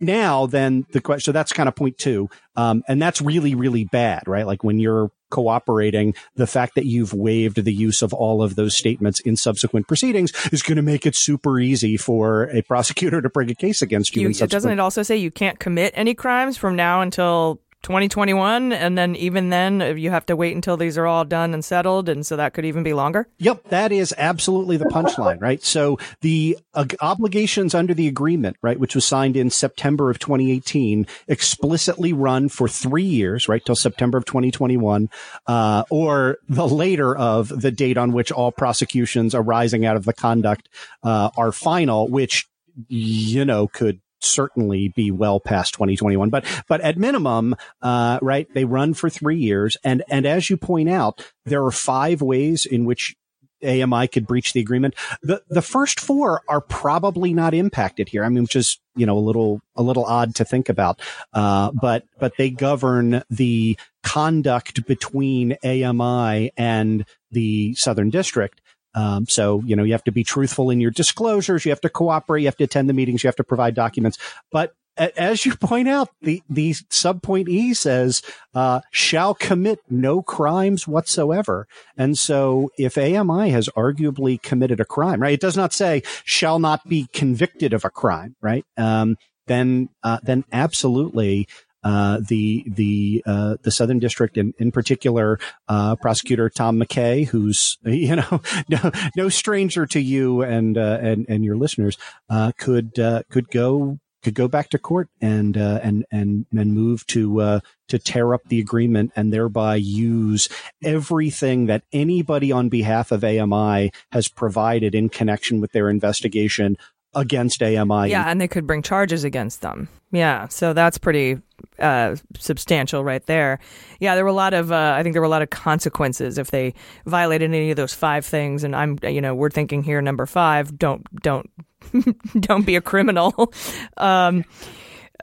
now 0.00 0.46
then 0.46 0.86
the 0.92 1.00
question, 1.00 1.24
so 1.24 1.32
that's 1.32 1.52
kind 1.52 1.68
of 1.68 1.76
point 1.76 1.98
two. 1.98 2.28
Um, 2.56 2.82
and 2.88 3.00
that's 3.00 3.20
really, 3.20 3.54
really 3.54 3.84
bad, 3.84 4.26
right? 4.26 4.46
Like 4.46 4.64
when 4.64 4.78
you're 4.78 5.10
cooperating, 5.30 6.14
the 6.36 6.46
fact 6.46 6.76
that 6.76 6.86
you've 6.86 7.12
waived 7.12 7.64
the 7.64 7.72
use 7.72 8.02
of 8.02 8.12
all 8.12 8.40
of 8.40 8.54
those 8.54 8.76
statements 8.76 9.18
in 9.20 9.36
subsequent 9.36 9.88
proceedings 9.88 10.32
is 10.52 10.62
going 10.62 10.76
to 10.76 10.82
make 10.82 11.06
it 11.06 11.16
super 11.16 11.58
easy 11.58 11.96
for 11.96 12.44
a 12.50 12.62
prosecutor 12.62 13.20
to 13.20 13.28
bring 13.28 13.50
a 13.50 13.54
case 13.54 13.82
against 13.82 14.14
you. 14.14 14.28
you 14.28 14.46
doesn't 14.46 14.70
it 14.70 14.78
also 14.78 15.02
say 15.02 15.16
you 15.16 15.32
can't 15.32 15.58
commit 15.58 15.92
any 15.96 16.14
crimes 16.14 16.56
from 16.56 16.76
now 16.76 17.00
until 17.00 17.60
2021 17.84 18.72
and 18.72 18.98
then 18.98 19.14
even 19.14 19.50
then 19.50 19.96
you 19.96 20.10
have 20.10 20.26
to 20.26 20.34
wait 20.34 20.54
until 20.54 20.76
these 20.76 20.98
are 20.98 21.06
all 21.06 21.24
done 21.24 21.54
and 21.54 21.64
settled 21.64 22.08
and 22.08 22.26
so 22.26 22.36
that 22.36 22.54
could 22.54 22.64
even 22.64 22.82
be 22.82 22.92
longer? 22.92 23.28
Yep 23.38 23.68
that 23.68 23.92
is 23.92 24.12
absolutely 24.18 24.76
the 24.76 24.86
punchline 24.86 25.40
right? 25.40 25.62
So 25.62 25.98
the 26.20 26.58
uh, 26.74 26.86
obligations 27.00 27.74
under 27.74 27.94
the 27.94 28.08
agreement 28.08 28.56
right 28.62 28.80
which 28.80 28.94
was 28.94 29.04
signed 29.04 29.36
in 29.36 29.50
september 29.50 30.10
of 30.10 30.18
2018 30.18 31.06
explicitly 31.28 32.12
run 32.12 32.48
for 32.48 32.66
three 32.66 33.04
years 33.04 33.48
right 33.48 33.64
till 33.64 33.76
september 33.76 34.18
of 34.18 34.24
2021 34.24 35.08
uh, 35.46 35.84
or 35.90 36.38
the 36.48 36.66
later 36.66 37.16
of 37.16 37.48
the 37.48 37.70
date 37.70 37.98
on 37.98 38.12
which 38.12 38.32
all 38.32 38.50
prosecutions 38.50 39.34
arising 39.34 39.84
out 39.84 39.96
of 39.96 40.04
the 40.04 40.12
conduct 40.12 40.68
uh, 41.02 41.30
are 41.36 41.52
final 41.52 42.08
which 42.08 42.48
you 42.88 43.44
know 43.44 43.68
could 43.68 44.00
certainly 44.24 44.88
be 44.88 45.10
well 45.10 45.40
past 45.40 45.74
2021. 45.74 46.30
But 46.30 46.44
but 46.68 46.80
at 46.80 46.98
minimum, 46.98 47.56
uh, 47.82 48.18
right, 48.22 48.52
they 48.54 48.64
run 48.64 48.94
for 48.94 49.10
three 49.10 49.38
years, 49.38 49.76
and 49.84 50.02
and 50.08 50.26
as 50.26 50.50
you 50.50 50.56
point 50.56 50.88
out, 50.88 51.24
there 51.44 51.64
are 51.64 51.70
five 51.70 52.22
ways 52.22 52.66
in 52.66 52.84
which 52.84 53.16
AMI 53.64 54.08
could 54.08 54.26
breach 54.26 54.52
the 54.52 54.60
agreement. 54.60 54.94
The 55.22 55.42
the 55.48 55.62
first 55.62 55.98
four 56.00 56.42
are 56.48 56.60
probably 56.60 57.32
not 57.32 57.54
impacted 57.54 58.08
here. 58.08 58.24
I 58.24 58.28
mean, 58.28 58.44
which 58.44 58.56
is 58.56 58.78
you 58.94 59.06
know 59.06 59.16
a 59.16 59.20
little 59.20 59.60
a 59.76 59.82
little 59.82 60.04
odd 60.04 60.34
to 60.36 60.44
think 60.44 60.68
about. 60.68 61.00
Uh, 61.32 61.70
but 61.72 62.04
but 62.18 62.36
they 62.36 62.50
govern 62.50 63.22
the 63.30 63.78
conduct 64.02 64.86
between 64.86 65.56
AMI 65.64 66.52
and 66.56 67.04
the 67.30 67.74
Southern 67.74 68.10
District. 68.10 68.60
Um, 68.94 69.26
so, 69.26 69.62
you 69.64 69.76
know, 69.76 69.82
you 69.82 69.92
have 69.92 70.04
to 70.04 70.12
be 70.12 70.24
truthful 70.24 70.70
in 70.70 70.80
your 70.80 70.90
disclosures. 70.90 71.64
You 71.64 71.70
have 71.70 71.80
to 71.82 71.88
cooperate. 71.88 72.42
You 72.42 72.46
have 72.46 72.56
to 72.58 72.64
attend 72.64 72.88
the 72.88 72.94
meetings. 72.94 73.24
You 73.24 73.28
have 73.28 73.36
to 73.36 73.44
provide 73.44 73.74
documents. 73.74 74.18
But 74.52 74.74
as 74.96 75.44
you 75.44 75.56
point 75.56 75.88
out, 75.88 76.10
the, 76.22 76.42
the 76.48 76.72
subpoint 76.72 77.48
E 77.48 77.74
says, 77.74 78.22
uh, 78.54 78.80
shall 78.90 79.34
commit 79.34 79.80
no 79.90 80.22
crimes 80.22 80.86
whatsoever. 80.86 81.66
And 81.96 82.16
so 82.16 82.70
if 82.78 82.96
AMI 82.96 83.50
has 83.50 83.68
arguably 83.76 84.40
committed 84.40 84.80
a 84.80 84.84
crime, 84.84 85.20
right? 85.20 85.34
It 85.34 85.40
does 85.40 85.56
not 85.56 85.72
say 85.72 86.02
shall 86.24 86.58
not 86.58 86.88
be 86.88 87.08
convicted 87.12 87.72
of 87.72 87.84
a 87.84 87.90
crime, 87.90 88.36
right? 88.40 88.64
Um, 88.76 89.16
then, 89.46 89.88
uh, 90.02 90.20
then 90.22 90.44
absolutely, 90.52 91.48
uh, 91.84 92.18
the 92.26 92.64
the 92.66 93.22
uh, 93.26 93.56
the 93.62 93.70
Southern 93.70 93.98
District, 93.98 94.36
in 94.36 94.54
in 94.58 94.72
particular, 94.72 95.38
uh, 95.68 95.96
prosecutor 95.96 96.48
Tom 96.48 96.80
McKay, 96.80 97.26
who's 97.28 97.78
you 97.84 98.16
know 98.16 98.40
no 98.68 98.90
no 99.16 99.28
stranger 99.28 99.86
to 99.86 100.00
you 100.00 100.42
and 100.42 100.78
uh, 100.78 100.98
and 101.00 101.26
and 101.28 101.44
your 101.44 101.56
listeners, 101.56 101.98
uh, 102.30 102.52
could 102.58 102.94
could 103.30 103.48
go 103.50 103.98
could 104.22 104.34
go 104.34 104.48
back 104.48 104.70
to 104.70 104.78
court 104.78 105.10
and 105.20 105.56
and 105.56 106.06
and 106.10 106.46
and 106.56 106.74
move 106.74 107.06
to 107.08 107.40
uh, 107.40 107.60
to 107.88 107.98
tear 107.98 108.32
up 108.32 108.40
the 108.48 108.58
agreement 108.58 109.12
and 109.14 109.32
thereby 109.32 109.76
use 109.76 110.48
everything 110.82 111.66
that 111.66 111.82
anybody 111.92 112.50
on 112.50 112.70
behalf 112.70 113.12
of 113.12 113.22
AMI 113.22 113.92
has 114.10 114.28
provided 114.28 114.94
in 114.94 115.10
connection 115.10 115.60
with 115.60 115.72
their 115.72 115.90
investigation 115.90 116.78
against 117.14 117.62
AMI. 117.62 118.10
Yeah, 118.10 118.24
and 118.26 118.40
they 118.40 118.48
could 118.48 118.66
bring 118.66 118.82
charges 118.82 119.24
against 119.24 119.60
them. 119.60 119.88
Yeah, 120.12 120.48
so 120.48 120.72
that's 120.72 120.98
pretty 120.98 121.38
uh, 121.78 122.16
substantial 122.38 123.02
right 123.02 123.24
there. 123.26 123.58
Yeah, 124.00 124.14
there 124.14 124.24
were 124.24 124.30
a 124.30 124.34
lot 124.34 124.54
of 124.54 124.70
uh, 124.70 124.94
I 124.96 125.02
think 125.02 125.14
there 125.14 125.22
were 125.22 125.26
a 125.26 125.30
lot 125.30 125.42
of 125.42 125.50
consequences 125.50 126.38
if 126.38 126.50
they 126.50 126.74
violated 127.06 127.50
any 127.50 127.70
of 127.70 127.76
those 127.76 127.94
five 127.94 128.24
things. 128.24 128.64
And 128.64 128.76
I'm 128.76 128.98
you 129.02 129.20
know 129.20 129.34
we're 129.34 129.50
thinking 129.50 129.82
here 129.82 130.00
number 130.00 130.26
five 130.26 130.78
don't 130.78 131.04
don't 131.20 131.50
don't 132.40 132.66
be 132.66 132.76
a 132.76 132.80
criminal. 132.80 133.52
Um, 133.96 134.44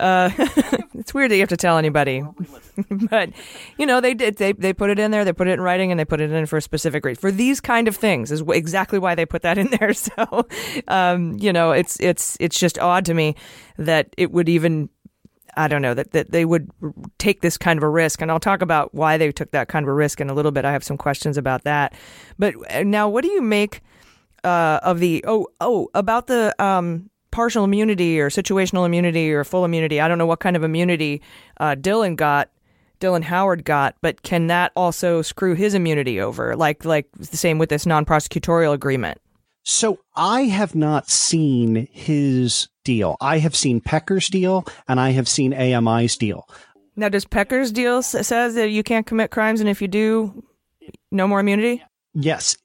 uh, 0.01 0.31
it's 0.95 1.13
weird 1.13 1.31
that 1.31 1.35
you 1.35 1.41
have 1.41 1.49
to 1.49 1.57
tell 1.57 1.77
anybody, 1.77 2.23
but 3.09 3.29
you 3.77 3.85
know 3.85 4.01
they 4.01 4.13
did. 4.13 4.37
They 4.37 4.51
they 4.51 4.73
put 4.73 4.89
it 4.89 4.97
in 4.99 5.11
there. 5.11 5.23
They 5.23 5.33
put 5.33 5.47
it 5.47 5.51
in 5.51 5.61
writing, 5.61 5.91
and 5.91 5.99
they 5.99 6.05
put 6.05 6.19
it 6.19 6.31
in 6.31 6.45
for 6.47 6.57
a 6.57 6.61
specific 6.61 7.05
reason. 7.05 7.21
For 7.21 7.31
these 7.31 7.61
kind 7.61 7.87
of 7.87 7.95
things 7.95 8.31
is 8.31 8.41
exactly 8.49 8.97
why 8.99 9.15
they 9.15 9.25
put 9.25 9.43
that 9.43 9.57
in 9.57 9.69
there. 9.69 9.91
So, 10.01 10.47
um, 10.87 11.37
you 11.39 11.53
know, 11.53 11.71
it's 11.71 11.99
it's 11.99 12.35
it's 12.39 12.59
just 12.59 12.79
odd 12.79 13.05
to 13.05 13.13
me 13.13 13.35
that 13.77 14.13
it 14.17 14.31
would 14.31 14.49
even. 14.49 14.89
I 15.57 15.67
don't 15.67 15.81
know 15.81 15.93
that, 15.93 16.11
that 16.11 16.31
they 16.31 16.45
would 16.45 16.71
take 17.17 17.41
this 17.41 17.57
kind 17.57 17.77
of 17.77 17.83
a 17.83 17.89
risk, 17.89 18.21
and 18.21 18.31
I'll 18.31 18.39
talk 18.39 18.61
about 18.61 18.95
why 18.95 19.17
they 19.17 19.31
took 19.33 19.51
that 19.51 19.67
kind 19.67 19.83
of 19.83 19.89
a 19.89 19.93
risk 19.93 20.21
in 20.21 20.29
a 20.29 20.33
little 20.33 20.51
bit. 20.51 20.63
I 20.63 20.71
have 20.71 20.83
some 20.83 20.97
questions 20.97 21.37
about 21.37 21.65
that. 21.65 21.93
But 22.39 22.55
uh, 22.71 22.83
now, 22.83 23.09
what 23.09 23.23
do 23.23 23.31
you 23.31 23.41
make 23.41 23.81
uh, 24.43 24.79
of 24.81 24.99
the 24.99 25.23
oh 25.27 25.47
oh 25.59 25.89
about 25.93 26.27
the 26.27 26.55
um, 26.57 27.10
partial 27.31 27.63
immunity 27.63 28.19
or 28.19 28.29
situational 28.29 28.85
immunity 28.85 29.31
or 29.31 29.43
full 29.43 29.65
immunity. 29.65 29.99
I 29.99 30.07
don't 30.07 30.17
know 30.17 30.25
what 30.25 30.39
kind 30.39 30.55
of 30.55 30.63
immunity 30.63 31.21
uh, 31.57 31.75
Dylan 31.75 32.15
got. 32.15 32.49
Dylan 32.99 33.23
Howard 33.23 33.65
got, 33.65 33.95
but 34.01 34.21
can 34.21 34.45
that 34.47 34.71
also 34.75 35.23
screw 35.23 35.55
his 35.55 35.73
immunity 35.73 36.21
over? 36.21 36.55
Like 36.55 36.85
like 36.85 37.07
the 37.17 37.37
same 37.37 37.57
with 37.57 37.69
this 37.69 37.87
non-prosecutorial 37.87 38.73
agreement. 38.73 39.19
So 39.63 39.99
I 40.15 40.41
have 40.43 40.75
not 40.75 41.09
seen 41.09 41.87
his 41.91 42.67
deal. 42.83 43.17
I 43.21 43.39
have 43.39 43.55
seen 43.55 43.81
Pecker's 43.81 44.27
deal 44.27 44.65
and 44.87 44.99
I 44.99 45.11
have 45.11 45.27
seen 45.27 45.53
AMI's 45.53 46.17
deal. 46.17 46.47
Now, 46.95 47.09
does 47.09 47.25
Pecker's 47.25 47.71
deal 47.71 48.03
says 48.03 48.55
that 48.55 48.69
you 48.69 48.83
can't 48.83 49.07
commit 49.07 49.31
crimes, 49.31 49.61
and 49.61 49.69
if 49.69 49.81
you 49.81 49.87
do, 49.87 50.43
no 51.09 51.27
more 51.27 51.39
immunity? 51.39 51.83
Yes, 52.13 52.57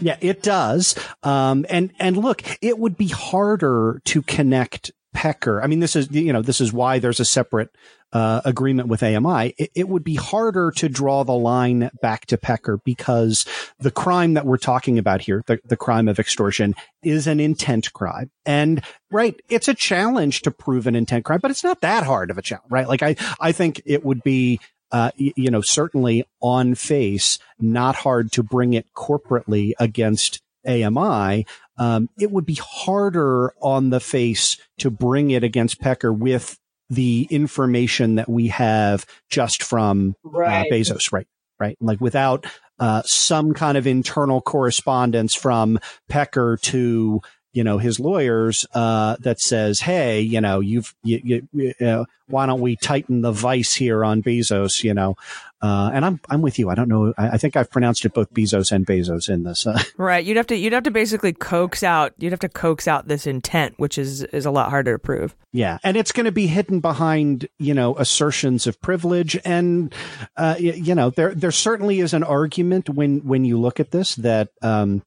yeah, 0.00 0.16
it 0.20 0.42
does. 0.42 0.94
Um, 1.22 1.66
and, 1.68 1.92
and 1.98 2.16
look, 2.16 2.42
it 2.62 2.78
would 2.78 2.96
be 2.96 3.08
harder 3.08 4.00
to 4.06 4.22
connect 4.22 4.90
Pecker. 5.12 5.62
I 5.62 5.66
mean, 5.66 5.80
this 5.80 5.96
is, 5.96 6.10
you 6.10 6.32
know, 6.32 6.42
this 6.42 6.60
is 6.60 6.72
why 6.72 6.98
there's 6.98 7.20
a 7.20 7.24
separate, 7.24 7.70
uh, 8.12 8.40
agreement 8.44 8.88
with 8.88 9.02
AMI. 9.02 9.54
It, 9.56 9.70
it, 9.74 9.88
would 9.88 10.02
be 10.02 10.16
harder 10.16 10.72
to 10.72 10.88
draw 10.88 11.24
the 11.24 11.32
line 11.32 11.90
back 12.02 12.26
to 12.26 12.36
Pecker 12.36 12.80
because 12.84 13.44
the 13.78 13.90
crime 13.90 14.34
that 14.34 14.46
we're 14.46 14.56
talking 14.56 14.98
about 14.98 15.20
here, 15.20 15.42
the, 15.46 15.60
the 15.64 15.76
crime 15.76 16.08
of 16.08 16.18
extortion 16.18 16.74
is 17.02 17.26
an 17.26 17.38
intent 17.38 17.92
crime. 17.92 18.30
And 18.44 18.82
right, 19.12 19.40
it's 19.48 19.68
a 19.68 19.74
challenge 19.74 20.42
to 20.42 20.50
prove 20.50 20.86
an 20.86 20.96
intent 20.96 21.24
crime, 21.24 21.40
but 21.40 21.50
it's 21.50 21.64
not 21.64 21.82
that 21.82 22.04
hard 22.04 22.30
of 22.30 22.38
a 22.38 22.42
challenge, 22.42 22.70
right? 22.70 22.88
Like 22.88 23.02
I, 23.02 23.16
I 23.38 23.52
think 23.52 23.80
it 23.84 24.04
would 24.04 24.22
be, 24.22 24.60
uh, 24.92 25.10
you 25.16 25.50
know, 25.50 25.60
certainly 25.60 26.24
on 26.40 26.74
face, 26.74 27.38
not 27.58 27.94
hard 27.94 28.32
to 28.32 28.42
bring 28.42 28.74
it 28.74 28.86
corporately 28.94 29.72
against 29.78 30.40
AMI. 30.66 31.46
Um, 31.78 32.08
it 32.18 32.30
would 32.30 32.44
be 32.44 32.58
harder 32.60 33.52
on 33.62 33.90
the 33.90 34.00
face 34.00 34.58
to 34.78 34.90
bring 34.90 35.30
it 35.30 35.44
against 35.44 35.80
Pecker 35.80 36.12
with 36.12 36.58
the 36.90 37.26
information 37.30 38.16
that 38.16 38.28
we 38.28 38.48
have 38.48 39.06
just 39.30 39.62
from 39.62 40.16
uh, 40.26 40.30
right. 40.30 40.66
uh, 40.66 40.74
Bezos, 40.74 41.12
right? 41.12 41.26
Right. 41.58 41.76
Like 41.80 42.00
without 42.00 42.46
uh, 42.78 43.02
some 43.04 43.52
kind 43.52 43.76
of 43.76 43.86
internal 43.86 44.40
correspondence 44.40 45.34
from 45.34 45.78
Pecker 46.08 46.58
to 46.62 47.20
you 47.52 47.64
know, 47.64 47.78
his 47.78 47.98
lawyers, 48.00 48.66
uh, 48.74 49.16
that 49.20 49.40
says, 49.40 49.80
Hey, 49.80 50.20
you 50.20 50.40
know, 50.40 50.60
you've, 50.60 50.94
you, 51.02 51.20
you, 51.22 51.48
you 51.52 51.74
know, 51.80 52.06
why 52.30 52.46
don't 52.46 52.60
we 52.60 52.76
tighten 52.76 53.22
the 53.22 53.32
vice 53.32 53.74
here 53.74 54.04
on 54.04 54.22
Bezos, 54.22 54.84
you 54.84 54.94
know? 54.94 55.16
Uh, 55.62 55.90
and 55.92 56.04
I'm, 56.04 56.20
I'm 56.30 56.40
with 56.40 56.58
you. 56.58 56.70
I 56.70 56.74
don't 56.74 56.88
know. 56.88 57.12
I, 57.18 57.30
I, 57.30 57.36
think 57.36 57.54
I've 57.54 57.70
pronounced 57.70 58.04
it 58.06 58.14
both 58.14 58.32
Bezos 58.32 58.72
and 58.72 58.86
Bezos 58.86 59.28
in 59.28 59.42
this. 59.42 59.66
Uh. 59.66 59.78
Right. 59.98 60.24
You'd 60.24 60.38
have 60.38 60.46
to, 60.46 60.56
you'd 60.56 60.72
have 60.72 60.84
to 60.84 60.90
basically 60.90 61.34
coax 61.34 61.82
out, 61.82 62.14
you'd 62.16 62.32
have 62.32 62.40
to 62.40 62.48
coax 62.48 62.88
out 62.88 63.08
this 63.08 63.26
intent, 63.26 63.74
which 63.78 63.98
is, 63.98 64.22
is 64.22 64.46
a 64.46 64.50
lot 64.50 64.70
harder 64.70 64.94
to 64.94 64.98
prove. 64.98 65.36
Yeah. 65.52 65.78
And 65.84 65.96
it's 65.96 66.12
going 66.12 66.24
to 66.24 66.32
be 66.32 66.46
hidden 66.46 66.80
behind, 66.80 67.46
you 67.58 67.74
know, 67.74 67.94
assertions 67.96 68.66
of 68.66 68.80
privilege. 68.80 69.38
And, 69.44 69.94
uh, 70.36 70.56
you, 70.58 70.72
you 70.72 70.94
know, 70.94 71.10
there, 71.10 71.34
there 71.34 71.52
certainly 71.52 72.00
is 72.00 72.14
an 72.14 72.24
argument 72.24 72.88
when, 72.88 73.18
when 73.26 73.44
you 73.44 73.60
look 73.60 73.80
at 73.80 73.90
this 73.90 74.14
that, 74.16 74.48
um, 74.62 75.02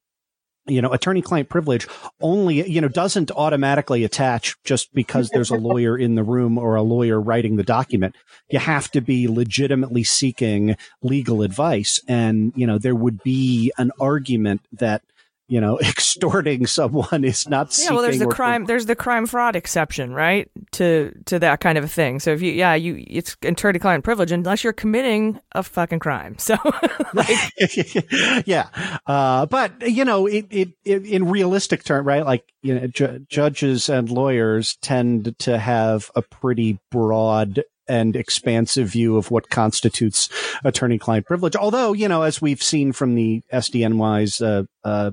you 0.65 0.81
know, 0.81 0.91
attorney 0.91 1.22
client 1.22 1.49
privilege 1.49 1.88
only, 2.22 2.69
you 2.69 2.80
know, 2.80 2.88
doesn't 2.88 3.31
automatically 3.31 4.03
attach 4.03 4.56
just 4.64 4.94
because 4.94 5.30
there's 5.30 5.52
a 5.52 5.56
lawyer 5.69 5.98
in 5.98 6.15
the 6.15 6.23
room 6.23 6.57
or 6.57 6.76
a 6.76 6.81
lawyer 6.81 7.19
writing 7.19 7.57
the 7.57 7.64
document. 7.64 8.15
You 8.49 8.60
have 8.60 8.90
to 8.91 9.02
be 9.02 9.27
legitimately 9.27 10.03
seeking 10.03 10.77
legal 11.02 11.41
advice. 11.41 11.99
And, 12.07 12.53
you 12.56 12.65
know, 12.65 12.77
there 12.77 12.95
would 12.95 13.22
be 13.23 13.72
an 13.77 13.91
argument 13.99 14.61
that 14.72 15.02
you 15.47 15.59
know, 15.59 15.79
extorting 15.81 16.65
someone 16.65 17.23
is 17.23 17.47
not. 17.47 17.77
Yeah, 17.77 17.91
well, 17.91 18.01
there's 18.01 18.19
the 18.19 18.27
crime. 18.27 18.65
There's 18.65 18.85
the 18.85 18.95
crime 18.95 19.25
fraud 19.25 19.55
exception, 19.55 20.13
right? 20.13 20.49
To 20.73 21.13
to 21.25 21.39
that 21.39 21.59
kind 21.59 21.77
of 21.77 21.83
a 21.83 21.87
thing. 21.87 22.19
So 22.19 22.31
if 22.31 22.41
you, 22.41 22.51
yeah, 22.51 22.73
you, 22.75 23.03
it's 23.07 23.35
attorney-client 23.41 24.03
privilege 24.03 24.31
unless 24.31 24.63
you're 24.63 24.73
committing 24.73 25.39
a 25.53 25.63
fucking 25.63 25.99
crime. 25.99 26.37
So, 26.37 26.55
like, 27.13 27.37
yeah, 28.45 28.67
uh, 29.05 29.45
but 29.47 29.89
you 29.89 30.05
know, 30.05 30.27
it, 30.27 30.47
it, 30.49 30.69
it 30.85 31.05
in 31.05 31.29
realistic 31.29 31.83
term, 31.83 32.07
right? 32.07 32.25
Like 32.25 32.45
you 32.61 32.79
know, 32.79 32.87
ju- 32.87 33.25
judges 33.29 33.89
and 33.89 34.09
lawyers 34.09 34.77
tend 34.77 35.37
to 35.39 35.57
have 35.57 36.09
a 36.15 36.21
pretty 36.21 36.79
broad 36.89 37.63
and 37.87 38.15
expansive 38.15 38.87
view 38.87 39.17
of 39.17 39.29
what 39.29 39.49
constitutes 39.49 40.29
attorney-client 40.63 41.25
privilege. 41.25 41.55
Although, 41.55 41.91
you 41.91 42.07
know, 42.07 42.21
as 42.21 42.41
we've 42.41 42.63
seen 42.63 42.93
from 42.93 43.15
the 43.15 43.41
SDNY's 43.51 44.41
uh, 44.41 44.63
uh, 44.85 45.11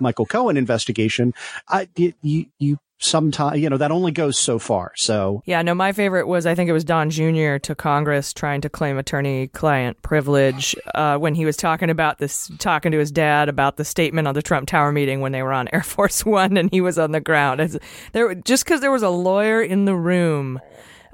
Michael 0.00 0.26
Cohen 0.26 0.56
investigation, 0.56 1.34
I, 1.68 1.88
you, 1.96 2.46
you 2.58 2.78
sometimes, 3.00 3.58
you 3.58 3.68
know, 3.68 3.78
that 3.78 3.90
only 3.90 4.12
goes 4.12 4.38
so 4.38 4.58
far. 4.58 4.92
So, 4.96 5.42
yeah, 5.46 5.62
no, 5.62 5.74
my 5.74 5.92
favorite 5.92 6.26
was 6.26 6.46
I 6.46 6.54
think 6.54 6.68
it 6.68 6.72
was 6.72 6.84
Don 6.84 7.10
Jr. 7.10 7.56
to 7.56 7.74
Congress 7.74 8.32
trying 8.32 8.60
to 8.60 8.68
claim 8.68 8.98
attorney 8.98 9.48
client 9.48 10.00
privilege 10.02 10.76
uh, 10.94 11.16
when 11.16 11.34
he 11.34 11.44
was 11.44 11.56
talking 11.56 11.90
about 11.90 12.18
this, 12.18 12.50
talking 12.58 12.92
to 12.92 12.98
his 12.98 13.10
dad 13.10 13.48
about 13.48 13.76
the 13.76 13.84
statement 13.84 14.28
on 14.28 14.34
the 14.34 14.42
Trump 14.42 14.68
Tower 14.68 14.92
meeting 14.92 15.20
when 15.20 15.32
they 15.32 15.42
were 15.42 15.52
on 15.52 15.68
Air 15.72 15.82
Force 15.82 16.24
One 16.24 16.56
and 16.56 16.70
he 16.70 16.80
was 16.80 16.98
on 16.98 17.12
the 17.12 17.20
ground. 17.20 17.60
It's, 17.60 17.78
there, 18.12 18.34
just 18.34 18.64
because 18.64 18.80
there 18.80 18.92
was 18.92 19.02
a 19.02 19.10
lawyer 19.10 19.62
in 19.62 19.86
the 19.86 19.96
room 19.96 20.60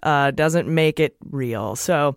uh, 0.03 0.33
doesn't 0.33 0.69
make 0.69 1.01
it 1.01 1.17
real. 1.31 1.77
So, 1.77 2.17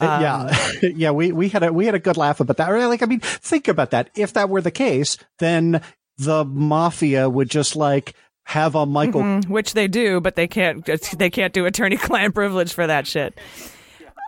um, 0.00 0.20
yeah, 0.20 0.56
yeah, 0.82 1.10
we, 1.12 1.32
we 1.32 1.48
had 1.48 1.62
a 1.62 1.72
we 1.72 1.86
had 1.86 1.94
a 1.94 1.98
good 1.98 2.16
laugh 2.16 2.40
about 2.40 2.58
that. 2.58 2.68
Like, 2.70 3.02
I 3.02 3.06
mean, 3.06 3.20
think 3.20 3.68
about 3.68 3.92
that. 3.92 4.10
If 4.14 4.34
that 4.34 4.48
were 4.48 4.60
the 4.60 4.70
case, 4.70 5.16
then 5.38 5.80
the 6.18 6.44
mafia 6.44 7.28
would 7.28 7.50
just 7.50 7.76
like 7.76 8.14
have 8.44 8.74
a 8.74 8.86
Michael, 8.86 9.22
Mhm, 9.22 9.48
which 9.48 9.74
they 9.74 9.88
do, 9.88 10.20
but 10.20 10.36
they 10.36 10.46
can't. 10.46 10.84
They 11.18 11.30
can't 11.30 11.52
do 11.52 11.66
attorney-client 11.66 12.34
privilege 12.34 12.72
for 12.72 12.86
that 12.86 13.06
shit. 13.06 13.36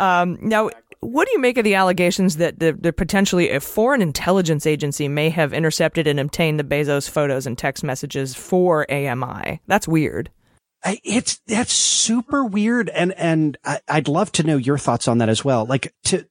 Um, 0.01 0.39
now, 0.41 0.71
what 1.01 1.27
do 1.27 1.33
you 1.33 1.39
make 1.41 1.57
of 1.59 1.65
the 1.65 1.75
allegations 1.77 2.37
that 2.39 2.59
the, 2.59 2.73
the 2.73 2.93
potentially 2.93 3.51
a 3.51 3.61
foreign 3.61 4.03
intelligence 4.03 4.67
agency 4.67 5.07
may 5.09 5.31
have 5.31 5.53
intercepted 5.53 6.07
and 6.09 6.19
obtained 6.19 6.59
the 6.59 6.65
Bezos 6.65 7.09
photos 7.09 7.47
and 7.47 7.57
text 7.57 7.85
messages 7.85 8.35
for 8.35 8.91
AMI? 8.91 9.61
That's 9.69 9.87
weird. 9.89 10.31
I- 10.85 11.01
it's 11.05 11.41
that's 11.47 11.73
super 11.73 12.45
weird, 12.45 12.89
and 12.91 13.13
and 13.15 13.57
I, 13.65 13.81
I'd 13.89 14.09
love 14.09 14.31
to 14.33 14.45
know 14.45 14.57
your 14.57 14.79
thoughts 14.79 15.09
on 15.09 15.19
that 15.19 15.29
as 15.29 15.45
well. 15.45 15.65
Like 15.65 15.93
to- 16.07 16.27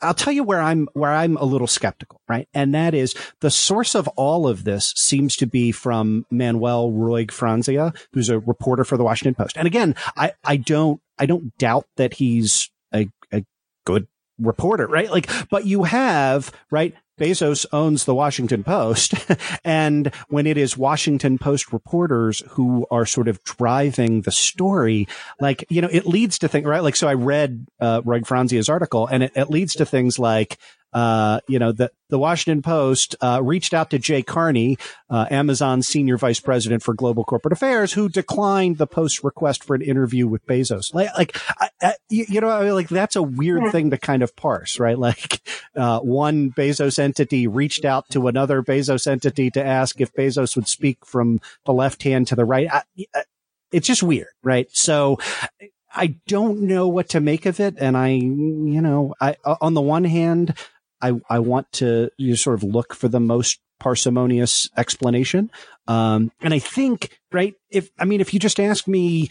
I'll 0.00 0.14
tell 0.14 0.32
you 0.32 0.44
where 0.44 0.60
I'm 0.60 0.88
where 0.92 1.12
I'm 1.12 1.36
a 1.36 1.44
little 1.44 1.66
skeptical, 1.66 2.20
right? 2.28 2.48
And 2.54 2.74
that 2.74 2.94
is 2.94 3.14
the 3.40 3.50
source 3.50 3.94
of 3.94 4.08
all 4.08 4.46
of 4.46 4.64
this 4.64 4.92
seems 4.96 5.36
to 5.36 5.46
be 5.46 5.72
from 5.72 6.24
Manuel 6.30 6.90
Roig 6.90 7.28
Franzia, 7.28 7.96
who's 8.12 8.28
a 8.28 8.38
reporter 8.38 8.84
for 8.84 8.96
the 8.96 9.04
Washington 9.04 9.34
Post. 9.34 9.56
And 9.56 9.66
again, 9.66 9.94
I 10.16 10.32
I 10.44 10.56
don't 10.56 11.00
I 11.18 11.26
don't 11.26 11.56
doubt 11.58 11.86
that 11.96 12.14
he's 12.14 12.70
a 12.94 13.08
a 13.32 13.44
good 13.84 14.06
reporter, 14.38 14.86
right? 14.86 15.10
Like, 15.10 15.28
but 15.50 15.66
you 15.66 15.84
have, 15.84 16.52
right? 16.70 16.94
Bezos 17.18 17.66
owns 17.72 18.04
the 18.04 18.14
Washington 18.14 18.64
Post. 18.64 19.14
and 19.64 20.12
when 20.28 20.46
it 20.46 20.56
is 20.56 20.76
Washington 20.76 21.38
Post 21.38 21.72
reporters 21.72 22.42
who 22.50 22.86
are 22.90 23.04
sort 23.04 23.28
of 23.28 23.42
driving 23.44 24.22
the 24.22 24.32
story, 24.32 25.08
like, 25.40 25.64
you 25.68 25.82
know, 25.82 25.88
it 25.90 26.06
leads 26.06 26.38
to 26.38 26.48
things, 26.48 26.64
right? 26.64 26.82
Like, 26.82 26.96
so 26.96 27.08
I 27.08 27.14
read, 27.14 27.66
uh, 27.80 28.02
Roig 28.02 28.26
Franzia's 28.26 28.68
article 28.68 29.06
and 29.06 29.24
it, 29.24 29.32
it 29.34 29.50
leads 29.50 29.74
to 29.74 29.84
things 29.84 30.18
like, 30.18 30.58
uh, 30.92 31.40
you 31.48 31.58
know, 31.58 31.72
the, 31.72 31.90
the 32.08 32.18
Washington 32.18 32.62
Post, 32.62 33.14
uh, 33.20 33.40
reached 33.42 33.74
out 33.74 33.90
to 33.90 33.98
Jay 33.98 34.22
Carney, 34.22 34.78
uh, 35.10 35.26
Amazon's 35.30 35.86
senior 35.86 36.16
vice 36.16 36.40
president 36.40 36.82
for 36.82 36.94
global 36.94 37.24
corporate 37.24 37.52
affairs, 37.52 37.92
who 37.92 38.08
declined 38.08 38.78
the 38.78 38.86
Post's 38.86 39.22
request 39.22 39.64
for 39.64 39.74
an 39.74 39.82
interview 39.82 40.26
with 40.26 40.46
Bezos. 40.46 40.94
Like, 40.94 41.10
like, 41.16 41.36
I, 41.60 41.68
I, 41.82 41.94
you, 42.08 42.40
know, 42.40 42.48
I 42.48 42.64
mean, 42.64 42.74
like 42.74 42.88
that's 42.88 43.16
a 43.16 43.22
weird 43.22 43.70
thing 43.72 43.90
to 43.90 43.98
kind 43.98 44.22
of 44.22 44.34
parse, 44.36 44.78
right? 44.78 44.98
Like, 45.08 45.40
uh, 45.74 46.00
one 46.00 46.50
Bezos 46.50 46.98
entity 46.98 47.46
reached 47.46 47.84
out 47.86 48.08
to 48.10 48.28
another 48.28 48.62
Bezos 48.62 49.06
entity 49.06 49.50
to 49.52 49.64
ask 49.64 50.00
if 50.00 50.12
Bezos 50.12 50.54
would 50.54 50.68
speak 50.68 51.06
from 51.06 51.40
the 51.64 51.72
left 51.72 52.02
hand 52.02 52.26
to 52.28 52.36
the 52.36 52.44
right. 52.44 52.68
I, 52.70 52.82
I- 53.14 53.24
it's 53.70 53.86
just 53.86 54.02
weird, 54.02 54.28
right? 54.42 54.66
So, 54.72 55.18
I 55.92 56.16
don't 56.26 56.62
know 56.62 56.88
what 56.88 57.08
to 57.10 57.20
make 57.20 57.46
of 57.46 57.60
it. 57.60 57.74
And 57.78 57.96
I, 57.96 58.08
you 58.10 58.80
know, 58.80 59.14
I, 59.20 59.36
on 59.60 59.74
the 59.74 59.80
one 59.80 60.04
hand, 60.04 60.54
I, 61.00 61.20
I 61.28 61.38
want 61.38 61.70
to 61.74 62.10
you 62.18 62.30
know, 62.30 62.34
sort 62.34 62.54
of 62.54 62.62
look 62.62 62.94
for 62.94 63.08
the 63.08 63.20
most 63.20 63.60
parsimonious 63.80 64.68
explanation. 64.76 65.50
Um, 65.86 66.32
and 66.40 66.52
I 66.52 66.58
think, 66.58 67.18
right, 67.32 67.54
if, 67.70 67.90
I 67.98 68.04
mean, 68.04 68.20
if 68.20 68.34
you 68.34 68.40
just 68.40 68.60
ask 68.60 68.88
me, 68.88 69.30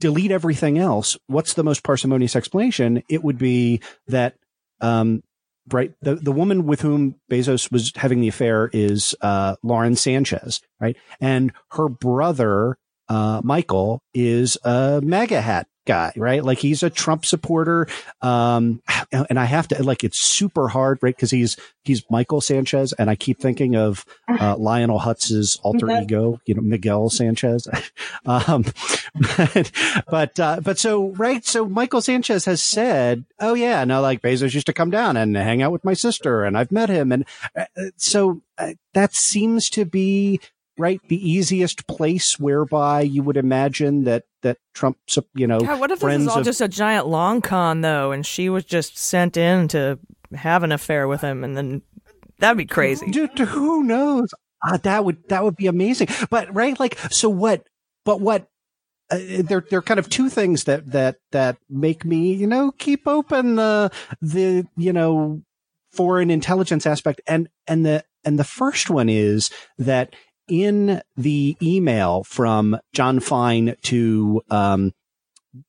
delete 0.00 0.30
everything 0.30 0.78
else, 0.78 1.16
what's 1.26 1.54
the 1.54 1.64
most 1.64 1.82
parsimonious 1.82 2.36
explanation? 2.36 3.02
It 3.08 3.24
would 3.24 3.38
be 3.38 3.80
that, 4.06 4.36
um, 4.80 5.24
right, 5.70 5.92
the, 6.00 6.14
the 6.14 6.32
woman 6.32 6.66
with 6.66 6.80
whom 6.80 7.16
Bezos 7.30 7.72
was 7.72 7.92
having 7.96 8.20
the 8.20 8.28
affair 8.28 8.70
is, 8.72 9.14
uh, 9.20 9.56
Lauren 9.62 9.96
Sanchez, 9.96 10.60
right? 10.80 10.96
And 11.20 11.52
her 11.72 11.88
brother, 11.88 12.78
uh, 13.08 13.40
Michael 13.42 14.02
is 14.14 14.56
a 14.64 15.00
MAGA 15.02 15.40
hat 15.40 15.66
guy, 15.88 16.12
right? 16.16 16.44
Like 16.44 16.58
he's 16.58 16.82
a 16.82 16.90
Trump 16.90 17.24
supporter. 17.24 17.88
Um, 18.20 18.82
and 19.10 19.38
I 19.38 19.46
have 19.46 19.66
to 19.68 19.82
like, 19.82 20.04
it's 20.04 20.20
super 20.20 20.68
hard, 20.68 20.98
right? 21.00 21.16
Cause 21.16 21.30
he's, 21.30 21.56
he's 21.82 22.04
Michael 22.10 22.42
Sanchez. 22.42 22.92
And 22.92 23.08
I 23.08 23.16
keep 23.16 23.40
thinking 23.40 23.74
of, 23.74 24.04
uh, 24.28 24.54
Lionel 24.56 24.98
Hutz's 24.98 25.58
alter 25.62 25.90
ego, 25.90 26.40
you 26.44 26.54
know, 26.54 26.60
Miguel 26.60 27.08
Sanchez. 27.08 27.66
um, 28.26 28.66
but, 29.36 29.72
but, 30.08 30.38
uh, 30.40 30.60
but 30.62 30.78
so, 30.78 31.08
right. 31.12 31.44
So 31.44 31.66
Michael 31.66 32.02
Sanchez 32.02 32.44
has 32.44 32.62
said, 32.62 33.24
Oh 33.40 33.54
yeah, 33.54 33.84
no, 33.84 34.02
like 34.02 34.20
Bezos 34.20 34.52
used 34.52 34.66
to 34.66 34.74
come 34.74 34.90
down 34.90 35.16
and 35.16 35.34
hang 35.34 35.62
out 35.62 35.72
with 35.72 35.84
my 35.84 35.94
sister 35.94 36.44
and 36.44 36.56
I've 36.56 36.70
met 36.70 36.90
him. 36.90 37.12
And 37.12 37.24
uh, 37.56 37.64
so 37.96 38.42
uh, 38.58 38.74
that 38.92 39.14
seems 39.14 39.70
to 39.70 39.86
be, 39.86 40.40
right 40.78 41.00
the 41.08 41.30
easiest 41.30 41.86
place 41.86 42.38
whereby 42.38 43.00
you 43.00 43.22
would 43.22 43.36
imagine 43.36 44.04
that 44.04 44.24
that 44.42 44.58
Trump 44.74 44.98
you 45.34 45.46
know 45.46 45.60
God, 45.60 45.80
what 45.80 45.90
if 45.90 46.00
this 46.00 46.22
is 46.22 46.28
all 46.28 46.38
of 46.38 46.44
just 46.44 46.60
a 46.60 46.68
giant 46.68 47.06
long 47.06 47.42
con 47.42 47.80
though, 47.80 48.12
and 48.12 48.24
she 48.24 48.48
was 48.48 48.64
just 48.64 48.96
sent 48.96 49.36
in 49.36 49.68
to 49.68 49.98
have 50.34 50.62
an 50.62 50.72
affair 50.72 51.08
with 51.08 51.20
him, 51.20 51.44
and 51.44 51.56
then 51.56 51.82
that'd 52.38 52.56
be 52.56 52.66
crazy. 52.66 53.10
Who 53.38 53.82
knows? 53.82 54.32
Ah, 54.64 54.78
that 54.78 55.04
would 55.04 55.28
that 55.28 55.44
would 55.44 55.56
be 55.56 55.66
amazing. 55.66 56.08
But 56.30 56.54
right, 56.54 56.78
like, 56.78 56.98
so 57.10 57.28
what? 57.28 57.66
But 58.04 58.20
what? 58.20 58.48
Uh, 59.10 59.18
there, 59.40 59.64
there 59.70 59.78
are 59.78 59.82
kind 59.82 59.98
of 59.98 60.10
two 60.10 60.28
things 60.28 60.64
that 60.64 60.90
that 60.92 61.16
that 61.32 61.56
make 61.70 62.04
me, 62.04 62.34
you 62.34 62.46
know, 62.46 62.72
keep 62.72 63.06
open 63.06 63.54
the 63.54 63.90
the 64.20 64.66
you 64.76 64.92
know 64.92 65.42
foreign 65.92 66.30
intelligence 66.30 66.86
aspect, 66.86 67.20
and 67.26 67.48
and 67.66 67.86
the 67.86 68.04
and 68.24 68.38
the 68.38 68.44
first 68.44 68.90
one 68.90 69.08
is 69.08 69.50
that 69.78 70.14
in 70.48 71.00
the 71.16 71.56
email 71.62 72.24
from 72.24 72.78
Jon 72.92 73.20
Fine 73.20 73.76
to 73.82 74.42
um 74.50 74.92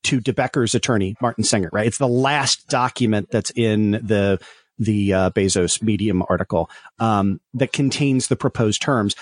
to 0.02 0.20
de 0.20 0.32
Becker's 0.32 0.74
attorney 0.74 1.16
Martin 1.20 1.44
Singer, 1.44 1.70
right? 1.72 1.86
It's 1.86 1.98
the 1.98 2.08
last 2.08 2.68
document 2.68 3.30
that's 3.30 3.50
in 3.54 3.92
the 3.92 4.38
the 4.78 5.12
uh, 5.12 5.30
Bezos 5.30 5.82
Medium 5.82 6.24
article 6.28 6.70
um, 6.98 7.40
that 7.54 7.72
contains 7.72 8.28
the 8.28 8.36
proposed 8.36 8.82
terms. 8.82 9.14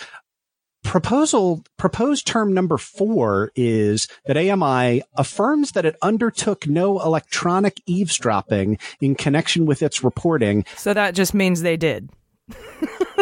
Proposal 0.85 1.65
proposed 1.77 2.27
term 2.27 2.55
number 2.55 2.79
four 2.79 3.51
is 3.57 4.07
that 4.27 4.37
AMI 4.37 5.03
affirms 5.17 5.73
that 5.73 5.85
it 5.85 5.97
undertook 6.01 6.69
no 6.69 7.01
electronic 7.01 7.83
eavesdropping 7.87 8.79
in 9.01 9.17
connection 9.17 9.67
with 9.67 9.83
its 9.83 10.05
reporting. 10.05 10.65
So 10.77 10.95
that 10.95 11.15
just 11.15 11.35
means 11.35 11.63
they 11.63 11.77
did. 11.77 12.11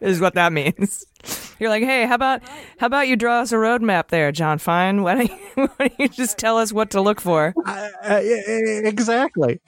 is 0.00 0.20
what 0.20 0.34
that 0.34 0.52
means. 0.52 1.04
You're 1.58 1.68
like, 1.68 1.82
hey, 1.82 2.06
how 2.06 2.14
about 2.14 2.42
how 2.78 2.86
about 2.86 3.08
you 3.08 3.16
draw 3.16 3.40
us 3.40 3.52
a 3.52 3.56
roadmap 3.56 4.08
there, 4.08 4.32
Jon 4.32 4.58
Fine? 4.58 5.02
Why 5.02 5.14
don't 5.14 5.30
you, 5.30 5.36
why 5.76 5.88
don't 5.88 6.00
you 6.00 6.08
just 6.08 6.38
tell 6.38 6.56
us 6.56 6.72
what 6.72 6.90
to 6.90 7.00
look 7.02 7.20
for? 7.20 7.54
Uh, 7.66 7.90
exactly. 8.02 9.60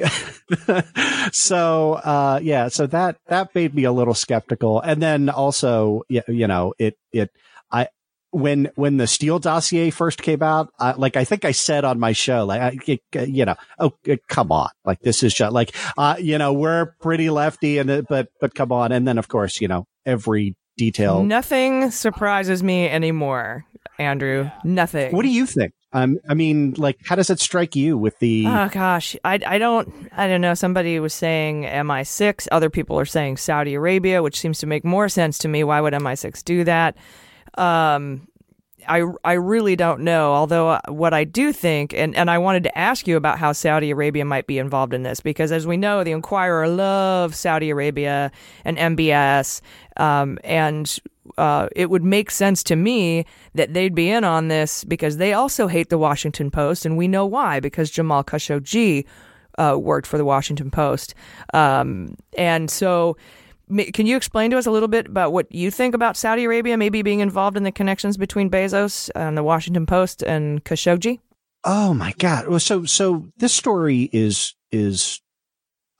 so, 1.33 1.95
uh, 1.95 2.41
yeah, 2.43 2.69
so 2.69 2.87
that, 2.87 3.19
that 3.27 3.55
made 3.55 3.75
me 3.75 3.85
a 3.85 3.93
little 3.93 4.15
skeptical. 4.15 4.81
And 4.81 5.03
then 5.03 5.29
also, 5.29 6.03
y- 6.09 6.23
you 6.29 6.47
know, 6.47 6.73
it, 6.79 6.97
it, 7.13 7.31
when, 8.33 8.71
when 8.75 8.97
the 8.97 9.07
Steele 9.07 9.39
dossier 9.39 9.91
first 9.91 10.21
came 10.23 10.43
out, 10.43 10.69
I, 10.79 10.93
like, 10.93 11.17
I 11.17 11.25
think 11.25 11.45
I 11.45 11.53
said 11.53 11.85
on 11.85 12.01
my 12.01 12.13
show, 12.13 12.45
like, 12.45 12.61
I, 12.61 12.79
it, 12.87 13.29
you 13.29 13.45
know, 13.45 13.55
oh, 13.79 13.93
it- 14.05 14.27
come 14.27 14.51
on. 14.51 14.71
Like, 14.85 15.01
this 15.01 15.23
is 15.23 15.33
just 15.33 15.53
like, 15.53 15.75
uh, 15.97 16.17
you 16.19 16.39
know, 16.39 16.53
we're 16.53 16.95
pretty 17.01 17.31
lefty 17.31 17.79
and, 17.79 17.89
it- 17.91 18.07
but, 18.09 18.29
but 18.41 18.55
come 18.55 18.73
on. 18.73 18.91
And 18.91 19.07
then, 19.07 19.19
of 19.19 19.29
course, 19.29 19.61
you 19.61 19.69
know, 19.69 19.87
every 20.05 20.57
detail. 20.77 21.23
Nothing 21.23 21.91
surprises 21.91 22.63
me 22.63 22.89
anymore, 22.89 23.65
Andrew. 23.99 24.51
Nothing. 24.65 25.15
What 25.15 25.23
do 25.23 25.29
you 25.29 25.45
think? 25.47 25.73
Um, 25.93 26.19
I 26.27 26.33
mean, 26.33 26.73
like, 26.79 26.97
how 27.05 27.17
does 27.17 27.29
it 27.29 27.39
strike 27.39 27.77
you 27.77 27.99
with 27.99 28.19
the, 28.19 28.47
Oh 28.49 28.71
gosh, 28.73 29.15
I, 29.25 29.39
I 29.47 29.59
don't 29.59 29.93
I 30.17 30.27
don't 30.27 30.41
know. 30.41 30.55
Somebody 30.55 30.99
was 31.01 31.13
saying 31.13 31.65
MI6. 31.65 32.49
Other 32.51 32.71
people 32.71 32.99
are 32.99 33.05
saying 33.05 33.37
Saudi 33.37 33.75
Arabia, 33.75 34.23
which 34.23 34.41
seems 34.41 34.59
to 34.61 34.67
make 34.67 34.85
more 34.87 35.11
sense 35.11 35.37
to 35.39 35.49
me. 35.49 35.63
Why 35.65 35.83
would 35.83 35.93
MI6 35.93 36.43
do 36.45 36.65
that? 36.65 36.97
Um, 37.59 38.29
I 38.89 39.05
I 39.25 39.33
really 39.35 39.77
don't 39.77 40.01
know. 40.01 40.33
Although 40.33 40.71
uh, 40.71 40.81
what 40.89 41.15
I 41.15 41.25
do 41.25 41.53
think, 41.53 41.95
and 41.95 42.15
and 42.17 42.31
I 42.31 42.39
wanted 42.39 42.65
to 42.65 42.79
ask 42.79 43.07
you 43.07 43.17
about 43.17 43.39
how 43.39 43.53
Saudi 43.53 43.91
Arabia 43.91 44.25
might 44.25 44.47
be 44.47 44.59
involved 44.59 44.95
in 44.95 45.03
this, 45.03 45.21
because 45.21 45.53
as 45.53 45.67
we 45.67 45.77
know, 45.77 46.05
the 46.05 46.13
Enquirer 46.13 46.69
loves 46.69 47.39
Saudi 47.39 47.71
Arabia 47.71 48.31
and 48.65 48.77
MBS, 48.77 49.61
um, 49.97 50.39
and 50.45 50.99
uh, 51.39 51.69
it 51.75 51.91
would 51.91 52.05
make 52.05 52.31
sense 52.31 52.63
to 52.65 52.77
me 52.77 53.25
that 53.55 53.75
they'd 53.75 53.95
be 53.95 54.11
in 54.11 54.25
on 54.25 54.49
this 54.49 54.85
because 54.85 55.17
they 55.17 55.33
also 55.33 55.67
hate 55.67 55.89
the 55.89 55.99
Washington 55.99 56.51
Post, 56.51 56.85
and 56.87 56.97
we 56.97 57.09
know 57.09 57.27
why 57.27 57.61
because 57.61 57.91
Jamal 57.91 58.25
Khashoggi 58.25 59.05
uh, 59.59 59.77
worked 59.79 60.07
for 60.07 60.19
the 60.19 60.25
Washington 60.25 60.71
Post, 60.71 61.15
um, 61.55 62.17
and 62.37 62.71
so. 62.71 63.17
Can 63.93 64.07
you 64.07 64.17
explain 64.17 64.51
to 64.51 64.59
us 64.59 64.67
a 64.67 64.71
little 64.71 64.89
bit 64.89 65.07
about 65.07 65.33
what 65.33 65.51
you 65.53 65.71
think 65.71 65.95
about 65.95 66.17
Saudi 66.17 66.45
Arabia 66.45 66.77
maybe 66.77 67.03
being 67.03 67.21
involved 67.21 67.57
in 67.57 67.63
the 67.63 67.73
connections 67.73 68.17
between 68.17 68.51
Bezos 68.51 69.11
and 69.15 69.37
the 69.37 69.43
Washington 69.43 69.87
Post 69.87 70.23
and 70.23 70.65
Khashoggi? 70.65 71.21
Oh 71.65 71.95
my 71.95 72.13
God. 72.19 72.49
Well, 72.49 72.61
so, 72.61 72.85
so 72.85 73.29
this 73.37 73.55
story 73.55 74.11
is, 74.13 74.55
is, 74.73 75.21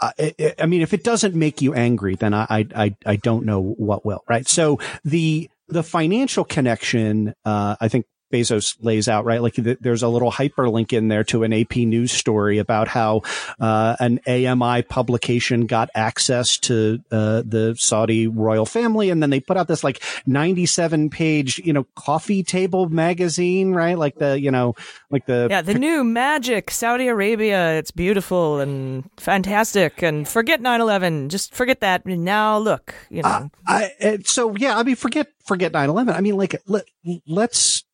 uh, 0.01 0.11
I, 0.19 0.55
I 0.59 0.67
mean, 0.67 0.83
if 0.83 0.93
it 0.93 1.05
doesn't 1.05 1.35
make 1.35 1.63
you 1.63 1.73
angry, 1.75 2.17
then 2.17 2.35
I, 2.35 2.67
I, 2.75 2.97
I 3.07 3.17
don't 3.17 3.47
know 3.47 3.61
what 3.61 4.05
will, 4.05 4.25
right? 4.29 4.47
So 4.49 4.81
the, 5.05 5.49
the 5.69 5.83
financial 5.83 6.45
connection, 6.45 7.35
uh, 7.45 7.77
I 7.81 7.89
think 7.89 8.07
Bezos 8.33 8.77
lays 8.81 9.09
out, 9.09 9.25
right? 9.25 9.43
Like 9.43 9.55
th- 9.55 9.79
there's 9.81 10.03
a 10.03 10.09
little 10.09 10.33
hyperlink 10.33 10.93
in 10.93 11.09
there 11.09 11.25
to 11.25 11.45
an 11.45 11.53
AP 11.53 11.77
news 11.77 12.11
story 12.11 12.59
about 12.59 12.89
how 12.89 13.23
uh, 13.61 13.97
an 14.01 14.21
AMI 14.27 14.83
publication 14.83 15.67
got 15.67 15.91
access 15.95 16.59
to 16.59 16.99
uh, 17.11 17.43
the 17.45 17.77
Saudi 17.79 18.27
royal 18.27 18.67
family, 18.67 19.11
and 19.11 19.23
then 19.23 19.31
they 19.31 19.41
put 19.41 19.57
out 19.57 19.69
this 19.69 19.85
like 19.85 20.03
97 20.27 21.11
page, 21.11 21.59
you 21.59 21.73
know, 21.73 21.87
coffee 21.95 22.43
table 22.43 22.89
magazine, 22.89 23.73
right? 23.73 23.99
Like 23.99 24.17
the, 24.17 24.41
you 24.41 24.51
know, 24.51 24.75
like 25.11 25.27
the 25.27 25.49
Yeah, 25.51 25.63
the 25.63 25.75
new 25.75 26.03
magic 26.03 26.71
Saudi 26.71 27.09
Arabia. 27.09 27.75
It's 27.79 27.91
beautiful 27.91 28.61
and 28.61 29.09
fantastic. 29.19 30.03
And 30.03 30.27
forget 30.27 30.61
9/11. 30.61 31.29
Just 31.29 31.55
forget 31.55 31.81
that. 31.81 32.07
Now 32.07 32.59
look, 32.59 32.95
you 33.11 33.23
know. 33.23 33.29
Uh, 33.29 33.49
I, 33.67 33.91
uh, 34.03 34.17
so 34.25 34.57
yeah, 34.57 34.79
I 34.79 34.83
mean, 34.83 34.97
forget 34.97 35.29
forget 35.45 35.73
9-11. 35.73 36.15
I 36.15 36.21
mean, 36.21 36.37
like 36.37 36.61
let 36.67 36.85
let's 37.27 37.85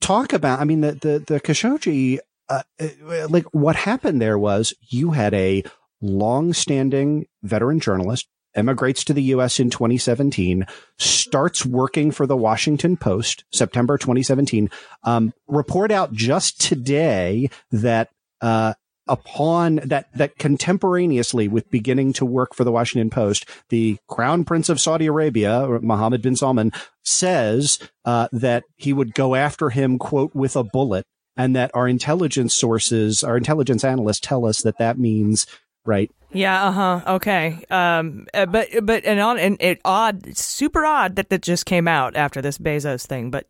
talk 0.00 0.32
about. 0.32 0.60
I 0.60 0.64
mean, 0.64 0.80
the 0.80 0.92
the 0.92 1.24
the 1.26 1.40
Khashoggi. 1.40 2.18
Uh, 2.50 2.62
uh, 2.80 3.28
like 3.28 3.44
what 3.52 3.76
happened 3.76 4.22
there 4.22 4.38
was 4.38 4.72
you 4.88 5.10
had 5.10 5.34
a 5.34 5.62
long-standing 6.00 7.26
veteran 7.42 7.78
journalist 7.78 8.26
emigrates 8.54 9.04
to 9.04 9.12
the 9.12 9.22
U.S. 9.24 9.60
in 9.60 9.70
2017, 9.70 10.66
starts 10.98 11.66
working 11.66 12.10
for 12.10 12.26
the 12.26 12.36
Washington 12.36 12.96
Post, 12.96 13.44
September 13.52 13.98
2017. 13.98 14.70
Um, 15.04 15.32
report 15.46 15.92
out 15.92 16.12
just 16.12 16.60
today 16.60 17.50
that 17.70 18.08
uh, 18.40 18.74
upon 19.08 19.76
that 19.76 20.06
that 20.14 20.38
contemporaneously 20.38 21.48
with 21.48 21.70
beginning 21.70 22.12
to 22.14 22.24
work 22.24 22.54
for 22.54 22.64
the 22.64 22.72
Washington 22.72 23.10
Post, 23.10 23.46
the 23.68 23.98
Crown 24.08 24.44
Prince 24.44 24.68
of 24.68 24.80
Saudi 24.80 25.06
Arabia, 25.06 25.66
Mohammed 25.82 26.22
bin 26.22 26.36
Salman, 26.36 26.72
says 27.02 27.78
uh, 28.04 28.28
that 28.32 28.64
he 28.76 28.92
would 28.92 29.14
go 29.14 29.34
after 29.34 29.70
him, 29.70 29.98
quote, 29.98 30.34
with 30.34 30.56
a 30.56 30.64
bullet, 30.64 31.04
and 31.36 31.54
that 31.56 31.70
our 31.74 31.88
intelligence 31.88 32.54
sources, 32.54 33.22
our 33.24 33.36
intelligence 33.36 33.84
analysts, 33.84 34.20
tell 34.20 34.44
us 34.46 34.62
that 34.62 34.78
that 34.78 34.98
means 34.98 35.46
right. 35.84 36.10
Yeah. 36.32 36.68
Uh 36.68 36.72
huh. 36.72 37.00
Okay. 37.14 37.64
Um. 37.70 38.26
uh, 38.34 38.46
But 38.46 38.68
but 38.82 39.04
and 39.04 39.18
on 39.20 39.38
and 39.38 39.56
it 39.60 39.80
odd, 39.84 40.36
super 40.36 40.84
odd 40.84 41.16
that 41.16 41.30
that 41.30 41.42
just 41.42 41.64
came 41.64 41.88
out 41.88 42.16
after 42.16 42.42
this 42.42 42.58
Bezos 42.58 43.06
thing. 43.06 43.30
But 43.30 43.46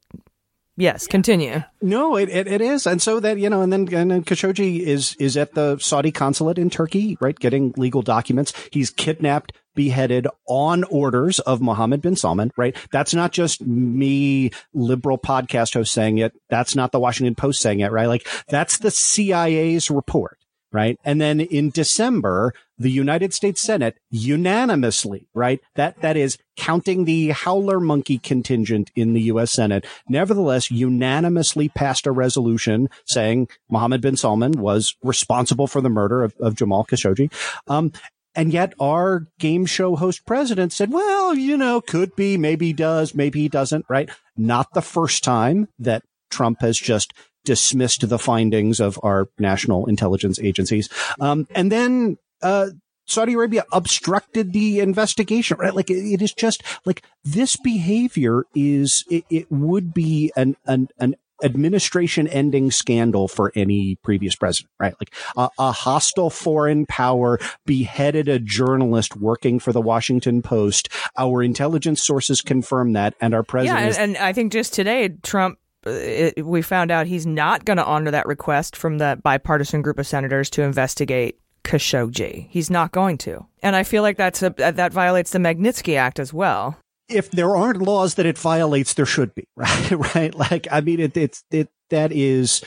yes, 0.78 1.06
continue. 1.06 1.62
No, 1.82 2.16
it, 2.16 2.28
it, 2.30 2.46
it 2.46 2.60
is. 2.60 2.86
And 2.86 3.02
so 3.02 3.20
that, 3.20 3.38
you 3.38 3.50
know, 3.50 3.60
and 3.62 3.72
then, 3.72 3.92
and 3.92 4.10
then 4.10 4.24
Khashoggi 4.24 4.80
is, 4.80 5.14
is 5.16 5.36
at 5.36 5.54
the 5.54 5.78
Saudi 5.78 6.10
consulate 6.10 6.58
in 6.58 6.70
Turkey, 6.70 7.18
right? 7.20 7.38
Getting 7.38 7.74
legal 7.76 8.02
documents. 8.02 8.52
He's 8.72 8.90
kidnapped, 8.90 9.52
beheaded 9.74 10.26
on 10.48 10.84
orders 10.84 11.38
of 11.40 11.60
Mohammed 11.60 12.02
bin 12.02 12.16
Salman, 12.16 12.50
right? 12.56 12.76
That's 12.90 13.14
not 13.14 13.32
just 13.32 13.60
me, 13.60 14.50
liberal 14.74 15.18
podcast 15.18 15.74
host 15.74 15.92
saying 15.92 16.18
it. 16.18 16.32
That's 16.48 16.74
not 16.74 16.90
the 16.92 17.00
Washington 17.00 17.34
Post 17.34 17.60
saying 17.60 17.80
it, 17.80 17.92
right? 17.92 18.08
Like 18.08 18.26
that's 18.48 18.78
the 18.78 18.90
CIA's 18.90 19.90
report. 19.90 20.37
Right. 20.70 20.98
And 21.02 21.18
then 21.18 21.40
in 21.40 21.70
December, 21.70 22.52
the 22.76 22.90
United 22.90 23.32
States 23.32 23.62
Senate 23.62 23.96
unanimously, 24.10 25.26
right? 25.32 25.60
That, 25.76 26.00
that 26.02 26.16
is 26.16 26.36
counting 26.58 27.06
the 27.06 27.30
howler 27.30 27.80
monkey 27.80 28.18
contingent 28.18 28.90
in 28.94 29.14
the 29.14 29.22
U.S. 29.22 29.50
Senate, 29.50 29.86
nevertheless 30.08 30.70
unanimously 30.70 31.70
passed 31.70 32.06
a 32.06 32.12
resolution 32.12 32.90
saying 33.06 33.48
Mohammed 33.70 34.02
bin 34.02 34.16
Salman 34.16 34.52
was 34.52 34.94
responsible 35.02 35.66
for 35.66 35.80
the 35.80 35.88
murder 35.88 36.22
of, 36.22 36.34
of 36.38 36.54
Jamal 36.54 36.84
Khashoggi. 36.84 37.32
Um, 37.66 37.92
and 38.34 38.52
yet 38.52 38.74
our 38.78 39.26
game 39.38 39.66
show 39.66 39.96
host 39.96 40.26
president 40.26 40.72
said, 40.72 40.92
well, 40.92 41.34
you 41.34 41.56
know, 41.56 41.80
could 41.80 42.14
be, 42.14 42.36
maybe 42.36 42.72
does, 42.72 43.14
maybe 43.14 43.40
he 43.40 43.48
doesn't, 43.48 43.86
right? 43.88 44.10
Not 44.36 44.74
the 44.74 44.82
first 44.82 45.24
time 45.24 45.68
that 45.78 46.04
Trump 46.30 46.60
has 46.60 46.78
just 46.78 47.12
dismissed 47.44 48.08
the 48.08 48.18
findings 48.18 48.80
of 48.80 48.98
our 49.02 49.28
national 49.38 49.86
intelligence 49.86 50.38
agencies. 50.38 50.88
Um, 51.20 51.46
and 51.54 51.72
then, 51.72 52.18
uh, 52.42 52.68
Saudi 53.06 53.32
Arabia 53.32 53.64
obstructed 53.72 54.52
the 54.52 54.80
investigation, 54.80 55.56
right? 55.58 55.74
Like 55.74 55.90
it, 55.90 56.12
it 56.12 56.20
is 56.20 56.34
just 56.34 56.62
like 56.84 57.02
this 57.24 57.56
behavior 57.56 58.44
is, 58.54 59.02
it, 59.10 59.24
it 59.30 59.50
would 59.50 59.94
be 59.94 60.30
an, 60.36 60.56
an, 60.66 60.88
an 60.98 61.14
administration 61.42 62.26
ending 62.28 62.70
scandal 62.70 63.28
for 63.28 63.52
any 63.54 63.96
previous 64.02 64.34
president, 64.34 64.70
right? 64.78 64.94
Like 65.00 65.14
a, 65.36 65.48
a 65.58 65.72
hostile 65.72 66.30
foreign 66.30 66.84
power 66.84 67.38
beheaded 67.64 68.28
a 68.28 68.38
journalist 68.38 69.16
working 69.16 69.58
for 69.58 69.72
the 69.72 69.80
Washington 69.80 70.42
Post. 70.42 70.88
Our 71.16 71.42
intelligence 71.42 72.02
sources 72.02 72.42
confirm 72.42 72.92
that 72.92 73.14
and 73.20 73.34
our 73.34 73.42
president 73.42 73.80
Yeah, 73.80 74.02
and, 74.02 74.16
and 74.16 74.16
I 74.18 74.32
think 74.32 74.52
just 74.52 74.74
today 74.74 75.08
Trump. 75.22 75.58
It, 75.86 76.44
we 76.44 76.60
found 76.62 76.90
out 76.90 77.06
he's 77.06 77.26
not 77.26 77.64
going 77.64 77.76
to 77.76 77.84
honor 77.84 78.10
that 78.10 78.26
request 78.26 78.76
from 78.76 78.98
the 78.98 79.18
bipartisan 79.22 79.80
group 79.82 79.98
of 79.98 80.06
senators 80.06 80.50
to 80.50 80.62
investigate 80.62 81.38
Khashoggi. 81.64 82.48
He's 82.50 82.70
not 82.70 82.92
going 82.92 83.18
to, 83.18 83.46
and 83.62 83.76
I 83.76 83.82
feel 83.84 84.02
like 84.02 84.16
that's 84.16 84.42
a 84.42 84.50
that 84.56 84.92
violates 84.92 85.30
the 85.30 85.38
Magnitsky 85.38 85.96
Act 85.96 86.18
as 86.18 86.32
well. 86.32 86.76
if 87.08 87.30
there 87.30 87.56
aren't 87.56 87.80
laws 87.80 88.14
that 88.16 88.26
it 88.26 88.38
violates, 88.38 88.94
there 88.94 89.06
should 89.06 89.34
be, 89.34 89.44
right? 89.56 90.14
right? 90.14 90.34
Like, 90.34 90.66
I 90.70 90.80
mean, 90.80 91.00
it, 91.00 91.16
it's, 91.16 91.42
it, 91.50 91.68
that 91.90 92.12
is, 92.12 92.62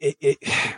it, 0.00 0.16
it 0.20 0.38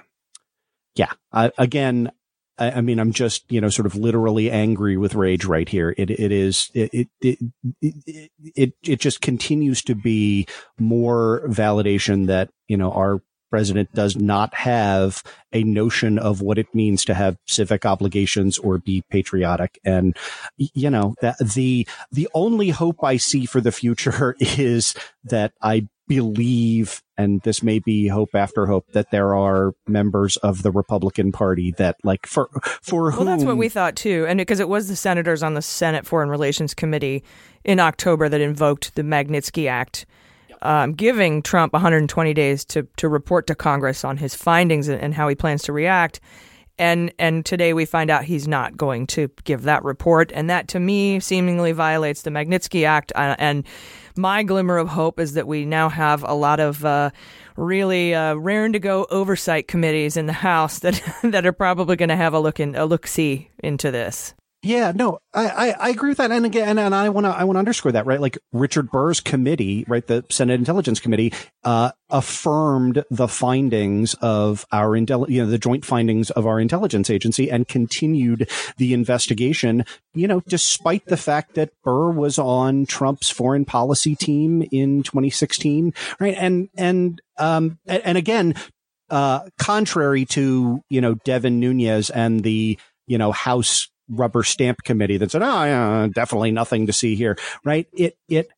yeah. 0.95 1.13
I, 1.33 1.53
again, 1.59 2.11
I, 2.59 2.73
I 2.73 2.81
mean, 2.81 2.99
I'm 2.99 3.13
just, 3.13 3.51
you 3.51 3.61
know, 3.61 3.69
sort 3.69 3.87
of 3.87 3.97
literally 3.97 4.51
angry 4.51 4.97
with 4.97 5.15
rage 5.15 5.45
right 5.45 5.69
here. 5.69 5.95
It, 5.97 6.11
it 6.11 6.33
is, 6.33 6.71
it, 6.75 7.09
it, 7.21 7.39
it, 7.81 8.31
it, 8.41 8.73
it, 8.83 9.01
just 9.01 9.21
continues 9.21 9.83
to 9.83 9.95
be 9.95 10.47
more 10.79 11.43
validation 11.49 12.27
that, 12.27 12.51
you 12.69 12.77
know, 12.77 12.93
our 12.93 13.23
president 13.51 13.93
does 13.93 14.17
not 14.17 14.53
have 14.53 15.23
a 15.53 15.63
notion 15.63 16.19
of 16.19 16.41
what 16.41 16.59
it 16.59 16.75
means 16.75 17.05
to 17.05 17.15
have 17.15 17.37
civic 17.47 17.87
obligations 17.87 18.59
or 18.59 18.79
be 18.79 19.05
patriotic. 19.11 19.79
And, 19.85 20.17
you 20.57 20.91
know, 20.91 21.15
that 21.21 21.39
the, 21.39 21.87
the 22.11 22.29
only 22.35 22.71
hope 22.71 23.05
I 23.05 23.17
see 23.17 23.47
for 23.47 23.61
the 23.61 23.71
future 23.71 24.35
is 24.41 24.95
that 25.25 25.53
I 25.63 25.89
believe, 26.07 27.03
and 27.17 27.41
this 27.43 27.63
may 27.63 27.79
be 27.79 28.09
hope 28.09 28.35
after 28.35 28.67
hope, 28.67 28.87
that 28.93 29.11
there 29.11 29.35
are 29.35 29.73
members 29.87 30.37
of 30.39 30.63
the 30.63 30.71
Republican 30.71 31.33
Party 31.33 31.73
that 31.79 31.97
like 32.05 32.27
for, 32.27 32.49
for 32.83 33.05
Well, 33.05 33.13
whom. 33.13 33.27
that's 33.27 33.45
what 33.45 33.57
we 33.57 33.69
thought 33.69 33.97
too, 33.97 34.27
and 34.29 34.39
because 34.39 34.61
it 34.61 34.69
was 34.69 34.89
the 34.89 34.97
senators 34.97 35.43
on 35.43 35.55
the 35.55 35.63
Senate 35.63 36.07
Foreign 36.07 36.29
Relations 36.29 36.75
Committee 36.75 37.23
in 37.65 37.81
October 37.81 38.29
that 38.29 38.41
invoked 38.41 38.95
the 38.95 39.03
Magnitsky 39.03 39.69
Act, 39.69 40.07
um, 40.63 40.93
giving 40.93 41.43
Trump 41.43 41.73
120 41.73 42.35
days 42.35 42.65
to 42.67 42.87
to 42.97 43.09
report 43.09 43.47
to 43.47 43.55
Congress 43.55 44.05
on 44.05 44.17
his 44.19 44.35
findings 44.35 44.89
and, 44.89 45.01
and 45.01 45.15
how 45.15 45.29
he 45.29 45.35
plans 45.35 45.63
to 45.63 45.73
react. 45.73 46.21
And 46.79 47.13
and 47.19 47.47
today 47.47 47.73
we 47.73 47.85
find 47.85 48.11
out 48.11 48.25
he's 48.25 48.49
not 48.49 48.77
going 48.77 49.07
to 49.09 49.31
give 49.45 49.63
that 49.63 49.85
report, 49.85 50.33
and 50.35 50.51
that 50.51 50.69
to 50.69 50.81
me 50.81 51.21
seemingly 51.21 51.73
violates 51.73 52.23
the 52.23 52.31
Magnitsky 52.31 52.85
Act. 52.85 53.13
Uh, 53.15 53.37
and 53.39 53.65
my 54.17 54.43
glimmer 54.43 54.79
of 54.79 54.89
hope 54.89 55.21
is 55.21 55.35
that 55.35 55.47
we 55.47 55.65
now 55.65 55.89
have 55.89 56.25
a 56.25 56.35
lot 56.35 56.59
of 56.61 56.85
uh, 56.85 57.11
really 57.57 58.15
uh, 58.15 58.35
raring 58.35 58.73
to 58.73 58.81
go 58.81 59.07
oversight 59.11 59.69
committees 59.69 60.17
in 60.17 60.27
the 60.27 60.33
House 60.33 60.81
that 60.81 61.01
that 61.23 61.47
are 61.47 61.53
probably 61.53 61.97
going 61.97 62.09
to 62.09 62.17
have 62.17 62.35
a 62.35 62.41
look 62.41 62.59
in 62.59 62.75
a 62.75 62.87
look 62.87 63.07
see 63.07 63.51
into 63.63 63.91
this. 63.91 64.35
Yeah, 64.65 64.93
no, 64.95 65.19
I, 65.35 65.47
I, 65.47 65.71
I 65.73 65.89
agree 65.91 66.09
with 66.09 66.19
that. 66.19 66.33
And 66.33 66.47
again, 66.47 66.79
and 66.79 66.95
I 66.95 67.11
want 67.11 67.27
to, 67.27 67.31
I 67.31 67.45
want 67.45 67.57
to 67.57 67.59
underscore 67.59 67.93
that, 67.93 68.07
right? 68.07 68.21
Like 68.21 68.39
Richard 68.51 68.91
Burr's 68.91 69.21
committee, 69.21 69.85
right? 69.87 70.07
The 70.07 70.25
Senate 70.31 70.55
Intelligence 70.55 71.01
Committee, 71.01 71.35
uh, 71.65 71.91
affirmed 72.09 73.05
the 73.11 73.29
findings 73.29 74.15
of 74.23 74.65
our 74.73 74.91
intel, 74.91 75.29
you 75.29 75.43
know, 75.43 75.51
the 75.51 75.59
joint 75.59 75.85
findings 75.85 76.31
of 76.31 76.47
our 76.47 76.59
intelligence 76.59 77.11
agency 77.11 77.51
and 77.51 77.69
continued 77.69 78.49
the 78.79 78.95
investigation, 78.95 79.85
you 80.15 80.27
know, 80.27 80.41
despite 80.49 81.05
the 81.07 81.19
fact 81.19 81.57
that 81.57 81.71
Burr 81.83 82.11
was 82.11 82.39
on 82.39 82.87
Trump's 82.87 83.29
foreign 83.29 83.67
policy 83.67 84.17
team 84.17 84.67
in 84.73 85.03
2016, 85.03 85.93
right? 86.19 86.37
And, 86.39 86.71
and, 86.75 87.21
um, 87.37 87.79
and, 87.87 88.03
and 88.03 88.19
again, 88.19 88.55
uh, 89.11 89.41
contrary 89.59 90.25
to, 90.25 90.81
you 90.89 91.01
know, 91.03 91.17
Devin 91.17 91.61
Nunes 91.61 92.09
and 92.09 92.43
the, 92.43 92.79
you 93.07 93.19
know, 93.19 93.31
House 93.31 93.89
rubber 94.09 94.43
stamp 94.43 94.83
committee 94.85 95.17
that 95.17 95.31
said, 95.31 95.43
oh, 95.43 95.65
yeah, 95.65 96.09
definitely 96.13 96.51
nothing 96.51 96.87
to 96.87 96.93
see 96.93 97.15
here, 97.15 97.37
right? 97.65 97.87
It, 97.93 98.17
it, 98.29 98.49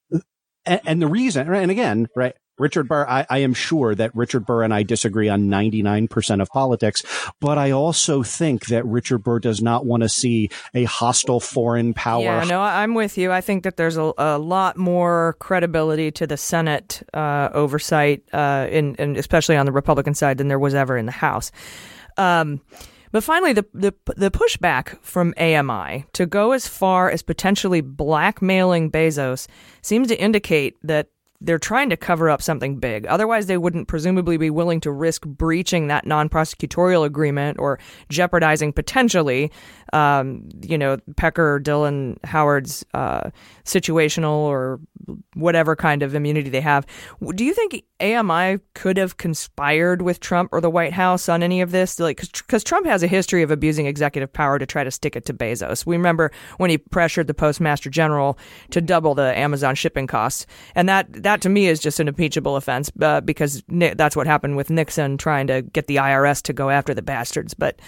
and, 0.65 0.81
and 0.85 1.03
the 1.03 1.07
reason, 1.07 1.49
right? 1.49 1.63
And 1.63 1.71
again, 1.71 2.09
right? 2.17 2.35
Richard 2.59 2.89
Burr, 2.89 3.05
I, 3.07 3.27
I 3.29 3.39
am 3.39 3.53
sure 3.53 3.95
that 3.95 4.15
Richard 4.15 4.47
Burr 4.47 4.63
and 4.63 4.73
I 4.73 4.83
disagree 4.83 5.29
on 5.29 5.49
99% 5.49 6.41
of 6.41 6.49
politics, 6.49 7.03
but 7.41 7.59
I 7.59 7.71
also 7.71 8.23
think 8.23 8.67
that 8.67 8.85
Richard 8.87 9.19
Burr 9.19 9.41
does 9.41 9.61
not 9.61 9.85
want 9.85 10.03
to 10.03 10.09
see 10.09 10.49
a 10.75 10.85
hostile 10.85 11.41
foreign 11.41 11.93
power. 11.93 12.23
Yeah, 12.23 12.45
no, 12.45 12.61
I'm 12.61 12.95
with 12.95 13.19
you. 13.19 13.31
I 13.31 13.43
think 13.43 13.65
that 13.65 13.77
there's 13.77 13.97
a, 13.97 14.13
a 14.17 14.39
lot 14.39 14.79
more 14.79 15.37
credibility 15.39 16.11
to 16.13 16.27
the 16.27 16.37
Senate 16.37 17.03
uh, 17.13 17.51
oversight, 17.53 18.23
uh, 18.33 18.67
in, 18.71 18.97
and 18.99 19.17
especially 19.17 19.57
on 19.57 19.67
the 19.67 19.73
Republican 19.73 20.15
side, 20.15 20.39
than 20.39 20.49
there 20.49 20.59
was 20.59 20.75
ever 20.75 20.97
in 20.97 21.07
the 21.07 21.13
House. 21.13 21.53
Um, 22.17 22.63
but 23.13 23.25
finally, 23.25 23.53
the, 23.53 23.65
the 23.73 23.95
the 24.17 24.31
pushback 24.31 24.99
from 25.03 25.35
AMI 25.39 26.07
to 26.13 26.27
go 26.27 26.53
as 26.53 26.67
far 26.67 27.11
as 27.11 27.23
potentially 27.23 27.81
blackmailing 27.81 28.91
Bezos 28.91 29.47
seems 29.83 30.09
to 30.09 30.21
indicate 30.21 30.77
that 30.83 31.09
they're 31.41 31.59
trying 31.59 31.91
to 31.91 31.97
cover 31.97 32.31
up 32.31 32.41
something 32.41 32.79
big. 32.79 33.07
Otherwise, 33.07 33.47
they 33.47 33.59
wouldn't 33.59 33.89
presumably 33.89 34.37
be 34.37 34.51
willing 34.51 34.81
to 34.81 34.91
risk 34.91 35.27
breaching 35.27 35.89
that 35.89 36.07
non-prosecutorial 36.07 37.05
agreement 37.05 37.59
or 37.59 37.79
jeopardizing 38.09 38.73
potentially, 38.73 39.53
um, 39.93 40.49
you 40.63 40.77
know, 40.77 40.99
Pecker, 41.17 41.61
Dylan, 41.61 42.23
Howard's 42.25 42.85
uh, 42.95 43.31
situational 43.65 44.39
or 44.39 44.81
whatever 45.35 45.77
kind 45.77 46.03
of 46.03 46.15
immunity 46.15 46.51
they 46.51 46.61
have. 46.61 46.87
Do 47.35 47.45
you 47.45 47.55
think 47.55 47.85
AMI 48.01 48.61
could 48.75 48.97
have 48.97 49.17
conspired 49.17 50.03
with 50.03 50.21
Trump 50.21 50.51
or 50.53 50.61
the 50.61 50.71
White 50.71 50.93
House 50.93 51.29
on 51.29 51.43
any 51.43 51.61
of 51.61 51.71
this? 51.71 52.01
Like, 52.01 52.21
because 52.21 52.65
Trump 52.65 52.87
has 52.87 53.03
a 53.03 53.07
history 53.07 53.43
of 53.43 53.51
abusing 53.51 53.87
executive 53.87 54.33
power 54.33 54.59
to 54.59 54.67
try 54.67 54.85
to 54.85 54.91
stick 54.91 55.17
it 55.17 55.25
to 55.27 55.35
Bezos. 55.35 55.87
We 55.87 55.97
remember 55.97 56.31
when 56.57 56.71
he 56.71 56.79
pressured 56.79 57.27
the 57.27 57.35
Postmaster 57.35 57.91
General 57.91 58.39
to 58.71 58.81
double 58.81 59.15
the 59.15 59.37
Amazon 59.39 59.75
shipping 59.75 60.07
costs, 60.07 60.47
and 60.75 60.89
that 60.89 61.13
that 61.23 61.41
to 61.43 61.49
me 61.49 61.67
is 61.67 61.81
just 61.81 62.01
an 62.01 62.09
impeachable 62.09 62.57
offense 62.57 62.91
uh, 63.01 63.21
because 63.21 63.63
that's 63.69 64.17
what 64.17 64.27
happened 64.27 64.57
with 64.57 64.71
Nixon 64.71 65.17
trying 65.17 65.47
to 65.47 65.63
get 65.63 65.87
the 65.87 65.97
IRS 65.97 66.43
to 66.43 66.53
go 66.53 66.71
after 66.71 66.95
the 66.95 67.03
bastards. 67.03 67.55
But 67.55 67.81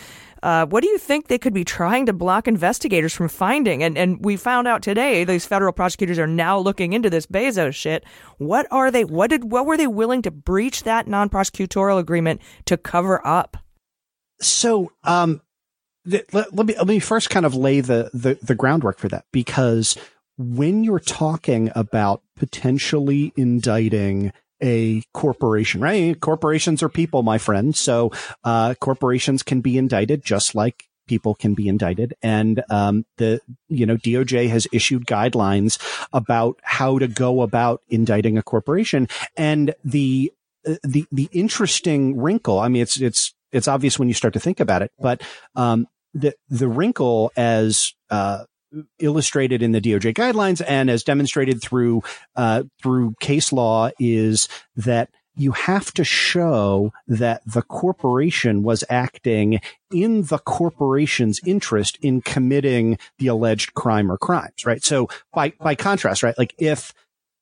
uh, 0.43 0.66
what 0.66 0.82
do 0.82 0.89
you 0.89 0.98
think 0.98 1.27
they 1.27 1.39
could 1.39 1.55
be 1.55 1.65
trying 1.65 2.06
to 2.06 2.12
block 2.12 2.47
investigators 2.48 3.15
from 3.15 3.28
finding? 3.28 3.82
And 3.82 3.98
and 3.98 4.24
we 4.24 4.36
found 4.36 4.69
out 4.69 4.82
today 4.82 5.24
these 5.24 5.47
federal 5.47 5.73
prosecutors 5.73 6.19
are 6.19 6.27
now 6.27 6.59
looking 6.59 6.93
into 6.93 7.10
this 7.10 7.27
Bezos 7.27 7.74
shit. 7.74 8.05
What 8.39 8.66
are 8.70 8.90
they? 8.90 9.05
What 9.05 9.31
did? 9.31 9.51
What 9.51 9.66
were 9.66 9.77
they 9.77 9.86
willing 9.86 10.23
to 10.23 10.31
breach 10.31 10.85
that 10.85 11.09
non-prosecutorial 11.09 11.98
agreement 11.98 12.40
to 12.66 12.77
cover 12.77 13.27
up? 13.27 13.56
So, 14.40 14.93
um, 15.05 15.40
let, 16.05 16.32
let 16.32 16.66
me 16.66 16.74
let 16.77 16.86
me 16.86 16.98
first 17.01 17.31
kind 17.31 17.44
of 17.44 17.55
lay 17.55 17.81
the, 17.81 18.10
the 18.15 18.39
the 18.43 18.55
groundwork 18.55 18.98
for 18.98 19.09
that 19.09 19.24
because 19.32 19.97
when 20.36 20.85
you're 20.85 21.01
talking 21.01 21.70
about 21.74 22.23
potentially 22.36 23.32
indicting 23.36 24.32
a 24.62 25.02
corporation, 25.14 25.80
right? 25.80 26.18
Corporations 26.18 26.82
are 26.82 26.89
people, 26.89 27.22
my 27.22 27.39
friend. 27.39 27.74
So, 27.76 28.12
uh, 28.44 28.74
corporations 28.74 29.43
can 29.43 29.60
be 29.60 29.78
indicted 29.78 30.24
just 30.24 30.55
like 30.55 30.85
people 31.06 31.35
can 31.35 31.55
be 31.55 31.68
indicted. 31.68 32.14
And, 32.22 32.62
um, 32.70 33.05
the, 33.16 33.40
you 33.68 33.86
know, 33.86 33.97
DOJ 33.97 34.48
has 34.51 34.68
issued 34.72 35.06
guidelines 35.06 35.78
about 36.12 36.60
how 36.62 36.98
to 36.98 37.09
go 37.09 37.43
about 37.43 37.82
indicting 37.89 38.39
a 38.39 38.43
corporation. 38.43 39.09
And 39.36 39.74
the, 39.85 40.32
uh, 40.66 40.74
the, 40.85 41.06
the 41.10 41.28
interesting 41.32 42.20
wrinkle, 42.20 42.59
I 42.60 42.68
mean, 42.68 42.82
it's, 42.82 43.01
it's, 43.01 43.35
it's 43.51 43.68
obvious 43.68 43.98
when 43.98 44.09
you 44.09 44.14
start 44.14 44.35
to 44.35 44.40
think 44.40 44.60
about 44.60 44.82
it, 44.82 44.93
but, 44.98 45.22
um, 45.56 45.86
the, 46.14 46.35
the 46.48 46.68
wrinkle 46.68 47.32
as, 47.36 47.94
uh, 48.10 48.44
illustrated 48.99 49.62
in 49.62 49.73
the 49.73 49.81
DOJ 49.81 50.15
guidelines 50.15 50.62
and 50.66 50.90
as 50.90 51.03
demonstrated 51.03 51.62
through 51.62 52.03
uh, 52.36 52.65
through 52.82 53.15
case 53.20 53.53
law 53.53 53.90
is 53.99 54.49
that 54.77 55.11
you 55.39 55.53
have 55.53 55.93
to 55.95 56.05
show 56.05 56.93
that 57.07 57.43
the 57.47 57.62
corporation 57.62 58.62
was 58.65 58.82
acting 58.90 59.61
in 59.93 60.24
the 60.24 60.39
corporation's 60.39 61.40
interest 61.47 61.97
in 62.03 62.20
committing 62.20 62.99
the 63.19 63.28
alleged 63.28 63.73
crime 63.74 64.11
or 64.11 64.19
crimes, 64.19 64.66
right? 64.66 64.82
So 64.82 65.09
by 65.32 65.53
by 65.61 65.74
contrast, 65.74 66.23
right, 66.23 66.36
like 66.36 66.55
if 66.59 66.93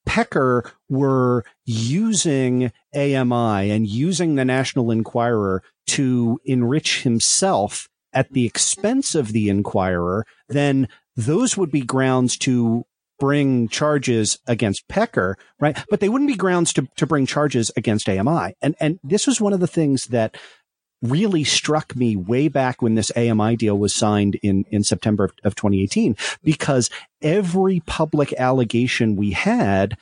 Pecker 0.04 0.70
were 0.88 1.44
using 1.64 2.70
AMI 2.94 3.70
and 3.70 3.86
using 3.86 4.36
the 4.36 4.44
National 4.44 4.90
Enquirer 4.90 5.62
to 5.88 6.38
enrich 6.44 7.02
himself 7.02 7.88
at 8.12 8.32
the 8.32 8.46
expense 8.46 9.14
of 9.14 9.32
the 9.32 9.48
Enquirer, 9.48 10.24
then 10.48 10.88
those 11.16 11.56
would 11.56 11.70
be 11.70 11.80
grounds 11.80 12.36
to 12.38 12.84
bring 13.18 13.68
charges 13.68 14.38
against 14.46 14.88
Pecker, 14.88 15.36
right? 15.58 15.78
But 15.88 16.00
they 16.00 16.08
wouldn't 16.08 16.28
be 16.28 16.36
grounds 16.36 16.72
to, 16.74 16.86
to 16.96 17.06
bring 17.06 17.26
charges 17.26 17.70
against 17.76 18.08
AMI. 18.08 18.54
And, 18.60 18.74
and 18.78 18.98
this 19.02 19.26
was 19.26 19.40
one 19.40 19.52
of 19.52 19.60
the 19.60 19.66
things 19.66 20.06
that 20.06 20.36
really 21.02 21.44
struck 21.44 21.94
me 21.94 22.16
way 22.16 22.48
back 22.48 22.82
when 22.82 22.94
this 22.94 23.12
AMI 23.16 23.56
deal 23.56 23.78
was 23.78 23.94
signed 23.94 24.36
in, 24.42 24.64
in 24.70 24.82
September 24.82 25.24
of, 25.24 25.32
of 25.44 25.54
2018, 25.54 26.16
because 26.42 26.90
every 27.22 27.80
public 27.80 28.32
allegation 28.34 29.16
we 29.16 29.32
had 29.32 29.96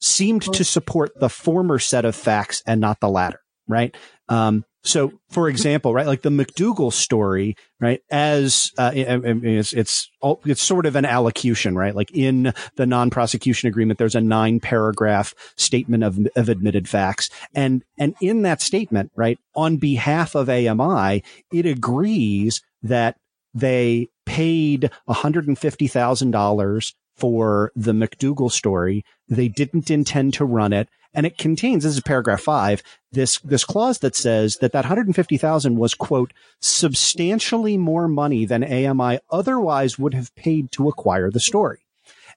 seemed 0.00 0.42
to 0.42 0.62
support 0.62 1.18
the 1.18 1.28
former 1.28 1.78
set 1.78 2.04
of 2.04 2.14
facts 2.14 2.62
and 2.66 2.80
not 2.80 3.00
the 3.00 3.08
latter, 3.08 3.40
right? 3.66 3.96
Um, 4.28 4.64
so, 4.86 5.12
for 5.30 5.48
example, 5.48 5.92
right, 5.92 6.06
like 6.06 6.22
the 6.22 6.30
McDougal 6.30 6.92
story, 6.92 7.56
right, 7.80 8.00
as 8.08 8.70
uh, 8.78 8.92
it's 8.94 9.72
it's 9.72 10.08
it's 10.22 10.62
sort 10.62 10.86
of 10.86 10.94
an 10.94 11.04
allocution, 11.04 11.74
right? 11.74 11.94
Like 11.94 12.12
in 12.12 12.54
the 12.76 12.86
non-prosecution 12.86 13.68
agreement, 13.68 13.98
there's 13.98 14.14
a 14.14 14.20
nine-paragraph 14.20 15.34
statement 15.56 16.04
of 16.04 16.18
of 16.36 16.48
admitted 16.48 16.88
facts, 16.88 17.30
and 17.52 17.82
and 17.98 18.14
in 18.20 18.42
that 18.42 18.62
statement, 18.62 19.10
right, 19.16 19.40
on 19.56 19.76
behalf 19.76 20.36
of 20.36 20.48
AMI, 20.48 21.24
it 21.52 21.66
agrees 21.66 22.62
that 22.82 23.16
they 23.52 24.08
paid 24.24 24.90
$150,000 25.08 26.94
for 27.16 27.72
the 27.74 27.92
McDougal 27.92 28.52
story. 28.52 29.04
They 29.28 29.48
didn't 29.48 29.90
intend 29.90 30.34
to 30.34 30.44
run 30.44 30.72
it. 30.72 30.88
And 31.16 31.24
it 31.24 31.38
contains, 31.38 31.82
this 31.82 31.94
is 31.94 32.02
paragraph 32.02 32.42
five, 32.42 32.82
this, 33.10 33.38
this 33.38 33.64
clause 33.64 34.00
that 34.00 34.14
says 34.14 34.56
that 34.56 34.72
that 34.72 34.84
150,000 34.84 35.76
was, 35.76 35.94
quote, 35.94 36.34
substantially 36.60 37.78
more 37.78 38.06
money 38.06 38.44
than 38.44 38.62
AMI 38.62 39.20
otherwise 39.30 39.98
would 39.98 40.12
have 40.12 40.34
paid 40.36 40.70
to 40.72 40.90
acquire 40.90 41.30
the 41.30 41.40
story. 41.40 41.86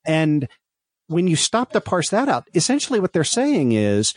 And 0.06 0.48
when 1.08 1.28
you 1.28 1.36
stop 1.36 1.74
to 1.74 1.82
parse 1.82 2.10
that 2.10 2.30
out, 2.30 2.48
essentially 2.56 3.02
what 3.02 3.12
they're 3.12 3.26
saying 3.26 3.74
is 3.74 4.14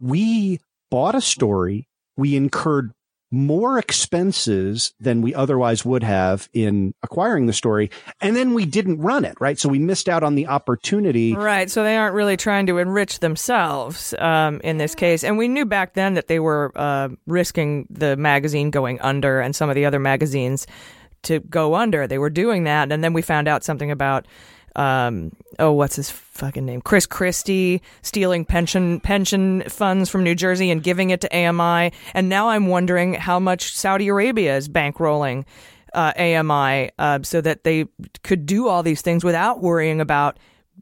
we 0.00 0.60
bought 0.90 1.14
a 1.14 1.20
story. 1.20 1.86
We 2.16 2.36
incurred 2.36 2.92
more 3.30 3.78
expenses 3.78 4.92
than 4.98 5.22
we 5.22 5.34
otherwise 5.34 5.84
would 5.84 6.02
have 6.02 6.48
in 6.52 6.94
acquiring 7.02 7.46
the 7.46 7.52
story. 7.52 7.90
And 8.20 8.34
then 8.34 8.54
we 8.54 8.66
didn't 8.66 9.00
run 9.00 9.24
it, 9.24 9.40
right? 9.40 9.58
So 9.58 9.68
we 9.68 9.78
missed 9.78 10.08
out 10.08 10.22
on 10.22 10.34
the 10.34 10.48
opportunity. 10.48 11.34
Right. 11.34 11.70
So 11.70 11.84
they 11.84 11.96
aren't 11.96 12.14
really 12.14 12.36
trying 12.36 12.66
to 12.66 12.78
enrich 12.78 13.20
themselves 13.20 14.14
um, 14.18 14.60
in 14.64 14.78
this 14.78 14.94
case. 14.94 15.22
And 15.22 15.38
we 15.38 15.46
knew 15.46 15.64
back 15.64 15.94
then 15.94 16.14
that 16.14 16.26
they 16.26 16.40
were 16.40 16.72
uh, 16.74 17.10
risking 17.26 17.86
the 17.88 18.16
magazine 18.16 18.70
going 18.70 19.00
under 19.00 19.40
and 19.40 19.54
some 19.54 19.68
of 19.68 19.76
the 19.76 19.84
other 19.84 20.00
magazines 20.00 20.66
to 21.22 21.40
go 21.40 21.74
under. 21.74 22.06
They 22.06 22.18
were 22.18 22.30
doing 22.30 22.64
that. 22.64 22.90
And 22.90 23.04
then 23.04 23.12
we 23.12 23.22
found 23.22 23.46
out 23.46 23.62
something 23.62 23.90
about 23.90 24.26
um, 24.76 25.32
oh, 25.58 25.72
what's 25.72 25.96
his 25.96 26.10
fucking 26.10 26.64
name? 26.64 26.80
Chris 26.80 27.06
Christie 27.06 27.82
stealing 28.02 28.44
pension 28.44 29.00
pension 29.00 29.62
funds 29.68 30.08
from 30.08 30.24
New 30.24 30.34
Jersey 30.34 30.70
and 30.70 30.82
giving 30.82 31.10
it 31.10 31.20
to 31.22 31.36
AMI, 31.36 31.92
and 32.14 32.28
now 32.28 32.48
I'm 32.48 32.66
wondering 32.66 33.14
how 33.14 33.38
much 33.38 33.76
Saudi 33.76 34.08
Arabia 34.08 34.56
is 34.56 34.68
bankrolling 34.68 35.44
uh, 35.94 36.12
AMI 36.16 36.90
uh, 36.98 37.20
so 37.22 37.40
that 37.40 37.64
they 37.64 37.86
could 38.22 38.46
do 38.46 38.68
all 38.68 38.82
these 38.82 39.02
things 39.02 39.24
without 39.24 39.60
worrying 39.60 40.00
about 40.00 40.38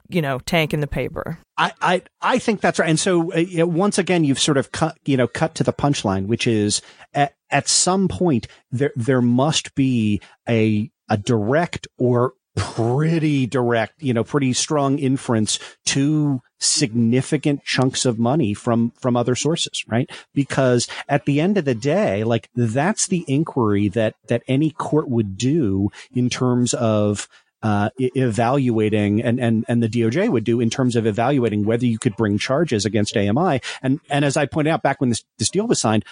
you 0.09 0.23
know 0.23 0.39
tanking 0.41 0.81
the 0.81 0.87
paper. 0.87 1.39
I 1.57 1.73
I, 1.81 2.03
I 2.21 2.39
think 2.39 2.61
that's 2.61 2.79
right. 2.79 2.89
And 2.89 3.01
so 3.01 3.33
uh, 3.33 3.67
once 3.67 3.99
again, 3.99 4.25
you've 4.25 4.39
sort 4.39 4.57
of 4.57 4.73
cut 4.73 4.97
you 5.05 5.17
know 5.17 5.27
cut 5.27 5.55
to 5.57 5.65
the 5.65 5.73
punchline, 5.73 6.27
which 6.27 6.47
is 6.47 6.83
at 7.15 7.35
at 7.51 7.69
some 7.69 8.09
point 8.09 8.47
there 8.71 8.93
there 8.97 9.23
must 9.23 9.75
be 9.75 10.21
a 10.49 10.91
a 11.09 11.17
direct 11.17 11.89
or 11.99 12.35
pretty 12.59 13.47
direct, 13.47 14.03
you 14.03 14.13
know, 14.13 14.25
pretty 14.25 14.53
strong 14.53 14.99
inference 14.99 15.59
to 15.87 16.43
significant 16.59 17.65
chunks 17.65 18.05
of 18.05 18.19
money 18.19 18.53
from, 18.53 18.91
from 19.01 19.17
other 19.17 19.37
sources, 19.37 19.85
right? 19.87 20.11
Because 20.35 20.89
at 21.09 21.25
the 21.25 21.41
end 21.41 21.57
of 21.57 21.65
the 21.65 21.75
day, 21.75 22.25
like 22.25 22.51
that's 22.55 23.07
the 23.07 23.25
inquiry 23.29 23.89
that, 23.89 24.17
that 24.27 24.43
any 24.49 24.71
court 24.71 25.09
would 25.09 25.39
do 25.39 25.91
in 26.13 26.29
terms 26.29 26.75
of, 26.75 27.29
uh, 27.61 27.91
evaluating 27.99 29.21
and, 29.21 29.41
and, 29.41 29.65
and 29.67 29.83
the 29.83 29.89
DOJ 29.89 30.29
would 30.29 30.45
do 30.45 30.61
in 30.61 30.71
terms 30.71 30.95
of 30.95 31.07
evaluating 31.07 31.65
whether 31.65 31.87
you 31.87 31.99
could 31.99 32.17
bring 32.17 32.39
charges 32.39 32.85
against 32.85 33.17
AMI. 33.17 33.61
And, 33.83 34.01
and 34.09 34.25
as 34.25 34.37
I 34.37 34.47
pointed 34.47 34.71
out 34.71 34.83
back 34.83 35.01
when 35.01 35.11
this, 35.11 35.25
this 35.39 35.51
deal 35.51 35.67
was 35.67 35.81
signed, 35.81 36.05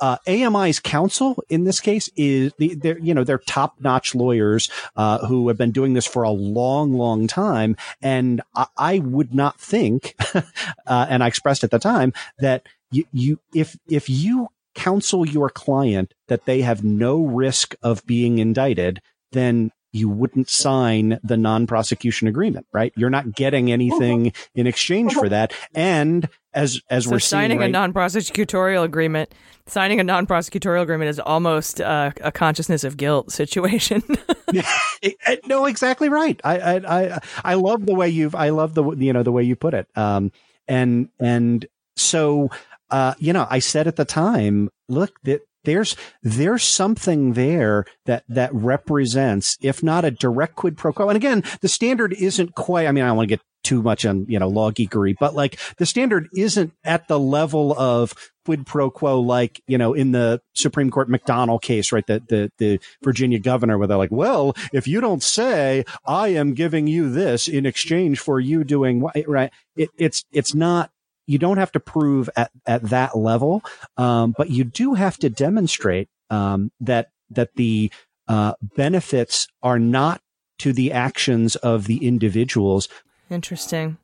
uh, 0.00 0.18
AMI's 0.26 0.80
counsel 0.80 1.42
in 1.48 1.64
this 1.64 1.80
case 1.80 2.08
is 2.16 2.52
the, 2.58 2.74
they're, 2.74 2.98
you 2.98 3.14
know, 3.14 3.24
they're 3.24 3.38
top 3.38 3.76
notch 3.80 4.14
lawyers, 4.14 4.70
uh, 4.96 5.26
who 5.26 5.48
have 5.48 5.56
been 5.56 5.72
doing 5.72 5.94
this 5.94 6.06
for 6.06 6.22
a 6.22 6.30
long, 6.30 6.92
long 6.92 7.26
time. 7.26 7.76
And 8.02 8.42
I, 8.54 8.66
I 8.76 8.98
would 8.98 9.34
not 9.34 9.60
think, 9.60 10.14
uh, 10.34 11.06
and 11.08 11.22
I 11.22 11.26
expressed 11.26 11.64
at 11.64 11.70
the 11.70 11.78
time 11.78 12.12
that 12.38 12.66
you, 12.90 13.04
you, 13.12 13.40
if, 13.54 13.76
if 13.88 14.08
you 14.08 14.48
counsel 14.74 15.26
your 15.26 15.48
client 15.48 16.14
that 16.28 16.44
they 16.44 16.60
have 16.60 16.84
no 16.84 17.24
risk 17.24 17.74
of 17.82 18.06
being 18.06 18.38
indicted, 18.38 19.00
then 19.32 19.72
you 19.96 20.08
wouldn't 20.08 20.48
sign 20.48 21.18
the 21.22 21.36
non-prosecution 21.36 22.28
agreement, 22.28 22.66
right? 22.72 22.92
You're 22.96 23.10
not 23.10 23.32
getting 23.32 23.72
anything 23.72 24.32
in 24.54 24.66
exchange 24.66 25.14
for 25.14 25.28
that. 25.28 25.52
And 25.74 26.28
as 26.54 26.80
as 26.90 27.04
so 27.04 27.12
we're 27.12 27.18
signing 27.18 27.58
right, 27.58 27.68
a 27.68 27.72
non-prosecutorial 27.72 28.84
agreement, 28.84 29.34
signing 29.66 30.00
a 30.00 30.04
non-prosecutorial 30.04 30.82
agreement 30.82 31.10
is 31.10 31.20
almost 31.20 31.80
uh, 31.80 32.12
a 32.20 32.32
consciousness 32.32 32.84
of 32.84 32.96
guilt 32.96 33.32
situation. 33.32 34.02
no, 35.46 35.66
exactly 35.66 36.08
right. 36.08 36.40
I, 36.44 36.58
I 36.58 37.00
I 37.00 37.18
I 37.44 37.54
love 37.54 37.86
the 37.86 37.94
way 37.94 38.08
you've 38.08 38.34
I 38.34 38.50
love 38.50 38.74
the 38.74 38.84
you 38.92 39.12
know 39.12 39.22
the 39.22 39.32
way 39.32 39.42
you 39.42 39.56
put 39.56 39.74
it. 39.74 39.88
Um, 39.96 40.32
and 40.68 41.08
and 41.18 41.66
so 41.96 42.50
uh, 42.90 43.14
you 43.18 43.32
know, 43.32 43.46
I 43.50 43.58
said 43.58 43.86
at 43.86 43.96
the 43.96 44.04
time, 44.04 44.70
look, 44.88 45.20
that 45.24 45.42
there's 45.66 45.96
there's 46.22 46.62
something 46.62 47.34
there 47.34 47.84
that 48.06 48.24
that 48.28 48.54
represents, 48.54 49.58
if 49.60 49.82
not 49.82 50.06
a 50.06 50.10
direct 50.10 50.56
quid 50.56 50.78
pro 50.78 50.92
quo. 50.92 51.08
And 51.08 51.16
again, 51.16 51.44
the 51.60 51.68
standard 51.68 52.14
isn't 52.14 52.54
quite. 52.54 52.86
I 52.86 52.92
mean, 52.92 53.04
I 53.04 53.08
don't 53.08 53.16
want 53.16 53.28
to 53.28 53.36
get 53.36 53.42
too 53.62 53.82
much 53.82 54.06
on 54.06 54.24
you 54.28 54.38
know 54.38 54.48
law 54.48 54.70
geekery, 54.70 55.14
but 55.18 55.34
like 55.34 55.58
the 55.76 55.86
standard 55.86 56.28
isn't 56.34 56.72
at 56.84 57.08
the 57.08 57.18
level 57.18 57.78
of 57.78 58.14
quid 58.44 58.64
pro 58.64 58.90
quo, 58.90 59.20
like 59.20 59.60
you 59.66 59.76
know 59.76 59.92
in 59.92 60.12
the 60.12 60.40
Supreme 60.54 60.90
Court 60.90 61.08
McDonald 61.08 61.62
case, 61.62 61.90
right? 61.90 62.06
The 62.06 62.22
the 62.28 62.52
the 62.58 62.80
Virginia 63.02 63.40
governor, 63.40 63.76
where 63.76 63.88
they're 63.88 63.96
like, 63.96 64.12
well, 64.12 64.54
if 64.72 64.86
you 64.86 65.00
don't 65.00 65.22
say 65.22 65.84
I 66.06 66.28
am 66.28 66.54
giving 66.54 66.86
you 66.86 67.10
this 67.10 67.48
in 67.48 67.66
exchange 67.66 68.20
for 68.20 68.38
you 68.38 68.62
doing 68.62 69.00
what, 69.00 69.16
right? 69.26 69.52
It, 69.74 69.90
it's 69.98 70.24
it's 70.30 70.54
not 70.54 70.90
you 71.26 71.38
don't 71.38 71.58
have 71.58 71.72
to 71.72 71.80
prove 71.80 72.30
at, 72.36 72.50
at 72.66 72.82
that 72.84 73.16
level, 73.16 73.62
um, 73.96 74.34
but 74.36 74.50
you 74.50 74.64
do 74.64 74.94
have 74.94 75.16
to 75.18 75.30
demonstrate 75.30 76.08
um, 76.30 76.70
that 76.80 77.10
that 77.30 77.54
the 77.56 77.90
uh, 78.28 78.54
benefits 78.62 79.48
are 79.62 79.78
not 79.78 80.20
to 80.58 80.72
the 80.72 80.92
actions 80.92 81.56
of 81.56 81.86
the 81.86 82.06
individuals. 82.06 82.88
Interesting. 83.30 83.98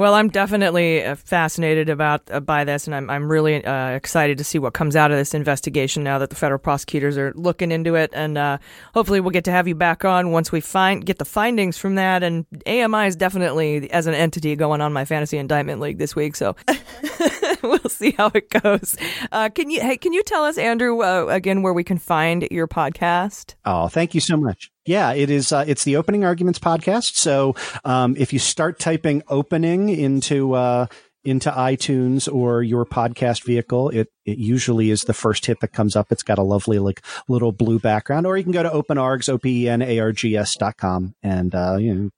Well, 0.00 0.14
I'm 0.14 0.30
definitely 0.30 1.04
uh, 1.04 1.14
fascinated 1.14 1.90
about 1.90 2.22
uh, 2.30 2.40
by 2.40 2.64
this, 2.64 2.86
and 2.86 2.96
I'm 2.96 3.10
I'm 3.10 3.30
really 3.30 3.62
uh, 3.62 3.90
excited 3.90 4.38
to 4.38 4.44
see 4.44 4.58
what 4.58 4.72
comes 4.72 4.96
out 4.96 5.10
of 5.10 5.18
this 5.18 5.34
investigation 5.34 6.02
now 6.02 6.18
that 6.20 6.30
the 6.30 6.36
federal 6.36 6.58
prosecutors 6.58 7.18
are 7.18 7.34
looking 7.36 7.70
into 7.70 7.96
it, 7.96 8.08
and 8.14 8.38
uh, 8.38 8.56
hopefully 8.94 9.20
we'll 9.20 9.30
get 9.30 9.44
to 9.44 9.50
have 9.50 9.68
you 9.68 9.74
back 9.74 10.02
on 10.02 10.30
once 10.30 10.50
we 10.50 10.62
find 10.62 11.04
get 11.04 11.18
the 11.18 11.26
findings 11.26 11.76
from 11.76 11.96
that. 11.96 12.22
And 12.22 12.46
AMI 12.66 13.08
is 13.08 13.14
definitely 13.14 13.90
as 13.90 14.06
an 14.06 14.14
entity 14.14 14.56
going 14.56 14.80
on 14.80 14.90
my 14.94 15.04
fantasy 15.04 15.36
indictment 15.36 15.82
league 15.82 15.98
this 15.98 16.16
week, 16.16 16.34
so 16.34 16.56
we'll 17.62 17.78
see 17.88 18.12
how 18.12 18.30
it 18.34 18.50
goes. 18.50 18.96
Uh, 19.32 19.48
can 19.48 19.70
you 19.70 19.80
hey 19.80 19.96
can 19.96 20.12
you 20.12 20.22
tell 20.22 20.44
us, 20.44 20.58
Andrew, 20.58 21.02
uh, 21.02 21.26
again 21.26 21.62
where 21.62 21.72
we 21.72 21.84
can 21.84 21.98
find 21.98 22.46
your 22.50 22.68
podcast? 22.68 23.54
Oh, 23.64 23.88
thank 23.88 24.14
you 24.14 24.20
so 24.20 24.36
much. 24.36 24.70
Yeah, 24.86 25.12
it 25.12 25.30
is. 25.30 25.52
Uh, 25.52 25.64
it's 25.66 25.84
the 25.84 25.96
Opening 25.96 26.24
Arguments 26.24 26.58
podcast. 26.58 27.16
So 27.16 27.54
um, 27.84 28.16
if 28.18 28.32
you 28.32 28.38
start 28.38 28.78
typing 28.78 29.22
"opening" 29.28 29.88
into 29.88 30.54
uh, 30.54 30.86
into 31.24 31.50
iTunes 31.50 32.32
or 32.32 32.62
your 32.62 32.86
podcast 32.86 33.44
vehicle, 33.44 33.90
it 33.90 34.08
it 34.24 34.38
usually 34.38 34.90
is 34.90 35.02
the 35.02 35.14
first 35.14 35.46
hit 35.46 35.60
that 35.60 35.72
comes 35.72 35.96
up. 35.96 36.10
It's 36.10 36.22
got 36.22 36.38
a 36.38 36.42
lovely 36.42 36.78
like 36.78 37.02
little 37.28 37.52
blue 37.52 37.78
background. 37.78 38.26
Or 38.26 38.36
you 38.36 38.42
can 38.42 38.52
go 38.52 38.62
to 38.62 38.70
openargs 38.70 39.28
o 39.28 39.38
p 39.38 39.66
e 39.66 39.68
n 39.68 39.82
a 39.82 39.98
r 39.98 40.12
g 40.12 40.36
s 40.36 40.56
dot 40.56 40.76
com 40.76 41.14
and 41.22 41.54
uh, 41.54 41.76
you 41.78 41.94
know 41.94 42.10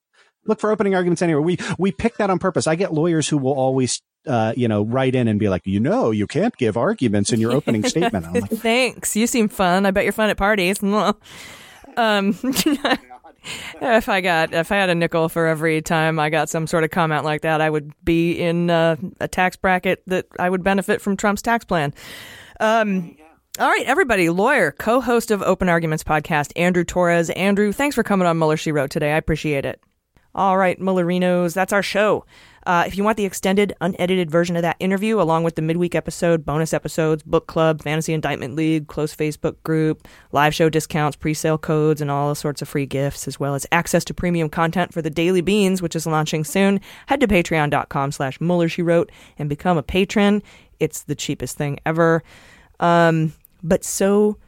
look 0.47 0.60
for 0.60 0.70
opening 0.70 0.94
arguments 0.94 1.23
anywhere. 1.23 1.43
We 1.43 1.59
we 1.78 1.93
pick 1.93 2.16
that 2.19 2.31
on 2.31 2.39
purpose. 2.39 2.66
I 2.66 2.74
get 2.74 2.93
lawyers 2.93 3.28
who 3.28 3.39
will 3.39 3.55
always 3.55 4.01
uh, 4.27 4.53
you 4.57 4.69
know, 4.69 4.82
write 4.82 5.15
in 5.15 5.28
and 5.28 5.39
be 5.39 5.49
like, 5.49 5.66
you 5.66 5.81
know, 5.81 6.11
you 6.11 6.27
can't 6.27 6.57
give 6.57 6.77
arguments 6.77 7.32
in 7.32 7.40
your 7.40 7.53
opening 7.53 7.82
statement. 7.89 8.27
I'm 8.27 8.32
like, 8.35 8.51
Thanks. 8.51 9.16
You 9.16 9.27
seem 9.27 9.49
fun. 9.49 9.86
I 9.86 9.90
bet 9.90 10.05
you're 10.05 10.12
fun 10.12 10.31
at 10.31 10.36
parties. 10.36 10.81
Um, 11.94 12.39
if 13.82 14.09
I 14.09 14.23
got 14.23 14.55
if 14.55 14.73
I 14.73 14.77
had 14.77 14.89
a 14.89 14.94
nickel 14.94 15.28
for 15.28 15.47
every 15.47 15.82
time 15.82 16.19
I 16.19 16.31
got 16.31 16.49
some 16.49 16.66
sort 16.66 16.85
of 16.85 16.90
comment 16.90 17.24
like 17.24 17.43
that, 17.43 17.61
I 17.61 17.69
would 17.69 17.93
be 18.03 18.40
in 18.40 18.70
uh, 18.70 18.97
a 19.20 19.28
tax 19.28 19.57
bracket 19.57 20.03
that 20.07 20.27
I 20.39 20.49
would 20.49 20.65
benefit 20.65 21.03
from 21.03 21.19
Trump's 21.19 21.43
tax 21.43 21.66
plan. 21.66 21.93
Um, 22.61 23.15
all 23.59 23.69
right, 23.69 23.85
everybody, 23.85 24.31
lawyer, 24.31 24.73
co-host 24.73 25.31
of 25.31 25.43
Open 25.43 25.69
Arguments 25.69 26.03
podcast, 26.03 26.53
Andrew 26.57 26.85
Torrez. 26.85 27.31
Andrew, 27.36 27.73
thanks 27.73 27.94
for 27.94 28.03
coming 28.03 28.27
on 28.27 28.39
Mueller 28.39 28.57
She 28.57 28.73
Wrote 28.73 28.90
today. 28.90 29.12
I 29.12 29.19
appreciate 29.19 29.66
it. 29.66 29.82
All 30.35 30.57
right, 30.57 30.81
Muellerinos, 30.81 31.53
that's 31.53 31.74
our 31.74 31.82
show. 31.82 32.24
Uh, 32.66 32.84
if 32.86 32.97
you 32.97 33.05
want 33.05 33.16
the 33.16 33.24
extended, 33.24 33.74
unedited 33.80 34.30
version 34.30 34.56
of 34.56 34.62
that 34.62 34.76
interview, 34.78 35.20
along 35.20 35.44
with 35.44 35.56
the 35.56 35.62
midweek 35.62 35.94
episode, 35.94 36.44
bonus 36.44 36.72
episodes, 36.72 37.22
book 37.22 37.47
club, 37.47 37.82
fantasy 37.82 38.12
indictment 38.12 38.55
league, 38.55 38.86
close 38.86 39.14
Facebook 39.14 39.56
group, 39.64 40.06
live 40.32 40.55
show 40.55 40.68
discounts, 40.68 41.16
pre-sale 41.16 41.59
codes, 41.59 42.01
and 42.01 42.10
all 42.10 42.34
sorts 42.34 42.62
of 42.62 42.68
free 42.68 42.86
gifts, 42.86 43.26
as 43.26 43.40
well 43.40 43.55
as 43.55 43.66
access 43.72 44.05
to 44.05 44.14
premium 44.14 44.48
content 44.48 44.93
for 44.93 45.02
the 45.02 45.10
Daily 45.10 45.40
Beans, 45.40 45.82
which 45.82 45.97
is 45.97 46.06
launching 46.06 46.44
soon, 46.44 46.80
head 47.06 47.20
to 47.20 47.28
patreon.com 47.28 48.12
slash 48.12 48.40
Mueller, 48.40 48.68
she 48.68 48.82
wrote, 48.82 49.10
and 49.39 49.48
become 49.48 49.76
a 49.76 49.82
patron. 49.82 50.43
It's 50.78 51.02
the 51.02 51.14
cheapest 51.14 51.56
thing 51.56 51.78
ever. 51.84 52.22
Um, 52.80 53.32
but 53.62 53.84
so 53.84 54.39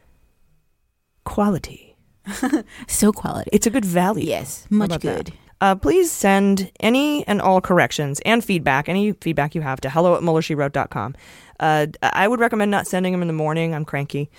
quality. 1.23 1.95
so 2.87 3.11
quality. 3.11 3.49
It's 3.53 3.67
a 3.67 3.69
good 3.69 3.85
value. 3.85 4.25
Yes, 4.25 4.65
much 4.69 4.99
good. 5.01 5.27
that? 5.27 5.44
Good. 5.59 5.65
Uh, 5.65 5.75
please 5.75 6.11
send 6.11 6.71
any 6.79 7.25
and 7.27 7.41
all 7.41 7.61
corrections 7.61 8.19
and 8.25 8.43
feedback, 8.43 8.89
any 8.89 9.13
feedback 9.13 9.55
you 9.55 9.61
have 9.61 9.81
to 9.81 9.89
hello 9.89 10.15
at 10.15 10.21
MuellerSheWrote.com. 10.21 11.15
Uh, 11.59 11.87
I 12.03 12.27
would 12.27 12.39
recommend 12.39 12.71
not 12.71 12.87
sending 12.87 13.11
them 13.13 13.21
in 13.21 13.27
the 13.27 13.33
morning. 13.33 13.73
I'm 13.73 13.85
cranky. 13.85 14.29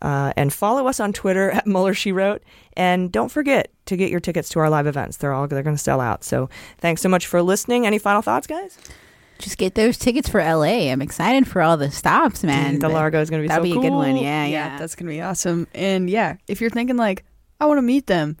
Uh, 0.00 0.32
and 0.36 0.52
follow 0.52 0.88
us 0.88 0.98
on 0.98 1.12
Twitter 1.12 1.50
at 1.52 1.66
Mueller 1.66 1.94
She 1.94 2.10
Wrote. 2.10 2.42
And 2.76 3.12
don't 3.12 3.28
forget 3.30 3.70
to 3.86 3.96
get 3.96 4.10
your 4.10 4.18
tickets 4.20 4.48
to 4.50 4.58
our 4.58 4.68
live 4.68 4.86
events. 4.88 5.16
They're 5.18 5.32
all 5.32 5.46
they're 5.46 5.62
going 5.62 5.76
to 5.76 5.82
sell 5.82 6.00
out. 6.00 6.24
So 6.24 6.50
thanks 6.78 7.00
so 7.02 7.08
much 7.08 7.26
for 7.26 7.40
listening. 7.40 7.86
Any 7.86 7.98
final 7.98 8.20
thoughts, 8.22 8.46
guys? 8.48 8.78
Just 9.38 9.58
get 9.58 9.74
those 9.74 9.98
tickets 9.98 10.28
for 10.28 10.40
LA. 10.40 10.90
I'm 10.90 11.02
excited 11.02 11.48
for 11.48 11.62
all 11.62 11.76
the 11.76 11.90
stops, 11.90 12.44
man. 12.44 12.78
the 12.78 12.88
Largo 12.88 13.20
is 13.20 13.30
going 13.30 13.42
to 13.42 13.44
be 13.44 13.48
That'll 13.48 13.64
so 13.64 13.72
be 13.74 13.78
a 13.78 13.90
good 13.90 13.94
one. 13.94 14.14
cool. 14.14 14.22
Yeah, 14.22 14.46
yeah. 14.46 14.78
that's 14.78 14.94
gonna 14.94 15.10
be 15.10 15.20
awesome. 15.20 15.66
And 15.74 16.08
yeah, 16.08 16.36
if 16.46 16.60
you're 16.60 16.70
thinking 16.70 16.96
like, 16.96 17.24
I 17.60 17.66
want 17.66 17.78
to 17.78 17.82
meet 17.82 18.06
them, 18.06 18.36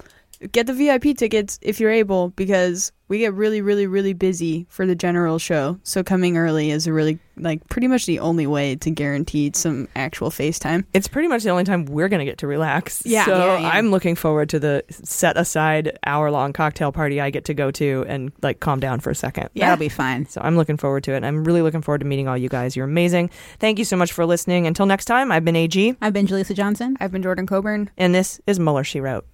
get 0.52 0.66
the 0.66 0.74
VIP 0.74 1.16
tickets 1.16 1.58
if 1.62 1.78
you're 1.80 1.90
able, 1.90 2.30
because 2.30 2.92
we 3.08 3.18
get 3.18 3.34
really, 3.34 3.60
really, 3.60 3.86
really 3.86 4.14
busy 4.14 4.66
for 4.70 4.86
the 4.86 4.94
general 4.94 5.38
show. 5.38 5.78
So 5.82 6.02
coming 6.02 6.38
early 6.38 6.70
is 6.70 6.86
a 6.86 6.92
really 6.94 7.18
like 7.36 7.66
pretty 7.68 7.86
much 7.86 8.06
the 8.06 8.18
only 8.20 8.46
way 8.46 8.76
to 8.76 8.90
guarantee 8.90 9.50
some 9.54 9.86
actual 9.94 10.30
FaceTime. 10.30 10.84
It's 10.94 11.08
pretty 11.08 11.28
much 11.28 11.42
the 11.42 11.50
only 11.50 11.64
time 11.64 11.84
we're 11.84 12.08
going 12.08 12.20
to 12.20 12.24
get 12.24 12.38
to 12.38 12.46
relax. 12.46 13.02
Yeah. 13.04 13.26
So 13.26 13.36
Yeah, 13.36 13.58
yeah. 13.60 13.70
I'm 13.70 13.90
looking 13.90 14.14
forward 14.16 14.48
to 14.50 14.58
the 14.58 14.82
set 14.90 15.36
aside 15.36 15.98
hour 16.06 16.30
long 16.30 16.54
cocktail 16.54 16.90
party 16.90 17.20
I 17.20 17.28
get 17.28 17.44
to 17.46 17.54
go 17.54 17.70
to 17.72 18.04
and 18.08 18.32
like 18.42 18.60
calm 18.60 18.80
down 18.80 19.00
for 19.00 19.10
a 19.10 19.14
second. 19.14 19.50
Yeah. 19.52 19.66
That'll 19.66 19.80
be 19.80 19.90
fine. 19.90 20.26
So 20.26 20.40
I'm 20.42 20.56
looking 20.56 20.78
forward 20.78 21.04
to 21.04 21.12
it. 21.12 21.22
I'm 21.22 21.44
really 21.44 21.60
looking 21.60 21.82
forward 21.82 21.98
to 21.98 22.06
meeting 22.06 22.28
all 22.28 22.38
you 22.38 22.48
guys. 22.48 22.76
You're 22.76 22.86
amazing. 22.86 23.30
Thank 23.58 23.78
you 23.78 23.84
so 23.84 23.96
much 23.96 24.12
for 24.12 24.24
listening. 24.24 24.66
Until 24.66 24.86
next 24.86 25.04
time, 25.04 25.30
I've 25.30 25.44
been 25.44 25.56
AG. 25.56 25.96
I've 26.00 26.12
been 26.14 26.26
Jaleesa 26.26 26.54
Johnson. 26.54 26.96
I've 26.98 27.12
been 27.12 27.22
Jordan 27.22 27.46
Coburn. 27.46 27.90
And 27.98 28.14
this 28.14 28.40
is 28.46 28.58
Mueller, 28.58 28.84
She 28.84 29.00
Wrote. 29.00 29.26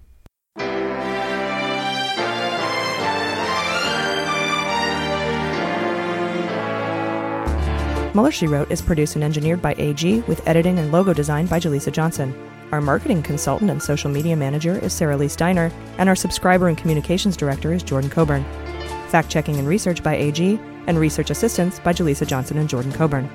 Mueller, 8.19 8.31
She 8.33 8.47
Wrote 8.47 8.69
is 8.69 8.81
produced 8.81 9.15
and 9.15 9.23
engineered 9.23 9.61
by 9.61 9.75
AG 9.77 10.19
with 10.27 10.45
editing 10.45 10.77
and 10.77 10.91
logo 10.91 11.13
design 11.13 11.45
by 11.45 11.57
Jaleesa 11.57 11.89
Johnson. 11.89 12.35
Our 12.73 12.81
marketing 12.81 13.23
consultant 13.23 13.71
and 13.71 13.81
social 13.81 14.11
media 14.11 14.35
manager 14.35 14.77
is 14.77 14.91
Sarah 14.91 15.15
Lee 15.15 15.29
Steiner, 15.29 15.71
and 15.97 16.09
our 16.09 16.17
subscriber 16.17 16.67
and 16.67 16.77
communications 16.77 17.37
director 17.37 17.71
is 17.71 17.81
Jordan 17.81 18.09
Coburn. 18.09 18.43
Fact 19.07 19.29
checking 19.29 19.55
and 19.55 19.69
research 19.69 20.03
by 20.03 20.17
AG, 20.17 20.59
and 20.87 20.99
research 20.99 21.29
assistance 21.29 21.79
by 21.79 21.93
Jaleesa 21.93 22.27
Johnson 22.27 22.57
and 22.57 22.67
Jordan 22.67 22.91
Coburn. 22.91 23.29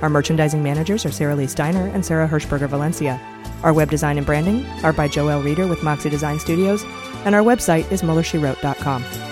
Our 0.00 0.08
merchandising 0.08 0.62
managers 0.62 1.04
are 1.04 1.12
Sarah 1.12 1.36
Lee 1.36 1.46
Steiner 1.46 1.88
and 1.88 2.02
Sarah 2.02 2.26
Hirschberger 2.26 2.70
Valencia. 2.70 3.20
Our 3.62 3.74
web 3.74 3.90
design 3.90 4.16
and 4.16 4.24
branding 4.24 4.64
are 4.82 4.94
by 4.94 5.08
Joel 5.08 5.42
Reeder 5.42 5.66
with 5.66 5.82
Moxie 5.82 6.08
Design 6.08 6.38
Studios, 6.38 6.82
and 7.26 7.34
our 7.34 7.42
website 7.42 7.92
is 7.92 8.00
MuellerSheWrote.com. 8.00 9.31